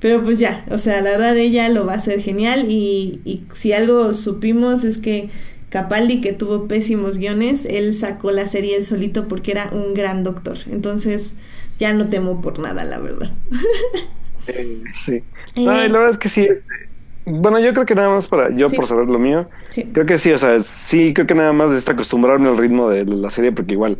pero 0.00 0.24
pues 0.24 0.40
ya, 0.40 0.64
o 0.72 0.78
sea, 0.78 1.00
la 1.02 1.12
verdad 1.12 1.36
ella 1.36 1.68
lo 1.68 1.86
va 1.86 1.92
a 1.92 1.98
hacer 1.98 2.20
genial 2.20 2.66
y, 2.68 3.20
y 3.24 3.44
si 3.52 3.72
algo 3.72 4.12
supimos 4.12 4.82
es 4.82 4.98
que 4.98 5.30
Capaldi, 5.68 6.20
que 6.20 6.32
tuvo 6.32 6.66
pésimos 6.66 7.18
guiones, 7.18 7.64
él 7.64 7.94
sacó 7.94 8.32
la 8.32 8.48
serie 8.48 8.76
él 8.76 8.84
solito 8.84 9.28
porque 9.28 9.52
era 9.52 9.70
un 9.70 9.94
gran 9.94 10.24
doctor. 10.24 10.58
Entonces, 10.68 11.34
ya 11.78 11.92
no 11.92 12.08
temo 12.08 12.40
por 12.40 12.58
nada, 12.58 12.82
la 12.82 12.98
verdad. 12.98 13.30
sí. 14.94 15.22
Eh, 15.54 15.64
la 15.64 15.74
verdad 15.74 16.10
es 16.10 16.18
que 16.18 16.28
sí, 16.28 16.40
este, 16.40 16.91
bueno, 17.24 17.60
yo 17.60 17.72
creo 17.72 17.86
que 17.86 17.94
nada 17.94 18.08
más 18.08 18.26
para 18.26 18.50
yo 18.50 18.68
por 18.68 18.86
saber 18.86 19.08
lo 19.08 19.18
mío. 19.18 19.48
Creo 19.92 20.06
que 20.06 20.18
sí, 20.18 20.32
o 20.32 20.38
sea, 20.38 20.60
sí, 20.60 21.14
creo 21.14 21.26
que 21.26 21.34
nada 21.34 21.52
más 21.52 21.70
de 21.70 21.92
acostumbrarme 21.92 22.48
al 22.48 22.56
ritmo 22.56 22.90
de 22.90 23.04
la 23.04 23.30
serie, 23.30 23.52
porque 23.52 23.74
igual 23.74 23.98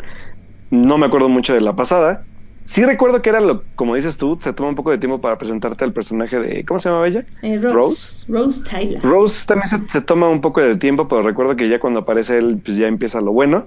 no 0.71 0.99
me 0.99 1.07
acuerdo 1.07 1.29
mucho 1.29 1.55
de 1.55 1.61
la 1.61 1.77
pasada. 1.77 2.25
Sí 2.65 2.85
recuerdo 2.85 3.23
que 3.23 3.29
era 3.29 3.41
lo, 3.41 3.65
como 3.75 3.97
dices 3.97 4.17
tú, 4.17 4.39
se 4.41 4.53
toma 4.53 4.69
un 4.69 4.75
poco 4.75 4.91
de 4.91 4.99
tiempo 4.99 5.21
para 5.21 5.37
presentarte 5.37 5.85
al 5.85 5.93
personaje 5.93 6.39
de, 6.39 6.65
¿cómo 6.65 6.79
se 6.79 6.89
llama 6.89 7.07
ella? 7.07 7.25
Eh, 7.43 7.59
Rose. 7.59 8.25
Rose. 8.29 8.65
Tyler. 8.65 9.03
Rose 9.03 9.47
también 9.47 9.69
se, 9.89 10.01
toma 10.01 10.29
un 10.29 10.41
poco 10.41 10.61
de 10.61 10.77
tiempo, 10.77 11.09
pero 11.09 11.23
recuerdo 11.23 11.57
que 11.57 11.69
ya 11.69 11.81
cuando 11.81 12.01
aparece 12.01 12.39
él, 12.39 12.61
pues 12.65 12.77
ya 12.77 12.87
empieza 12.87 13.21
lo 13.21 13.33
bueno. 13.33 13.67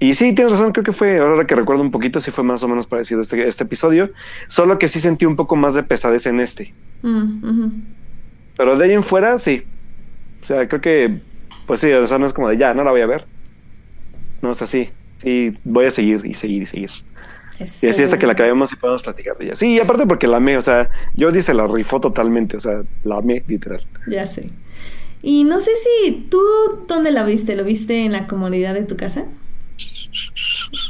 Y 0.00 0.14
sí, 0.14 0.32
tienes 0.32 0.52
razón, 0.52 0.72
creo 0.72 0.84
que 0.84 0.92
fue, 0.92 1.18
ahora 1.18 1.46
que 1.46 1.54
recuerdo 1.56 1.82
un 1.82 1.90
poquito, 1.90 2.20
sí 2.20 2.30
fue 2.30 2.44
más 2.44 2.62
o 2.62 2.68
menos 2.68 2.86
parecido 2.86 3.20
este, 3.20 3.48
este 3.48 3.64
episodio, 3.64 4.10
solo 4.46 4.78
que 4.78 4.86
sí 4.86 5.00
sentí 5.00 5.26
un 5.26 5.34
poco 5.34 5.56
más 5.56 5.74
de 5.74 5.82
pesadez 5.82 6.26
en 6.26 6.38
este. 6.38 6.74
Mm, 7.02 7.68
pero 8.58 8.76
de 8.76 8.84
ahí 8.84 8.92
en 8.92 9.04
fuera, 9.04 9.38
sí. 9.38 9.62
O 10.42 10.44
sea, 10.44 10.68
creo 10.68 10.82
que, 10.82 11.18
pues 11.66 11.80
sí, 11.80 11.90
o 11.92 12.06
sea, 12.06 12.18
no 12.18 12.26
es 12.26 12.34
como 12.34 12.48
de 12.50 12.58
ya, 12.58 12.74
no 12.74 12.84
la 12.84 12.90
voy 12.90 13.00
a 13.00 13.06
ver. 13.06 13.24
No 14.42 14.50
es 14.50 14.60
así. 14.60 14.90
Sí, 15.18 15.56
voy 15.64 15.86
a 15.86 15.90
seguir 15.90 16.26
y 16.26 16.34
seguir 16.34 16.62
y 16.62 16.66
seguir. 16.66 16.90
Y 17.60 17.86
así 17.88 18.02
hasta 18.02 18.18
que 18.18 18.26
la 18.26 18.32
acabemos 18.32 18.72
y 18.72 18.76
podamos 18.76 19.02
platicar 19.02 19.36
de 19.38 19.46
ella. 19.46 19.54
Sí, 19.54 19.74
y 19.74 19.80
aparte 19.80 20.06
porque 20.06 20.26
la 20.26 20.36
amé, 20.36 20.56
o 20.56 20.60
sea, 20.60 20.90
yo 21.14 21.30
dice 21.30 21.54
la 21.54 21.66
rifó 21.66 22.00
totalmente, 22.00 22.56
o 22.56 22.60
sea, 22.60 22.82
la 23.04 23.16
amé 23.16 23.42
literal. 23.46 23.84
Ya 24.06 24.26
sé. 24.26 24.50
Y 25.22 25.44
no 25.44 25.60
sé 25.60 25.70
si 25.76 26.26
tú, 26.28 26.40
¿dónde 26.86 27.10
la 27.10 27.24
viste? 27.24 27.56
¿Lo 27.56 27.64
viste 27.64 28.04
en 28.04 28.12
la 28.12 28.26
comodidad 28.26 28.74
de 28.74 28.84
tu 28.84 28.96
casa? 28.96 29.26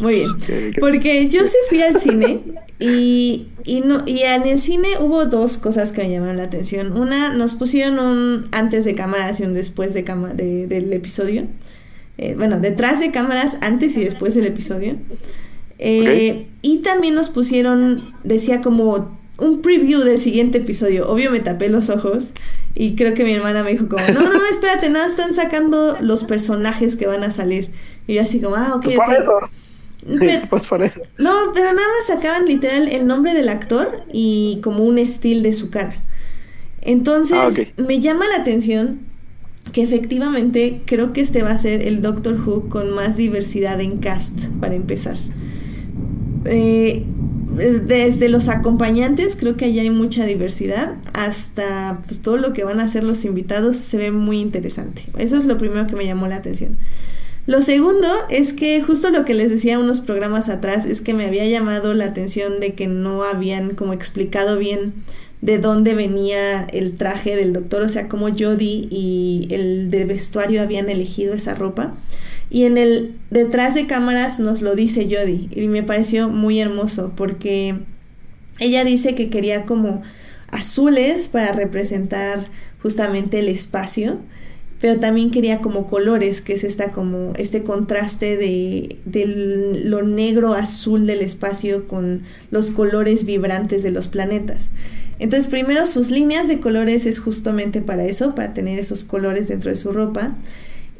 Muy 0.00 0.14
bien. 0.14 0.36
Porque 0.78 1.28
yo 1.28 1.46
sí 1.46 1.56
fui 1.68 1.82
al 1.82 2.00
cine 2.00 2.40
y, 2.78 3.48
y, 3.64 3.80
no, 3.80 4.04
y 4.06 4.20
en 4.20 4.46
el 4.46 4.60
cine 4.60 4.88
hubo 5.00 5.26
dos 5.26 5.56
cosas 5.56 5.92
que 5.92 6.02
me 6.02 6.10
llamaron 6.10 6.36
la 6.36 6.44
atención. 6.44 6.96
Una, 6.96 7.34
nos 7.34 7.54
pusieron 7.54 7.98
un 7.98 8.48
antes 8.52 8.84
de 8.84 8.94
cámaras 8.94 9.40
y 9.40 9.44
un 9.44 9.54
después 9.54 9.94
de, 9.94 10.04
cámara 10.04 10.34
del 10.34 10.92
episodio. 10.92 11.46
Eh, 12.18 12.34
bueno, 12.36 12.60
detrás 12.60 13.00
de 13.00 13.10
cámaras, 13.10 13.56
antes 13.60 13.96
y 13.96 14.04
después 14.04 14.34
del 14.34 14.46
episodio. 14.46 14.96
Eh, 15.78 16.46
y 16.62 16.78
también 16.78 17.14
nos 17.14 17.30
pusieron, 17.30 18.12
decía 18.24 18.60
como 18.60 19.16
un 19.38 19.62
preview 19.62 20.00
del 20.00 20.20
siguiente 20.20 20.58
episodio. 20.58 21.08
Obvio 21.08 21.30
me 21.30 21.40
tapé 21.40 21.68
los 21.68 21.90
ojos 21.90 22.30
y 22.74 22.94
creo 22.96 23.14
que 23.14 23.24
mi 23.24 23.32
hermana 23.32 23.62
me 23.62 23.72
dijo 23.72 23.88
como, 23.88 24.04
no, 24.08 24.32
no, 24.32 24.46
espérate, 24.50 24.90
nada, 24.90 25.06
están 25.06 25.34
sacando 25.34 25.96
los 26.00 26.24
personajes 26.24 26.96
que 26.96 27.06
van 27.06 27.22
a 27.24 27.32
salir. 27.32 27.70
Y 28.06 28.14
yo 28.14 28.22
así 28.22 28.40
como, 28.40 28.56
ah, 28.56 28.74
ok. 28.76 28.84
Pues 28.84 28.96
por 28.96 29.50
pues 30.48 30.66
por 30.66 30.82
eso. 30.82 31.00
No, 31.18 31.32
pero 31.54 31.66
nada 31.66 31.88
más 31.88 32.06
sacaban 32.06 32.46
literal 32.46 32.88
el 32.88 33.06
nombre 33.06 33.34
del 33.34 33.48
actor 33.48 34.04
y 34.12 34.60
como 34.62 34.84
un 34.84 34.98
estilo 34.98 35.42
de 35.42 35.52
su 35.52 35.70
cara. 35.70 35.94
Entonces, 36.80 37.36
ah, 37.36 37.50
me 37.76 38.00
llama 38.00 38.26
la 38.28 38.36
atención 38.36 39.00
que 39.72 39.82
efectivamente 39.82 40.82
creo 40.86 41.12
que 41.12 41.20
este 41.20 41.42
va 41.42 41.50
a 41.50 41.58
ser 41.58 41.86
el 41.86 42.00
Doctor 42.00 42.38
Who 42.40 42.68
con 42.68 42.90
más 42.90 43.16
diversidad 43.16 43.80
en 43.80 43.98
cast, 43.98 44.46
para 44.60 44.74
empezar. 44.74 45.16
Eh, 46.44 47.04
desde 47.86 48.28
los 48.28 48.48
acompañantes, 48.48 49.36
creo 49.36 49.56
que 49.56 49.66
allá 49.66 49.82
hay 49.82 49.90
mucha 49.90 50.24
diversidad, 50.24 50.96
hasta 51.12 52.00
pues, 52.06 52.20
todo 52.20 52.36
lo 52.36 52.52
que 52.52 52.64
van 52.64 52.80
a 52.80 52.84
hacer 52.84 53.04
los 53.04 53.24
invitados 53.24 53.76
se 53.76 53.96
ve 53.96 54.12
muy 54.12 54.38
interesante. 54.38 55.02
Eso 55.18 55.36
es 55.36 55.44
lo 55.44 55.58
primero 55.58 55.86
que 55.86 55.96
me 55.96 56.06
llamó 56.06 56.26
la 56.28 56.36
atención. 56.36 56.76
Lo 57.48 57.62
segundo 57.62 58.08
es 58.28 58.52
que 58.52 58.82
justo 58.82 59.08
lo 59.08 59.24
que 59.24 59.32
les 59.32 59.48
decía 59.48 59.78
unos 59.78 60.02
programas 60.02 60.50
atrás 60.50 60.84
es 60.84 61.00
que 61.00 61.14
me 61.14 61.24
había 61.24 61.46
llamado 61.46 61.94
la 61.94 62.04
atención 62.04 62.60
de 62.60 62.74
que 62.74 62.88
no 62.88 63.22
habían 63.22 63.74
como 63.74 63.94
explicado 63.94 64.58
bien 64.58 64.92
de 65.40 65.56
dónde 65.56 65.94
venía 65.94 66.64
el 66.64 66.98
traje 66.98 67.36
del 67.36 67.54
doctor, 67.54 67.80
o 67.80 67.88
sea, 67.88 68.06
cómo 68.06 68.28
Jodie 68.28 68.86
y 68.90 69.48
el 69.50 69.90
del 69.90 70.08
vestuario 70.08 70.60
habían 70.60 70.90
elegido 70.90 71.32
esa 71.32 71.54
ropa. 71.54 71.94
Y 72.50 72.64
en 72.64 72.76
el 72.76 73.14
detrás 73.30 73.74
de 73.74 73.86
cámaras 73.86 74.38
nos 74.38 74.60
lo 74.60 74.74
dice 74.74 75.08
Jodie 75.10 75.48
y 75.50 75.68
me 75.68 75.82
pareció 75.82 76.28
muy 76.28 76.60
hermoso 76.60 77.14
porque 77.16 77.76
ella 78.58 78.84
dice 78.84 79.14
que 79.14 79.30
quería 79.30 79.64
como 79.64 80.02
azules 80.50 81.28
para 81.28 81.52
representar 81.52 82.50
justamente 82.82 83.38
el 83.38 83.48
espacio, 83.48 84.18
pero 84.80 84.98
también 85.00 85.30
quería 85.30 85.58
como 85.60 85.86
colores, 85.86 86.40
que 86.40 86.54
es 86.54 86.64
esta 86.64 86.92
como 86.92 87.32
este 87.36 87.64
contraste 87.64 88.36
de, 88.36 88.96
de 89.04 89.26
lo 89.84 90.02
negro 90.02 90.54
azul 90.54 91.06
del 91.06 91.20
espacio 91.20 91.88
con 91.88 92.22
los 92.50 92.70
colores 92.70 93.24
vibrantes 93.24 93.82
de 93.82 93.90
los 93.90 94.08
planetas. 94.08 94.70
Entonces, 95.18 95.50
primero 95.50 95.84
sus 95.86 96.10
líneas 96.10 96.46
de 96.46 96.60
colores 96.60 97.06
es 97.06 97.18
justamente 97.18 97.80
para 97.80 98.04
eso, 98.04 98.34
para 98.34 98.54
tener 98.54 98.78
esos 98.78 99.04
colores 99.04 99.48
dentro 99.48 99.70
de 99.70 99.76
su 99.76 99.90
ropa 99.92 100.36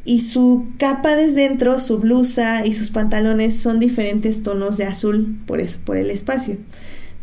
y 0.04 0.20
su 0.20 0.66
capa 0.78 1.14
desde 1.14 1.42
dentro, 1.42 1.78
su 1.78 1.98
blusa 1.98 2.66
y 2.66 2.72
sus 2.72 2.90
pantalones 2.90 3.56
son 3.58 3.78
diferentes 3.78 4.42
tonos 4.42 4.76
de 4.76 4.84
azul, 4.84 5.36
por 5.46 5.60
eso, 5.60 5.78
por 5.84 5.96
el 5.96 6.10
espacio. 6.10 6.56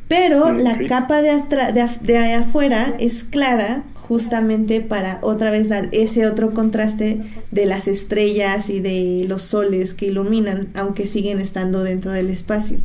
Pero 0.08 0.52
la 0.54 0.78
capa 0.88 1.22
de, 1.22 1.42
de, 1.74 1.90
de, 2.02 2.34
afuera 2.34 2.96
es 3.00 3.24
clara 3.24 3.84
justamente 4.08 4.82
para 4.82 5.18
otra 5.24 5.50
vez 5.50 5.70
dar 5.70 5.90
ese 5.92 6.28
otro 6.28 6.52
contraste 6.52 7.22
de 7.50 7.66
las 7.66 7.88
estrellas 7.88 8.70
y 8.70 8.80
de 8.80 9.26
los 9.28 9.42
soles 9.42 9.96
que 9.96 10.06
iluminan, 10.06 10.68
aunque 10.76 11.08
siguen 11.08 11.40
estando 11.40 11.84
dentro 11.84 12.12
del 12.12 12.30
espacio. 12.30 12.78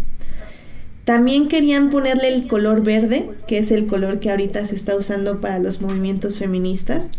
También 1.05 1.49
querían 1.49 1.91
ponerle 1.91 2.29
el 2.29 2.47
color 2.47 2.83
verde, 2.83 3.29
que 3.47 3.59
es 3.59 3.71
el 3.71 3.87
color 3.87 4.18
que 4.21 4.31
ahorita 4.31 4.66
se 4.66 4.75
está 4.75 4.97
usando 4.97 5.43
para 5.43 5.59
los 5.59 5.83
movimientos 5.83 6.39
feministas 6.39 7.11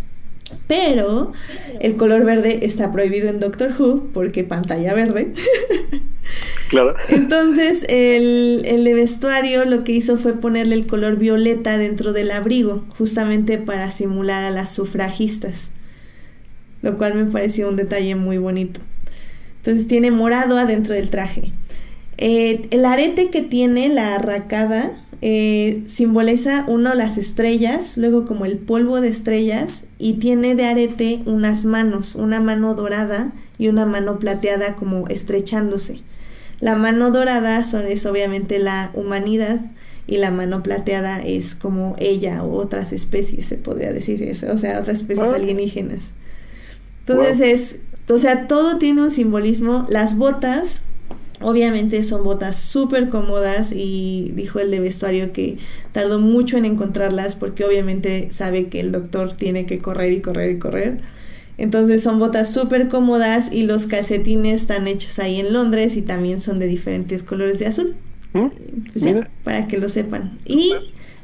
pero 0.67 1.31
el 1.79 1.95
color 1.95 2.23
verde 2.23 2.65
está 2.65 2.91
prohibido 2.91 3.29
en 3.29 3.39
Doctor 3.39 3.73
Who 3.77 4.09
porque 4.13 4.43
pantalla 4.43 4.93
verde. 4.93 5.33
Claro. 6.69 6.95
Entonces, 7.09 7.85
el, 7.89 8.61
el 8.63 8.95
vestuario 8.95 9.65
lo 9.65 9.83
que 9.83 9.91
hizo 9.91 10.17
fue 10.17 10.39
ponerle 10.39 10.75
el 10.75 10.87
color 10.87 11.17
violeta 11.17 11.77
dentro 11.77 12.13
del 12.13 12.31
abrigo, 12.31 12.85
justamente 12.97 13.57
para 13.57 13.91
simular 13.91 14.45
a 14.45 14.51
las 14.51 14.73
sufragistas. 14.73 15.71
Lo 16.81 16.97
cual 16.97 17.15
me 17.15 17.25
pareció 17.25 17.67
un 17.67 17.75
detalle 17.75 18.15
muy 18.15 18.37
bonito. 18.37 18.79
Entonces 19.57 19.85
tiene 19.87 20.11
morado 20.11 20.57
adentro 20.57 20.95
del 20.95 21.09
traje. 21.09 21.51
Eh, 22.17 22.61
el 22.71 22.85
arete 22.85 23.29
que 23.29 23.41
tiene 23.41 23.89
la 23.89 24.15
arracada 24.15 24.97
eh, 25.21 25.83
simboliza 25.85 26.65
uno 26.67 26.95
las 26.95 27.17
estrellas, 27.17 27.95
luego 27.97 28.25
como 28.25 28.45
el 28.45 28.57
polvo 28.57 29.01
de 29.01 29.09
estrellas 29.09 29.85
y 29.99 30.13
tiene 30.13 30.55
de 30.55 30.65
arete 30.65 31.21
unas 31.25 31.63
manos, 31.63 32.15
una 32.15 32.39
mano 32.39 32.73
dorada 32.73 33.31
y 33.59 33.67
una 33.67 33.85
mano 33.85 34.17
plateada 34.17 34.75
como 34.75 35.07
estrechándose. 35.07 36.01
La 36.59 36.75
mano 36.75 37.11
dorada 37.11 37.63
son, 37.63 37.85
es 37.85 38.05
obviamente 38.07 38.57
la 38.57 38.89
humanidad 38.95 39.59
y 40.07 40.17
la 40.17 40.31
mano 40.31 40.63
plateada 40.63 41.19
es 41.19 41.53
como 41.53 41.95
ella 41.99 42.43
o 42.43 42.53
otras 42.53 42.91
especies, 42.91 43.45
se 43.45 43.57
podría 43.57 43.93
decir, 43.93 44.35
o 44.51 44.57
sea, 44.57 44.79
otras 44.79 44.97
especies 44.97 45.29
alienígenas. 45.29 46.11
Entonces 47.05 47.39
es, 47.41 47.79
o 48.09 48.17
sea, 48.17 48.47
todo 48.47 48.77
tiene 48.77 49.01
un 49.03 49.11
simbolismo. 49.11 49.85
Las 49.89 50.17
botas 50.17 50.83
Obviamente 51.41 52.03
son 52.03 52.23
botas 52.23 52.55
súper 52.55 53.09
cómodas 53.09 53.71
y 53.71 54.31
dijo 54.35 54.59
el 54.59 54.71
de 54.71 54.79
vestuario 54.79 55.31
que 55.33 55.57
tardó 55.91 56.19
mucho 56.19 56.57
en 56.57 56.65
encontrarlas 56.65 57.35
porque 57.35 57.65
obviamente 57.65 58.27
sabe 58.31 58.67
que 58.67 58.79
el 58.79 58.91
doctor 58.91 59.33
tiene 59.33 59.65
que 59.65 59.79
correr 59.79 60.13
y 60.13 60.21
correr 60.21 60.51
y 60.51 60.59
correr. 60.59 60.99
Entonces 61.57 62.01
son 62.01 62.19
botas 62.19 62.53
súper 62.53 62.87
cómodas 62.87 63.51
y 63.51 63.63
los 63.63 63.87
calcetines 63.87 64.61
están 64.61 64.87
hechos 64.87 65.19
ahí 65.19 65.39
en 65.39 65.53
Londres 65.53 65.95
y 65.95 66.01
también 66.01 66.39
son 66.39 66.59
de 66.59 66.67
diferentes 66.67 67.23
colores 67.23 67.59
de 67.59 67.67
azul. 67.67 67.95
¿Mm? 68.33 68.47
Pues 68.93 69.05
para 69.43 69.67
que 69.67 69.77
lo 69.77 69.89
sepan. 69.89 70.37
Y 70.45 70.73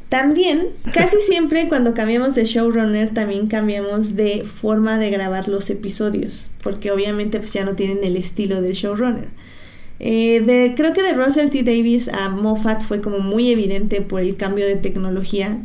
también, 0.09 0.67
casi 0.93 1.17
siempre 1.27 1.67
cuando 1.67 1.93
cambiamos 1.93 2.35
de 2.35 2.45
showrunner, 2.45 3.13
también 3.13 3.47
cambiamos 3.47 4.15
de 4.15 4.43
forma 4.43 4.97
de 4.97 5.09
grabar 5.09 5.47
los 5.49 5.69
episodios, 5.69 6.51
porque 6.63 6.91
obviamente 6.91 7.39
pues 7.39 7.51
ya 7.53 7.65
no 7.65 7.75
tienen 7.75 8.03
el 8.03 8.15
estilo 8.15 8.61
del 8.61 8.73
showrunner. 8.73 9.29
Eh, 9.99 10.73
creo 10.75 10.93
que 10.93 11.01
de 11.01 11.13
Russell 11.13 11.49
T. 11.49 11.63
Davis 11.63 12.09
a 12.09 12.29
Moffat 12.29 12.83
fue 12.83 13.01
como 13.01 13.19
muy 13.19 13.51
evidente 13.51 14.01
por 14.01 14.21
el 14.21 14.35
cambio 14.35 14.67
de 14.67 14.75
tecnología. 14.75 15.57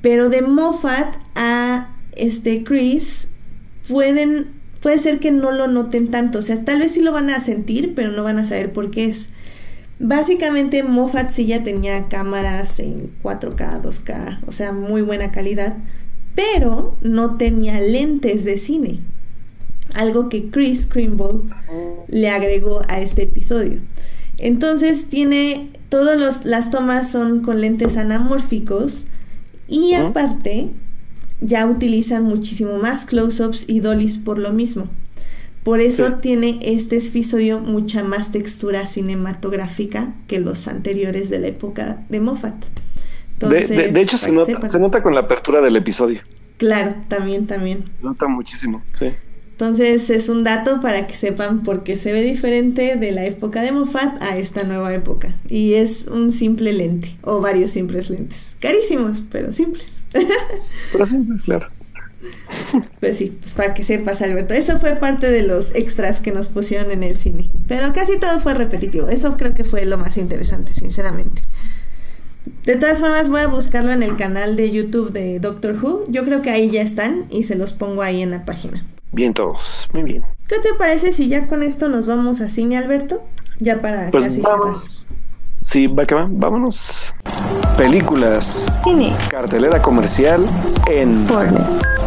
Pero 0.00 0.28
de 0.28 0.42
Moffat 0.42 1.16
a 1.34 1.96
este 2.12 2.62
Chris 2.62 3.28
pueden, 3.88 4.48
puede 4.80 4.98
ser 4.98 5.18
que 5.18 5.32
no 5.32 5.50
lo 5.50 5.66
noten 5.66 6.10
tanto. 6.10 6.38
O 6.38 6.42
sea, 6.42 6.64
tal 6.64 6.80
vez 6.80 6.92
sí 6.92 7.00
lo 7.00 7.12
van 7.12 7.30
a 7.30 7.40
sentir, 7.40 7.94
pero 7.94 8.12
no 8.12 8.22
van 8.22 8.38
a 8.38 8.46
saber 8.46 8.72
por 8.72 8.90
qué 8.90 9.06
es. 9.06 9.30
Básicamente 9.98 10.82
Moffat 10.82 11.30
sí 11.30 11.46
ya 11.46 11.62
tenía 11.62 12.08
cámaras 12.08 12.80
en 12.80 13.12
4K, 13.22 13.80
2K, 13.82 14.40
o 14.46 14.52
sea, 14.52 14.72
muy 14.72 15.02
buena 15.02 15.30
calidad, 15.30 15.76
pero 16.34 16.96
no 17.00 17.36
tenía 17.36 17.80
lentes 17.80 18.44
de 18.44 18.58
cine 18.58 19.00
algo 19.94 20.28
que 20.28 20.50
Chris 20.50 20.86
Krimble 20.86 21.42
le 22.08 22.28
agregó 22.28 22.82
a 22.88 23.00
este 23.00 23.22
episodio. 23.22 23.80
Entonces 24.38 25.06
tiene 25.08 25.70
todas 25.88 26.44
las 26.44 26.70
tomas 26.70 27.10
son 27.10 27.40
con 27.40 27.60
lentes 27.60 27.96
anamórficos 27.96 29.06
y 29.68 29.94
aparte 29.94 30.70
ya 31.40 31.66
utilizan 31.66 32.24
muchísimo 32.24 32.78
más 32.78 33.04
close-ups 33.04 33.64
y 33.68 33.80
dollies 33.80 34.18
por 34.18 34.38
lo 34.38 34.52
mismo. 34.52 34.88
Por 35.62 35.80
eso 35.80 36.14
tiene 36.14 36.58
este 36.62 36.98
episodio 36.98 37.58
mucha 37.58 38.04
más 38.04 38.30
textura 38.30 38.84
cinematográfica 38.84 40.12
que 40.28 40.38
los 40.38 40.68
anteriores 40.68 41.30
de 41.30 41.38
la 41.38 41.46
época 41.46 42.04
de 42.10 42.20
Moffat. 42.20 42.54
de, 43.40 44.00
hecho, 44.00 44.18
se 44.18 44.30
nota, 44.30 44.68
se 44.68 44.78
nota, 44.78 45.02
con 45.02 45.14
la 45.14 45.20
apertura 45.20 45.62
del 45.62 45.76
episodio. 45.76 46.20
Claro, 46.58 46.96
también, 47.08 47.46
también. 47.46 47.84
Se 47.98 48.04
nota 48.04 48.26
muchísimo, 48.28 48.82
sí. 48.98 49.06
Entonces 49.54 50.10
es 50.10 50.28
un 50.28 50.42
dato 50.42 50.80
para 50.80 51.06
que 51.06 51.14
sepan 51.14 51.62
por 51.62 51.84
qué 51.84 51.96
se 51.96 52.12
ve 52.12 52.22
diferente 52.22 52.96
de 52.96 53.12
la 53.12 53.24
época 53.24 53.62
de 53.62 53.70
Moffat 53.70 54.20
a 54.20 54.36
esta 54.36 54.64
nueva 54.64 54.92
época. 54.92 55.36
Y 55.48 55.74
es 55.74 56.08
un 56.08 56.32
simple 56.32 56.72
lente, 56.72 57.16
o 57.22 57.40
varios 57.40 57.70
simples 57.70 58.10
lentes. 58.10 58.56
Carísimos, 58.58 59.22
pero 59.30 59.52
simples. 59.52 60.02
Pero 60.92 61.06
simples, 61.06 61.42
claro. 61.42 61.68
Pues 63.00 63.18
sí, 63.18 63.36
pues 63.40 63.54
para 63.54 63.74
que 63.74 63.84
sepas, 63.84 64.22
Alberto. 64.22 64.54
Eso 64.54 64.80
fue 64.80 64.96
parte 64.96 65.28
de 65.28 65.42
los 65.42 65.74
extras 65.74 66.20
que 66.20 66.32
nos 66.32 66.48
pusieron 66.48 66.90
en 66.90 67.02
el 67.02 67.16
cine. 67.16 67.50
Pero 67.68 67.92
casi 67.92 68.18
todo 68.18 68.40
fue 68.40 68.54
repetitivo. 68.54 69.08
Eso 69.08 69.36
creo 69.36 69.54
que 69.54 69.64
fue 69.64 69.84
lo 69.84 69.98
más 69.98 70.16
interesante, 70.16 70.72
sinceramente. 70.72 71.42
De 72.64 72.76
todas 72.76 73.00
formas, 73.00 73.28
voy 73.28 73.42
a 73.42 73.48
buscarlo 73.48 73.92
en 73.92 74.02
el 74.02 74.16
canal 74.16 74.56
de 74.56 74.70
YouTube 74.70 75.12
de 75.12 75.38
Doctor 75.38 75.76
Who. 75.80 76.06
Yo 76.08 76.24
creo 76.24 76.42
que 76.42 76.50
ahí 76.50 76.70
ya 76.70 76.82
están 76.82 77.26
y 77.30 77.44
se 77.44 77.56
los 77.56 77.72
pongo 77.72 78.02
ahí 78.02 78.22
en 78.22 78.30
la 78.30 78.44
página. 78.44 78.84
Bien 79.14 79.32
todos, 79.32 79.88
muy 79.92 80.02
bien. 80.02 80.24
¿Qué 80.48 80.56
te 80.58 80.74
parece 80.76 81.12
si 81.12 81.28
ya 81.28 81.46
con 81.46 81.62
esto 81.62 81.88
nos 81.88 82.06
vamos 82.08 82.40
a 82.40 82.48
cine, 82.48 82.76
Alberto? 82.76 83.22
Ya 83.60 83.80
para 83.80 84.10
Pues 84.10 84.24
casi 84.24 84.40
vamos. 84.40 85.06
Sí, 85.62 85.86
va 85.86 86.04
que 86.04 86.16
va, 86.16 86.26
vámonos. 86.28 87.14
Películas, 87.78 88.82
Cine. 88.84 89.14
cartelera 89.28 89.80
comercial 89.80 90.44
en 90.90 91.24
Fornex. 91.26 92.02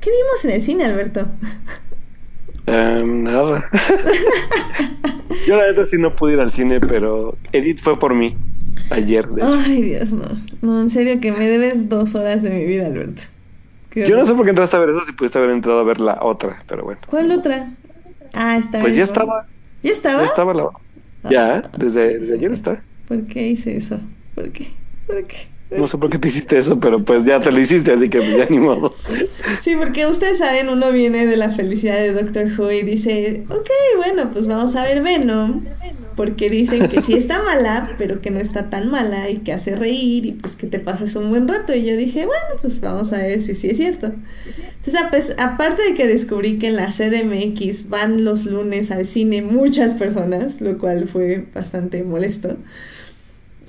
¿Qué 0.00 0.10
vimos 0.10 0.44
en 0.44 0.50
el 0.52 0.62
cine, 0.62 0.84
Alberto? 0.84 1.26
Em, 2.68 3.22
nada. 3.22 3.68
Yo 5.46 5.56
la 5.56 5.62
verdad 5.64 5.84
sí 5.84 5.98
no 5.98 6.16
pude 6.16 6.32
ir 6.34 6.40
al 6.40 6.50
cine, 6.50 6.80
pero 6.80 7.36
Edith 7.52 7.78
fue 7.80 7.96
por 7.96 8.12
mí 8.14 8.36
ayer. 8.90 9.28
de 9.28 9.42
hecho. 9.42 9.52
Ay, 9.66 9.82
Dios, 9.82 10.12
no. 10.12 10.24
No, 10.62 10.80
en 10.82 10.90
serio, 10.90 11.20
que 11.20 11.30
me 11.30 11.48
debes 11.48 11.88
dos 11.88 12.16
horas 12.16 12.42
de 12.42 12.50
mi 12.50 12.64
vida, 12.64 12.86
Alberto. 12.86 13.22
Qué 13.96 14.06
Yo 14.06 14.14
no 14.14 14.26
sé 14.26 14.34
por 14.34 14.44
qué 14.44 14.50
entraste 14.50 14.76
a 14.76 14.80
ver 14.80 14.90
eso 14.90 15.00
si 15.04 15.12
pudiste 15.12 15.38
haber 15.38 15.48
entrado 15.52 15.78
a 15.78 15.82
ver 15.82 16.02
la 16.02 16.18
otra, 16.20 16.62
pero 16.68 16.84
bueno. 16.84 17.00
¿Cuál 17.06 17.30
otra? 17.32 17.70
Ah, 18.34 18.58
está 18.58 18.80
Pues 18.80 18.92
bien, 18.92 18.98
ya 18.98 19.04
estaba, 19.04 19.46
¿Ya 19.82 19.90
estaba? 19.92 20.18
ya 20.18 20.24
estaba 20.26 20.52
la. 20.52 20.68
Ya, 21.30 21.62
desde, 21.78 22.18
desde 22.18 22.34
ayer 22.34 22.52
está. 22.52 22.82
¿Por 23.08 23.26
qué 23.26 23.48
hice 23.48 23.74
eso? 23.74 23.98
¿Por 24.34 24.50
qué? 24.50 24.68
¿Por 25.06 25.24
qué? 25.24 25.48
No 25.70 25.86
sé 25.86 25.96
por 25.96 26.10
qué 26.10 26.18
te 26.18 26.28
hiciste 26.28 26.58
eso, 26.58 26.78
pero 26.78 27.02
pues 27.02 27.24
ya 27.24 27.40
te 27.40 27.50
lo 27.50 27.58
hiciste, 27.58 27.90
así 27.90 28.10
que 28.10 28.20
ya 28.36 28.46
ni 28.50 28.58
modo. 28.58 28.94
Sí, 29.62 29.74
porque 29.76 30.06
ustedes 30.06 30.38
saben, 30.38 30.68
uno 30.68 30.92
viene 30.92 31.24
de 31.24 31.38
la 31.38 31.50
felicidad 31.50 31.94
de 31.96 32.12
Doctor 32.12 32.48
Who 32.56 32.70
y 32.70 32.82
dice, 32.82 33.44
ok, 33.48 33.70
bueno, 33.96 34.28
pues 34.30 34.46
vamos 34.46 34.76
a 34.76 34.82
ver 34.82 35.02
Venom, 35.02 35.64
porque 36.16 36.48
dicen 36.50 36.88
que 36.88 37.02
sí 37.02 37.12
está 37.12 37.42
mala, 37.42 37.94
pero 37.98 38.20
que 38.22 38.30
no 38.30 38.40
está 38.40 38.70
tan 38.70 38.90
mala 38.90 39.28
y 39.30 39.38
que 39.38 39.52
hace 39.52 39.76
reír 39.76 40.26
y 40.26 40.32
pues 40.32 40.56
que 40.56 40.66
te 40.66 40.80
pasas 40.80 41.14
un 41.16 41.28
buen 41.30 41.46
rato. 41.46 41.74
Y 41.74 41.84
yo 41.84 41.96
dije, 41.96 42.24
bueno, 42.26 42.42
pues 42.62 42.80
vamos 42.80 43.12
a 43.12 43.18
ver 43.18 43.42
si 43.42 43.54
sí 43.54 43.68
es 43.68 43.76
cierto. 43.76 44.06
Entonces, 44.06 45.02
a 45.02 45.10
pes- 45.10 45.34
aparte 45.38 45.82
de 45.82 45.94
que 45.94 46.06
descubrí 46.06 46.58
que 46.58 46.68
en 46.68 46.76
la 46.76 46.90
CDMX 46.90 47.88
van 47.90 48.24
los 48.24 48.46
lunes 48.46 48.90
al 48.90 49.04
cine 49.06 49.42
muchas 49.42 49.94
personas, 49.94 50.60
lo 50.60 50.78
cual 50.78 51.06
fue 51.06 51.44
bastante 51.54 52.02
molesto, 52.04 52.56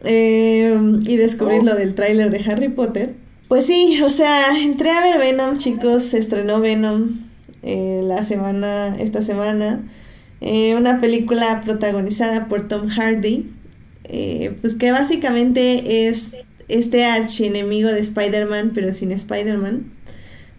eh, 0.03 0.79
y 1.03 1.17
descubrir 1.17 1.63
lo 1.63 1.75
del 1.75 1.95
tráiler 1.95 2.29
de 2.29 2.39
Harry 2.51 2.69
Potter, 2.69 3.13
pues 3.47 3.65
sí, 3.65 3.99
o 4.03 4.09
sea, 4.09 4.57
entré 4.61 4.91
a 4.91 5.01
ver 5.01 5.17
Venom, 5.19 5.57
chicos, 5.57 6.03
se 6.03 6.17
estrenó 6.19 6.59
Venom 6.59 7.21
eh, 7.63 8.01
la 8.03 8.23
semana, 8.23 8.95
esta 8.99 9.21
semana, 9.21 9.81
Eh, 10.41 10.75
una 10.75 11.01
película 11.01 11.61
protagonizada 11.65 12.47
por 12.47 12.67
Tom 12.67 12.87
Hardy, 12.87 13.49
eh, 14.03 14.55
pues 14.61 14.75
que 14.75 14.91
básicamente 14.91 16.07
es 16.07 16.35
este 16.67 17.05
archienemigo 17.05 17.89
de 17.89 17.99
Spider-Man, 17.99 18.71
pero 18.73 18.93
sin 18.93 19.11
Spider-Man, 19.11 19.91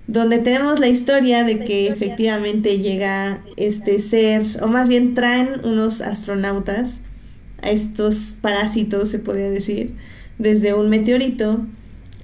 donde 0.07 0.39
tenemos 0.39 0.81
la 0.81 0.89
historia 0.89 1.45
de 1.45 1.65
que 1.65 1.89
efectivamente 1.89 2.79
llega 2.79 3.45
este 3.57 4.01
ser, 4.01 4.43
o 4.63 4.69
más 4.69 4.89
bien 4.89 5.15
traen 5.15 5.65
unos 5.65 6.01
astronautas 6.01 7.03
a 7.63 7.71
estos 7.71 8.35
parásitos, 8.41 9.11
se 9.11 9.19
podría 9.19 9.51
decir, 9.51 9.95
desde 10.39 10.75
un 10.75 10.89
meteorito 10.89 11.67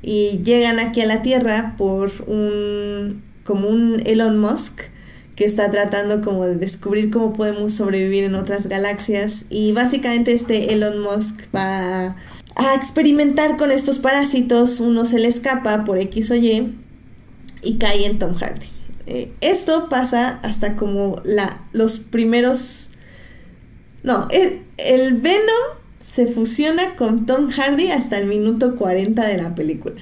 y 0.02 0.40
llegan 0.44 0.78
aquí 0.78 1.00
a 1.00 1.06
la 1.06 1.22
Tierra 1.22 1.74
por 1.76 2.10
un 2.26 3.22
como 3.44 3.68
un 3.68 4.02
Elon 4.06 4.38
Musk 4.38 4.82
que 5.36 5.44
está 5.44 5.70
tratando 5.70 6.20
como 6.20 6.44
de 6.46 6.54
descubrir 6.56 7.10
cómo 7.10 7.32
podemos 7.32 7.74
sobrevivir 7.74 8.24
en 8.24 8.34
otras 8.36 8.66
galaxias 8.68 9.44
y 9.50 9.72
básicamente 9.72 10.32
este 10.32 10.72
Elon 10.72 11.00
Musk 11.00 11.40
va 11.54 12.06
a, 12.06 12.16
a 12.56 12.74
experimentar 12.76 13.56
con 13.56 13.70
estos 13.72 13.98
parásitos, 13.98 14.78
uno 14.80 15.04
se 15.04 15.18
le 15.18 15.28
escapa 15.28 15.84
por 15.84 15.98
X 15.98 16.30
o 16.30 16.36
Y 16.36 16.74
y 17.62 17.78
cae 17.78 18.06
en 18.06 18.18
Tom 18.18 18.34
Hardy. 18.36 18.66
Eh, 19.06 19.32
esto 19.40 19.88
pasa 19.88 20.38
hasta 20.42 20.76
como 20.76 21.20
la, 21.24 21.62
los 21.72 21.98
primeros... 21.98 22.90
No, 24.02 24.28
es- 24.30 24.54
el 24.76 25.14
Venom 25.14 25.78
se 25.98 26.26
fusiona 26.26 26.94
con 26.96 27.26
Tom 27.26 27.50
Hardy 27.50 27.90
hasta 27.90 28.18
el 28.18 28.26
minuto 28.26 28.76
40 28.76 29.26
de 29.26 29.36
la 29.38 29.54
película. 29.54 29.96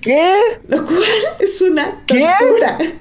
¿Qué? 0.00 0.32
Lo 0.68 0.84
cual 0.84 0.98
es 1.40 1.60
una 1.62 2.04
tortura. 2.06 2.78
¿Qué? 2.78 2.94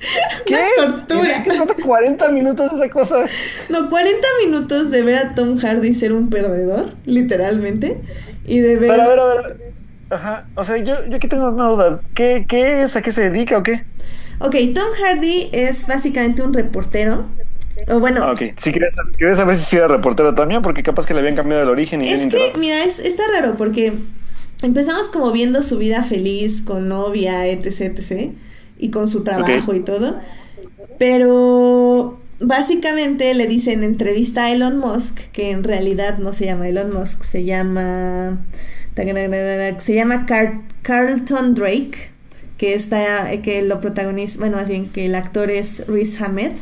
Una 0.48 0.94
tortura. 0.94 1.42
¿Qué 1.44 1.50
trata 1.50 1.74
40 1.74 2.28
minutos 2.28 2.72
esa 2.72 2.88
cosa? 2.88 3.24
No, 3.68 3.90
40 3.90 4.26
minutos 4.44 4.90
de 4.90 5.02
ver 5.02 5.16
a 5.16 5.34
Tom 5.34 5.58
Hardy 5.58 5.94
ser 5.94 6.12
un 6.12 6.30
perdedor, 6.30 6.94
literalmente. 7.04 8.00
Y 8.46 8.60
de 8.60 8.76
ver... 8.76 8.90
Pero 8.90 9.02
a 9.02 9.08
ver, 9.08 9.18
a 9.18 9.24
ver. 9.26 9.70
Ajá, 10.10 10.48
o 10.56 10.64
sea, 10.64 10.76
yo, 10.78 11.06
yo 11.06 11.16
aquí 11.16 11.28
tengo 11.28 11.48
una 11.50 11.68
duda. 11.68 12.00
¿Qué, 12.14 12.44
¿Qué 12.48 12.82
es? 12.82 12.96
¿A 12.96 13.02
qué 13.02 13.12
se 13.12 13.30
dedica 13.30 13.58
o 13.58 13.62
qué? 13.62 13.84
Ok, 14.40 14.56
Tom 14.74 14.88
Hardy 15.00 15.50
es 15.52 15.86
básicamente 15.86 16.42
un 16.42 16.52
reportero. 16.52 17.26
O 17.88 18.00
bueno, 18.00 18.22
Ah, 18.24 18.32
ok. 18.32 18.42
Sí, 18.58 18.72
quería 18.72 18.90
saber, 18.90 19.12
quería 19.16 19.34
saber 19.34 19.54
si 19.54 19.76
era 19.76 19.86
reportero 19.86 20.34
también, 20.34 20.62
porque 20.62 20.82
capaz 20.82 21.06
que 21.06 21.14
le 21.14 21.20
habían 21.20 21.36
cambiado 21.36 21.62
el 21.62 21.68
origen 21.68 22.04
y 22.04 22.08
Es 22.08 22.18
bien 22.18 22.30
que, 22.30 22.58
mira, 22.58 22.82
es, 22.84 22.98
está 22.98 23.22
raro 23.32 23.54
porque 23.56 23.92
empezamos 24.62 25.08
como 25.08 25.30
viendo 25.30 25.62
su 25.62 25.78
vida 25.78 26.02
feliz 26.02 26.60
con 26.62 26.88
novia, 26.88 27.46
etc, 27.46 27.80
etc, 27.96 28.32
y 28.80 28.90
con 28.90 29.08
su 29.08 29.22
trabajo 29.24 29.74
y 29.74 29.80
todo. 29.80 30.16
Pero 30.98 32.18
básicamente 32.40 33.34
le 33.34 33.46
dicen 33.46 33.82
entrevista 33.84 34.44
a 34.46 34.52
Elon 34.52 34.78
Musk, 34.78 35.18
que 35.32 35.50
en 35.50 35.64
realidad 35.64 36.18
no 36.18 36.32
se 36.32 36.46
llama 36.46 36.68
Elon 36.68 36.92
Musk, 36.92 37.22
se 37.22 37.44
llama 37.44 38.38
se 39.78 39.94
llama 39.94 40.26
Car- 40.26 40.60
Carlton 40.82 41.54
Drake, 41.54 42.10
que 42.58 42.74
está 42.74 43.30
que 43.42 43.62
lo 43.62 43.80
protagoniza, 43.80 44.38
bueno, 44.38 44.56
más 44.56 44.68
bien 44.68 44.88
que 44.88 45.06
el 45.06 45.14
actor 45.14 45.50
es 45.50 45.86
Riz 45.86 46.20
Ahmed. 46.20 46.52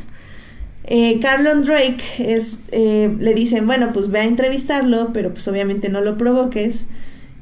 Eh, 0.85 1.19
Carlon 1.21 1.63
Drake 1.63 2.03
es, 2.19 2.59
eh, 2.73 3.15
le 3.19 3.35
dicen, 3.35 3.67
bueno, 3.67 3.91
pues 3.93 4.11
ve 4.11 4.21
a 4.21 4.25
entrevistarlo, 4.25 5.11
pero 5.13 5.33
pues 5.33 5.47
obviamente 5.49 5.89
no 5.91 6.01
lo 6.01 6.17
provoques. 6.17 6.87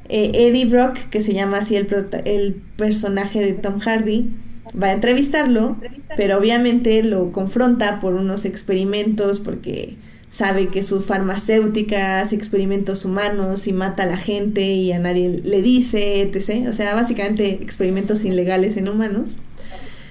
Eh, 0.09 0.31
Eddie 0.33 0.65
Brock, 0.65 0.97
que 1.11 1.21
se 1.21 1.33
llama 1.33 1.59
así 1.59 1.75
el, 1.75 1.87
el 2.25 2.61
personaje 2.75 3.39
de 3.39 3.53
Tom 3.53 3.79
Hardy, 3.79 4.31
va 4.81 4.87
a 4.87 4.93
entrevistarlo, 4.93 5.77
pero 6.15 6.37
obviamente 6.37 7.03
lo 7.03 7.31
confronta 7.31 7.99
por 7.99 8.13
unos 8.13 8.45
experimentos, 8.45 9.39
porque 9.39 9.95
sabe 10.29 10.67
que 10.67 10.83
su 10.83 11.01
farmacéutica 11.01 12.21
hace 12.21 12.35
experimentos 12.35 13.05
humanos 13.05 13.67
y 13.67 13.73
mata 13.73 14.03
a 14.03 14.07
la 14.07 14.17
gente 14.17 14.61
y 14.61 14.91
a 14.91 14.99
nadie 14.99 15.41
le 15.43 15.61
dice, 15.61 16.21
etc. 16.21 16.67
O 16.69 16.73
sea, 16.73 16.93
básicamente 16.95 17.49
experimentos 17.49 18.25
ilegales 18.25 18.77
en 18.77 18.89
humanos. 18.89 19.39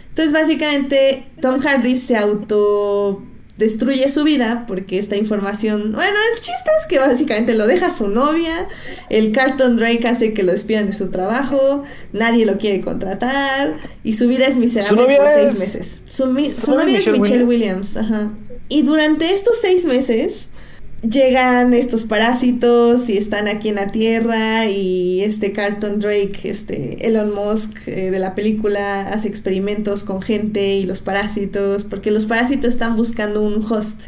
Entonces, 0.09 0.33
básicamente, 0.33 1.25
Tom 1.41 1.61
Hardy 1.61 1.97
se 1.99 2.17
auto 2.17 3.23
destruye 3.57 4.11
su 4.11 4.23
vida 4.25 4.65
porque 4.69 4.99
esta 4.99 5.17
información, 5.17 5.93
bueno, 5.93 6.17
el 6.35 6.41
chiste 6.41 6.71
es 6.81 6.87
que 6.89 6.99
básicamente 6.99 7.55
lo 7.55 7.67
deja 7.67 7.91
su 7.91 8.09
novia, 8.09 8.69
el 9.09 9.33
Carlton 9.33 9.77
Drake 9.77 10.07
hace 10.07 10.35
que 10.35 10.43
lo 10.43 10.53
despidan 10.53 10.87
de 10.87 10.93
su 10.93 11.11
trabajo, 11.11 11.83
nadie 12.13 12.45
lo 12.45 12.59
quiere 12.59 12.83
contratar 12.83 13.77
y 14.05 14.15
su 14.15 14.29
vida 14.29 14.47
es 14.47 14.57
miserable 14.57 14.89
Su 14.91 14.97
novia 14.97 15.17
por 15.19 15.29
seis 15.35 15.53
es- 15.53 15.59
meses. 15.59 16.03
Su, 16.09 16.27
mi- 16.27 16.51
su 16.53 16.61
su 16.61 16.71
novia 16.73 16.85
novia 16.85 16.99
es 16.99 17.07
Michelle 17.07 17.19
Michelle 17.21 17.45
Williams. 17.45 17.95
Williams, 17.95 17.97
ajá. 17.97 18.31
Y 18.69 18.83
durante 18.83 19.33
estos 19.33 19.57
seis 19.61 19.85
meses 19.87 20.49
llegan 21.03 21.75
estos 21.75 22.05
parásitos 22.05 23.09
y 23.09 23.17
están 23.17 23.49
aquí 23.49 23.69
en 23.69 23.77
la 23.77 23.89
Tierra 23.89 24.67
y 24.67 25.23
este 25.23 25.53
Carlton 25.53 26.01
Drake, 26.01 26.41
este 26.45 27.07
Elon 27.07 27.35
Musk 27.35 27.87
eh, 27.87 28.11
de 28.11 28.19
la 28.19 28.35
película 28.35 29.09
hace 29.09 29.29
experimentos 29.29 30.03
con 30.05 30.23
gente 30.23 30.77
y 30.77 30.85
los 30.85 31.01
parásitos, 31.01 31.85
porque 31.85 32.11
los 32.11 32.27
parásitos 32.27 32.71
están 32.73 32.97
buscando 32.97 33.43
un 33.43 33.63
host, 33.63 34.05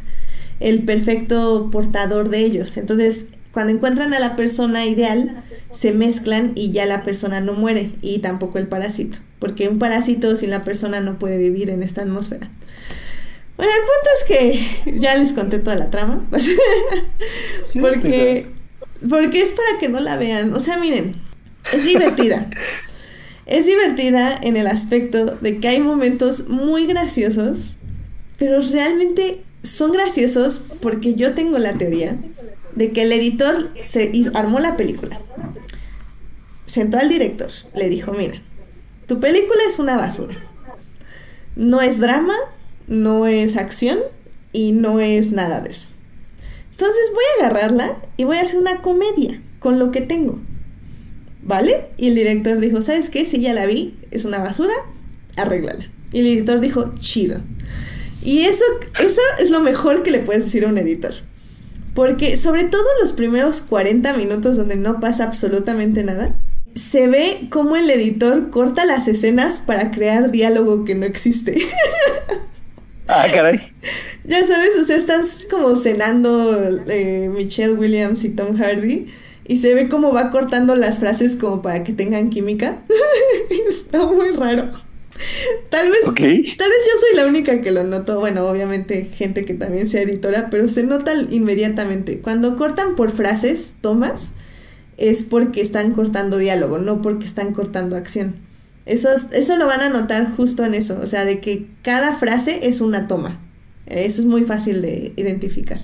el 0.61 0.83
perfecto 0.85 1.69
portador 1.71 2.31
de 2.31 2.41
ellos. 2.41 2.77
Entonces, 2.77 3.27
cuando 3.53 3.73
encuentran 3.73 4.15
a 4.15 4.21
la 4.21 4.37
persona 4.37 4.87
ideal, 4.87 5.45
se 5.73 5.93
mezclan 5.93 6.53
y 6.55 6.71
ya 6.71 6.87
la 6.87 7.05
persona 7.05 7.41
no 7.41 7.55
muere 7.55 7.93
y 8.03 8.19
tampoco 8.21 8.59
el 8.59 8.69
parásito, 8.69 9.19
porque 9.39 9.69
un 9.69 9.79
parásito 9.79 10.35
sin 10.37 10.51
la 10.51 10.65
persona 10.65 11.01
no 11.01 11.19
puede 11.19 11.39
vivir 11.39 11.71
en 11.71 11.83
esta 11.83 12.03
atmósfera. 12.03 12.51
Bueno, 13.59 13.73
el 13.73 13.81
punto 13.81 14.09
es 14.17 14.85
que 14.87 14.99
ya 15.01 15.15
les 15.17 15.33
conté 15.33 15.59
toda 15.59 15.77
la 15.77 15.91
trama. 15.91 16.25
Sí, 17.67 17.79
porque, 17.81 18.47
porque 19.11 19.43
es 19.43 19.51
para 19.51 19.79
que 19.79 19.89
no 19.91 20.01
la 20.01 20.17
vean. 20.17 20.55
O 20.55 20.61
sea, 20.61 20.79
miren, 20.79 21.13
es 21.73 21.85
divertida. 21.85 22.49
es 23.47 23.67
divertida 23.67 24.39
en 24.43 24.57
el 24.57 24.67
aspecto 24.69 25.27
de 25.41 25.59
que 25.59 25.69
hay 25.69 25.81
momentos 25.81 26.49
muy 26.49 26.87
graciosos, 26.87 27.77
pero 28.39 28.61
realmente 28.61 29.43
son 29.65 29.93
graciosos 29.93 30.61
porque 30.81 31.15
yo 31.17 31.35
tengo 31.35 31.59
la 31.59 31.73
teoría 31.75 32.17
de 32.77 32.93
que 32.93 33.03
el 33.03 33.13
editor 33.13 33.71
se 33.83 34.05
hizo- 34.15 34.31
armó 34.35 34.61
la 34.61 34.77
película. 34.77 35.21
Sentó 36.67 36.99
al 36.99 37.09
director, 37.09 37.51
le 37.75 37.89
dijo, 37.89 38.13
mira, 38.13 38.41
tu 39.07 39.19
película 39.21 39.61
es 39.69 39.79
una 39.79 39.97
basura. 39.97 40.37
No 41.57 41.81
es 41.81 41.99
drama, 41.99 42.35
no 42.89 43.27
es 43.27 43.57
acción 43.57 43.99
y 44.53 44.73
no 44.73 45.01
es 45.01 45.31
nada 45.31 45.61
de 45.61 45.71
eso. 45.71 45.91
Entonces 46.73 47.11
voy 47.13 47.25
a 47.25 47.47
agarrarla 47.47 47.97
y 48.17 48.25
voy 48.25 48.37
a 48.37 48.43
hacer 48.43 48.59
una 48.59 48.83
comedia 48.83 49.43
con 49.59 49.79
lo 49.79 49.91
que 49.91 50.01
tengo. 50.01 50.41
¿Vale? 51.43 51.87
Y 51.97 52.09
el 52.09 52.15
director 52.15 52.59
dijo, 52.61 52.83
¿sabes 52.83 53.11
qué? 53.11 53.25
Si 53.25 53.41
ya 53.41 53.53
la 53.53 53.67
vi, 53.67 53.97
es 54.11 54.25
una 54.25 54.39
basura, 54.39 54.75
arréglala. 55.37 55.91
Y 56.13 56.21
el 56.21 56.27
editor 56.27 56.61
dijo, 56.61 56.93
chido. 57.01 57.41
Y 58.23 58.41
eso, 58.43 58.65
eso 59.01 59.21
es 59.41 59.51
lo 59.51 59.61
mejor 59.61 60.03
que 60.03 60.11
le 60.11 60.19
puedes 60.21 60.45
decir 60.45 60.65
a 60.65 60.69
un 60.69 60.79
editor. 60.79 61.15
Porque 61.95 62.37
sobre 62.37 62.65
todo 62.65 62.85
los 63.01 63.13
primeros 63.13 63.61
40 63.63 64.13
minutos 64.15 64.57
donde 64.57 64.77
no 64.77 65.01
pasa 65.01 65.25
absolutamente 65.25 66.05
nada, 66.05 66.39
se 66.75 67.09
ve 67.09 67.49
cómo 67.51 67.77
el 67.77 67.91
editor 67.91 68.51
corta 68.51 68.85
las 68.85 69.09
escenas 69.09 69.61
para 69.61 69.91
crear 69.91 70.31
diálogo 70.31 70.85
que 70.85 70.95
no 70.95 71.07
existe. 71.07 71.59
Ah, 73.11 73.27
caray. 73.33 73.73
Ya 74.25 74.45
sabes, 74.47 74.79
o 74.79 74.85
sea, 74.85 74.97
están 74.97 75.23
como 75.51 75.75
cenando 75.77 76.85
eh, 76.89 77.31
Michelle 77.35 77.73
Williams 77.73 78.23
y 78.25 78.31
Tom 78.31 78.55
Hardy 78.59 79.07
y 79.47 79.57
se 79.57 79.73
ve 79.73 79.89
cómo 79.89 80.13
va 80.13 80.31
cortando 80.31 80.77
las 80.77 80.99
frases 80.99 81.37
como 81.37 81.63
para 81.63 81.85
que 81.85 81.95
tengan 81.95 82.29
química. 82.29 82.83
Está 83.69 84.05
muy 84.05 84.33
raro. 84.33 84.69
Tal 85.71 85.91
vez, 85.91 86.05
tal 86.05 86.15
vez 86.15 86.57
yo 86.57 87.01
soy 87.01 87.17
la 87.17 87.27
única 87.27 87.63
que 87.63 87.71
lo 87.71 87.83
noto. 87.83 88.21
Bueno, 88.21 88.47
obviamente 88.47 89.07
gente 89.07 89.45
que 89.45 89.55
también 89.55 89.89
sea 89.89 90.03
editora, 90.03 90.49
pero 90.51 90.69
se 90.69 90.83
nota 90.83 91.15
inmediatamente. 91.15 92.21
Cuando 92.21 92.57
cortan 92.57 92.95
por 92.95 93.11
frases, 93.11 93.73
tomas, 93.81 94.33
es 94.99 95.23
porque 95.23 95.63
están 95.63 95.93
cortando 95.93 96.37
diálogo, 96.37 96.79
no 96.79 97.01
porque 97.01 97.25
están 97.25 97.55
cortando 97.55 97.97
acción. 97.97 98.35
Eso, 98.89 99.11
eso 99.33 99.57
lo 99.57 99.67
van 99.67 99.83
a 99.83 99.91
notar 99.91 100.35
justo 100.35 100.65
en 100.65 100.75
eso, 100.75 100.99
o 101.03 101.07
sea, 101.07 101.25
de 101.27 101.41
que 101.41 101.67
cada 101.83 102.17
frase 102.17 102.69
es 102.69 102.81
una 102.81 103.07
toma. 103.07 103.39
Eso 103.87 104.23
es 104.23 104.27
muy 104.27 104.45
fácil 104.45 104.83
de 104.83 105.13
identificar. 105.17 105.81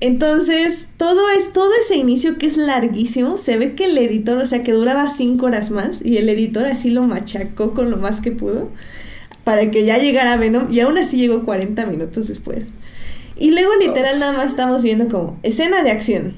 Entonces, 0.00 0.86
todo 0.96 1.20
es, 1.30 1.52
todo 1.52 1.70
ese 1.80 1.96
inicio 1.96 2.36
que 2.36 2.46
es 2.46 2.56
larguísimo, 2.56 3.36
se 3.36 3.58
ve 3.58 3.74
que 3.74 3.86
el 3.86 3.98
editor, 3.98 4.38
o 4.38 4.46
sea, 4.46 4.62
que 4.62 4.72
duraba 4.72 5.08
cinco 5.08 5.46
horas 5.46 5.70
más, 5.70 6.00
y 6.04 6.18
el 6.18 6.28
editor 6.28 6.64
así 6.66 6.90
lo 6.90 7.02
machacó 7.02 7.74
con 7.74 7.90
lo 7.90 7.96
más 7.96 8.20
que 8.20 8.32
pudo, 8.32 8.70
para 9.44 9.70
que 9.70 9.84
ya 9.84 9.98
llegara 9.98 10.36
Venom, 10.36 10.72
y 10.72 10.80
aún 10.80 10.98
así 10.98 11.16
llegó 11.16 11.44
40 11.44 11.86
minutos 11.86 12.28
después. 12.28 12.64
Y 13.36 13.52
luego 13.52 13.70
literal 13.80 14.18
nada 14.18 14.32
más 14.32 14.50
estamos 14.50 14.82
viendo 14.82 15.08
como 15.08 15.38
escena 15.42 15.84
de 15.84 15.92
acción, 15.92 16.34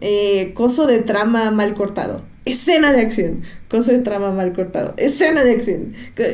eh, 0.00 0.52
coso 0.54 0.86
de 0.86 0.98
trama 0.98 1.50
mal 1.50 1.74
cortado, 1.74 2.22
escena 2.50 2.92
de 2.92 3.00
acción, 3.00 3.42
coso 3.68 3.92
de 3.92 3.98
trama 3.98 4.30
mal 4.30 4.52
cortado, 4.52 4.94
escena 4.96 5.44
de 5.44 5.52
acción. 5.52 5.92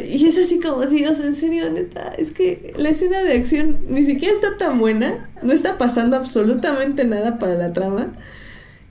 Y 0.09 0.27
es 0.27 0.39
así 0.39 0.61
como, 0.61 0.86
Dios, 0.86 1.20
en 1.20 1.35
serio, 1.35 1.70
neta, 1.70 2.15
es 2.16 2.31
que 2.31 2.73
la 2.77 2.91
escena 2.91 3.23
de 3.23 3.35
acción 3.35 3.81
ni 3.89 4.05
siquiera 4.05 4.32
está 4.35 4.57
tan 4.57 4.78
buena, 4.78 5.31
no 5.43 5.53
está 5.53 5.78
pasando 5.78 6.16
absolutamente 6.16 7.05
nada 7.05 7.39
para 7.39 7.55
la 7.55 7.73
trama. 7.73 8.15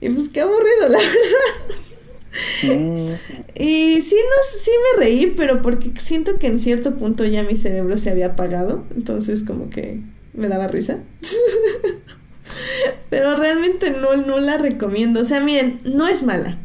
Y 0.00 0.10
pues 0.10 0.28
qué 0.28 0.40
aburrido, 0.40 0.88
la 0.88 0.98
verdad. 2.62 3.18
Y 3.54 4.00
sí, 4.02 4.16
no, 4.16 4.60
sí 4.60 4.70
me 4.70 5.04
reí, 5.04 5.34
pero 5.36 5.62
porque 5.62 5.92
siento 5.98 6.38
que 6.38 6.48
en 6.48 6.58
cierto 6.58 6.96
punto 6.96 7.24
ya 7.24 7.42
mi 7.42 7.56
cerebro 7.56 7.96
se 7.96 8.10
había 8.10 8.26
apagado, 8.26 8.84
entonces 8.96 9.42
como 9.42 9.70
que 9.70 10.00
me 10.32 10.48
daba 10.48 10.68
risa. 10.68 10.98
pero 13.10 13.36
realmente 13.36 13.92
no, 13.92 14.16
no 14.16 14.40
la 14.40 14.58
recomiendo. 14.58 15.20
O 15.20 15.24
sea, 15.24 15.40
miren, 15.40 15.78
no 15.84 16.08
es 16.08 16.22
mala. 16.22 16.58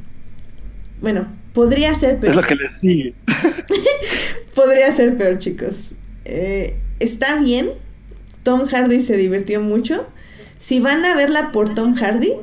Bueno, 1.01 1.27
podría 1.53 1.95
ser 1.95 2.19
peor. 2.19 2.31
Es 2.31 2.35
lo 2.35 2.47
que 2.47 2.55
les 2.55 2.71
sigue. 2.77 3.13
podría 4.55 4.91
ser 4.91 5.17
peor, 5.17 5.37
chicos. 5.37 5.93
Eh, 6.25 6.75
está 6.99 7.41
bien. 7.41 7.69
Tom 8.43 8.67
Hardy 8.67 9.01
se 9.01 9.17
divirtió 9.17 9.61
mucho. 9.61 10.07
Si 10.57 10.79
van 10.79 11.05
a 11.05 11.15
verla 11.15 11.51
por 11.51 11.73
Tom 11.73 11.95
Hardy, 11.95 12.33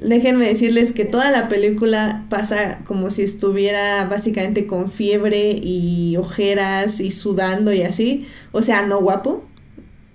déjenme 0.00 0.46
decirles 0.46 0.92
que 0.92 1.04
toda 1.04 1.30
la 1.30 1.48
película 1.48 2.24
pasa 2.30 2.80
como 2.86 3.10
si 3.10 3.22
estuviera 3.22 4.04
básicamente 4.06 4.66
con 4.66 4.90
fiebre 4.90 5.58
y 5.62 6.16
ojeras 6.16 7.00
y 7.00 7.10
sudando 7.10 7.72
y 7.72 7.82
así. 7.82 8.26
O 8.52 8.62
sea, 8.62 8.86
no 8.86 9.00
guapo. 9.00 9.44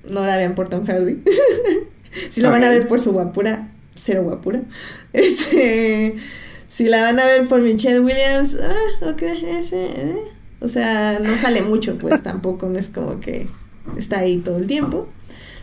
No 0.09 0.25
la 0.25 0.37
vean 0.37 0.55
por 0.55 0.69
Tom 0.69 0.85
Hardy. 0.85 1.19
si 2.29 2.41
la 2.41 2.49
van 2.49 2.63
a 2.63 2.69
ver 2.69 2.87
por 2.87 2.99
su 2.99 3.11
guapura, 3.11 3.71
cero 3.95 4.23
guapura. 4.23 4.63
Este 5.13 6.15
si 6.69 6.85
la 6.85 7.01
van 7.01 7.19
a 7.19 7.25
ver 7.25 7.47
por 7.47 7.61
Michelle 7.61 7.99
Williams, 7.99 8.55
ah, 8.61 9.09
ok, 9.09 9.21
eh, 9.23 10.15
o 10.61 10.67
sea, 10.67 11.19
no 11.19 11.35
sale 11.35 11.63
mucho, 11.63 11.97
pues 11.97 12.21
tampoco, 12.21 12.69
no 12.69 12.77
es 12.77 12.89
como 12.89 13.19
que 13.19 13.47
está 13.97 14.19
ahí 14.19 14.37
todo 14.37 14.57
el 14.57 14.67
tiempo. 14.67 15.09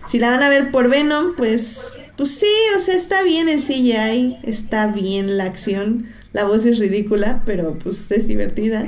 Si 0.08 0.18
la 0.18 0.30
van 0.30 0.42
a 0.42 0.48
ver 0.48 0.72
por 0.72 0.88
Venom, 0.88 1.36
pues, 1.36 1.98
pues 2.16 2.32
sí, 2.32 2.52
o 2.76 2.80
sea, 2.80 2.96
está 2.96 3.22
bien 3.22 3.48
el 3.48 3.60
CGI, 3.60 4.38
está 4.42 4.88
bien 4.88 5.38
la 5.38 5.44
acción, 5.44 6.06
la 6.32 6.44
voz 6.44 6.66
es 6.66 6.80
ridícula, 6.80 7.42
pero 7.46 7.78
pues 7.78 8.10
es 8.10 8.26
divertida. 8.26 8.84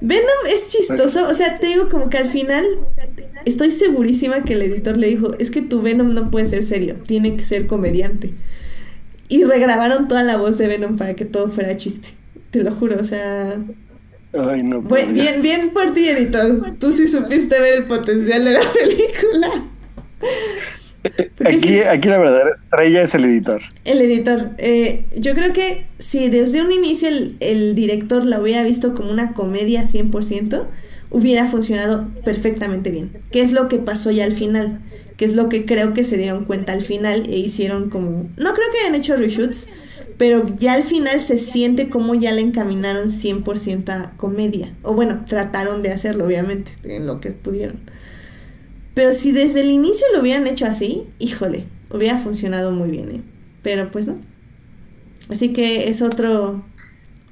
Venom 0.00 0.46
es 0.48 0.68
chistoso, 0.68 1.28
o 1.28 1.34
sea, 1.34 1.58
te 1.58 1.66
digo 1.66 1.90
como 1.90 2.08
que 2.08 2.18
al 2.18 2.30
final 2.30 2.64
estoy 3.44 3.70
segurísima 3.70 4.44
que 4.44 4.54
el 4.54 4.62
editor 4.62 4.96
le 4.96 5.08
dijo, 5.08 5.34
es 5.38 5.50
que 5.50 5.60
tu 5.60 5.82
Venom 5.82 6.14
no 6.14 6.30
puede 6.30 6.46
ser 6.46 6.64
serio, 6.64 6.96
tiene 7.06 7.36
que 7.36 7.44
ser 7.44 7.66
comediante. 7.66 8.32
Y 9.28 9.44
regrabaron 9.44 10.08
toda 10.08 10.22
la 10.22 10.36
voz 10.36 10.58
de 10.58 10.68
Venom 10.68 10.96
para 10.96 11.14
que 11.14 11.24
todo 11.24 11.50
fuera 11.50 11.76
chiste. 11.76 12.08
Te 12.50 12.62
lo 12.62 12.72
juro, 12.72 12.96
o 13.00 13.04
sea. 13.04 13.58
Ay, 14.32 14.62
no. 14.62 14.80
bien, 14.80 15.42
bien 15.42 15.70
por 15.72 15.94
ti, 15.94 16.08
editor. 16.08 16.74
Tú 16.78 16.92
sí 16.92 17.08
supiste 17.08 17.58
ver 17.60 17.74
el 17.74 17.84
potencial 17.84 18.44
de 18.44 18.52
la 18.52 18.60
película. 18.72 19.64
aquí, 21.44 21.80
aquí 21.80 22.08
la 22.08 22.18
verdadera 22.18 22.50
estrella 22.50 23.02
es 23.02 23.14
el 23.14 23.24
editor. 23.24 23.62
El 23.84 24.00
editor. 24.00 24.50
Eh, 24.58 25.04
yo 25.16 25.34
creo 25.34 25.52
que 25.52 25.84
si 25.98 26.28
desde 26.28 26.62
un 26.62 26.72
inicio 26.72 27.08
el, 27.08 27.36
el 27.40 27.74
director 27.74 28.24
la 28.24 28.40
hubiera 28.40 28.62
visto 28.62 28.94
como 28.94 29.10
una 29.10 29.32
comedia 29.34 29.84
100%, 29.84 30.66
hubiera 31.10 31.46
funcionado 31.46 32.08
perfectamente 32.24 32.90
bien. 32.90 33.12
¿Qué 33.30 33.40
es 33.40 33.52
lo 33.52 33.68
que 33.68 33.78
pasó 33.78 34.10
ya 34.10 34.24
al 34.24 34.32
final? 34.32 34.80
Que 35.16 35.24
es 35.24 35.34
lo 35.34 35.48
que 35.48 35.64
creo 35.64 35.94
que 35.94 36.04
se 36.04 36.16
dieron 36.16 36.44
cuenta 36.44 36.72
al 36.72 36.82
final 36.82 37.24
e 37.28 37.38
hicieron 37.38 37.90
como, 37.90 38.28
no 38.36 38.54
creo 38.54 38.66
que 38.72 38.80
hayan 38.80 38.94
hecho 38.94 39.16
reshoots, 39.16 39.68
pero 40.16 40.46
ya 40.56 40.74
al 40.74 40.84
final 40.84 41.20
se 41.20 41.38
siente 41.38 41.88
como 41.88 42.14
ya 42.14 42.32
le 42.32 42.40
encaminaron 42.40 43.08
100% 43.08 43.88
a 43.90 44.16
comedia, 44.16 44.74
o 44.82 44.94
bueno, 44.94 45.24
trataron 45.26 45.82
de 45.82 45.92
hacerlo 45.92 46.26
obviamente, 46.26 46.72
en 46.84 47.06
lo 47.06 47.20
que 47.20 47.30
pudieron. 47.32 47.80
Pero 48.94 49.12
si 49.12 49.32
desde 49.32 49.60
el 49.62 49.70
inicio 49.70 50.06
lo 50.12 50.20
hubieran 50.20 50.46
hecho 50.46 50.66
así, 50.66 51.04
híjole, 51.18 51.64
hubiera 51.90 52.18
funcionado 52.18 52.70
muy 52.70 52.90
bien, 52.90 53.10
¿eh? 53.10 53.20
Pero 53.62 53.90
pues 53.90 54.06
no. 54.06 54.18
Así 55.28 55.52
que 55.52 55.88
es 55.88 56.00
otro 56.00 56.64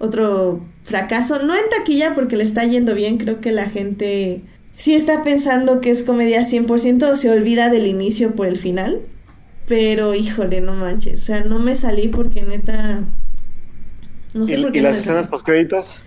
otro 0.03 0.67
fracaso, 0.83 1.41
no 1.45 1.55
en 1.55 1.71
taquilla 1.71 2.17
porque 2.17 2.37
le 2.37 2.43
está 2.43 2.65
yendo 2.65 2.93
bien, 2.93 3.19
creo 3.19 3.41
que 3.41 3.53
la 3.53 3.71
gente 3.71 4.43
sí 4.83 4.97
está 4.97 5.23
pensando 5.23 5.81
que 5.81 5.93
es 5.93 6.03
comedia 6.03 6.41
100% 6.41 7.13
o 7.13 7.15
se 7.15 7.31
olvida 7.31 7.71
del 7.71 7.87
inicio 7.87 8.35
por 8.35 8.49
el 8.49 8.59
final. 8.59 9.03
Pero 9.69 10.13
híjole, 10.13 10.61
no 10.61 10.75
manches. 10.75 11.21
O 11.21 11.25
sea, 11.25 11.45
no 11.45 11.61
me 11.61 11.77
salí 11.77 12.09
porque 12.09 12.43
neta. 12.43 13.05
No 14.35 14.45
sé 14.45 14.59
¿Y, 14.59 14.63
por 14.63 14.73
qué. 14.73 14.81
¿Y 14.81 14.83
las 14.83 14.99
escenas 14.99 15.29
postcréditos? 15.29 16.01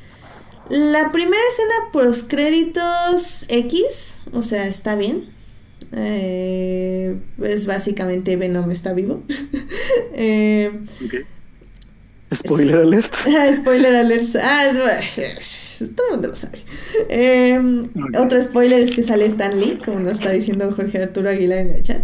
La 0.67 1.13
primera 1.13 1.41
escena 1.51 1.73
postcréditos 1.93 3.45
X, 3.47 4.19
o 4.33 4.41
sea, 4.41 4.67
está 4.67 4.95
bien. 4.95 5.29
Eh, 5.93 7.17
es 7.43 7.67
básicamente 7.67 8.35
Venom 8.35 8.71
está 8.71 8.91
vivo. 8.91 9.23
eh, 10.13 10.81
Spoiler 12.35 12.75
alert. 12.81 13.13
spoiler 13.55 13.95
alert. 13.95 14.23
Ah, 14.41 14.65
todo 15.95 16.07
el 16.07 16.11
mundo 16.13 16.27
lo 16.29 16.35
sabe. 16.35 16.59
Em, 17.09 17.87
otro 18.19 18.41
spoiler 18.41 18.79
es 18.81 18.91
que 18.91 19.03
sale 19.03 19.25
Stan 19.25 19.59
Lee, 19.59 19.79
como 19.83 19.99
nos 19.99 20.13
está 20.13 20.31
diciendo 20.31 20.71
Jorge 20.75 21.01
Arturo 21.01 21.29
Aguilar 21.29 21.59
en 21.59 21.69
el 21.75 21.83
chat. 21.83 22.01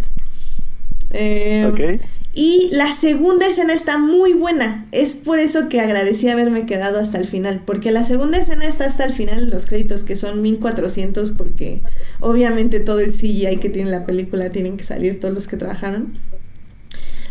Eh, 1.13 1.99
Y 2.33 2.69
la 2.71 2.93
segunda 2.93 3.45
escena 3.47 3.73
está 3.73 3.97
muy 3.97 4.31
buena. 4.31 4.85
Es 4.93 5.15
por 5.15 5.39
eso 5.39 5.67
que 5.67 5.81
agradecí 5.81 6.29
haberme 6.29 6.65
quedado 6.65 6.99
hasta 6.99 7.17
el 7.17 7.27
final. 7.27 7.63
Porque 7.65 7.91
la 7.91 8.05
segunda 8.05 8.37
escena 8.37 8.65
está 8.65 8.85
hasta 8.85 9.03
el 9.03 9.11
final 9.11 9.49
los 9.49 9.65
créditos, 9.65 10.03
que 10.03 10.15
son 10.15 10.41
1400, 10.41 11.31
porque 11.31 11.81
obviamente 12.21 12.79
todo 12.79 12.99
el 13.01 13.11
CGI 13.11 13.57
que 13.57 13.69
tiene 13.69 13.89
la 13.91 14.05
película 14.05 14.49
tienen 14.49 14.77
que 14.77 14.85
salir 14.85 15.19
todos 15.19 15.33
los 15.33 15.47
que 15.47 15.57
trabajaron. 15.57 16.17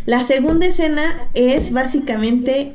La 0.05 0.23
segunda 0.23 0.65
escena 0.65 1.29
es 1.33 1.71
básicamente 1.71 2.73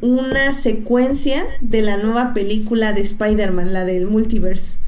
una 0.00 0.52
secuencia 0.52 1.44
de 1.60 1.82
la 1.82 1.96
nueva 1.98 2.34
película 2.34 2.92
de 2.92 3.02
Spider-Man, 3.02 3.72
la 3.72 3.84
del 3.84 4.06
multiverse. 4.06 4.78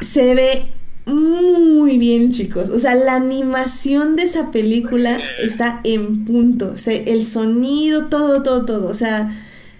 Se 0.00 0.34
ve 0.34 0.72
muy 1.06 1.98
bien, 1.98 2.30
chicos. 2.30 2.68
O 2.68 2.78
sea, 2.78 2.94
la 2.94 3.16
animación 3.16 4.16
de 4.16 4.24
esa 4.24 4.50
película 4.50 5.18
está 5.42 5.80
en 5.84 6.24
punto. 6.24 6.74
el 6.86 7.26
sonido, 7.26 8.06
todo, 8.06 8.42
todo, 8.42 8.64
todo. 8.64 8.88
O 8.88 8.94
sea, 8.94 9.30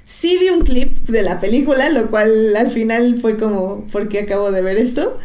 sí 0.05 0.37
vi 0.41 0.49
un 0.51 0.63
clip 0.63 1.07
de 1.09 1.23
la 1.23 1.41
película, 1.41 1.89
lo 1.91 2.11
cual 2.11 2.57
al 2.57 2.71
final 2.71 3.19
fue 3.21 3.37
como, 3.37 3.87
¿por 3.93 4.09
qué 4.09 4.21
acabo 4.21 4.51
de 4.51 4.61
ver 4.61 4.77
esto? 4.77 5.19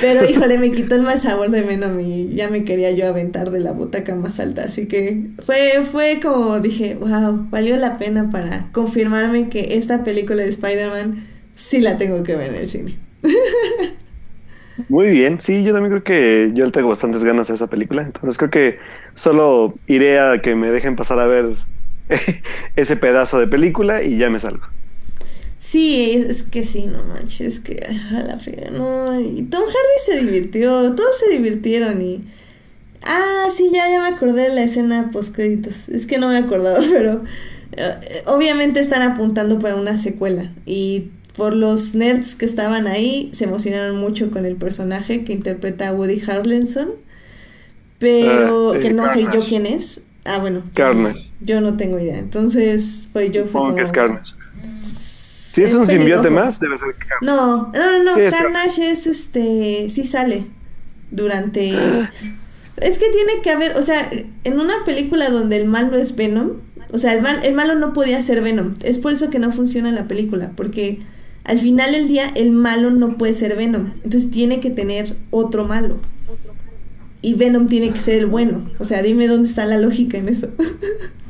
Pero 0.00 0.28
híjole, 0.28 0.58
me 0.58 0.72
quitó 0.72 0.94
el 0.94 1.02
mal 1.02 1.20
sabor 1.20 1.50
de 1.50 1.62
Venom 1.62 1.98
y 2.00 2.34
ya 2.34 2.48
me 2.50 2.64
quería 2.64 2.90
yo 2.90 3.08
aventar 3.08 3.50
de 3.50 3.60
la 3.60 3.72
butaca 3.72 4.14
más 4.14 4.38
alta. 4.40 4.64
Así 4.64 4.86
que 4.88 5.28
fue, 5.38 5.82
fue 5.90 6.20
como 6.22 6.60
dije, 6.60 6.96
wow, 6.96 7.48
valió 7.50 7.76
la 7.76 7.96
pena 7.96 8.30
para 8.30 8.70
confirmarme 8.72 9.48
que 9.48 9.76
esta 9.78 10.04
película 10.04 10.42
de 10.42 10.50
Spider-Man 10.50 11.26
sí 11.54 11.80
la 11.80 11.96
tengo 11.96 12.22
que 12.24 12.36
ver 12.36 12.50
en 12.50 12.56
el 12.56 12.68
cine. 12.68 12.98
Muy 14.88 15.08
bien, 15.10 15.40
sí, 15.40 15.64
yo 15.64 15.72
también 15.72 15.92
creo 15.92 16.04
que 16.04 16.50
yo 16.52 16.66
le 16.66 16.70
tengo 16.70 16.88
bastantes 16.88 17.24
ganas 17.24 17.48
a 17.50 17.54
esa 17.54 17.66
película, 17.66 18.02
entonces 18.02 18.36
creo 18.36 18.50
que 18.50 18.78
solo 19.14 19.74
iré 19.86 20.20
a 20.20 20.42
que 20.42 20.54
me 20.54 20.70
dejen 20.70 20.96
pasar 20.96 21.18
a 21.18 21.26
ver 21.26 21.56
ese 22.76 22.96
pedazo 22.96 23.38
de 23.40 23.46
película 23.48 24.02
y 24.02 24.18
ya 24.18 24.28
me 24.28 24.38
salgo. 24.38 24.66
Sí, 25.68 26.12
es 26.12 26.44
que 26.44 26.62
sí, 26.64 26.86
no 26.86 27.02
manches, 27.04 27.40
es 27.40 27.60
que 27.60 27.84
a 28.14 28.20
la 28.22 28.38
fría, 28.38 28.70
no. 28.70 29.18
Y 29.20 29.42
Tom 29.42 29.62
Hardy 29.62 29.98
se 30.18 30.24
divirtió, 30.24 30.94
todos 30.94 31.18
se 31.18 31.36
divirtieron 31.36 32.00
y. 32.02 32.24
Ah, 33.02 33.48
sí, 33.54 33.70
ya, 33.74 33.88
ya 33.90 34.00
me 34.00 34.14
acordé 34.14 34.42
de 34.48 34.54
la 34.54 34.62
escena 34.62 35.10
post 35.12 35.34
créditos. 35.34 35.88
Es 35.88 36.06
que 36.06 36.18
no 36.18 36.28
me 36.28 36.36
acordaba, 36.36 36.78
pero 36.92 37.24
eh, 37.72 37.94
obviamente 38.26 38.78
están 38.78 39.02
apuntando 39.02 39.58
para 39.58 39.74
una 39.74 39.98
secuela 39.98 40.52
y 40.66 41.08
por 41.36 41.52
los 41.54 41.94
nerds 41.96 42.36
que 42.36 42.46
estaban 42.46 42.86
ahí 42.86 43.28
se 43.32 43.44
emocionaron 43.44 43.96
mucho 43.98 44.30
con 44.30 44.46
el 44.46 44.54
personaje 44.54 45.24
que 45.24 45.32
interpreta 45.32 45.88
a 45.88 45.92
Woody 45.94 46.22
Harrelson, 46.28 46.90
pero 47.98 48.72
Ah, 48.74 48.78
que 48.78 48.88
eh, 48.88 48.92
no 48.92 49.12
sé 49.12 49.22
yo 49.34 49.40
quién 49.48 49.66
es. 49.66 50.02
Ah, 50.24 50.38
bueno. 50.38 50.62
Carnage. 50.74 51.30
Yo 51.40 51.60
no 51.60 51.76
tengo 51.76 51.98
idea. 51.98 52.18
Entonces, 52.18 53.08
fue 53.12 53.30
yo 53.30 53.42
fue 53.42 53.48
Supongo 53.52 53.66
que 53.66 53.72
como- 53.72 53.82
es 53.82 53.92
Carnage. 53.92 54.32
Si 55.56 55.62
es, 55.62 55.74
un 55.74 55.86
simbiote 55.86 56.30
más, 56.30 56.60
debe 56.60 56.78
ser 56.78 56.94
Carnage. 56.94 57.24
No, 57.26 57.72
no, 57.72 57.98
no, 57.98 58.04
no, 58.04 58.14
Sí, 58.14 58.20
es 58.20 58.34
Carnage 58.34 58.90
es 58.90 59.06
este, 59.06 59.88
sí 59.90 60.06
sale 60.06 60.44
durante... 61.10 61.72
Es 62.76 62.98
que 62.98 63.06
tiene 63.06 63.40
que 63.42 63.48
haber, 63.50 63.74
o 63.78 63.82
sea, 63.82 64.10
en 64.44 64.60
una 64.60 64.84
película 64.84 65.30
donde 65.30 65.56
el 65.56 65.66
malo 65.66 65.96
es 65.96 66.14
Venom, 66.14 66.58
o 66.92 66.98
sea, 66.98 67.14
el, 67.14 67.22
mal- 67.22 67.42
el 67.42 67.54
malo 67.54 67.74
no 67.74 67.94
podía 67.94 68.20
ser 68.22 68.42
Venom, 68.42 68.74
es 68.82 68.98
por 68.98 69.14
eso 69.14 69.30
que 69.30 69.38
no 69.38 69.50
funciona 69.50 69.90
la 69.92 70.06
película, 70.06 70.52
porque 70.54 71.00
al 71.44 71.58
final 71.58 71.92
del 71.92 72.06
día 72.06 72.26
el 72.34 72.52
malo 72.52 72.90
no 72.90 73.16
puede 73.16 73.32
ser 73.32 73.56
Venom, 73.56 73.92
entonces 74.04 74.30
tiene 74.30 74.60
que 74.60 74.68
tener 74.68 75.16
otro 75.30 75.64
malo. 75.64 75.96
Y 77.22 77.32
Venom 77.32 77.66
tiene 77.66 77.94
que 77.94 78.00
ser 78.00 78.16
el 78.18 78.26
bueno, 78.26 78.62
o 78.78 78.84
sea, 78.84 79.00
dime 79.02 79.26
dónde 79.26 79.48
está 79.48 79.64
la 79.64 79.78
lógica 79.78 80.18
en 80.18 80.28
eso. 80.28 80.48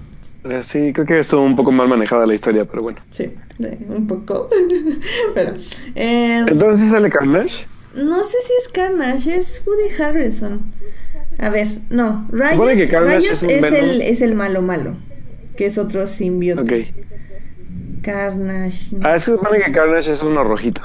Eh, 0.51 0.63
Sí, 0.63 0.93
creo 0.93 1.07
que 1.07 1.19
estuvo 1.19 1.43
un 1.43 1.57
poco 1.57 1.73
mal 1.73 1.89
manejada 1.89 2.27
la 2.27 2.35
historia, 2.35 2.65
pero 2.65 2.83
bueno. 2.83 2.99
sí, 3.11 3.33
un 3.89 4.07
poco. 4.07 4.49
Pero... 5.35 5.55
eh, 5.95 6.45
Entonces 6.47 6.89
sale 6.91 7.09
Carnage. 7.11 7.67
No 7.95 8.23
sé 8.23 8.37
si 8.43 8.53
es 8.61 8.69
Carnage, 8.69 9.35
es 9.35 9.65
Woody 9.67 10.03
Harrelson. 10.03 10.73
A 11.39 11.49
ver, 11.51 11.67
no, 11.91 12.29
Riot, 12.31 12.89
que 12.89 12.99
Riot 13.01 13.19
es 13.19 13.43
el, 13.43 14.03
es 14.03 14.21
el 14.23 14.35
malo 14.35 14.63
malo, 14.63 14.97
que 15.57 15.67
es 15.67 15.79
otro 15.79 16.07
simbiote. 16.07 16.61
Ok. 16.61 18.03
Carnage. 18.03 18.97
no 18.99 19.07
Ah, 19.09 19.17
es 19.17 19.25
que 19.25 19.31
sé. 19.33 19.37
supone 19.37 19.61
que 19.63 19.73
Carnage 19.73 20.13
es 20.13 20.23
uno 20.23 20.45
rojito. 20.45 20.83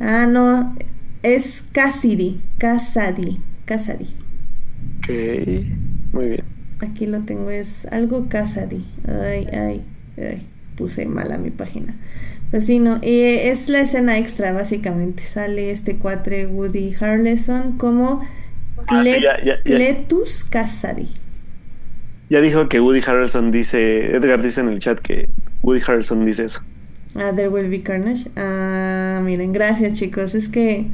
Ah, 0.00 0.26
no, 0.26 0.74
es 1.22 1.64
Cassidy, 1.72 2.40
Cassidy, 2.58 3.40
Cassidy. 3.64 4.08
Ok. 4.98 5.08
Muy 6.12 6.28
bien. 6.28 6.44
Aquí 6.80 7.06
lo 7.06 7.20
tengo, 7.20 7.50
es 7.50 7.86
algo 7.86 8.28
Cassidy. 8.28 8.84
Ay, 9.06 9.46
ay, 9.52 9.84
ay, 10.16 10.46
puse 10.76 11.06
mal 11.06 11.32
a 11.32 11.38
mi 11.38 11.50
página. 11.50 11.96
Pues 12.50 12.66
sí, 12.66 12.78
no, 12.78 12.98
eh, 13.02 13.50
es 13.50 13.68
la 13.68 13.80
escena 13.80 14.16
extra, 14.18 14.52
básicamente. 14.52 15.22
Sale 15.24 15.70
este 15.70 15.96
cuatre 15.96 16.46
Woody 16.46 16.94
Harrelson 17.00 17.76
como 17.78 18.22
Ah, 18.86 19.02
sí, 19.04 19.10
Cle- 19.10 19.22
ya, 19.22 19.44
ya, 19.44 19.56
ya. 19.56 19.62
Cletus 19.64 20.44
Cassidy. 20.44 21.08
Ya 22.30 22.40
dijo 22.40 22.68
que 22.68 22.80
Woody 22.80 23.00
Harrelson 23.06 23.50
dice, 23.50 24.14
Edgar 24.14 24.42
dice 24.42 24.60
en 24.60 24.68
el 24.68 24.78
chat 24.78 24.98
que 25.00 25.28
Woody 25.62 25.80
Harrelson 25.86 26.24
dice 26.24 26.44
eso. 26.44 26.60
Ah, 27.16 27.32
There 27.34 27.48
Will 27.48 27.68
Be 27.68 27.82
Carnage. 27.82 28.30
Ah, 28.36 29.20
miren, 29.24 29.52
gracias 29.52 29.94
chicos. 29.94 30.34
Es 30.34 30.48
que, 30.48 30.86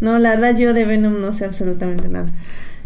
no, 0.00 0.18
la 0.18 0.30
verdad 0.30 0.56
yo 0.56 0.72
de 0.74 0.84
Venom 0.84 1.20
no 1.20 1.32
sé 1.32 1.44
absolutamente 1.44 2.08
nada. 2.08 2.32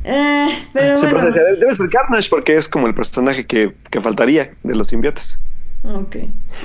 Eh, 0.08 0.46
pero 0.72 0.98
bueno. 0.98 1.18
procesa- 1.18 1.42
debe 1.58 1.74
ser 1.74 1.88
Carnage 1.90 2.28
porque 2.30 2.56
es 2.56 2.68
como 2.68 2.86
el 2.86 2.94
personaje 2.94 3.44
que, 3.44 3.74
que 3.90 4.00
faltaría 4.00 4.54
de 4.62 4.74
los 4.76 4.86
simbiotes. 4.88 5.38
Ok. 5.82 6.16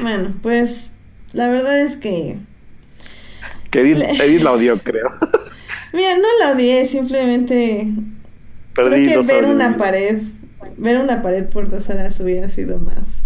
Bueno, 0.02 0.34
pues 0.44 0.92
la 1.34 1.48
verdad 1.50 1.80
es 1.80 1.96
que... 1.98 2.38
Que 3.72 3.82
Edith, 3.82 3.98
Le- 3.98 4.26
Edith 4.26 4.44
la 4.44 4.52
odió, 4.52 4.78
creo. 4.78 5.08
Mira, 5.94 6.18
no 6.18 6.28
la 6.40 6.52
odié, 6.52 6.86
simplemente 6.86 7.88
Perdí 8.76 8.90
creo 8.92 9.08
que 9.08 9.16
dos 9.16 9.28
ver 9.28 9.38
horas 9.46 9.50
una 9.52 9.78
pared, 9.78 10.22
ver 10.78 11.00
una 11.00 11.22
pared 11.22 11.46
por 11.46 11.70
dos 11.70 11.90
horas 11.90 12.20
hubiera 12.20 12.48
sido 12.48 12.78
más 12.80 13.24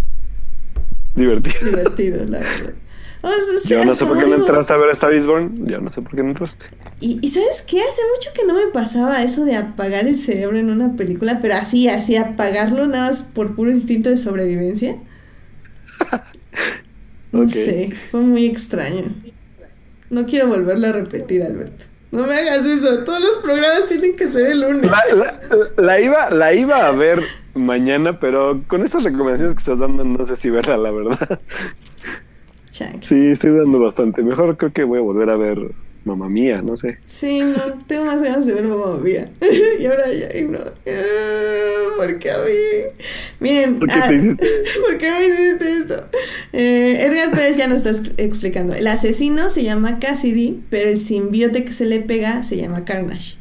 Divertido. 1.15 1.55
divertido, 1.69 2.25
la 2.25 2.39
verdad. 2.39 2.73
O 3.27 3.59
sea, 3.67 3.77
Yo 3.79 3.85
no 3.85 3.95
sé 3.95 4.05
por 4.05 4.19
qué 4.19 4.25
no 4.27 4.35
entraste 4.35 4.73
a 4.73 4.77
ver 4.77 4.89
Star 4.91 5.13
is 5.13 5.25
Born. 5.25 5.67
Yo 5.67 5.79
no 5.81 5.89
sé 5.89 6.01
por 6.01 6.15
qué 6.15 6.23
no 6.23 6.29
entraste. 6.29 6.65
Y, 6.99 7.19
y 7.21 7.29
¿sabes 7.31 7.63
qué? 7.63 7.79
Hace 7.81 8.01
mucho 8.15 8.29
que 8.35 8.45
no 8.45 8.53
me 8.53 8.67
pasaba 8.71 9.23
eso 9.23 9.45
de 9.45 9.55
apagar 9.55 10.07
el 10.07 10.17
cerebro 10.17 10.57
en 10.57 10.69
una 10.69 10.93
película, 10.95 11.39
pero 11.41 11.55
así, 11.55 11.89
así, 11.89 12.15
apagarlo 12.17 12.85
nada 12.87 13.09
más 13.09 13.23
por 13.23 13.55
puro 13.55 13.71
instinto 13.71 14.09
de 14.09 14.17
sobrevivencia. 14.17 14.97
No 17.31 17.41
Ok. 17.41 17.49
sé, 17.49 17.89
fue 18.11 18.21
muy 18.21 18.45
extraño. 18.45 19.03
No 20.09 20.25
quiero 20.25 20.47
volverlo 20.47 20.87
a 20.87 20.91
repetir, 20.93 21.43
Alberto. 21.43 21.83
No 22.11 22.25
me 22.27 22.33
hagas 22.33 22.65
eso, 22.65 22.99
todos 23.03 23.19
los 23.19 23.39
programas 23.39 23.87
tienen 23.89 24.15
que 24.15 24.31
ser 24.31 24.51
el 24.51 24.61
lunes. 24.61 24.89
La, 24.89 25.01
la- 25.17 25.39
la 25.75 25.99
iba, 25.99 26.29
la 26.29 26.53
iba 26.53 26.87
a 26.87 26.91
ver 26.91 27.21
mañana, 27.53 28.21
pero 28.21 28.63
con 28.67 28.83
estas 28.83 29.03
recomendaciones 29.03 29.53
que 29.53 29.59
estás 29.59 29.79
dando, 29.79 30.05
no 30.05 30.23
sé 30.23 30.37
si 30.37 30.49
verla, 30.49 30.77
la 30.77 30.91
verdad. 30.91 31.41
Sí, 33.01 33.27
estoy 33.27 33.51
dando 33.51 33.79
bastante. 33.79 34.21
Mejor 34.23 34.57
creo 34.57 34.73
que 34.73 34.83
voy 34.83 34.99
a 34.99 35.01
volver 35.01 35.29
a 35.29 35.37
ver 35.37 35.57
Mamá 36.03 36.29
Mía, 36.29 36.61
no 36.61 36.75
sé. 36.75 36.99
Sí, 37.05 37.39
no, 37.39 37.79
tengo 37.87 38.05
más 38.05 38.21
ganas 38.21 38.45
de 38.45 38.53
ver 38.53 38.65
Mamma 38.65 38.97
Mía. 38.97 39.31
y 39.79 39.85
ahora 39.85 40.11
ya, 40.11 40.37
y 40.37 40.43
no. 40.43 40.59
Ah, 40.59 41.95
¿Por 41.97 42.19
qué 42.19 42.31
a 42.31 42.37
mí? 42.39 42.51
Miren. 43.39 43.79
¿Por 43.79 43.87
qué 43.87 43.95
ah, 43.95 44.07
te 44.07 44.15
hiciste? 44.15 44.45
¿Por 44.87 44.97
qué 44.97 45.11
me 45.11 45.25
hiciste 45.25 45.71
esto? 45.71 46.05
Eh, 46.53 47.05
Edgar 47.05 47.31
Pérez 47.31 47.57
ya 47.57 47.67
nos 47.67 47.77
está 47.77 47.89
ex- 47.91 48.13
explicando. 48.17 48.73
El 48.73 48.85
asesino 48.87 49.49
se 49.49 49.63
llama 49.63 49.99
Cassidy, 49.99 50.61
pero 50.69 50.89
el 50.89 50.99
simbiote 50.99 51.65
que 51.65 51.73
se 51.73 51.85
le 51.85 52.01
pega 52.01 52.43
se 52.43 52.57
llama 52.57 52.85
Carnage. 52.85 53.37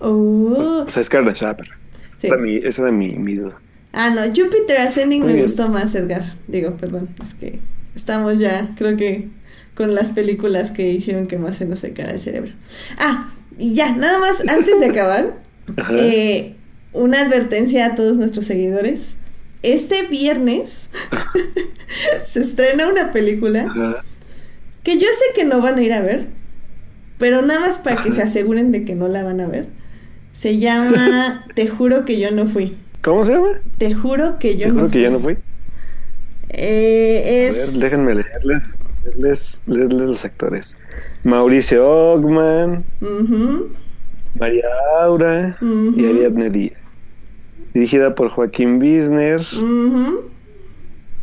Oh. 0.00 0.84
O 0.86 0.88
sea, 0.88 1.00
es 1.00 1.08
Carnage, 1.08 1.44
ah, 1.44 1.56
pero 1.56 1.72
Sí. 2.20 2.26
esa, 2.26 2.34
era 2.34 2.42
mi, 2.42 2.56
esa 2.56 2.82
era 2.82 2.92
mi, 2.92 3.16
mi 3.16 3.34
duda. 3.36 3.58
Ah, 3.92 4.10
no, 4.10 4.20
Jupiter 4.28 4.76
Ascending 4.78 5.20
Muy 5.20 5.28
me 5.28 5.34
bien. 5.34 5.46
gustó 5.46 5.68
más, 5.68 5.94
Edgar. 5.94 6.34
Digo, 6.46 6.76
perdón, 6.76 7.08
es 7.22 7.34
que 7.34 7.58
estamos 7.94 8.38
ya, 8.38 8.72
creo 8.76 8.96
que 8.96 9.28
con 9.74 9.94
las 9.94 10.12
películas 10.12 10.70
que 10.70 10.90
hicieron 10.90 11.26
que 11.26 11.38
más 11.38 11.56
se 11.56 11.66
nos 11.66 11.80
secara 11.80 12.10
el 12.12 12.20
cerebro. 12.20 12.52
Ah, 12.98 13.30
y 13.58 13.74
ya, 13.74 13.94
nada 13.94 14.18
más, 14.18 14.40
antes 14.48 14.78
de 14.80 14.86
acabar, 14.86 15.38
eh, 15.98 16.54
una 16.92 17.20
advertencia 17.22 17.86
a 17.86 17.94
todos 17.94 18.16
nuestros 18.16 18.46
seguidores. 18.46 19.16
Este 19.62 20.06
viernes 20.06 20.88
se 22.22 22.40
estrena 22.40 22.88
una 22.88 23.12
película 23.12 23.62
Ajá. 23.70 24.04
que 24.82 24.94
yo 24.94 25.06
sé 25.06 25.34
que 25.34 25.44
no 25.44 25.60
van 25.60 25.78
a 25.78 25.82
ir 25.82 25.92
a 25.92 26.00
ver, 26.00 26.28
pero 27.18 27.42
nada 27.42 27.60
más 27.60 27.76
para 27.78 28.02
que 28.02 28.12
se 28.12 28.22
aseguren 28.22 28.72
de 28.72 28.84
que 28.84 28.94
no 28.94 29.06
la 29.08 29.22
van 29.22 29.40
a 29.40 29.46
ver. 29.46 29.68
Se 30.32 30.58
llama 30.58 31.44
Te 31.54 31.68
juro 31.68 32.04
que 32.06 32.18
yo 32.18 32.30
no 32.30 32.46
fui. 32.46 32.76
¿Cómo 33.02 33.22
se 33.24 33.32
llama? 33.32 33.60
Te 33.78 33.92
juro 33.94 34.38
que 34.38 34.56
yo 34.56 34.68
Yo 34.68 34.72
no 34.72 34.74
creo 34.74 34.86
que 34.86 34.92
fui. 34.92 35.02
ya 35.02 35.10
no 35.10 35.20
fui. 35.20 35.36
Eh, 36.52 37.50
A 37.52 37.54
ver, 37.54 37.68
déjenme 37.80 38.14
leerles, 38.14 38.78
leerles, 39.04 39.62
leerles 39.66 40.06
los 40.08 40.24
actores. 40.24 40.76
Mauricio 41.24 41.88
Ogman, 41.88 42.84
María 44.38 44.66
Aura 45.00 45.56
y 45.60 46.06
Ariadne 46.06 46.50
Díaz. 46.50 46.78
Dirigida 47.74 48.14
por 48.14 48.30
Joaquín 48.30 48.78
Bisner. 48.78 49.40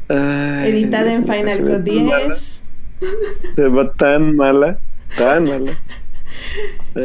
Editada 0.09 1.13
en 1.13 1.25
Final 1.25 1.59
Cut 1.59 1.85
tan 1.85 2.05
mala. 2.05 2.25
10. 2.29 2.63
Se 3.55 3.67
va 3.67 3.91
tan 3.93 4.35
mala, 4.35 4.79
tan 5.17 5.43
mala. 5.45 5.71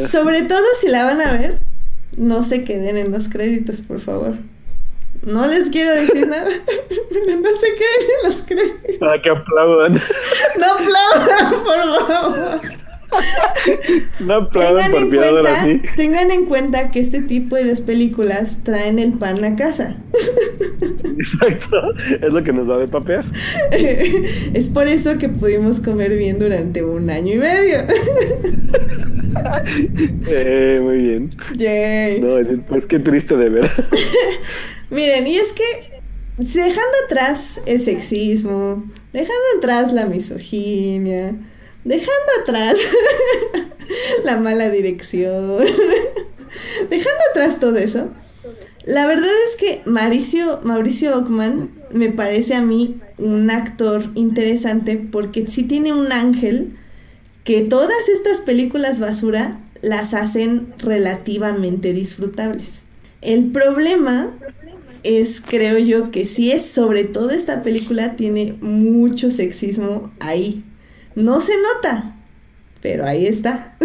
Sobre 0.07 0.43
todo 0.43 0.63
si 0.79 0.87
la 0.87 1.05
van 1.05 1.21
a 1.21 1.33
ver, 1.33 1.59
no 2.17 2.43
se 2.43 2.63
queden 2.63 2.97
en 2.97 3.11
los 3.11 3.27
créditos, 3.27 3.81
por 3.81 3.99
favor. 3.99 4.37
No 5.25 5.47
les 5.47 5.69
quiero 5.69 5.91
decir 5.91 6.27
nada, 6.27 6.49
no 6.49 7.49
se 7.59 7.67
queden 7.75 8.09
en 8.09 8.29
los 8.29 8.41
créditos. 8.41 8.97
Para 8.99 9.21
que 9.21 9.29
aplaudan. 9.29 9.93
No 10.59 10.65
aplaudan, 10.73 11.63
por 11.63 12.07
favor. 12.07 12.61
No 14.21 14.33
aplaudan 14.33 14.91
por 14.91 15.09
piedad 15.09 15.29
ahora 15.29 15.55
cuenta, 15.55 15.87
sí. 15.87 15.95
tengan 15.95 16.31
en 16.31 16.45
cuenta 16.45 16.91
que 16.91 16.99
este 16.99 17.21
tipo 17.21 17.55
de 17.55 17.65
las 17.65 17.81
películas 17.81 18.59
traen 18.63 18.99
el 18.99 19.13
pan 19.13 19.43
a 19.43 19.55
casa. 19.55 19.97
Exacto. 21.17 21.77
Es 22.21 22.33
lo 22.33 22.43
que 22.43 22.53
nos 22.53 22.67
da 22.67 22.77
de 22.77 22.87
papear. 22.87 23.25
es 23.71 24.69
por 24.69 24.87
eso 24.87 25.17
que 25.17 25.29
pudimos 25.29 25.79
comer 25.79 26.15
bien 26.15 26.39
durante 26.39 26.83
un 26.83 27.09
año 27.09 27.35
y 27.35 27.37
medio. 27.37 27.77
Eh, 30.27 30.79
muy 30.81 30.97
bien. 30.99 31.31
Yay. 31.55 32.21
No, 32.21 32.35
pues 32.67 32.85
qué 32.85 32.99
triste 32.99 33.35
de 33.35 33.49
ver. 33.49 33.69
Miren, 34.93 35.25
y 35.25 35.37
es 35.37 35.53
que 35.53 35.63
dejando 36.37 36.93
atrás 37.05 37.59
el 37.65 37.81
sexismo, 37.81 38.83
dejando 39.11 39.43
atrás 39.57 39.91
la 39.91 40.05
misoginia, 40.05 41.33
dejando 41.83 42.31
atrás 42.41 42.77
la 44.23 44.37
mala 44.37 44.69
dirección. 44.69 45.57
Dejando 46.87 47.19
atrás 47.31 47.59
todo 47.59 47.77
eso, 47.77 48.11
la 48.85 49.07
verdad 49.07 49.31
es 49.49 49.55
que 49.55 49.81
Mauricio, 49.85 50.59
Mauricio 50.61 51.17
Ockman 51.17 51.71
me 51.91 52.09
parece 52.09 52.53
a 52.53 52.61
mí 52.61 52.99
un 53.17 53.49
actor 53.49 54.03
interesante 54.13 54.97
porque 54.97 55.47
sí 55.47 55.63
tiene 55.63 55.93
un 55.93 56.11
ángel 56.11 56.77
que 57.43 57.61
todas 57.61 58.07
estas 58.07 58.41
películas 58.41 58.99
basura 58.99 59.57
las 59.81 60.13
hacen 60.13 60.75
relativamente 60.77 61.93
disfrutables. 61.93 62.83
El 63.21 63.51
problema 63.51 64.31
es, 65.03 65.41
creo 65.41 65.77
yo, 65.77 66.11
que 66.11 66.25
sí 66.25 66.51
es, 66.51 66.65
sobre 66.65 67.03
todo 67.03 67.31
esta 67.31 67.61
película 67.61 68.15
tiene 68.15 68.55
mucho 68.61 69.31
sexismo 69.31 70.11
ahí. 70.19 70.63
No 71.15 71.41
se 71.41 71.53
nota, 71.61 72.15
pero 72.81 73.05
ahí 73.05 73.25
está. 73.25 73.77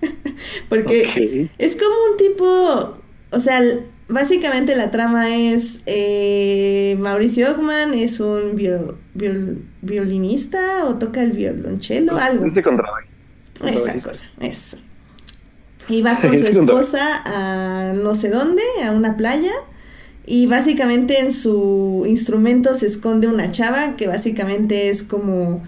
Porque 0.68 1.50
es 1.58 1.76
como 1.76 1.94
un 2.10 2.16
tipo, 2.16 2.98
o 3.30 3.40
sea, 3.40 3.60
básicamente 4.08 4.76
la 4.76 4.90
trama 4.90 5.36
es 5.36 5.82
eh, 5.86 6.96
Mauricio 6.98 7.52
Ockman 7.52 7.94
es 7.94 8.20
un 8.20 8.54
violinista 9.82 10.86
o 10.86 10.96
toca 10.96 11.22
el 11.22 11.32
violonchelo, 11.32 12.16
algo. 12.16 12.44
Esa 13.64 13.92
cosa, 13.92 14.26
eso. 14.40 14.78
Y 15.88 16.02
va 16.02 16.16
con 16.20 16.38
su 16.38 16.46
esposa 16.46 17.22
a 17.24 17.92
no 17.94 18.14
sé 18.14 18.30
dónde, 18.30 18.62
a 18.84 18.92
una 18.92 19.16
playa. 19.16 19.52
Y 20.26 20.46
básicamente 20.46 21.18
en 21.18 21.32
su 21.32 22.04
instrumento 22.06 22.74
se 22.74 22.86
esconde 22.86 23.26
una 23.26 23.50
chava 23.50 23.96
que 23.96 24.06
básicamente 24.06 24.90
es 24.90 25.02
como 25.02 25.62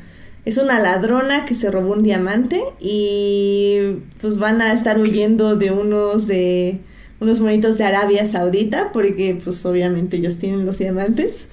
es 0.45 0.59
una 0.59 0.81
ladrona 0.81 1.45
que 1.45 1.55
se 1.55 1.71
robó 1.71 1.93
un 1.93 2.03
diamante 2.03 2.61
y 2.81 3.99
pues 4.21 4.39
van 4.39 4.61
a 4.61 4.73
estar 4.73 4.99
huyendo 4.99 5.57
de 5.57 5.71
unos 5.71 6.27
de 6.27 6.81
unos 7.21 7.41
monitos 7.41 7.79
de 7.79 7.85
Arabia 7.85 8.27
Saudita 8.27 8.91
porque 8.93 9.39
pues 9.43 9.65
obviamente 9.65 10.17
ellos 10.17 10.39
tienen 10.39 10.67
los 10.67 10.79
diamantes 10.79 11.47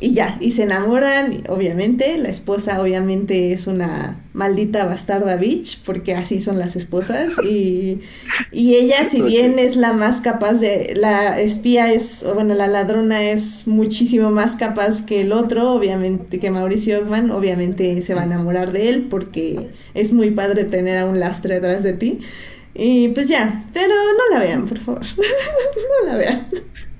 y 0.00 0.12
ya, 0.12 0.36
y 0.40 0.50
se 0.50 0.64
enamoran, 0.64 1.44
obviamente, 1.48 2.18
la 2.18 2.28
esposa 2.28 2.82
obviamente 2.82 3.52
es 3.52 3.68
una 3.68 4.20
maldita 4.32 4.84
bastarda 4.84 5.36
bitch, 5.36 5.82
porque 5.84 6.14
así 6.14 6.40
son 6.40 6.58
las 6.58 6.74
esposas, 6.74 7.28
y, 7.44 8.00
y 8.50 8.74
ella 8.74 9.04
si 9.04 9.22
bien 9.22 9.58
es 9.60 9.76
la 9.76 9.92
más 9.92 10.20
capaz 10.20 10.54
de, 10.54 10.94
la 10.96 11.40
espía 11.40 11.92
es, 11.92 12.24
o 12.24 12.34
bueno, 12.34 12.54
la 12.54 12.66
ladrona 12.66 13.22
es 13.22 13.68
muchísimo 13.68 14.32
más 14.32 14.56
capaz 14.56 15.06
que 15.06 15.20
el 15.20 15.32
otro, 15.32 15.72
obviamente, 15.72 16.40
que 16.40 16.50
Mauricio 16.50 16.98
Ockman, 16.98 17.30
obviamente 17.30 18.02
se 18.02 18.14
va 18.14 18.22
a 18.22 18.24
enamorar 18.24 18.72
de 18.72 18.88
él, 18.88 19.06
porque 19.08 19.70
es 19.94 20.12
muy 20.12 20.32
padre 20.32 20.64
tener 20.64 20.98
a 20.98 21.06
un 21.06 21.20
lastre 21.20 21.54
detrás 21.54 21.84
de 21.84 21.92
ti, 21.92 22.18
y 22.74 23.08
pues 23.10 23.28
ya, 23.28 23.64
pero 23.72 23.94
no 23.94 24.36
la 24.36 24.44
vean, 24.44 24.66
por 24.66 24.78
favor, 24.78 25.02
no 25.16 26.10
la 26.10 26.16
vean. 26.16 26.48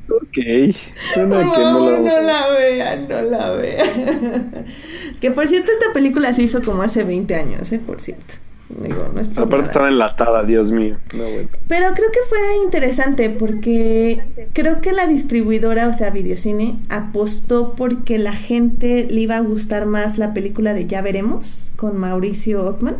Ok, 0.09 0.74
suena 0.94 1.39
que 1.40 1.60
no 1.60 1.90
la, 1.90 1.98
no 1.98 2.20
la 2.20 2.48
vean, 2.48 3.09
no 3.09 3.22
la 3.22 3.51
vean. 3.51 4.64
que 5.20 5.31
por 5.31 5.48
cierto, 5.48 5.72
esta 5.72 5.93
película 5.93 6.35
se 6.35 6.43
hizo 6.43 6.62
como 6.62 6.82
hace 6.82 7.05
20 7.05 7.35
años, 7.35 7.72
¿eh? 7.72 7.81
Por 7.85 8.01
cierto. 8.01 8.35
Digo, 8.68 9.09
no 9.14 9.20
es 9.20 9.28
por 9.28 9.44
Aparte 9.44 9.66
estaba 9.66 9.89
enlatada, 9.89 10.43
Dios 10.43 10.72
mío. 10.72 10.97
Pero 11.10 11.93
creo 11.94 12.10
que 12.10 12.20
fue 12.28 12.39
interesante 12.64 13.31
porque 13.31 14.22
creo 14.52 14.81
que 14.81 14.93
la 14.93 15.06
distribuidora, 15.06 15.89
o 15.89 15.93
sea, 15.93 16.10
Videocine, 16.10 16.78
apostó 16.89 17.74
porque 17.76 18.18
la 18.18 18.32
gente 18.32 19.06
le 19.09 19.20
iba 19.20 19.36
a 19.36 19.40
gustar 19.40 19.86
más 19.86 20.18
la 20.18 20.32
película 20.32 20.74
de 20.74 20.86
Ya 20.86 21.02
Veremos 21.02 21.72
con 21.76 21.97
Mauricio 21.98 22.64
Ockman 22.64 22.97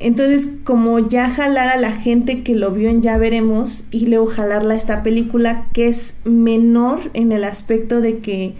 entonces, 0.00 0.48
como 0.64 0.98
ya 0.98 1.30
jalar 1.30 1.68
a 1.68 1.80
la 1.80 1.92
gente 1.92 2.42
que 2.42 2.54
lo 2.54 2.72
vio 2.72 2.88
en 2.88 3.00
Ya 3.00 3.16
Veremos 3.16 3.84
y 3.90 4.06
luego 4.06 4.26
jalarla 4.26 4.74
a 4.74 4.76
esta 4.76 5.02
película 5.02 5.68
que 5.72 5.88
es 5.88 6.14
menor 6.24 6.98
en 7.14 7.32
el 7.32 7.44
aspecto 7.44 8.00
de 8.00 8.18
que 8.18 8.54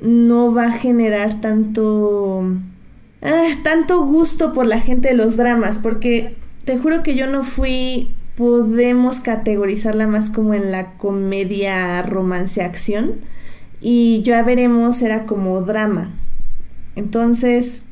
no 0.00 0.52
va 0.52 0.66
a 0.66 0.72
generar 0.72 1.40
tanto 1.40 2.44
ah, 3.22 3.48
tanto 3.62 4.04
gusto 4.04 4.52
por 4.52 4.66
la 4.66 4.80
gente 4.80 5.08
de 5.08 5.14
los 5.14 5.36
dramas, 5.36 5.78
porque 5.78 6.36
te 6.64 6.78
juro 6.78 7.02
que 7.02 7.14
yo 7.14 7.26
no 7.26 7.42
fui 7.42 8.14
podemos 8.36 9.20
categorizarla 9.20 10.06
más 10.06 10.28
como 10.28 10.52
en 10.52 10.70
la 10.70 10.98
comedia 10.98 12.02
romance 12.02 12.62
acción 12.62 13.14
y 13.80 14.22
ya 14.24 14.42
veremos 14.42 15.00
era 15.00 15.24
como 15.24 15.62
drama. 15.62 16.14
Entonces, 16.96 17.82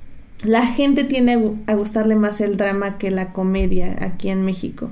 la 0.45 0.67
gente 0.67 1.05
tiende 1.05 1.41
a 1.67 1.75
gustarle 1.75 2.17
más 2.17 2.41
el 2.41 2.57
drama 2.57 2.99
que 2.99 3.11
la 3.11 3.33
comedia 3.33 3.97
aquí 4.01 4.29
en 4.29 4.43
México 4.43 4.91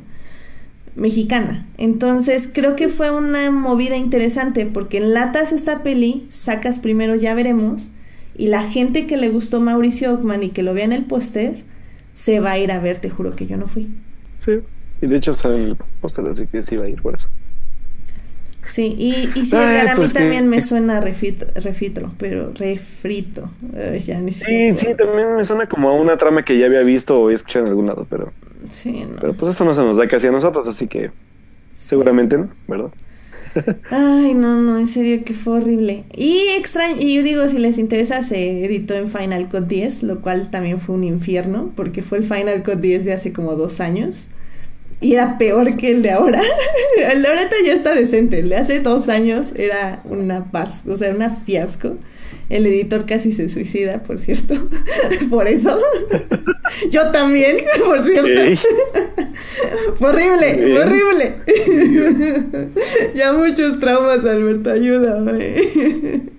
mexicana. 0.94 1.66
Entonces 1.78 2.50
creo 2.52 2.76
que 2.76 2.88
fue 2.88 3.10
una 3.10 3.50
movida 3.50 3.96
interesante 3.96 4.66
porque 4.66 4.98
enlatas 4.98 5.52
esta 5.52 5.82
peli, 5.82 6.26
sacas 6.28 6.78
primero 6.78 7.14
ya 7.14 7.34
veremos 7.34 7.92
y 8.36 8.48
la 8.48 8.62
gente 8.62 9.06
que 9.06 9.16
le 9.16 9.28
gustó 9.28 9.60
Mauricio 9.60 10.12
Ockman 10.12 10.42
y 10.42 10.48
que 10.50 10.62
lo 10.62 10.74
vea 10.74 10.84
en 10.84 10.92
el 10.92 11.04
póster 11.04 11.64
se 12.14 12.40
va 12.40 12.52
a 12.52 12.58
ir 12.58 12.72
a 12.72 12.78
ver, 12.78 12.98
te 12.98 13.10
juro 13.10 13.34
que 13.34 13.46
yo 13.46 13.56
no 13.56 13.68
fui. 13.68 13.90
Sí, 14.38 14.52
y 15.00 15.06
de 15.06 15.16
hecho 15.16 15.32
sale 15.34 15.64
el 15.64 15.76
póster, 16.00 16.28
así 16.28 16.46
que 16.46 16.62
sí 16.62 16.76
va 16.76 16.84
a 16.84 16.88
ir 16.88 17.00
por 17.00 17.14
eso. 17.14 17.28
Sí, 18.64 18.94
y, 18.97 19.39
y 19.39 19.47
sí, 19.47 19.56
a 19.56 19.66
mí 19.66 19.90
pues 19.97 20.12
también 20.12 20.48
me 20.48 20.62
suena 20.62 21.01
refito, 21.01 21.47
refitro, 21.56 22.12
pero 22.16 22.52
refrito. 22.55 23.51
ya 24.05 24.20
ni 24.20 24.30
sí, 24.30 24.72
sí, 24.72 24.94
también 24.97 25.34
me 25.34 25.44
suena 25.44 25.68
como 25.68 25.90
a 25.90 25.94
una 25.94 26.16
trama 26.16 26.44
que 26.44 26.56
ya 26.56 26.66
había 26.66 26.82
visto 26.82 27.20
o 27.20 27.30
escuchado 27.30 27.64
en 27.66 27.70
algún 27.70 27.86
lado, 27.86 28.06
pero. 28.09 28.32
Sí, 28.68 29.05
no. 29.10 29.16
Pero 29.20 29.34
pues 29.34 29.55
eso 29.55 29.64
no 29.64 29.74
se 29.74 29.82
nos 29.82 29.97
da 29.97 30.06
casi 30.06 30.28
a 30.28 30.30
nosotros, 30.30 30.68
así 30.68 30.86
que 30.86 31.10
seguramente 31.74 32.39
no, 32.39 32.51
¿verdad? 32.68 32.90
Ay, 33.90 34.34
no, 34.34 34.60
no, 34.60 34.78
en 34.78 34.86
serio 34.86 35.24
que 35.24 35.34
fue 35.34 35.59
horrible. 35.59 36.05
Y 36.14 36.47
extraño, 36.56 36.97
y 37.01 37.16
yo 37.16 37.22
digo, 37.22 37.47
si 37.48 37.59
les 37.59 37.78
interesa, 37.78 38.22
se 38.22 38.64
editó 38.64 38.94
en 38.94 39.09
Final 39.09 39.48
Cut 39.48 39.66
10, 39.66 40.05
lo 40.05 40.20
cual 40.20 40.51
también 40.51 40.80
fue 40.80 40.94
un 40.94 41.05
infierno, 41.05 41.72
porque 41.74 42.02
fue 42.02 42.18
el 42.18 42.24
Final 42.24 42.62
Cut 42.62 42.80
10 42.80 43.05
de 43.05 43.12
hace 43.12 43.32
como 43.32 43.56
dos 43.56 43.80
años 43.80 44.28
y 45.02 45.14
era 45.14 45.36
peor 45.36 45.76
que 45.76 45.90
el 45.90 46.02
de 46.02 46.12
ahora. 46.12 46.40
el 47.12 47.22
de 47.22 47.28
ahorita 47.28 47.56
ya 47.64 47.74
está 47.74 47.94
decente. 47.94 48.38
El 48.38 48.48
de 48.48 48.56
hace 48.56 48.80
dos 48.80 49.08
años 49.08 49.52
era 49.56 50.00
una 50.04 50.50
paz, 50.50 50.82
o 50.86 50.96
sea, 50.96 51.12
una 51.14 51.30
fiasco. 51.30 51.96
El 52.48 52.66
editor 52.66 53.06
casi 53.06 53.32
se 53.32 53.48
suicida, 53.48 54.02
por 54.02 54.20
cierto. 54.20 54.54
por 55.30 55.48
eso. 55.48 55.78
Yo 56.90 57.10
también, 57.10 57.64
por 57.84 58.04
cierto. 58.04 58.64
horrible, 60.00 60.78
horrible. 60.78 61.36
ya 63.14 63.32
muchos 63.32 63.80
traumas, 63.80 64.24
Alberto, 64.24 64.70
ayúdame. 64.70 66.31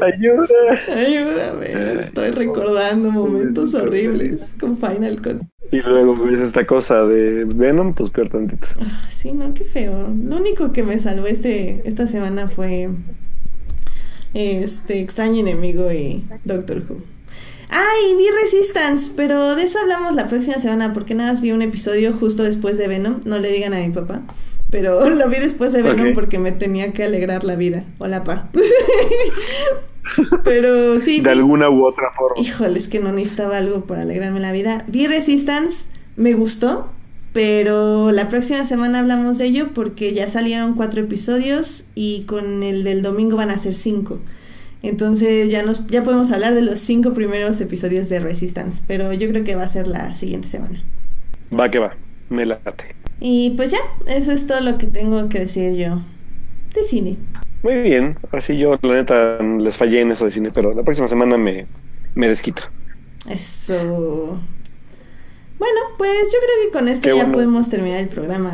Ayuda. 0.00 0.46
Ayúdame. 0.96 2.00
Estoy 2.00 2.30
recordando 2.30 3.10
momentos 3.10 3.74
horribles 3.74 4.40
con 4.58 4.76
Final 4.76 5.20
Cut. 5.22 5.42
Y 5.72 5.80
luego 5.80 6.16
ves 6.16 6.40
esta 6.40 6.66
cosa 6.66 7.04
de 7.06 7.44
Venom, 7.44 7.94
pues 7.94 8.10
peor 8.10 8.28
tantito. 8.28 8.66
Ah, 8.80 9.06
sí, 9.08 9.32
no, 9.32 9.54
qué 9.54 9.64
feo. 9.64 10.12
Lo 10.22 10.36
único 10.36 10.72
que 10.72 10.82
me 10.82 10.98
salvó 10.98 11.26
este, 11.26 11.82
esta 11.84 12.06
semana 12.08 12.48
fue 12.48 12.90
este 14.34 15.00
extraño 15.00 15.40
enemigo 15.40 15.92
y 15.92 16.24
Doctor 16.44 16.82
Who. 16.88 17.02
Ay, 17.68 18.16
vi 18.16 18.24
Resistance, 18.42 19.12
pero 19.14 19.54
de 19.54 19.62
eso 19.62 19.78
hablamos 19.78 20.14
la 20.16 20.26
próxima 20.26 20.56
semana 20.56 20.92
porque 20.92 21.14
nada 21.14 21.32
más 21.32 21.40
vi 21.40 21.52
un 21.52 21.62
episodio 21.62 22.12
justo 22.12 22.42
después 22.42 22.76
de 22.76 22.88
Venom. 22.88 23.20
No 23.24 23.38
le 23.38 23.52
digan 23.52 23.72
a 23.72 23.78
mi 23.78 23.90
papá. 23.90 24.22
Pero 24.70 25.08
lo 25.10 25.28
vi 25.28 25.36
después 25.36 25.72
de 25.72 25.82
Venom 25.82 26.12
porque 26.14 26.38
me 26.38 26.52
tenía 26.52 26.92
que 26.92 27.04
alegrar 27.04 27.44
la 27.44 27.56
vida. 27.56 27.84
Hola, 27.98 28.24
pa. 28.24 28.50
Pero 30.44 30.98
sí. 30.98 31.20
De 31.20 31.30
alguna 31.30 31.70
u 31.70 31.84
otra 31.84 32.10
forma. 32.12 32.40
Híjole, 32.40 32.78
es 32.78 32.88
que 32.88 33.00
no 33.00 33.12
necesitaba 33.12 33.58
algo 33.58 33.84
para 33.84 34.02
alegrarme 34.02 34.40
la 34.40 34.52
vida. 34.52 34.84
Vi 34.88 35.06
Resistance, 35.06 35.86
me 36.16 36.32
gustó, 36.32 36.90
pero 37.32 38.10
la 38.10 38.28
próxima 38.28 38.64
semana 38.64 38.98
hablamos 38.98 39.38
de 39.38 39.46
ello 39.46 39.68
porque 39.72 40.12
ya 40.14 40.28
salieron 40.28 40.74
cuatro 40.74 41.00
episodios 41.00 41.88
y 41.94 42.24
con 42.24 42.62
el 42.62 42.82
del 42.82 43.02
domingo 43.02 43.36
van 43.36 43.50
a 43.50 43.58
ser 43.58 43.74
cinco. 43.74 44.18
Entonces 44.82 45.50
ya 45.50 45.62
nos 45.62 45.86
ya 45.86 46.02
podemos 46.02 46.32
hablar 46.32 46.54
de 46.54 46.62
los 46.62 46.80
cinco 46.80 47.12
primeros 47.12 47.60
episodios 47.60 48.08
de 48.08 48.18
Resistance, 48.18 48.82
pero 48.86 49.12
yo 49.12 49.28
creo 49.28 49.44
que 49.44 49.54
va 49.54 49.62
a 49.62 49.68
ser 49.68 49.86
la 49.86 50.14
siguiente 50.14 50.48
semana. 50.48 50.82
Va 51.56 51.70
que 51.70 51.78
va, 51.78 51.94
me 52.30 52.46
late. 52.46 52.99
Y 53.20 53.50
pues 53.50 53.70
ya, 53.70 53.78
eso 54.06 54.32
es 54.32 54.46
todo 54.46 54.60
lo 54.60 54.78
que 54.78 54.86
tengo 54.86 55.28
que 55.28 55.40
decir 55.40 55.74
yo 55.74 56.02
de 56.74 56.82
cine. 56.84 57.16
Muy 57.62 57.74
bien, 57.82 58.18
así 58.32 58.56
yo 58.56 58.78
la 58.82 58.94
neta 58.94 59.42
les 59.42 59.76
fallé 59.76 60.00
en 60.00 60.10
eso 60.12 60.24
de 60.24 60.30
cine, 60.30 60.50
pero 60.54 60.72
la 60.72 60.82
próxima 60.82 61.06
semana 61.08 61.36
me, 61.36 61.66
me 62.14 62.28
desquito. 62.28 62.62
Eso. 63.28 64.40
Bueno, 65.58 65.80
pues 65.98 66.32
yo 66.32 66.38
creo 66.38 66.66
que 66.66 66.72
con 66.72 66.88
esto 66.88 67.14
ya 67.14 67.30
podemos 67.30 67.68
terminar 67.68 68.00
el 68.00 68.08
programa. 68.08 68.52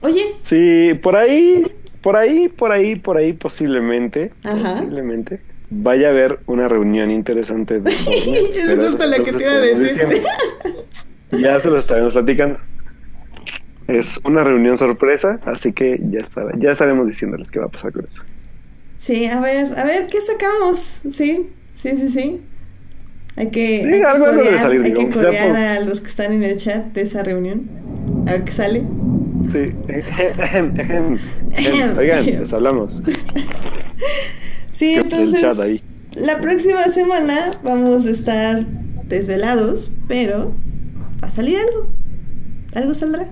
Oye. 0.00 0.34
Sí, 0.42 0.94
por 1.00 1.14
ahí, 1.14 1.62
por 2.02 2.16
ahí, 2.16 2.48
por 2.48 2.72
ahí, 2.72 2.96
por 2.96 3.16
ahí 3.16 3.32
posiblemente, 3.32 4.32
posiblemente 4.42 5.40
vaya 5.70 6.08
a 6.08 6.10
haber 6.10 6.40
una 6.46 6.68
reunión 6.68 7.10
interesante. 7.10 7.80
De 7.80 7.90
es 7.90 8.76
justo 8.76 9.06
la 9.06 9.18
que 9.18 9.32
te 9.32 9.44
iba 9.44 9.52
a 9.52 9.58
decir. 9.58 10.22
Ya 11.32 11.58
se 11.58 11.70
los 11.70 11.80
estaremos 11.80 12.12
platicando. 12.12 12.58
Es 13.88 14.18
una 14.24 14.44
reunión 14.44 14.76
sorpresa, 14.76 15.40
así 15.44 15.72
que 15.72 16.00
ya, 16.10 16.20
estará, 16.20 16.52
ya 16.58 16.70
estaremos 16.70 17.06
diciéndoles 17.06 17.50
qué 17.50 17.58
va 17.58 17.66
a 17.66 17.68
pasar 17.68 17.92
con 17.92 18.04
eso. 18.04 18.22
Sí, 18.96 19.26
a 19.26 19.40
ver, 19.40 19.78
a 19.78 19.84
ver, 19.84 20.08
¿qué 20.08 20.20
sacamos? 20.20 21.02
Sí, 21.10 21.48
sí, 21.74 21.96
sí, 21.96 22.08
sí. 22.08 22.40
Hay 23.36 23.50
que, 23.50 23.82
Sí, 23.82 23.92
hay 23.92 24.00
que 24.00 24.06
algo 24.06 24.30
de 24.32 24.38
codear, 24.38 24.60
salir, 24.60 24.82
hay 24.84 24.94
que 24.94 25.10
codear 25.10 25.48
por- 25.48 25.56
a 25.56 25.80
los 25.80 26.00
que 26.00 26.06
están 26.08 26.32
en 26.32 26.44
el 26.44 26.56
chat 26.56 26.86
de 26.92 27.02
esa 27.02 27.22
reunión. 27.24 27.68
A 28.26 28.32
ver 28.32 28.44
qué 28.44 28.52
sale. 28.52 28.84
Sí. 29.52 29.72
Oigan, 31.98 32.26
les 32.26 32.52
hablamos. 32.52 33.02
Sí, 34.70 34.94
entonces 34.94 35.40
chat 35.40 35.58
ahí. 35.60 35.82
la 36.14 36.38
próxima 36.38 36.84
semana 36.84 37.60
vamos 37.62 38.06
a 38.06 38.10
estar 38.10 38.64
desvelados, 39.08 39.92
pero 40.08 40.54
va 41.22 41.28
a 41.28 41.30
salir 41.30 41.58
algo. 41.58 41.88
Algo 42.74 42.94
saldrá. 42.94 43.28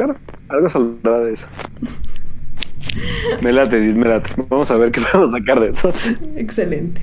Claro, 0.00 0.16
algo 0.48 0.70
saldrá 0.70 1.20
de 1.20 1.34
eso. 1.34 1.46
Me 3.42 3.52
late, 3.52 3.78
me 3.92 4.08
late. 4.08 4.32
Vamos 4.48 4.70
a 4.70 4.76
ver 4.78 4.92
qué 4.92 5.02
podemos 5.12 5.32
sacar 5.32 5.60
de 5.60 5.68
eso. 5.68 5.92
Excelente. 6.36 7.02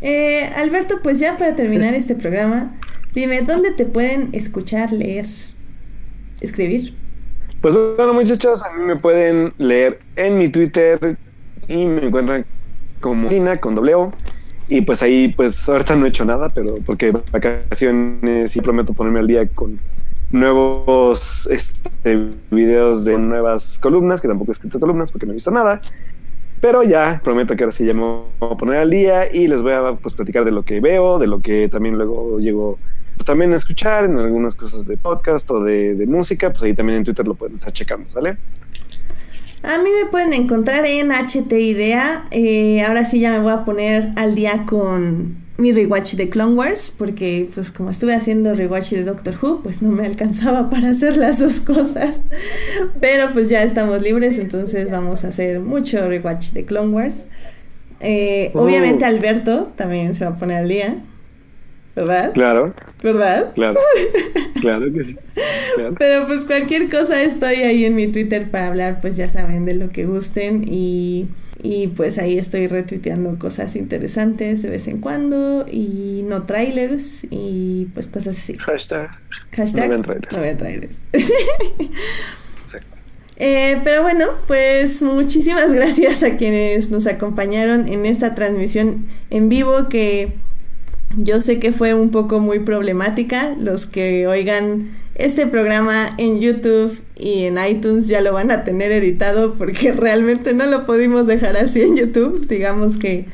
Eh, 0.00 0.48
Alberto, 0.54 1.00
pues 1.02 1.18
ya 1.18 1.36
para 1.36 1.56
terminar 1.56 1.92
este 1.94 2.14
programa, 2.14 2.72
dime, 3.14 3.42
¿dónde 3.42 3.72
te 3.72 3.84
pueden 3.84 4.28
escuchar, 4.32 4.92
leer, 4.92 5.26
escribir? 6.40 6.94
Pues 7.60 7.74
bueno, 7.96 8.14
muchachos, 8.14 8.62
a 8.62 8.74
mí 8.74 8.84
me 8.84 8.94
pueden 8.94 9.52
leer 9.58 9.98
en 10.14 10.38
mi 10.38 10.48
Twitter 10.50 11.16
y 11.66 11.84
me 11.84 12.04
encuentran 12.04 12.46
como 13.00 13.28
Lina 13.28 13.56
con 13.56 13.74
doble 13.74 13.96
O. 13.96 14.12
Y 14.68 14.82
pues 14.82 15.02
ahí, 15.02 15.34
pues 15.34 15.68
ahorita 15.68 15.96
no 15.96 16.06
he 16.06 16.10
hecho 16.10 16.24
nada, 16.24 16.46
pero 16.54 16.76
porque 16.86 17.12
vacaciones 17.32 18.54
y 18.54 18.60
prometo 18.60 18.94
ponerme 18.94 19.18
al 19.18 19.26
día 19.26 19.48
con 19.48 19.80
nuevos 20.32 21.48
este, 21.50 22.30
videos 22.50 23.04
de 23.04 23.18
nuevas 23.18 23.78
columnas, 23.78 24.20
que 24.20 24.28
tampoco 24.28 24.50
he 24.50 24.52
escrito 24.52 24.78
columnas 24.78 25.12
porque 25.12 25.26
no 25.26 25.32
he 25.32 25.34
visto 25.34 25.50
nada. 25.50 25.80
Pero 26.60 26.82
ya 26.82 27.20
prometo 27.24 27.56
que 27.56 27.64
ahora 27.64 27.72
sí 27.72 27.86
ya 27.86 27.94
me 27.94 28.02
voy 28.02 28.24
a 28.40 28.54
poner 28.56 28.76
al 28.76 28.90
día 28.90 29.32
y 29.32 29.48
les 29.48 29.62
voy 29.62 29.72
a 29.72 29.94
pues, 29.94 30.14
platicar 30.14 30.44
de 30.44 30.52
lo 30.52 30.62
que 30.62 30.80
veo, 30.80 31.18
de 31.18 31.26
lo 31.26 31.40
que 31.40 31.68
también 31.68 31.96
luego 31.96 32.38
llego 32.38 32.78
pues, 33.16 33.24
también 33.24 33.52
a 33.54 33.56
escuchar 33.56 34.04
en 34.04 34.18
algunas 34.18 34.54
cosas 34.54 34.86
de 34.86 34.96
podcast 34.98 35.50
o 35.50 35.62
de, 35.62 35.94
de 35.94 36.06
música. 36.06 36.50
Pues 36.50 36.62
ahí 36.62 36.74
también 36.74 36.98
en 36.98 37.04
Twitter 37.04 37.26
lo 37.26 37.34
pueden 37.34 37.54
estar 37.54 37.72
checando, 37.72 38.10
¿sale? 38.10 38.36
A 39.62 39.78
mí 39.78 39.90
me 40.02 40.10
pueden 40.10 40.32
encontrar 40.32 40.86
en 40.86 41.10
HT 41.12 41.52
Idea. 41.52 42.24
Eh, 42.30 42.82
ahora 42.82 43.04
sí 43.04 43.20
ya 43.20 43.32
me 43.32 43.40
voy 43.40 43.52
a 43.52 43.64
poner 43.64 44.10
al 44.16 44.34
día 44.34 44.64
con 44.66 45.36
mi 45.58 45.72
rewatch 45.72 46.14
de 46.14 46.30
Clone 46.30 46.54
Wars, 46.54 46.90
porque 46.96 47.50
pues 47.54 47.70
como 47.70 47.90
estuve 47.90 48.14
haciendo 48.14 48.54
rewatch 48.54 48.92
de 48.92 49.04
Doctor 49.04 49.34
Who, 49.40 49.62
pues 49.62 49.82
no 49.82 49.90
me 49.90 50.06
alcanzaba 50.06 50.70
para 50.70 50.88
hacer 50.90 51.18
las 51.18 51.38
dos 51.38 51.60
cosas. 51.60 52.20
Pero 53.00 53.30
pues 53.34 53.50
ya 53.50 53.62
estamos 53.62 54.00
libres, 54.00 54.38
entonces 54.38 54.90
vamos 54.90 55.24
a 55.24 55.28
hacer 55.28 55.60
mucho 55.60 56.08
rewatch 56.08 56.52
de 56.52 56.64
Clone 56.64 56.92
Wars. 56.94 57.26
Eh, 58.00 58.50
Oh. 58.54 58.62
Obviamente 58.62 59.04
Alberto 59.04 59.70
también 59.76 60.14
se 60.14 60.24
va 60.24 60.30
a 60.30 60.36
poner 60.36 60.56
al 60.58 60.68
día, 60.68 60.96
¿verdad? 61.96 62.32
Claro, 62.32 62.74
¿Verdad? 63.02 63.52
claro. 63.54 63.78
claro 64.60 64.92
que 64.92 65.04
sí. 65.04 65.16
Claro. 65.74 65.94
Pero 65.98 66.26
pues 66.26 66.44
cualquier 66.44 66.88
cosa 66.90 67.22
estoy 67.22 67.56
ahí 67.56 67.84
en 67.84 67.94
mi 67.94 68.06
Twitter 68.08 68.50
para 68.50 68.68
hablar, 68.68 69.00
pues 69.00 69.16
ya 69.16 69.28
saben, 69.28 69.64
de 69.64 69.74
lo 69.74 69.90
que 69.90 70.04
gusten 70.06 70.64
y, 70.66 71.28
y 71.62 71.88
pues 71.88 72.18
ahí 72.18 72.38
estoy 72.38 72.66
retuiteando 72.68 73.38
cosas 73.38 73.76
interesantes 73.76 74.62
de 74.62 74.70
vez 74.70 74.86
en 74.88 74.98
cuando 75.00 75.66
y 75.70 76.22
no 76.26 76.44
trailers 76.44 77.26
y 77.30 77.88
pues 77.94 78.06
cosas 78.06 78.38
así. 78.38 78.56
Hashtag. 78.58 79.10
Hashtag 79.52 79.82
No 79.84 79.88
vean 79.90 80.02
trailers. 80.02 80.32
no 80.32 80.40
vean 80.40 80.56
trailers. 80.58 80.96
Exacto. 82.64 82.96
Eh, 83.36 83.80
pero 83.84 84.02
bueno, 84.02 84.26
pues 84.46 85.02
muchísimas 85.02 85.72
gracias 85.72 86.22
a 86.22 86.36
quienes 86.36 86.90
nos 86.90 87.06
acompañaron 87.06 87.88
en 87.88 88.06
esta 88.06 88.34
transmisión 88.34 89.06
en 89.30 89.48
vivo 89.48 89.88
que 89.88 90.34
yo 91.16 91.40
sé 91.40 91.58
que 91.58 91.72
fue 91.72 91.94
un 91.94 92.10
poco 92.10 92.40
muy 92.40 92.60
problemática. 92.60 93.54
Los 93.58 93.86
que 93.86 94.26
oigan 94.26 94.90
este 95.14 95.46
programa 95.46 96.08
en 96.18 96.40
YouTube 96.40 97.00
y 97.16 97.44
en 97.44 97.58
iTunes 97.58 98.08
ya 98.08 98.20
lo 98.20 98.32
van 98.32 98.50
a 98.50 98.64
tener 98.64 98.92
editado 98.92 99.54
porque 99.54 99.92
realmente 99.96 100.54
no 100.54 100.66
lo 100.66 100.86
pudimos 100.86 101.26
dejar 101.26 101.56
así 101.56 101.82
en 101.82 101.96
YouTube. 101.96 102.46
Digamos 102.48 102.96
que 102.96 103.26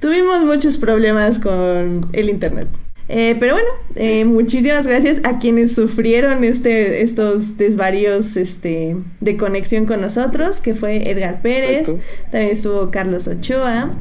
tuvimos 0.00 0.44
muchos 0.44 0.78
problemas 0.78 1.38
con 1.38 2.00
el 2.12 2.30
Internet. 2.30 2.68
Eh, 3.08 3.36
pero 3.38 3.52
bueno, 3.54 3.68
eh, 3.94 4.24
muchísimas 4.24 4.84
gracias 4.84 5.20
a 5.22 5.38
quienes 5.38 5.74
sufrieron 5.74 6.42
este, 6.42 7.02
estos 7.02 7.56
desvaríos 7.56 8.36
este, 8.36 8.96
de 9.20 9.36
conexión 9.36 9.86
con 9.86 10.00
nosotros, 10.00 10.60
que 10.60 10.74
fue 10.74 11.08
Edgar 11.08 11.40
Pérez, 11.40 11.86
también 12.32 12.50
estuvo 12.50 12.90
Carlos 12.90 13.28
Ochoa, 13.28 13.94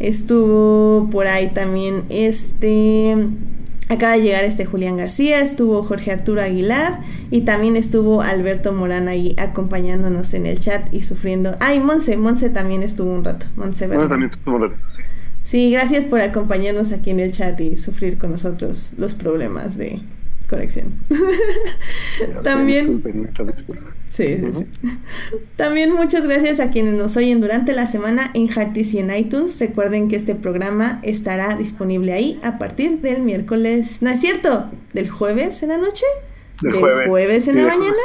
estuvo 0.00 1.08
por 1.10 1.26
ahí 1.26 1.48
también 1.48 2.04
este... 2.08 3.16
Acaba 3.90 4.14
de 4.14 4.22
llegar 4.22 4.44
este 4.44 4.64
Julián 4.64 4.96
García, 4.96 5.40
estuvo 5.40 5.82
Jorge 5.82 6.10
Arturo 6.10 6.40
Aguilar 6.40 7.00
y 7.30 7.42
también 7.42 7.76
estuvo 7.76 8.22
Alberto 8.22 8.72
Morán 8.72 9.08
ahí 9.08 9.36
acompañándonos 9.38 10.32
en 10.32 10.46
el 10.46 10.58
chat 10.58 10.92
y 10.92 11.02
sufriendo. 11.02 11.56
Ay, 11.60 11.80
Monse, 11.80 12.16
Monse 12.16 12.48
también 12.48 12.82
estuvo 12.82 13.12
un 13.12 13.24
rato. 13.24 13.44
Monse 13.56 13.86
Bernal. 13.86 14.08
también 14.08 14.30
estuvo 14.30 14.56
raro. 14.56 14.74
Sí, 15.42 15.70
gracias 15.70 16.06
por 16.06 16.22
acompañarnos 16.22 16.92
aquí 16.92 17.10
en 17.10 17.20
el 17.20 17.30
chat 17.30 17.60
y 17.60 17.76
sufrir 17.76 18.16
con 18.16 18.30
nosotros 18.30 18.92
los 18.96 19.12
problemas 19.12 19.76
de 19.76 20.00
conexión. 20.54 20.94
También-. 22.42 23.02
Sí, 24.08 24.24
sí, 24.38 24.42
Ujú. 24.42 24.66
sí. 24.82 24.88
También 25.56 25.92
muchas 25.92 26.26
gracias 26.26 26.60
a 26.60 26.70
quienes 26.70 26.94
nos 26.94 27.16
oyen 27.16 27.40
durante 27.40 27.72
la 27.72 27.86
semana 27.86 28.30
en 28.34 28.48
Heartis 28.48 28.94
y 28.94 28.98
en 28.98 29.14
iTunes. 29.14 29.58
Recuerden 29.60 30.08
que 30.08 30.16
este 30.16 30.34
programa 30.34 31.00
estará 31.02 31.56
disponible 31.56 32.12
ahí 32.12 32.38
a 32.42 32.58
partir 32.58 33.00
del 33.00 33.22
miércoles. 33.22 34.02
No 34.02 34.10
es 34.10 34.20
cierto, 34.20 34.70
del 34.92 35.08
jueves 35.10 35.62
en 35.62 35.70
la 35.70 35.78
noche, 35.78 36.04
Del 36.62 36.72
jueves. 37.08 37.48
en 37.48 37.56
la 37.56 37.66
mañana. 37.66 37.96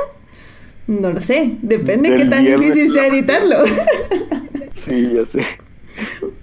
No 0.87 1.11
lo 1.11 1.21
sé, 1.21 1.57
depende 1.61 2.09
Del 2.09 2.19
qué 2.21 2.25
tan 2.25 2.45
difícil 2.45 2.91
sea 2.91 3.07
editarlo. 3.07 3.57
Sí, 4.71 5.11
ya 5.13 5.25
sé. 5.25 5.45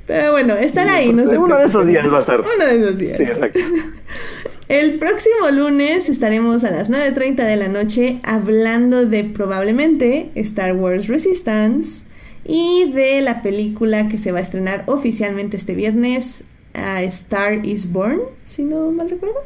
Pero 0.06 0.32
bueno, 0.32 0.54
estará 0.56 0.96
ahí, 0.96 1.10
no 1.12 1.26
se 1.26 1.38
Uno 1.38 1.56
de 1.56 1.64
esos 1.64 1.86
días 1.86 2.06
va 2.12 2.18
a 2.18 2.20
estar. 2.20 2.40
Uno 2.40 2.64
de 2.66 2.80
esos 2.80 2.98
días. 2.98 3.16
Sí, 3.16 3.22
exacto. 3.22 3.60
El 4.68 4.98
próximo 4.98 5.48
lunes 5.52 6.08
estaremos 6.08 6.64
a 6.64 6.70
las 6.72 6.90
9.30 6.90 7.36
de 7.46 7.56
la 7.56 7.68
noche 7.68 8.18
hablando 8.24 9.06
de 9.06 9.22
probablemente 9.22 10.30
Star 10.34 10.74
Wars 10.74 11.06
Resistance 11.06 12.04
y 12.44 12.90
de 12.92 13.20
la 13.20 13.42
película 13.42 14.08
que 14.08 14.18
se 14.18 14.32
va 14.32 14.38
a 14.40 14.42
estrenar 14.42 14.82
oficialmente 14.86 15.56
este 15.56 15.74
viernes, 15.74 16.42
a 16.74 17.02
Star 17.04 17.64
is 17.64 17.92
Born, 17.92 18.20
si 18.42 18.62
no 18.64 18.90
mal 18.90 19.08
recuerdo, 19.08 19.36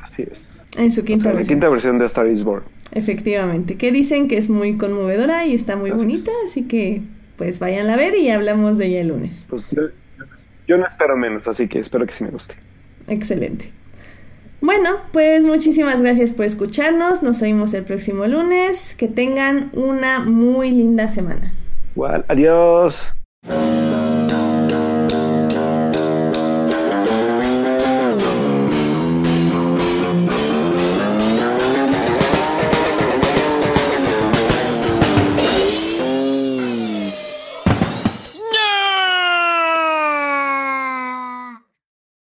Así 0.00 0.24
es. 0.30 0.64
en 0.78 0.90
su 0.92 1.00
O 1.02 1.04
quinta 1.04 1.22
sea, 1.24 1.32
la 1.32 1.36
versión. 1.36 1.56
quinta 1.56 1.68
versión 1.68 1.98
de 1.98 2.06
Star 2.06 2.28
is 2.28 2.42
Born. 2.44 2.62
Efectivamente, 2.92 3.76
que 3.76 3.90
dicen 3.92 4.28
que 4.28 4.38
es 4.38 4.50
muy 4.50 4.76
conmovedora 4.76 5.46
y 5.46 5.54
está 5.54 5.76
muy 5.76 5.90
Así 5.90 5.98
bonita, 5.98 6.30
es. 6.44 6.50
así 6.50 6.62
que 6.62 7.02
pues 7.36 7.58
váyanla 7.58 7.94
a 7.94 7.96
ver 7.96 8.14
y 8.16 8.30
hablamos 8.30 8.78
de 8.78 8.86
ella 8.86 9.00
el 9.00 9.08
lunes. 9.08 9.46
Pues 9.48 9.70
yo, 9.72 9.82
yo 10.68 10.76
no 10.78 10.86
espero 10.86 11.16
menos, 11.16 11.48
así 11.48 11.66
que 11.68 11.78
espero 11.80 12.06
que 12.06 12.12
sí 12.12 12.22
me 12.24 12.30
guste. 12.30 12.54
Excelente. 13.08 13.72
Bueno, 14.60 14.96
pues 15.12 15.42
muchísimas 15.42 16.02
gracias 16.02 16.32
por 16.32 16.44
escucharnos. 16.44 17.22
Nos 17.22 17.40
oímos 17.42 17.72
el 17.74 17.84
próximo 17.84 18.26
lunes. 18.26 18.94
Que 18.94 19.08
tengan 19.08 19.70
una 19.72 20.20
muy 20.20 20.70
linda 20.70 21.08
semana. 21.08 21.52
Igual, 21.94 22.24
adiós. 22.28 23.12